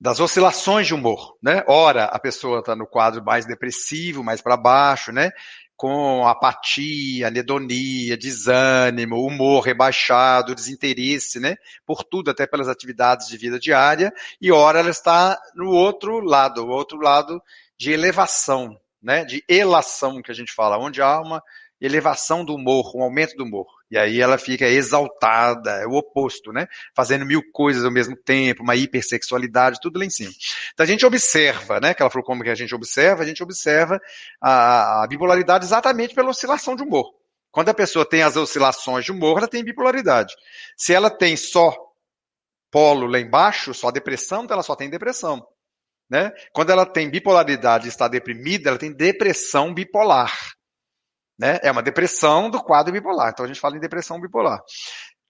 das 0.00 0.20
oscilações 0.20 0.86
de 0.86 0.94
humor, 0.94 1.36
né? 1.42 1.64
Ora, 1.66 2.04
a 2.04 2.18
pessoa 2.18 2.60
está 2.60 2.76
no 2.76 2.86
quadro 2.86 3.24
mais 3.24 3.44
depressivo, 3.44 4.22
mais 4.22 4.40
para 4.40 4.56
baixo, 4.56 5.10
né? 5.10 5.30
Com 5.76 6.26
apatia, 6.26 7.26
anedonia, 7.26 8.16
desânimo, 8.16 9.24
humor 9.24 9.64
rebaixado, 9.64 10.54
desinteresse, 10.54 11.40
né? 11.40 11.56
Por 11.84 12.04
tudo, 12.04 12.30
até 12.30 12.46
pelas 12.46 12.68
atividades 12.68 13.28
de 13.28 13.36
vida 13.36 13.58
diária. 13.58 14.12
E 14.40 14.52
ora, 14.52 14.78
ela 14.78 14.90
está 14.90 15.36
no 15.54 15.70
outro 15.70 16.20
lado, 16.20 16.64
o 16.64 16.68
outro 16.68 16.98
lado 16.98 17.42
de 17.76 17.90
elevação, 17.90 18.78
né? 19.02 19.24
De 19.24 19.42
elação, 19.48 20.22
que 20.22 20.30
a 20.30 20.34
gente 20.34 20.52
fala, 20.52 20.78
onde 20.78 21.02
há 21.02 21.20
uma 21.20 21.42
elevação 21.80 22.44
do 22.44 22.54
humor, 22.54 22.92
um 22.94 23.02
aumento 23.02 23.36
do 23.36 23.44
humor. 23.44 23.66
E 23.90 23.96
aí 23.96 24.20
ela 24.20 24.36
fica 24.36 24.66
exaltada, 24.66 25.70
é 25.82 25.86
o 25.86 25.92
oposto, 25.92 26.52
né? 26.52 26.66
Fazendo 26.94 27.24
mil 27.24 27.42
coisas 27.52 27.84
ao 27.84 27.90
mesmo 27.90 28.14
tempo, 28.16 28.62
uma 28.62 28.76
hipersexualidade, 28.76 29.80
tudo 29.80 29.98
lá 29.98 30.04
em 30.04 30.10
cima. 30.10 30.30
Então 30.74 30.84
a 30.84 30.86
gente 30.86 31.06
observa, 31.06 31.80
né? 31.80 31.94
Que 31.94 32.02
ela 32.02 32.10
falou 32.10 32.24
como 32.24 32.42
que 32.42 32.50
a 32.50 32.54
gente 32.54 32.74
observa, 32.74 33.22
a 33.22 33.26
gente 33.26 33.42
observa 33.42 33.98
a, 34.40 35.04
a 35.04 35.06
bipolaridade 35.06 35.64
exatamente 35.64 36.14
pela 36.14 36.28
oscilação 36.28 36.76
de 36.76 36.82
humor. 36.82 37.14
Quando 37.50 37.70
a 37.70 37.74
pessoa 37.74 38.06
tem 38.06 38.22
as 38.22 38.36
oscilações 38.36 39.06
de 39.06 39.12
humor, 39.12 39.38
ela 39.38 39.48
tem 39.48 39.64
bipolaridade. 39.64 40.34
Se 40.76 40.92
ela 40.92 41.10
tem 41.10 41.36
só 41.36 41.74
polo 42.70 43.06
lá 43.06 43.18
embaixo, 43.18 43.72
só 43.72 43.90
depressão, 43.90 44.44
então 44.44 44.54
ela 44.54 44.62
só 44.62 44.76
tem 44.76 44.90
depressão. 44.90 45.46
Né? 46.10 46.30
Quando 46.52 46.70
ela 46.70 46.86
tem 46.86 47.10
bipolaridade 47.10 47.86
e 47.86 47.88
está 47.88 48.06
deprimida, 48.06 48.68
ela 48.68 48.78
tem 48.78 48.92
depressão 48.92 49.72
bipolar. 49.72 50.32
Né? 51.38 51.58
É 51.62 51.70
uma 51.70 51.82
depressão 51.82 52.50
do 52.50 52.62
quadro 52.62 52.92
bipolar. 52.92 53.30
Então 53.30 53.44
a 53.44 53.48
gente 53.48 53.60
fala 53.60 53.76
em 53.76 53.80
depressão 53.80 54.20
bipolar. 54.20 54.60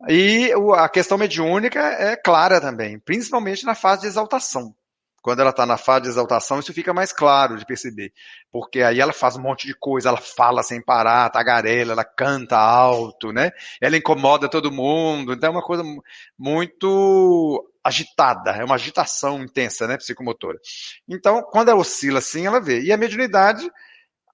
E 0.08 0.52
a 0.76 0.88
questão 0.88 1.18
mediúnica 1.18 1.80
é 1.80 2.16
clara 2.16 2.60
também, 2.60 2.98
principalmente 3.00 3.64
na 3.64 3.74
fase 3.74 4.02
de 4.02 4.06
exaltação. 4.06 4.74
Quando 5.20 5.40
ela 5.40 5.50
está 5.50 5.66
na 5.66 5.76
fase 5.76 6.02
de 6.02 6.08
exaltação, 6.08 6.60
isso 6.60 6.72
fica 6.72 6.94
mais 6.94 7.12
claro 7.12 7.56
de 7.58 7.66
perceber. 7.66 8.12
Porque 8.52 8.80
aí 8.80 9.00
ela 9.00 9.12
faz 9.12 9.36
um 9.36 9.42
monte 9.42 9.66
de 9.66 9.74
coisa, 9.74 10.08
ela 10.08 10.20
fala 10.20 10.62
sem 10.62 10.80
parar, 10.80 11.28
tagarela, 11.28 11.92
ela 11.92 12.04
canta 12.04 12.56
alto, 12.56 13.32
né? 13.32 13.50
Ela 13.80 13.96
incomoda 13.96 14.48
todo 14.48 14.72
mundo. 14.72 15.32
Então 15.32 15.48
é 15.48 15.52
uma 15.52 15.62
coisa 15.62 15.82
muito 16.38 17.68
agitada, 17.82 18.52
é 18.52 18.64
uma 18.64 18.76
agitação 18.76 19.42
intensa, 19.42 19.86
né, 19.86 19.96
psicomotora. 19.96 20.58
Então, 21.08 21.42
quando 21.50 21.70
ela 21.70 21.80
oscila 21.80 22.18
assim, 22.18 22.46
ela 22.46 22.60
vê. 22.60 22.80
E 22.80 22.92
a 22.92 22.96
mediunidade 22.96 23.68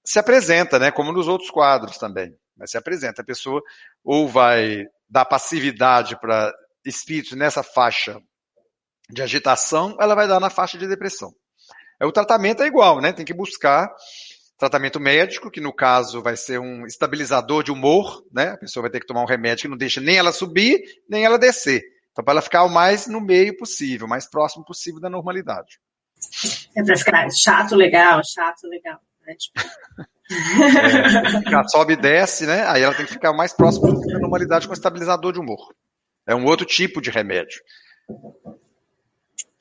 se 0.05 0.19
apresenta, 0.19 0.79
né? 0.79 0.91
Como 0.91 1.13
nos 1.13 1.29
outros 1.29 1.51
quadros 1.51 1.99
também. 1.99 2.37
Mas 2.57 2.71
se 2.71 2.77
apresenta. 2.77 3.23
A 3.23 3.25
pessoa 3.25 3.63
ou 4.05 4.29
vai 4.29 4.85
dar 5.09 5.25
passividade 5.25 6.19
para 6.21 6.53
espíritos 6.85 7.37
nessa 7.37 7.63
faixa 7.63 8.21
de 9.11 9.23
agitação, 9.23 9.97
ela 10.01 10.15
vai 10.15 10.27
dar 10.27 10.41
na 10.41 10.51
faixa 10.51 10.79
de 10.79 10.87
depressão. 10.87 11.33
É, 12.01 12.07
o 12.07 12.13
tratamento 12.13 12.63
é 12.63 12.67
igual, 12.67 13.01
né? 13.01 13.13
Tem 13.13 13.25
que 13.25 13.35
buscar 13.35 13.89
tratamento 14.59 15.01
médico, 15.01 15.51
que 15.51 15.61
no 15.61 15.75
caso 15.75 16.23
vai 16.23 16.37
ser 16.37 16.59
um 16.59 16.87
estabilizador 16.87 17.63
de 17.63 17.73
humor, 17.73 18.25
né? 18.33 18.51
A 18.51 18.57
pessoa 18.57 18.83
vai 18.83 18.91
ter 18.91 19.01
que 19.01 19.07
tomar 19.07 19.23
um 19.23 19.27
remédio 19.27 19.63
que 19.63 19.69
não 19.69 19.77
deixa 19.77 20.01
nem 20.01 20.17
ela 20.17 20.33
subir, 20.33 20.81
nem 21.09 21.25
ela 21.25 21.39
descer. 21.39 21.83
Então, 22.13 22.25
para 22.25 22.35
ela 22.35 22.43
ficar 22.43 22.65
o 22.65 22.69
mais 22.69 23.07
no 23.07 23.21
meio 23.21 23.57
possível, 23.57 24.07
o 24.07 24.11
mais 24.11 24.29
próximo 24.29 24.65
possível 24.65 25.01
da 25.01 25.11
normalidade. 25.11 25.81
É 26.77 26.83
para 26.83 26.97
ficar 26.97 27.29
chato, 27.31 27.75
legal, 27.75 28.23
chato, 28.25 28.67
legal. 28.69 29.01
Né? 29.27 29.35
Tipo... 29.35 29.61
é, 31.57 31.69
sobe 31.69 31.93
e 31.95 31.97
desce, 31.97 32.47
né? 32.47 32.67
Aí 32.67 32.83
ela 32.83 32.95
tem 32.95 33.07
que 33.07 33.13
ficar 33.13 33.33
mais 33.33 33.53
próximo 33.53 34.01
da 34.07 34.19
normalidade 34.19 34.67
com 34.67 34.73
estabilizador 34.73 35.33
de 35.33 35.41
humor. 35.41 35.75
É 36.27 36.35
um 36.35 36.47
outro 36.47 36.65
tipo 36.67 37.01
de 37.01 37.11
remédio. 37.11 37.61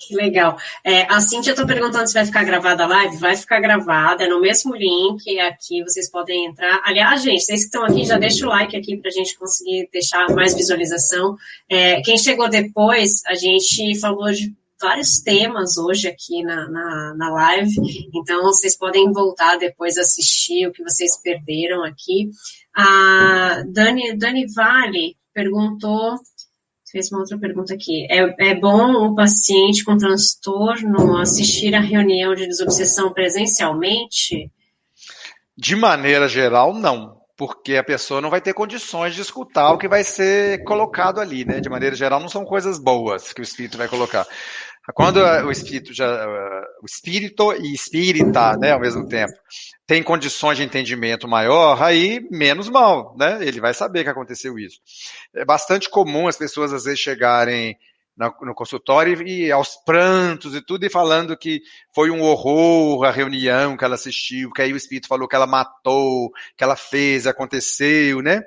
Que 0.07 0.16
legal. 0.16 0.57
É, 0.84 1.03
a 1.03 1.22
Cintia 1.22 1.53
está 1.53 1.66
perguntando 1.66 2.07
se 2.07 2.14
vai 2.14 2.26
ficar 2.26 2.43
gravada 2.43 2.84
a 2.84 2.88
live. 2.88 3.18
Vai 3.18 3.36
ficar 3.38 3.59
gravada, 3.59 4.26
é 4.26 4.28
no 4.28 4.41
mesmo 4.41 4.76
link 4.76 5.39
aqui, 5.39 5.82
vocês 5.84 6.09
podem 6.09 6.45
entrar. 6.45 6.82
Aliás, 6.84 7.22
gente, 7.22 7.41
vocês 7.41 7.61
que 7.61 7.66
estão 7.66 7.86
aqui, 7.86 8.05
já 8.05 8.18
deixa 8.18 8.45
o 8.45 8.49
like 8.49 8.76
aqui 8.76 8.97
para 8.97 9.09
a 9.09 9.14
gente 9.14 9.38
conseguir 9.38 9.88
deixar 9.91 10.30
mais 10.32 10.53
visualização. 10.53 11.36
É, 11.70 12.01
quem 12.01 12.18
chegou 12.18 12.49
depois, 12.49 13.26
a 13.26 13.36
gente 13.36 13.99
falou 13.99 14.32
de 14.32 14.53
vários 14.84 15.21
temas 15.21 15.77
hoje 15.77 16.09
aqui 16.09 16.43
na, 16.43 16.69
na, 16.69 17.15
na, 17.15 17.29
live, 17.29 17.73
então 18.13 18.43
vocês 18.43 18.77
podem 18.77 19.13
voltar 19.13 19.57
depois 19.57 19.97
assistir 19.97 20.67
o 20.67 20.73
que 20.73 20.84
vocês 20.84 21.21
perderam 21.21 21.86
aqui. 21.86 22.29
A 22.75 23.63
Dani, 23.65 24.17
Dani 24.17 24.45
Vale 24.53 25.15
perguntou, 25.34 26.17
fez 26.91 27.09
uma 27.11 27.21
outra 27.21 27.39
pergunta 27.39 27.73
aqui, 27.73 28.05
é, 28.11 28.51
é 28.51 28.53
bom 28.53 29.07
o 29.07 29.15
paciente 29.15 29.86
com 29.86 29.97
transtorno 29.97 31.17
assistir 31.17 31.73
a 31.73 31.79
reunião 31.79 32.36
de 32.36 32.45
desobsessão 32.45 33.13
presencialmente? 33.13 34.51
De 35.57 35.77
maneira 35.77 36.27
geral, 36.27 36.73
não 36.73 37.22
porque 37.45 37.75
a 37.75 37.83
pessoa 37.83 38.21
não 38.21 38.29
vai 38.29 38.39
ter 38.39 38.53
condições 38.53 39.13
de 39.13 39.19
escutar 39.19 39.73
o 39.73 39.77
que 39.77 39.85
vai 39.85 40.01
ser 40.01 40.63
colocado 40.63 41.19
ali, 41.19 41.43
né? 41.43 41.59
De 41.59 41.69
maneira 41.69 41.93
geral, 41.93 42.22
não 42.22 42.30
são 42.30 42.45
coisas 42.45 42.80
boas 42.80 43.34
que 43.34 43.41
o 43.41 43.43
espírito 43.43 43.77
vai 43.77 43.89
colocar. 43.89 44.26
Quando 44.93 45.18
o 45.18 45.51
espírito 45.51 45.93
já, 45.93 46.26
o 46.81 46.85
espírito 46.85 47.51
e 47.51 47.73
espírita, 47.73 48.55
né, 48.55 48.72
ao 48.72 48.80
mesmo 48.80 49.09
tempo, 49.09 49.34
tem 49.85 50.01
condições 50.01 50.55
de 50.55 50.63
entendimento 50.63 51.27
maior, 51.27 51.84
aí 51.84 52.26
menos 52.31 52.69
mal, 52.69 53.13
né? 53.18 53.39
Ele 53.41 53.59
vai 53.59 53.73
saber 53.73 54.05
que 54.05 54.09
aconteceu 54.09 54.57
isso. 54.57 54.80
É 55.35 55.43
bastante 55.43 55.89
comum 55.89 56.30
as 56.30 56.38
pessoas 56.38 56.72
às 56.72 56.85
vezes 56.85 57.01
chegarem 57.01 57.77
no 58.15 58.53
consultório 58.53 59.27
e 59.27 59.52
aos 59.52 59.76
prantos 59.84 60.56
e 60.56 60.61
tudo, 60.61 60.85
e 60.85 60.90
falando 60.90 61.35
que 61.35 61.61
foi 61.94 62.11
um 62.11 62.22
horror 62.22 63.06
a 63.06 63.11
reunião 63.11 63.76
que 63.76 63.84
ela 63.84 63.95
assistiu, 63.95 64.52
que 64.52 64.61
aí 64.61 64.72
o 64.72 64.77
espírito 64.77 65.07
falou 65.07 65.27
que 65.27 65.35
ela 65.35 65.48
matou, 65.48 66.31
que 66.56 66.64
ela 66.64 66.76
fez, 66.76 67.26
aconteceu, 67.26 68.22
né? 68.22 68.44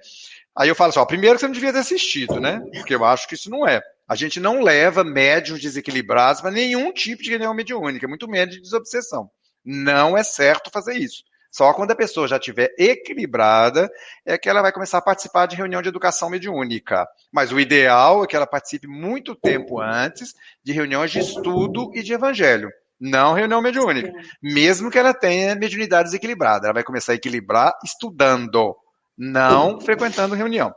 Aí 0.56 0.68
eu 0.68 0.74
falo 0.74 0.90
assim, 0.90 1.00
ó, 1.00 1.04
primeiro 1.04 1.38
você 1.38 1.46
não 1.46 1.52
devia 1.52 1.72
ter 1.72 1.80
assistido, 1.80 2.40
né? 2.40 2.62
Porque 2.72 2.94
eu 2.94 3.04
acho 3.04 3.28
que 3.28 3.34
isso 3.34 3.50
não 3.50 3.66
é. 3.66 3.82
A 4.08 4.14
gente 4.14 4.38
não 4.38 4.62
leva 4.62 5.02
médios 5.02 5.60
desequilibrados 5.60 6.40
para 6.40 6.50
nenhum 6.50 6.92
tipo 6.92 7.22
de 7.22 7.30
reunião 7.30 7.52
mediúnica, 7.52 8.06
muito 8.06 8.28
menos 8.28 8.54
de 8.54 8.60
desobsessão. 8.60 9.28
Não 9.64 10.16
é 10.16 10.22
certo 10.22 10.70
fazer 10.70 10.94
isso. 10.94 11.24
Só 11.56 11.72
quando 11.72 11.92
a 11.92 11.96
pessoa 11.96 12.28
já 12.28 12.36
estiver 12.36 12.74
equilibrada 12.76 13.90
é 14.26 14.36
que 14.36 14.46
ela 14.46 14.60
vai 14.60 14.70
começar 14.70 14.98
a 14.98 15.02
participar 15.02 15.46
de 15.46 15.56
reunião 15.56 15.80
de 15.80 15.88
educação 15.88 16.28
mediúnica. 16.28 17.08
Mas 17.32 17.50
o 17.50 17.58
ideal 17.58 18.22
é 18.22 18.26
que 18.26 18.36
ela 18.36 18.46
participe 18.46 18.86
muito 18.86 19.34
tempo 19.34 19.80
antes 19.80 20.34
de 20.62 20.74
reuniões 20.74 21.10
de 21.10 21.18
estudo 21.18 21.90
e 21.94 22.02
de 22.02 22.12
evangelho. 22.12 22.68
Não 23.00 23.32
reunião 23.32 23.62
mediúnica. 23.62 24.12
Mesmo 24.42 24.90
que 24.90 24.98
ela 24.98 25.14
tenha 25.14 25.54
mediunidade 25.54 26.10
desequilibrada. 26.10 26.66
Ela 26.66 26.74
vai 26.74 26.84
começar 26.84 27.12
a 27.12 27.14
equilibrar 27.14 27.72
estudando, 27.82 28.76
não 29.16 29.80
frequentando 29.80 30.34
reunião. 30.34 30.74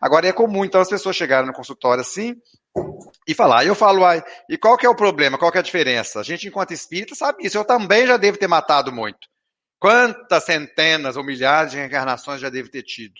Agora 0.00 0.26
é 0.26 0.32
comum, 0.32 0.64
então, 0.64 0.80
as 0.80 0.88
pessoas 0.88 1.14
chegarem 1.14 1.46
no 1.46 1.52
consultório 1.52 2.00
assim 2.00 2.36
e 3.28 3.34
falar. 3.34 3.66
Eu 3.66 3.74
falo, 3.74 4.02
ai, 4.02 4.24
e 4.48 4.56
qual 4.56 4.78
que 4.78 4.86
é 4.86 4.88
o 4.88 4.96
problema? 4.96 5.36
Qual 5.36 5.52
que 5.52 5.58
é 5.58 5.60
a 5.60 5.64
diferença? 5.64 6.20
A 6.20 6.22
gente, 6.22 6.48
enquanto 6.48 6.72
espírita, 6.72 7.14
sabe 7.14 7.46
isso. 7.46 7.58
Eu 7.58 7.66
também 7.66 8.06
já 8.06 8.16
devo 8.16 8.38
ter 8.38 8.48
matado 8.48 8.90
muito. 8.90 9.30
Quantas 9.82 10.44
centenas 10.44 11.16
ou 11.16 11.24
milhares 11.24 11.72
de 11.72 11.76
reencarnações 11.76 12.40
já 12.40 12.48
deve 12.48 12.68
ter 12.68 12.84
tido? 12.84 13.14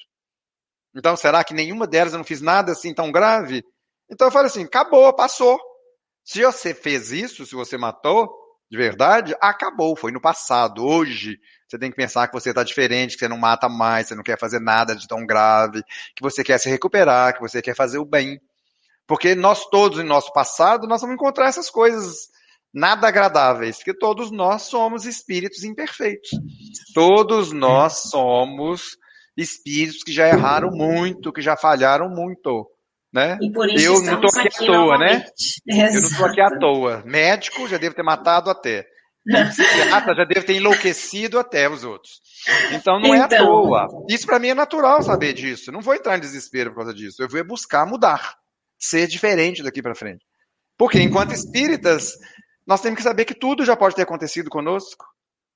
Então, 0.95 1.17
será 1.17 1.43
que 1.43 1.53
nenhuma 1.53 1.89
delas 1.89 2.13
eu 2.13 2.19
não 2.19 2.25
fiz 2.25 2.41
nada 2.41 2.71
assim 2.71 2.95
tão 2.95 3.11
grave? 3.11 3.65
Então 4.09 4.29
eu 4.29 4.31
falo 4.31 4.47
assim, 4.47 4.63
acabou, 4.63 5.13
passou. 5.13 5.59
Se 6.23 6.45
você 6.45 6.73
fez 6.73 7.11
isso, 7.11 7.45
se 7.45 7.57
você 7.57 7.77
matou, 7.77 8.33
de 8.71 8.79
verdade, 8.79 9.35
acabou, 9.41 9.97
foi 9.97 10.13
no 10.13 10.21
passado. 10.21 10.87
Hoje, 10.87 11.37
você 11.67 11.77
tem 11.77 11.91
que 11.91 11.97
pensar 11.97 12.29
que 12.29 12.33
você 12.33 12.51
está 12.51 12.63
diferente, 12.63 13.15
que 13.15 13.19
você 13.19 13.29
não 13.29 13.39
mata 13.39 13.69
mais, 13.69 14.07
você 14.07 14.15
não 14.15 14.23
quer 14.23 14.39
fazer 14.39 14.61
nada 14.61 14.95
de 14.95 15.09
tão 15.09 15.27
grave, 15.27 15.83
que 16.15 16.23
você 16.23 16.45
quer 16.45 16.59
se 16.59 16.71
recuperar, 16.71 17.35
que 17.35 17.41
você 17.41 17.61
quer 17.61 17.75
fazer 17.75 17.99
o 17.99 18.05
bem. 18.05 18.41
Porque 19.05 19.35
nós 19.35 19.69
todos, 19.69 19.99
em 19.99 20.05
nosso 20.05 20.33
passado, 20.33 20.87
nós 20.87 21.01
vamos 21.01 21.15
encontrar 21.15 21.49
essas 21.49 21.69
coisas 21.69 22.31
nada 22.73 23.09
agradáveis, 23.09 23.77
porque 23.77 23.95
todos 23.95 24.31
nós 24.31 24.63
somos 24.63 25.05
espíritos 25.05 25.65
imperfeitos. 25.65 26.31
Todos 26.95 27.53
nós 27.53 28.11
somos 28.11 28.97
espíritos 29.37 30.03
que 30.03 30.13
já 30.13 30.29
erraram 30.29 30.71
muito, 30.71 31.33
que 31.33 31.43
já 31.43 31.57
falharam 31.57 32.09
muito. 32.09 32.69
Né? 33.13 33.39
eu 33.79 34.03
não 34.03 34.15
estou 34.15 34.41
aqui, 34.41 34.49
aqui, 34.49 34.65
à 34.65 34.67
toa, 34.67 34.99
né? 34.99 35.27
Exato. 35.69 35.97
Eu 35.97 36.01
não 36.01 36.09
estou 36.09 36.27
aqui 36.27 36.41
à 36.41 36.59
toa. 36.59 37.03
Médico 37.05 37.69
já 37.69 37.77
deve 37.77 37.95
ter 37.95 38.03
matado 38.03 38.49
até. 38.49 38.87
Psiquiatra 39.25 40.15
já 40.17 40.25
deve 40.25 40.47
ter 40.47 40.55
enlouquecido 40.55 41.39
até 41.39 41.69
os 41.69 41.85
outros. 41.85 42.21
Então 42.73 42.99
não 42.99 43.15
então... 43.15 43.15
é 43.15 43.21
à 43.21 43.27
então. 43.27 43.47
toa. 43.47 43.87
Isso 44.09 44.27
para 44.27 44.39
mim 44.39 44.49
é 44.49 44.55
natural 44.55 45.03
saber 45.03 45.35
disso. 45.35 45.69
Eu 45.69 45.75
não 45.75 45.83
vou 45.83 45.95
entrar 45.95 46.17
em 46.17 46.21
desespero 46.21 46.71
por 46.71 46.79
causa 46.79 46.95
disso. 46.95 47.23
Eu 47.23 47.29
vou 47.29 47.45
buscar 47.45 47.87
mudar, 47.87 48.35
ser 48.79 49.07
diferente 49.07 49.63
daqui 49.63 49.83
para 49.83 49.95
frente. 49.95 50.25
Porque 50.77 51.01
enquanto 51.01 51.33
espíritas, 51.33 52.15
nós 52.67 52.81
temos 52.81 52.99
que 52.99 53.03
saber 53.03 53.25
que 53.25 53.35
tudo 53.35 53.65
já 53.65 53.77
pode 53.77 53.95
ter 53.95 54.03
acontecido 54.03 54.49
conosco. 54.49 55.07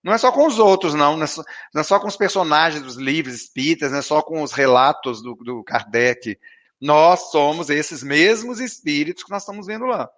Não 0.02 0.12
é 0.12 0.18
só 0.18 0.30
com 0.30 0.46
os 0.46 0.58
outros, 0.58 0.94
não. 0.94 1.16
Não 1.16 1.24
é 1.24 1.26
só, 1.26 1.42
não 1.74 1.80
é 1.80 1.84
só 1.84 1.98
com 1.98 2.06
os 2.06 2.16
personagens 2.16 2.82
dos 2.82 2.96
livros 2.96 3.34
espíritas, 3.34 3.90
não 3.90 3.98
é 3.98 4.02
só 4.02 4.22
com 4.22 4.42
os 4.42 4.52
relatos 4.52 5.22
do, 5.22 5.34
do 5.34 5.64
Kardec. 5.64 6.38
Nós 6.80 7.30
somos 7.30 7.70
esses 7.70 8.02
mesmos 8.02 8.60
espíritos 8.60 9.24
que 9.24 9.30
nós 9.30 9.42
estamos 9.42 9.66
vendo 9.66 9.86
lá. 9.86 10.08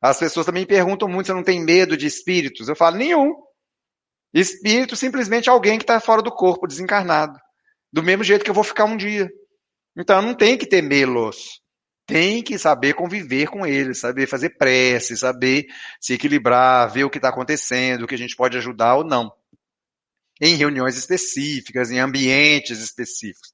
As 0.00 0.18
pessoas 0.18 0.46
também 0.46 0.66
perguntam 0.66 1.08
muito 1.08 1.26
se 1.26 1.32
não 1.32 1.42
tenho 1.42 1.64
medo 1.64 1.96
de 1.96 2.06
espíritos. 2.06 2.68
Eu 2.68 2.76
falo, 2.76 2.96
nenhum. 2.96 3.34
Espírito 4.32 4.96
simplesmente 4.96 5.48
alguém 5.48 5.78
que 5.78 5.84
está 5.84 5.98
fora 5.98 6.20
do 6.20 6.30
corpo, 6.30 6.66
desencarnado. 6.66 7.38
Do 7.92 8.02
mesmo 8.02 8.24
jeito 8.24 8.44
que 8.44 8.50
eu 8.50 8.54
vou 8.54 8.64
ficar 8.64 8.84
um 8.84 8.96
dia. 8.96 9.30
Então 9.96 10.20
não 10.20 10.34
tem 10.34 10.58
que 10.58 10.66
temê-los 10.66 11.63
tem 12.06 12.42
que 12.42 12.58
saber 12.58 12.94
conviver 12.94 13.48
com 13.48 13.66
eles, 13.66 14.00
saber 14.00 14.26
fazer 14.26 14.50
prece, 14.50 15.16
saber 15.16 15.66
se 16.00 16.14
equilibrar, 16.14 16.90
ver 16.92 17.04
o 17.04 17.10
que 17.10 17.18
está 17.18 17.28
acontecendo, 17.28 18.02
o 18.02 18.06
que 18.06 18.14
a 18.14 18.18
gente 18.18 18.36
pode 18.36 18.56
ajudar 18.58 18.96
ou 18.96 19.04
não. 19.04 19.32
Em 20.40 20.56
reuniões 20.56 20.96
específicas, 20.96 21.90
em 21.90 21.98
ambientes 21.98 22.80
específicos. 22.80 23.52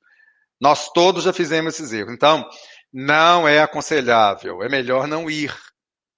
Nós 0.60 0.90
todos 0.92 1.24
já 1.24 1.32
fizemos 1.32 1.74
esses 1.74 1.92
erros. 1.92 2.12
Então, 2.12 2.48
não 2.92 3.46
é 3.46 3.60
aconselhável, 3.60 4.62
é 4.62 4.68
melhor 4.68 5.06
não 5.06 5.30
ir. 5.30 5.54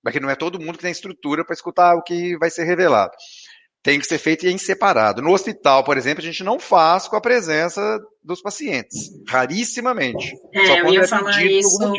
Porque 0.03 0.19
não 0.19 0.31
é 0.31 0.35
todo 0.35 0.59
mundo 0.59 0.77
que 0.77 0.83
tem 0.83 0.91
estrutura 0.91 1.45
para 1.45 1.55
escutar 1.55 1.95
o 1.95 2.03
que 2.03 2.37
vai 2.39 2.51
ser 2.51 2.65
revelado 2.65 3.13
tem 3.83 3.99
que 3.99 4.07
ser 4.07 4.19
feito 4.19 4.47
em 4.47 4.57
separado. 4.57 5.21
No 5.21 5.33
hospital, 5.33 5.83
por 5.83 5.97
exemplo, 5.97 6.23
a 6.23 6.25
gente 6.25 6.45
não 6.45 6.59
faz 6.59 7.09
com 7.09 7.17
a 7.17 7.21
presença 7.21 7.99
dos 8.23 8.41
pacientes, 8.41 9.11
rarissimamente. 9.29 10.33
É, 10.55 10.67
só 10.67 10.89
ia 10.89 11.01
é 11.01 11.07
falar 11.07 11.45
isso. 11.45 11.93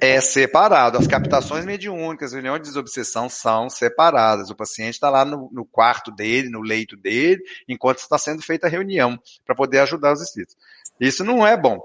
É. 0.00 0.14
é. 0.14 0.20
separado. 0.20 0.96
As 0.96 1.06
captações 1.06 1.66
mediúnicas, 1.66 2.32
reuniões 2.32 2.62
de 2.62 2.68
desobsessão 2.68 3.28
são 3.28 3.68
separadas. 3.68 4.48
O 4.48 4.56
paciente 4.56 4.94
está 4.94 5.10
lá 5.10 5.26
no, 5.26 5.50
no, 5.52 5.66
quarto 5.66 6.10
dele, 6.10 6.48
no 6.48 6.62
leito 6.62 6.96
dele, 6.96 7.42
enquanto 7.68 7.98
está 7.98 8.16
sendo 8.16 8.40
feita 8.42 8.66
a 8.66 8.70
reunião, 8.70 9.18
para 9.44 9.54
poder 9.54 9.80
ajudar 9.80 10.14
os 10.14 10.22
espíritos. 10.22 10.56
Isso 10.98 11.22
não 11.22 11.46
é 11.46 11.56
bom. 11.56 11.78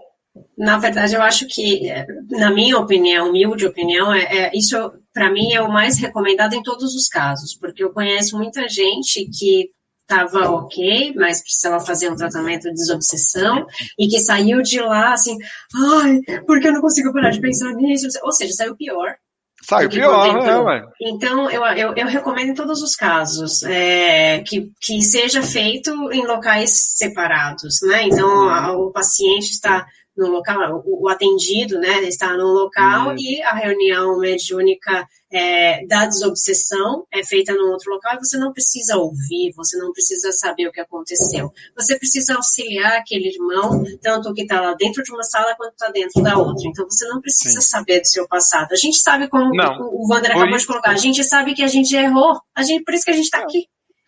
Na 0.58 0.78
verdade, 0.78 1.16
eu 1.16 1.22
acho 1.22 1.48
que, 1.48 1.82
na 2.30 2.52
minha 2.52 2.78
opinião, 2.78 3.30
humilde 3.30 3.66
opinião, 3.66 4.14
é, 4.14 4.24
é 4.24 4.52
isso 4.54 4.76
para 5.14 5.32
mim 5.32 5.54
é 5.54 5.62
o 5.62 5.72
mais 5.72 6.00
recomendado 6.00 6.54
em 6.54 6.64
todos 6.64 6.96
os 6.96 7.08
casos, 7.08 7.56
porque 7.56 7.84
eu 7.84 7.94
conheço 7.94 8.38
muita 8.38 8.68
gente 8.68 9.30
que 9.30 9.70
estava 10.02 10.52
ok, 10.52 11.14
mas 11.16 11.42
precisava 11.42 11.80
fazer 11.80 12.12
um 12.12 12.16
tratamento 12.16 12.64
de 12.64 12.74
desobsessão 12.74 13.66
e 13.98 14.08
que 14.08 14.20
saiu 14.20 14.62
de 14.62 14.80
lá 14.80 15.14
assim, 15.14 15.38
ai, 15.76 16.20
porque 16.46 16.68
eu 16.68 16.74
não 16.74 16.82
consigo 16.82 17.14
parar 17.14 17.30
de 17.30 17.40
pensar 17.40 17.72
nisso? 17.74 18.08
Ou 18.24 18.32
seja, 18.32 18.54
saiu 18.54 18.76
pior. 18.76 19.16
Saiu 19.64 19.90
pior, 19.90 20.46
é, 20.46 20.58
ué. 20.58 20.84
Então, 21.00 21.50
eu, 21.50 21.64
eu, 21.64 21.94
eu, 21.96 22.08
recomendo 22.08 22.50
em 22.50 22.54
todos 22.54 22.82
os 22.82 22.96
casos 22.96 23.64
é, 23.64 24.40
que, 24.40 24.70
que 24.82 25.02
seja 25.02 25.42
feito 25.42 25.90
em 26.12 26.28
locais 26.28 26.98
separados, 26.98 27.80
né? 27.84 28.04
Então, 28.04 28.50
a, 28.50 28.76
o 28.76 28.92
paciente 28.92 29.52
está 29.52 29.86
no 30.16 30.28
local, 30.28 30.84
o, 30.86 31.06
o 31.06 31.10
atendido, 31.10 31.80
né, 31.80 32.04
está 32.04 32.38
no 32.38 32.48
local 32.48 33.10
uhum. 33.10 33.16
e 33.18 33.42
a 33.42 33.54
reunião 33.56 34.20
mediúnica 34.20 35.08
é, 35.32 35.86
da 35.88 36.06
desobsessão 36.06 37.08
é 37.12 37.24
feita 37.24 37.54
num 37.54 37.72
outro 37.72 37.92
local 37.92 38.16
e 38.16 38.20
você 38.20 38.38
não 38.38 38.54
precisa 38.54 38.96
ouvir, 38.98 39.52
você 39.56 39.76
não 39.78 39.92
precisa 39.92 40.32
saber 40.32 40.68
o 40.68 40.72
que 40.72 40.80
aconteceu. 40.80 41.52
Você 41.76 41.98
precisa 41.98 42.36
auxiliar 42.36 42.98
aquele 42.98 43.30
irmão, 43.30 43.84
tanto 44.02 44.30
o 44.30 44.34
que 44.34 44.44
está 44.44 44.62
lá 44.62 44.76
dentro 44.76 45.02
de 45.02 45.12
uma 45.12 45.24
sala 45.24 45.56
quanto 45.56 45.72
está 45.72 45.90
dentro 45.90 46.22
da 46.22 46.38
outra. 46.38 46.68
Então 46.68 46.86
você 46.88 47.08
não 47.08 47.20
precisa 47.20 47.62
Sim. 47.62 47.68
saber 47.68 48.02
do 48.02 48.08
seu 48.08 48.28
passado. 48.28 48.72
A 48.72 48.76
gente 48.76 49.00
sabe 49.00 49.28
como 49.28 49.50
não. 49.56 49.82
o 49.82 50.08
Wander 50.08 50.32
acabou 50.32 50.58
de 50.58 50.68
colocar, 50.68 50.92
a 50.92 50.98
gente 50.98 51.24
sabe 51.24 51.56
que 51.56 51.64
a 51.64 51.68
gente 51.68 51.96
errou, 51.96 52.40
a 52.56 52.62
gente, 52.62 52.84
por 52.84 52.94
isso 52.94 53.06
que 53.06 53.12
a 53.12 53.16
gente 53.16 53.26
está 53.26 53.40
aqui. 53.40 53.66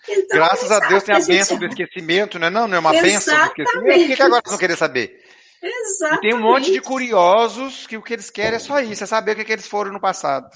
Então, 0.08 0.38
Graças 0.38 0.72
a 0.72 0.80
Deus 0.88 1.02
tem 1.02 1.16
a, 1.16 1.18
a 1.18 1.26
benção 1.26 1.58
do 1.58 1.66
esquecimento, 1.66 2.38
não 2.38 2.48
é 2.48 2.50
não? 2.52 2.68
Não 2.68 2.76
é 2.76 2.80
uma 2.80 2.92
benção 2.92 3.36
do 3.36 3.46
esquecimento? 3.46 4.08
Por 4.08 4.16
que 4.16 4.22
agora 4.22 4.42
vocês 4.44 4.52
não 4.52 4.60
querem 4.60 4.76
saber? 4.76 5.26
Exatamente. 5.66 6.28
E 6.28 6.30
tem 6.30 6.34
um 6.36 6.42
monte 6.42 6.72
de 6.72 6.80
curiosos 6.80 7.88
que 7.88 7.98
o 7.98 8.02
que 8.02 8.14
eles 8.14 8.30
querem 8.30 8.56
é 8.56 8.60
só 8.60 8.80
isso, 8.80 9.04
é 9.04 9.08
saber 9.08 9.32
o 9.32 9.36
que, 9.36 9.42
é 9.42 9.46
que 9.46 9.54
eles 9.54 9.68
foram 9.68 9.92
no 9.92 10.00
passado. 10.00 10.48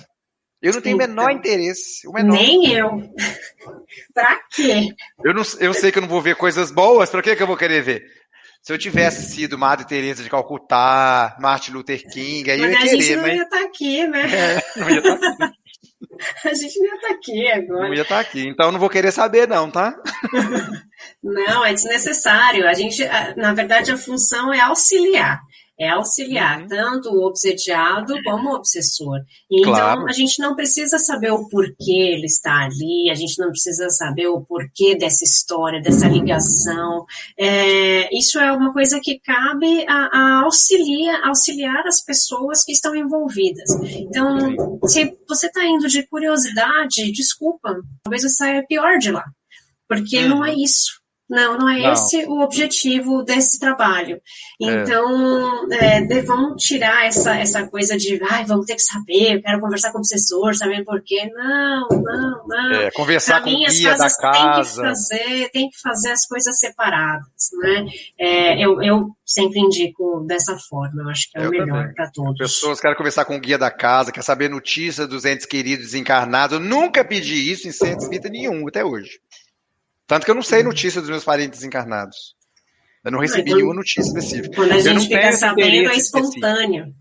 Eu 0.61 0.73
não 0.73 0.81
tenho 0.81 0.95
o 0.95 0.99
menor 0.99 1.31
então, 1.31 1.37
interesse. 1.37 2.07
O 2.07 2.11
menor. 2.11 2.33
Nem 2.33 2.73
eu. 2.73 2.89
pra 4.13 4.39
quê? 4.51 4.89
Eu, 5.23 5.33
não, 5.33 5.43
eu 5.59 5.73
sei 5.73 5.91
que 5.91 5.97
eu 5.97 6.01
não 6.01 6.09
vou 6.09 6.21
ver 6.21 6.35
coisas 6.35 6.69
boas, 6.69 7.09
pra 7.09 7.21
que, 7.21 7.35
que 7.35 7.41
eu 7.41 7.47
vou 7.47 7.57
querer 7.57 7.81
ver? 7.81 8.03
Se 8.61 8.73
eu 8.73 8.77
tivesse 8.77 9.31
sido 9.31 9.57
Madre 9.57 9.87
Teresa 9.87 10.21
de 10.21 10.29
Calcutá, 10.29 11.37
Martin 11.39 11.71
Luther 11.71 12.03
King, 12.11 12.51
aí 12.51 12.59
mas 12.59 12.67
eu 12.67 12.71
ia 12.71 12.77
querer. 12.77 12.91
A 12.91 13.01
gente 13.01 13.15
não 13.15 13.21
mas... 13.21 13.35
ia 13.35 13.43
estar 13.43 13.57
tá 13.57 13.65
aqui, 13.65 14.07
né? 14.07 14.21
É, 14.21 14.79
não 14.79 14.89
ia 14.89 14.97
estar 14.97 15.17
tá 15.17 15.45
aqui. 15.45 15.59
A 16.43 16.53
gente 16.53 16.79
não 16.79 16.87
ia 16.87 16.95
estar 16.95 17.07
tá 17.07 17.13
aqui 17.13 17.47
agora. 17.51 17.87
Não 17.87 17.93
ia 17.93 18.01
estar 18.01 18.19
aqui, 18.19 18.47
então 18.47 18.65
eu 18.65 18.71
não 18.73 18.79
vou 18.79 18.89
querer 18.89 19.11
saber 19.11 19.47
não, 19.47 19.71
tá? 19.71 19.95
Não, 21.21 21.65
é 21.65 21.73
desnecessário. 21.73 22.67
A 22.67 22.73
gente, 22.73 23.03
na 23.35 23.53
verdade, 23.53 23.91
a 23.91 23.97
função 23.97 24.53
é 24.53 24.59
auxiliar 24.61 25.39
é 25.79 25.89
auxiliar 25.89 26.61
uhum. 26.61 26.67
tanto 26.67 27.09
o 27.09 27.25
obsediado 27.25 28.13
como 28.25 28.49
o 28.49 28.55
obsessor. 28.55 29.21
Então, 29.49 29.71
claro. 29.71 30.09
a 30.09 30.11
gente 30.11 30.39
não 30.39 30.53
precisa 30.53 30.99
saber 30.99 31.31
o 31.31 31.47
porquê 31.47 32.13
ele 32.15 32.25
está 32.25 32.65
ali, 32.65 33.09
a 33.09 33.15
gente 33.15 33.39
não 33.39 33.49
precisa 33.49 33.89
saber 33.89 34.27
o 34.27 34.41
porquê 34.41 34.95
dessa 34.95 35.23
história, 35.23 35.81
dessa 35.81 36.05
ligação. 36.09 37.05
É, 37.37 38.13
isso 38.15 38.37
é 38.37 38.51
uma 38.51 38.73
coisa 38.73 38.99
que 39.01 39.19
cabe 39.19 39.85
a, 39.87 40.09
a 40.11 40.43
auxiliar, 40.43 41.25
auxiliar 41.25 41.87
as 41.87 42.03
pessoas 42.03 42.65
que 42.65 42.73
estão 42.73 42.93
envolvidas. 42.93 43.69
Então, 43.81 44.81
se 44.85 45.17
você 45.29 45.47
está 45.47 45.65
indo 45.65 45.87
de 45.87 46.05
curiosidade, 46.07 47.09
desculpa, 47.13 47.73
talvez 48.03 48.23
você 48.23 48.29
saia 48.29 48.65
pior 48.67 48.97
de 48.97 49.11
lá, 49.11 49.23
porque 49.87 50.17
uhum. 50.17 50.29
não 50.29 50.45
é 50.45 50.53
isso. 50.53 50.98
Não, 51.29 51.57
não 51.57 51.69
é 51.69 51.81
não. 51.81 51.93
esse 51.93 52.25
o 52.25 52.41
objetivo 52.41 53.23
desse 53.23 53.59
trabalho. 53.59 54.19
É. 54.61 54.65
Então, 54.65 55.71
é. 55.71 55.99
É, 55.99 56.21
vamos 56.23 56.63
tirar 56.63 57.05
essa, 57.05 57.35
essa 57.35 57.67
coisa 57.67 57.97
de, 57.97 58.19
ai, 58.29 58.45
vamos 58.45 58.65
ter 58.65 58.75
que 58.75 58.81
saber, 58.81 59.35
eu 59.35 59.41
quero 59.41 59.59
conversar 59.59 59.91
com 59.91 59.99
o 59.99 60.01
professor, 60.01 60.55
saber 60.55 60.83
por 60.83 61.01
quê. 61.03 61.29
Não, 61.33 61.87
não, 61.89 62.47
não. 62.47 62.71
É, 62.73 62.91
conversar 62.91 63.35
pra 63.35 63.43
com 63.43 63.49
mim, 63.49 63.65
o 63.65 63.69
guia 63.69 63.97
da 63.97 64.09
casa. 64.09 64.81
Tem 64.81 64.89
que, 64.89 64.89
fazer, 64.89 65.49
tem 65.51 65.69
que 65.69 65.79
fazer 65.81 66.11
as 66.11 66.25
coisas 66.25 66.57
separadas, 66.57 67.49
né? 67.61 67.85
É, 68.19 68.65
eu, 68.65 68.81
eu 68.81 69.09
sempre 69.25 69.59
indico 69.59 70.25
dessa 70.27 70.57
forma, 70.57 71.03
eu 71.03 71.09
acho 71.09 71.29
que 71.31 71.37
é 71.37 71.45
eu 71.45 71.49
o 71.49 71.51
melhor 71.51 71.93
para 71.93 72.09
todos. 72.11 72.37
Pessoas 72.37 72.79
querem 72.79 72.97
conversar 72.97 73.25
com 73.25 73.35
o 73.35 73.39
guia 73.39 73.57
da 73.57 73.69
casa, 73.69 74.11
quer 74.11 74.23
saber 74.23 74.49
notícias 74.49 75.07
dos 75.07 75.25
entes 75.25 75.45
queridos 75.45 75.85
desencarnados. 75.85 76.57
Eu 76.57 76.63
nunca 76.63 77.03
pedi 77.03 77.51
isso 77.51 77.67
em 77.67 77.71
centro 77.71 78.03
espírita 78.03 78.29
nenhum 78.29 78.67
até 78.67 78.83
hoje. 78.83 79.19
Tanto 80.09 80.25
que 80.25 80.31
eu 80.31 80.35
não 80.35 80.41
sei 80.41 80.63
notícia 80.63 80.99
dos 80.99 81.09
meus 81.09 81.23
parentes 81.23 81.63
encarnados. 81.63 82.35
Eu 83.05 83.11
não 83.11 83.19
recebi 83.19 83.53
nenhuma 83.53 83.75
notícia 83.75 84.01
específica. 84.01 84.55
Quando 84.55 84.71
a 84.71 84.79
gente 84.79 85.07
fica 85.07 85.31
sabendo, 85.33 85.87
é 85.87 85.95
espontâneo. 85.95 86.95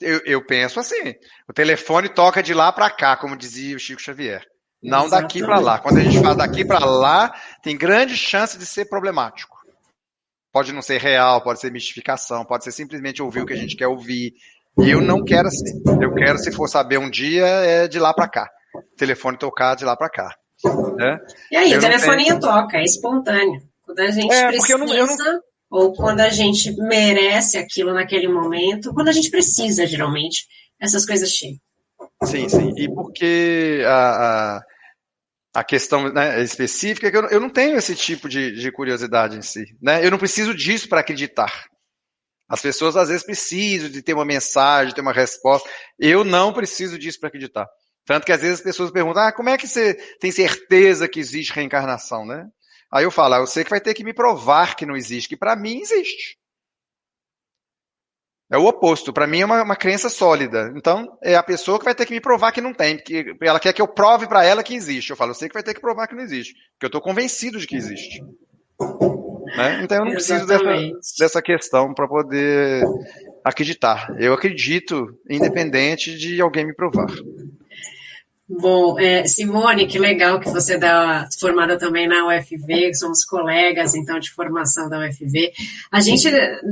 Eu, 0.00 0.20
eu, 0.24 0.46
penso 0.46 0.78
assim: 0.78 1.14
o 1.48 1.52
telefone 1.52 2.08
toca 2.08 2.40
de 2.44 2.54
lá 2.54 2.70
para 2.70 2.88
cá, 2.90 3.16
como 3.16 3.36
dizia 3.36 3.74
o 3.74 3.78
Chico 3.80 4.00
Xavier. 4.00 4.46
Não 4.80 5.06
Exatamente. 5.06 5.22
daqui 5.22 5.44
para 5.44 5.58
lá. 5.58 5.78
Quando 5.80 5.98
a 5.98 6.02
gente 6.02 6.20
fala 6.20 6.36
daqui 6.36 6.64
para 6.64 6.78
lá, 6.84 7.34
tem 7.60 7.76
grande 7.76 8.16
chance 8.16 8.56
de 8.56 8.64
ser 8.64 8.84
problemático. 8.84 9.56
Pode 10.52 10.72
não 10.72 10.80
ser 10.80 11.00
real, 11.00 11.42
pode 11.42 11.58
ser 11.58 11.72
mistificação, 11.72 12.44
pode 12.44 12.62
ser 12.62 12.70
simplesmente 12.70 13.20
ouvir 13.20 13.40
o 13.40 13.46
que 13.46 13.52
a 13.52 13.56
gente 13.56 13.76
quer 13.76 13.88
ouvir. 13.88 14.32
E 14.78 14.90
eu 14.90 15.00
não 15.00 15.24
quero 15.24 15.48
assim. 15.48 15.82
Eu 16.00 16.14
quero, 16.14 16.38
se 16.38 16.52
for 16.52 16.68
saber 16.68 16.98
um 16.98 17.10
dia, 17.10 17.46
é 17.46 17.88
de 17.88 17.98
lá 17.98 18.14
para 18.14 18.28
cá. 18.28 18.48
telefone 18.96 19.36
tocar 19.38 19.74
de 19.74 19.84
lá 19.84 19.96
para 19.96 20.08
cá. 20.08 20.36
Né? 20.96 21.20
E 21.50 21.56
aí, 21.56 21.72
eu 21.72 21.78
o 21.78 21.80
telefoninho 21.80 22.40
toca, 22.40 22.78
é 22.78 22.84
espontâneo. 22.84 23.62
Quando 23.82 24.00
a 24.00 24.10
gente 24.10 24.32
é, 24.32 24.46
precisa, 24.48 24.72
eu 24.72 24.78
não, 24.78 24.94
eu 24.94 25.06
não... 25.06 25.40
ou 25.70 25.92
quando 25.92 26.20
a 26.20 26.30
gente 26.30 26.72
merece 26.76 27.58
aquilo 27.58 27.92
naquele 27.92 28.28
momento, 28.28 28.94
quando 28.94 29.08
a 29.08 29.12
gente 29.12 29.30
precisa, 29.30 29.86
geralmente, 29.86 30.46
essas 30.80 31.04
coisas 31.04 31.30
chegam. 31.30 31.58
Sim, 32.24 32.48
sim. 32.48 32.72
E 32.76 32.88
porque 32.88 33.82
a, 33.86 34.56
a, 34.56 34.62
a 35.54 35.64
questão 35.64 36.12
né, 36.12 36.42
específica 36.42 37.08
é 37.08 37.10
que 37.10 37.16
eu, 37.16 37.24
eu, 37.28 37.40
não 37.40 37.50
tenho 37.50 37.76
esse 37.76 37.94
tipo 37.94 38.28
de, 38.28 38.52
de 38.52 38.72
curiosidade 38.72 39.36
em 39.36 39.42
si. 39.42 39.64
Né? 39.80 40.04
Eu 40.04 40.10
não 40.10 40.18
preciso 40.18 40.54
disso 40.54 40.88
para 40.88 41.00
acreditar. 41.00 41.66
As 42.48 42.60
pessoas 42.60 42.96
às 42.96 43.08
vezes 43.08 43.24
precisam 43.24 43.88
de 43.88 44.02
ter 44.02 44.14
uma 44.14 44.24
mensagem, 44.24 44.88
de 44.88 44.94
ter 44.94 45.00
uma 45.00 45.12
resposta. 45.12 45.68
Eu 45.98 46.24
não 46.24 46.52
preciso 46.52 46.98
disso 46.98 47.18
para 47.18 47.28
acreditar. 47.28 47.66
Tanto 48.06 48.26
que 48.26 48.32
às 48.32 48.40
vezes 48.40 48.58
as 48.58 48.64
pessoas 48.64 48.90
perguntam, 48.90 49.22
ah, 49.22 49.32
como 49.32 49.48
é 49.48 49.56
que 49.56 49.66
você 49.66 49.94
tem 50.20 50.30
certeza 50.30 51.08
que 51.08 51.18
existe 51.18 51.52
reencarnação, 51.52 52.26
né? 52.26 52.46
Aí 52.92 53.04
eu 53.04 53.10
falo, 53.10 53.34
ah, 53.34 53.38
eu 53.38 53.46
sei 53.46 53.64
que 53.64 53.70
vai 53.70 53.80
ter 53.80 53.94
que 53.94 54.04
me 54.04 54.12
provar 54.12 54.76
que 54.76 54.86
não 54.86 54.96
existe, 54.96 55.28
que 55.28 55.36
para 55.36 55.56
mim 55.56 55.80
existe. 55.80 56.38
É 58.50 58.58
o 58.58 58.66
oposto. 58.66 59.12
Para 59.12 59.26
mim 59.26 59.40
é 59.40 59.44
uma, 59.44 59.62
uma, 59.62 59.74
crença 59.74 60.08
sólida. 60.08 60.72
Então, 60.76 61.18
é 61.22 61.34
a 61.34 61.42
pessoa 61.42 61.78
que 61.78 61.84
vai 61.84 61.94
ter 61.94 62.06
que 62.06 62.12
me 62.12 62.20
provar 62.20 62.52
que 62.52 62.60
não 62.60 62.74
tem. 62.74 62.98
Que 62.98 63.34
ela 63.40 63.58
quer 63.58 63.72
que 63.72 63.82
eu 63.82 63.88
prove 63.88 64.28
para 64.28 64.44
ela 64.44 64.62
que 64.62 64.74
existe. 64.74 65.10
Eu 65.10 65.16
falo, 65.16 65.30
eu 65.30 65.34
sei 65.34 65.48
que 65.48 65.54
vai 65.54 65.62
ter 65.62 65.74
que 65.74 65.80
provar 65.80 66.06
que 66.06 66.14
não 66.14 66.22
existe. 66.22 66.52
Porque 66.52 66.84
eu 66.84 66.88
estou 66.88 67.00
convencido 67.00 67.58
de 67.58 67.66
que 67.66 67.74
existe. 67.74 68.22
Né? 69.56 69.82
Então, 69.82 69.98
eu 69.98 70.04
não 70.04 70.12
preciso 70.12 70.46
dessa, 70.46 70.64
dessa 71.18 71.42
questão 71.42 71.94
para 71.94 72.06
poder 72.06 72.84
acreditar. 73.44 74.14
Eu 74.18 74.34
acredito, 74.34 75.18
independente 75.28 76.16
de 76.16 76.40
alguém 76.40 76.66
me 76.66 76.74
provar. 76.74 77.08
Bom, 78.46 78.98
é, 79.00 79.26
Simone, 79.26 79.86
que 79.86 79.98
legal 79.98 80.38
que 80.38 80.50
você 80.50 80.74
é 80.74 81.26
formada 81.40 81.78
também 81.78 82.06
na 82.06 82.26
UFV, 82.26 82.92
somos 82.92 83.24
colegas, 83.24 83.94
então, 83.94 84.18
de 84.18 84.30
formação 84.30 84.86
da 84.90 84.98
UFV. 84.98 85.50
A 85.90 86.00
gente 86.00 86.28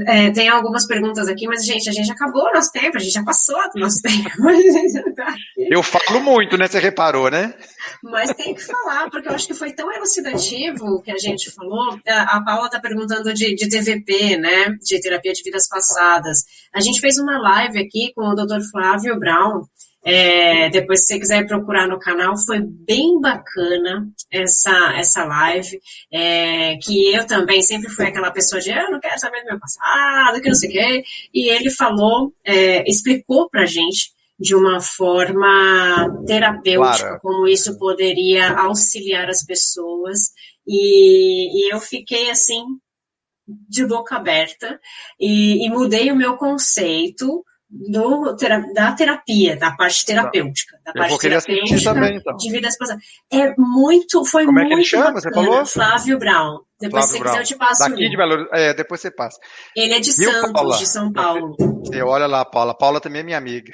é, 0.07 0.31
tem 0.33 0.51
algumas 0.51 0.87
perguntas 0.87 1.29
aqui, 1.29 1.47
mas, 1.47 1.65
gente, 1.65 1.89
a 1.89 1.93
gente 1.93 2.13
acabou 2.13 2.43
o 2.43 2.53
nosso 2.53 2.71
tempo, 2.73 2.99
a 2.99 3.01
gente 3.01 3.15
já 3.15 3.25
passou 3.25 3.57
o 3.75 3.81
nosso 3.81 4.03
tempo. 4.05 4.29
Tá 5.17 5.35
eu 5.57 5.83
falo 5.83 6.21
muito, 6.21 6.59
né? 6.59 6.69
Você 6.69 6.79
reparou, 6.79 7.31
né? 7.31 7.55
Mas 8.03 8.35
tem 8.35 8.55
que 8.55 8.63
falar, 8.63 9.09
porque 9.09 9.29
eu 9.29 9.35
acho 9.35 9.47
que 9.47 9.55
foi 9.55 9.73
tão 9.73 9.91
elucidativo 9.91 10.85
o 10.85 11.01
que 11.01 11.11
a 11.11 11.19
gente 11.19 11.51
falou. 11.51 11.99
A, 12.07 12.37
a 12.37 12.45
Paula 12.45 12.67
está 12.67 12.81
perguntando 12.81 13.33
de, 13.33 13.55
de 13.55 13.69
TVP, 13.71 14.37
né? 14.37 14.77
De 14.83 15.01
terapia 15.01 15.33
de 15.33 15.43
vidas 15.43 15.67
passadas. 15.69 16.45
A 16.75 16.81
gente 16.81 17.01
fez 17.01 17.17
uma 17.17 17.41
live 17.41 17.79
aqui 17.79 18.13
com 18.15 18.29
o 18.29 18.35
Dr. 18.35 18.61
Flávio 18.71 19.19
Brown, 19.19 19.63
é, 20.05 20.69
depois, 20.71 21.01
se 21.01 21.07
você 21.07 21.19
quiser 21.21 21.47
procurar 21.47 21.87
no 21.87 21.99
canal, 21.99 22.37
foi 22.37 22.61
bem 22.61 23.21
bacana 23.21 24.09
essa, 24.31 24.95
essa 24.97 25.25
live. 25.25 25.81
É, 26.13 26.77
que 26.79 27.15
eu 27.15 27.25
também 27.27 27.63
sempre 27.63 27.89
fui 27.89 28.07
aquela 28.07 28.33
pessoa 28.33 28.61
de 28.61 28.71
eu 28.71 28.91
não 28.91 28.99
quero 28.99 29.19
saber 29.19 29.41
do 29.43 29.47
meu 29.47 29.61
passado, 29.61 30.41
que 30.41 30.49
não 30.49 30.55
sei 30.57 30.69
o 30.69 30.73
quê. 30.73 31.05
E 31.33 31.49
ele 31.49 31.71
falou, 31.71 32.33
é, 32.45 32.89
explicou 32.89 33.49
pra 33.49 33.65
gente 33.65 34.11
de 34.39 34.57
uma 34.57 34.81
forma 34.81 36.25
terapêutica 36.27 37.07
claro. 37.07 37.21
como 37.21 37.47
isso 37.47 37.79
poderia 37.79 38.51
auxiliar 38.59 39.29
as 39.29 39.45
pessoas. 39.45 40.19
E, 40.67 41.67
e 41.69 41.73
eu 41.73 41.79
fiquei 41.79 42.29
assim, 42.29 42.65
de 43.69 43.87
boca 43.87 44.17
aberta, 44.17 44.81
e, 45.19 45.65
e 45.65 45.71
mudei 45.71 46.11
o 46.11 46.17
meu 46.17 46.37
conceito 46.37 47.45
do, 47.73 48.37
da 48.75 48.93
terapia, 48.93 49.57
da 49.57 49.73
parte 49.75 50.05
terapêutica. 50.05 50.79
Da 50.85 50.93
parte 50.93 51.13
Eu 51.13 51.19
querer 51.19 51.37
assistir 51.37 51.83
também, 51.83 52.17
então. 52.17 52.37
De 52.37 52.51
vidas 52.51 52.77
passadas. 52.77 53.03
É 53.33 53.55
muito, 53.57 54.25
foi 54.27 54.45
Como 54.45 54.59
muito. 54.59 54.69
Como 54.69 54.69
é 54.69 54.69
que 54.69 54.75
ele 54.75 54.85
chama? 54.85 55.13
Você 55.19 55.33
falou? 55.33 55.65
Flávio 55.65 56.19
Brown. 56.19 56.61
Depois, 56.79 57.05
Flávio 57.05 57.07
se 57.07 57.13
você 57.13 57.19
Brown. 57.19 57.33
quiser, 57.33 57.41
eu 57.41 57.47
te 57.47 57.57
passo. 57.57 57.89
Daqui 57.89 58.09
de 58.11 58.17
Belo 58.17 58.49
é, 58.53 58.75
depois 58.75 59.01
você 59.01 59.11
passa. 59.11 59.39
Ele 59.75 59.95
é 59.95 60.01
de 60.01 60.13
Viu, 60.13 60.31
Santos, 60.31 60.53
Paula? 60.53 60.77
de 60.77 60.87
São 60.87 61.13
Paulo. 61.13 61.57
Você 61.59 62.03
olha 62.03 62.27
lá, 62.27 62.45
Paula. 62.45 62.77
Paula 62.77 63.01
também 63.01 63.21
é 63.21 63.25
minha 63.25 63.39
amiga. 63.39 63.73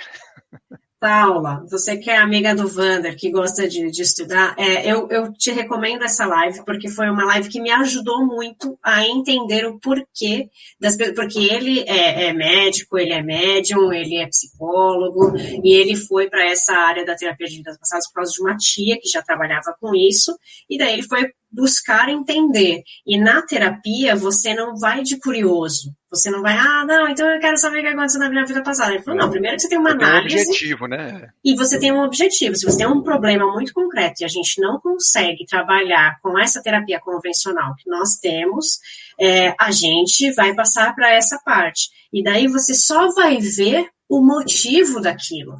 Paula, 1.00 1.64
você 1.70 1.96
que 1.96 2.10
é 2.10 2.16
amiga 2.16 2.54
do 2.56 2.66
Vander, 2.66 3.16
que 3.16 3.30
gosta 3.30 3.68
de, 3.68 3.88
de 3.88 4.02
estudar, 4.02 4.54
é, 4.58 4.90
eu, 4.90 5.08
eu, 5.10 5.32
te 5.32 5.52
recomendo 5.52 6.02
essa 6.02 6.26
live, 6.26 6.64
porque 6.64 6.88
foi 6.88 7.08
uma 7.08 7.24
live 7.24 7.48
que 7.48 7.60
me 7.60 7.70
ajudou 7.70 8.26
muito 8.26 8.76
a 8.82 9.06
entender 9.06 9.64
o 9.64 9.78
porquê 9.78 10.50
das 10.80 10.96
porque 10.96 11.38
ele 11.38 11.80
é, 11.86 12.24
é 12.26 12.32
médico, 12.32 12.98
ele 12.98 13.12
é 13.12 13.22
médium, 13.22 13.92
ele 13.92 14.16
é 14.16 14.26
psicólogo, 14.26 15.36
e 15.62 15.72
ele 15.72 15.94
foi 15.94 16.28
para 16.28 16.44
essa 16.50 16.72
área 16.72 17.04
da 17.04 17.14
terapia 17.14 17.46
de 17.46 17.58
vidas 17.58 17.78
passadas 17.78 18.08
por 18.08 18.14
causa 18.14 18.32
de 18.32 18.42
uma 18.42 18.56
tia 18.56 18.98
que 19.00 19.08
já 19.08 19.22
trabalhava 19.22 19.76
com 19.80 19.94
isso, 19.94 20.36
e 20.68 20.76
daí 20.76 20.94
ele 20.94 21.04
foi 21.04 21.30
buscar 21.50 22.08
entender. 22.08 22.82
E 23.06 23.18
na 23.18 23.42
terapia, 23.42 24.14
você 24.14 24.54
não 24.54 24.76
vai 24.76 25.02
de 25.02 25.18
curioso. 25.18 25.92
Você 26.10 26.30
não 26.30 26.40
vai, 26.40 26.56
ah, 26.56 26.86
não, 26.86 27.06
então 27.08 27.28
eu 27.28 27.38
quero 27.38 27.58
saber 27.58 27.78
o 27.78 27.82
que 27.82 27.88
aconteceu 27.88 28.20
na 28.20 28.30
minha 28.30 28.46
vida 28.46 28.62
passada. 28.62 28.94
Ele 28.94 29.02
falou, 29.02 29.20
não, 29.20 29.30
primeiro 29.30 29.56
que 29.56 29.62
você 29.62 29.68
tem 29.68 29.78
uma 29.78 29.90
análise. 29.90 30.36
Tem 30.36 30.38
um 30.38 30.48
objetivo, 30.48 30.86
né? 30.86 31.28
E 31.44 31.54
você 31.54 31.78
tem 31.78 31.92
um 31.92 32.02
objetivo. 32.02 32.56
Se 32.56 32.64
você 32.64 32.78
tem 32.78 32.86
um 32.86 33.02
problema 33.02 33.52
muito 33.52 33.74
concreto 33.74 34.22
e 34.22 34.24
a 34.24 34.28
gente 34.28 34.60
não 34.60 34.80
consegue 34.80 35.44
trabalhar 35.44 36.18
com 36.22 36.38
essa 36.38 36.62
terapia 36.62 36.98
convencional 37.00 37.74
que 37.76 37.90
nós 37.90 38.16
temos, 38.16 38.78
é, 39.20 39.54
a 39.60 39.70
gente 39.70 40.32
vai 40.32 40.54
passar 40.54 40.94
para 40.94 41.12
essa 41.12 41.38
parte. 41.44 41.90
E 42.10 42.22
daí 42.22 42.46
você 42.46 42.74
só 42.74 43.12
vai 43.12 43.36
ver 43.38 43.86
o 44.08 44.24
motivo 44.24 45.00
daquilo. 45.00 45.58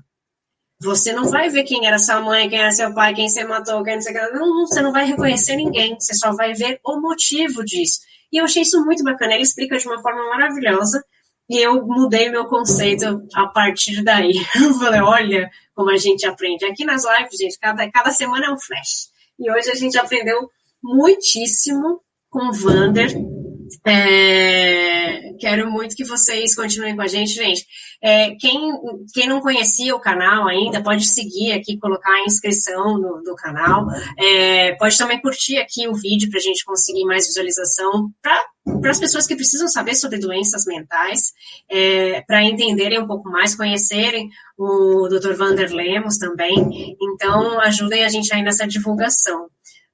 Você 0.80 1.12
não 1.12 1.28
vai 1.28 1.48
ver 1.48 1.64
quem 1.64 1.86
era 1.86 1.98
sua 1.98 2.20
mãe, 2.20 2.48
quem 2.48 2.60
era 2.60 2.70
seu 2.70 2.94
pai, 2.94 3.12
quem 3.12 3.28
você 3.28 3.44
matou, 3.44 3.82
quem 3.82 3.94
não 3.94 4.00
sei. 4.02 4.14
Não, 4.14 4.66
você 4.66 4.80
não 4.80 4.92
vai 4.92 5.05
reconhecer 5.05 5.56
ninguém. 5.56 5.98
Você 5.98 6.14
só 6.14 6.32
vai 6.32 6.55
ver 6.55 6.78
o 6.84 7.00
motivo 7.00 7.64
disso. 7.64 8.00
E 8.32 8.38
eu 8.38 8.44
achei 8.44 8.62
isso 8.62 8.84
muito 8.84 9.02
bacana. 9.02 9.34
Ele 9.34 9.42
explica 9.42 9.76
de 9.76 9.86
uma 9.88 10.00
forma 10.00 10.24
maravilhosa. 10.28 11.05
E 11.50 11.59
eu 11.59 11.84
mudei 11.84 12.30
meu 12.30 12.44
conceito 12.46 13.26
a 13.34 13.46
partir 13.46 14.05
daí. 14.05 14.32
Eu 14.55 14.74
falei, 14.74 15.00
olha 15.00 15.50
como 15.74 15.90
a 15.90 15.96
gente 15.96 16.26
aprende. 16.26 16.66
Aqui 16.66 16.84
nas 16.84 17.05
lives, 17.05 17.38
gente, 17.38 17.59
cada, 17.59 17.90
cada 17.90 18.10
semana 18.10 18.46
é 18.46 18.50
um 18.50 18.59
flash. 18.59 19.09
E 19.38 19.50
hoje 19.50 19.70
a 19.70 19.74
gente 19.74 19.96
aprendeu 19.96 20.50
muitíssimo 20.82 22.02
com 22.28 22.48
o 22.48 22.52
Vander. 22.52 23.14
É, 23.86 25.32
quero 25.39 25.70
muito 25.70 25.97
que 25.97 26.05
vocês 26.05 26.55
continuem 26.55 26.97
com 26.97 27.03
a 27.03 27.07
gente, 27.07 27.32
gente. 27.32 27.66
É, 28.03 28.35
quem, 28.36 28.73
quem 29.12 29.28
não 29.28 29.40
conhecia 29.40 29.95
o 29.95 30.01
canal 30.01 30.47
ainda, 30.47 30.82
pode 30.82 31.05
seguir 31.07 31.53
aqui, 31.53 31.78
colocar 31.78 32.12
a 32.12 32.24
inscrição 32.24 32.99
no, 32.99 33.23
do 33.23 33.35
canal. 33.35 33.86
É, 34.19 34.74
pode 34.77 34.97
também 34.97 35.20
curtir 35.20 35.59
aqui 35.59 35.89
o 35.89 35.95
vídeo 35.95 36.31
para 36.31 36.39
a 36.39 36.43
gente 36.43 36.65
conseguir 36.65 37.05
mais 37.05 37.27
visualização 37.27 38.11
para 38.23 38.90
as 38.90 39.01
pessoas 39.01 39.27
que 39.27 39.36
precisam 39.36 39.69
saber 39.69 39.95
sobre 39.95 40.19
doenças 40.19 40.65
mentais, 40.66 41.32
é, 41.70 42.20
para 42.23 42.45
entenderem 42.45 43.01
um 43.01 43.07
pouco 43.07 43.31
mais, 43.31 43.55
conhecerem 43.55 44.28
o 44.57 45.09
Dr. 45.09 45.35
Vander 45.35 45.73
Lemos 45.73 46.19
também. 46.19 46.97
Então, 47.01 47.61
ajudem 47.61 48.05
a 48.05 48.09
gente 48.09 48.32
aí 48.32 48.43
nessa 48.43 48.66
divulgação. 48.66 49.49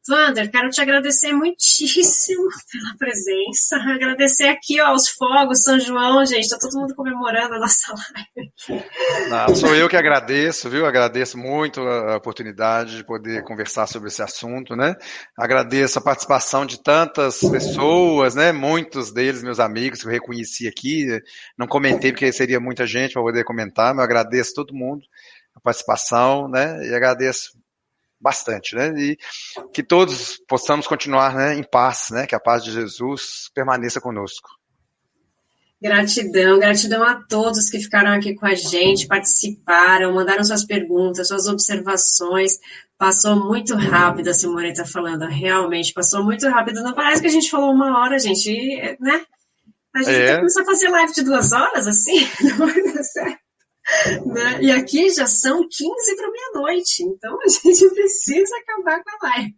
Wander, 0.08 0.50
quero 0.50 0.68
te 0.68 0.80
agradecer 0.80 1.32
muitíssimo 1.32 2.48
pela 2.70 2.96
presença. 2.98 3.76
Agradecer 3.76 4.48
aqui 4.48 4.80
ó, 4.80 4.88
aos 4.88 5.08
fogos, 5.08 5.62
São 5.62 5.80
João, 5.80 6.24
gente. 6.26 6.42
Está 6.42 6.58
todo 6.58 6.78
mundo 6.78 6.94
comemorando 6.94 7.54
a 7.54 7.58
nossa 7.58 7.94
live. 8.68 8.84
Não, 9.30 9.54
sou 9.54 9.74
eu 9.74 9.88
que 9.88 9.96
agradeço, 9.96 10.68
viu? 10.68 10.84
Agradeço 10.84 11.38
muito 11.38 11.80
a 11.80 12.16
oportunidade 12.16 12.98
de 12.98 13.04
poder 13.04 13.42
conversar 13.44 13.86
sobre 13.86 14.08
esse 14.08 14.22
assunto, 14.22 14.76
né? 14.76 14.94
Agradeço 15.38 15.98
a 15.98 16.02
participação 16.02 16.66
de 16.66 16.82
tantas 16.82 17.40
pessoas, 17.40 18.34
né? 18.34 18.52
Muitos 18.52 19.10
deles, 19.10 19.42
meus 19.42 19.58
amigos, 19.58 20.02
que 20.02 20.06
eu 20.06 20.12
reconheci 20.12 20.68
aqui. 20.68 21.06
Não 21.56 21.66
comentei 21.66 22.12
porque 22.12 22.30
seria 22.30 22.60
muita 22.60 22.86
gente 22.86 23.14
para 23.14 23.22
poder 23.22 23.44
comentar, 23.44 23.94
mas 23.94 24.04
agradeço 24.04 24.54
todo 24.54 24.74
mundo 24.74 25.02
a 25.54 25.60
participação, 25.60 26.48
né? 26.48 26.86
E 26.86 26.94
agradeço 26.94 27.52
bastante, 28.24 28.74
né? 28.74 28.88
E 28.96 29.18
que 29.72 29.82
todos 29.82 30.40
possamos 30.48 30.86
continuar 30.86 31.34
né, 31.34 31.54
em 31.54 31.62
paz, 31.62 32.08
né? 32.10 32.26
Que 32.26 32.34
a 32.34 32.40
paz 32.40 32.64
de 32.64 32.72
Jesus 32.72 33.50
permaneça 33.54 34.00
conosco. 34.00 34.48
Gratidão, 35.80 36.58
gratidão 36.58 37.02
a 37.02 37.22
todos 37.28 37.68
que 37.68 37.78
ficaram 37.78 38.12
aqui 38.12 38.34
com 38.34 38.46
a 38.46 38.54
gente, 38.54 39.06
participaram, 39.06 40.14
mandaram 40.14 40.42
suas 40.42 40.64
perguntas, 40.64 41.28
suas 41.28 41.46
observações. 41.46 42.58
Passou 42.96 43.36
muito 43.36 43.74
rápido, 43.74 44.30
a 44.30 44.34
Simone 44.34 44.70
está 44.70 44.86
falando, 44.86 45.26
realmente 45.26 45.92
passou 45.92 46.24
muito 46.24 46.48
rápido. 46.48 46.82
Não 46.82 46.94
parece 46.94 47.20
que 47.20 47.28
a 47.28 47.30
gente 47.30 47.50
falou 47.50 47.70
uma 47.70 48.00
hora, 48.00 48.18
gente, 48.18 48.50
né? 48.98 49.22
A 49.94 50.02
gente 50.02 50.16
é. 50.16 50.36
começar 50.36 50.62
a 50.62 50.64
fazer 50.64 50.88
live 50.88 51.12
de 51.12 51.22
duas 51.22 51.52
horas, 51.52 51.86
assim, 51.86 52.26
não 52.42 52.66
vai 52.66 52.82
dar 52.82 53.02
certo. 53.02 53.43
Né? 54.26 54.62
E 54.62 54.70
aqui 54.70 55.10
já 55.10 55.26
são 55.26 55.68
15 55.68 56.16
para 56.16 56.30
meia-noite, 56.30 57.02
então 57.02 57.38
a 57.40 57.48
gente 57.48 57.90
precisa 57.90 58.56
acabar 58.56 59.02
com 59.02 59.10
a 59.10 59.28
live. 59.28 59.54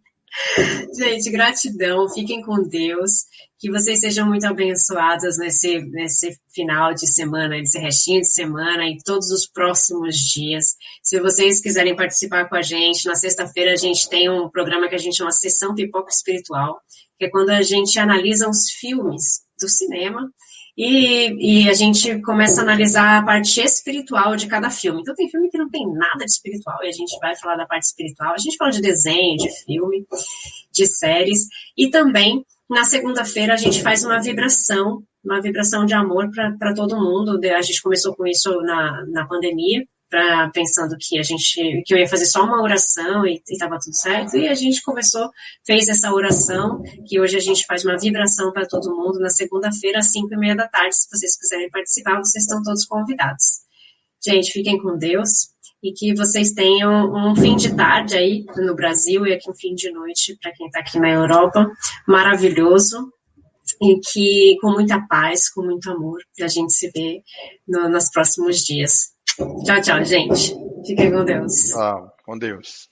Gente, 0.95 1.31
gratidão, 1.31 2.07
fiquem 2.09 2.43
com 2.43 2.61
Deus, 2.61 3.25
que 3.57 3.71
vocês 3.71 3.99
sejam 3.99 4.27
muito 4.27 4.45
abençoados 4.45 5.37
nesse, 5.39 5.79
nesse 5.79 6.37
final 6.53 6.93
de 6.93 7.07
semana, 7.07 7.49
nesse 7.49 7.79
restinho 7.79 8.21
de 8.21 8.31
semana 8.31 8.85
e 8.85 8.97
todos 9.03 9.31
os 9.31 9.47
próximos 9.47 10.15
dias. 10.17 10.75
Se 11.01 11.19
vocês 11.19 11.61
quiserem 11.61 11.95
participar 11.95 12.47
com 12.49 12.55
a 12.55 12.61
gente, 12.61 13.07
na 13.07 13.15
sexta-feira 13.15 13.71
a 13.71 13.77
gente 13.77 14.07
tem 14.09 14.29
um 14.29 14.49
programa 14.49 14.87
que 14.87 14.95
a 14.95 14.99
gente 14.99 15.17
chama 15.17 15.31
Sessão 15.31 15.73
Pipoca 15.73 16.11
Espiritual, 16.11 16.79
que 17.17 17.25
é 17.25 17.29
quando 17.29 17.49
a 17.49 17.63
gente 17.63 17.97
analisa 17.97 18.47
os 18.47 18.69
filmes 18.69 19.41
do 19.59 19.67
cinema 19.67 20.29
e, 20.77 21.63
e, 21.63 21.69
a 21.69 21.73
gente 21.73 22.21
começa 22.21 22.61
a 22.61 22.63
analisar 22.63 23.17
a 23.17 23.25
parte 23.25 23.59
espiritual 23.59 24.35
de 24.35 24.45
cada 24.45 24.69
filme. 24.69 25.01
Então, 25.01 25.15
tem 25.15 25.29
filme 25.29 25.49
que 25.49 25.57
não 25.57 25.69
tem 25.69 25.91
nada 25.91 26.23
de 26.23 26.31
espiritual, 26.31 26.77
e 26.83 26.89
a 26.89 26.91
gente 26.91 27.17
vai 27.19 27.35
falar 27.35 27.55
da 27.55 27.65
parte 27.65 27.87
espiritual. 27.87 28.33
A 28.33 28.37
gente 28.37 28.57
fala 28.57 28.69
de 28.69 28.81
desenho, 28.81 29.37
de 29.37 29.49
filme, 29.65 30.05
de 30.71 30.85
séries. 30.85 31.47
E 31.75 31.89
também, 31.89 32.45
na 32.69 32.85
segunda-feira, 32.85 33.55
a 33.55 33.57
gente 33.57 33.81
faz 33.81 34.03
uma 34.03 34.21
vibração, 34.21 35.01
uma 35.25 35.41
vibração 35.41 35.83
de 35.83 35.95
amor 35.95 36.29
para 36.31 36.73
todo 36.75 36.95
mundo. 36.95 37.39
A 37.43 37.61
gente 37.61 37.81
começou 37.81 38.15
com 38.15 38.27
isso 38.27 38.61
na, 38.61 39.03
na 39.07 39.27
pandemia 39.27 39.83
pensando 40.53 40.95
que 40.99 41.19
a 41.19 41.23
gente 41.23 41.83
que 41.85 41.93
eu 41.93 41.97
ia 41.97 42.07
fazer 42.07 42.25
só 42.25 42.43
uma 42.43 42.61
oração 42.61 43.25
e 43.25 43.41
estava 43.49 43.77
tudo 43.79 43.95
certo. 43.95 44.37
E 44.37 44.47
a 44.47 44.53
gente 44.53 44.81
começou, 44.81 45.29
fez 45.65 45.87
essa 45.89 46.11
oração, 46.13 46.81
que 47.05 47.19
hoje 47.19 47.37
a 47.37 47.41
gente 47.41 47.65
faz 47.65 47.83
uma 47.83 47.97
vibração 47.97 48.51
para 48.51 48.65
todo 48.65 48.95
mundo 48.95 49.19
na 49.19 49.29
segunda-feira, 49.29 49.99
às 49.99 50.11
cinco 50.11 50.33
e 50.33 50.37
meia 50.37 50.55
da 50.55 50.67
tarde. 50.67 50.95
Se 50.95 51.09
vocês 51.09 51.37
quiserem 51.37 51.69
participar, 51.69 52.17
vocês 52.17 52.43
estão 52.43 52.61
todos 52.63 52.85
convidados. 52.85 53.67
Gente, 54.25 54.51
fiquem 54.51 54.81
com 54.81 54.97
Deus 54.97 55.49
e 55.83 55.93
que 55.93 56.13
vocês 56.15 56.51
tenham 56.51 57.13
um 57.13 57.35
fim 57.35 57.55
de 57.55 57.75
tarde 57.75 58.15
aí 58.15 58.45
no 58.55 58.75
Brasil 58.75 59.25
e 59.27 59.33
aqui 59.33 59.49
um 59.49 59.55
fim 59.55 59.75
de 59.75 59.91
noite 59.91 60.37
para 60.41 60.51
quem 60.51 60.67
está 60.67 60.79
aqui 60.79 60.99
na 60.99 61.11
Europa 61.11 61.69
maravilhoso 62.07 63.11
e 63.81 63.99
que 63.99 64.57
com 64.61 64.71
muita 64.71 65.05
paz, 65.07 65.49
com 65.49 65.61
muito 65.61 65.89
amor, 65.91 66.19
a 66.41 66.47
gente 66.47 66.73
se 66.73 66.89
vê 66.89 67.21
no, 67.67 67.89
nos 67.89 68.09
próximos 68.09 68.63
dias. 68.63 69.16
Tchau, 69.37 69.81
tchau, 69.81 70.03
gente. 70.03 70.55
Fiquem 70.85 71.11
com 71.11 71.23
Deus. 71.23 71.75
Ah, 71.75 72.11
com 72.25 72.37
Deus. 72.37 72.89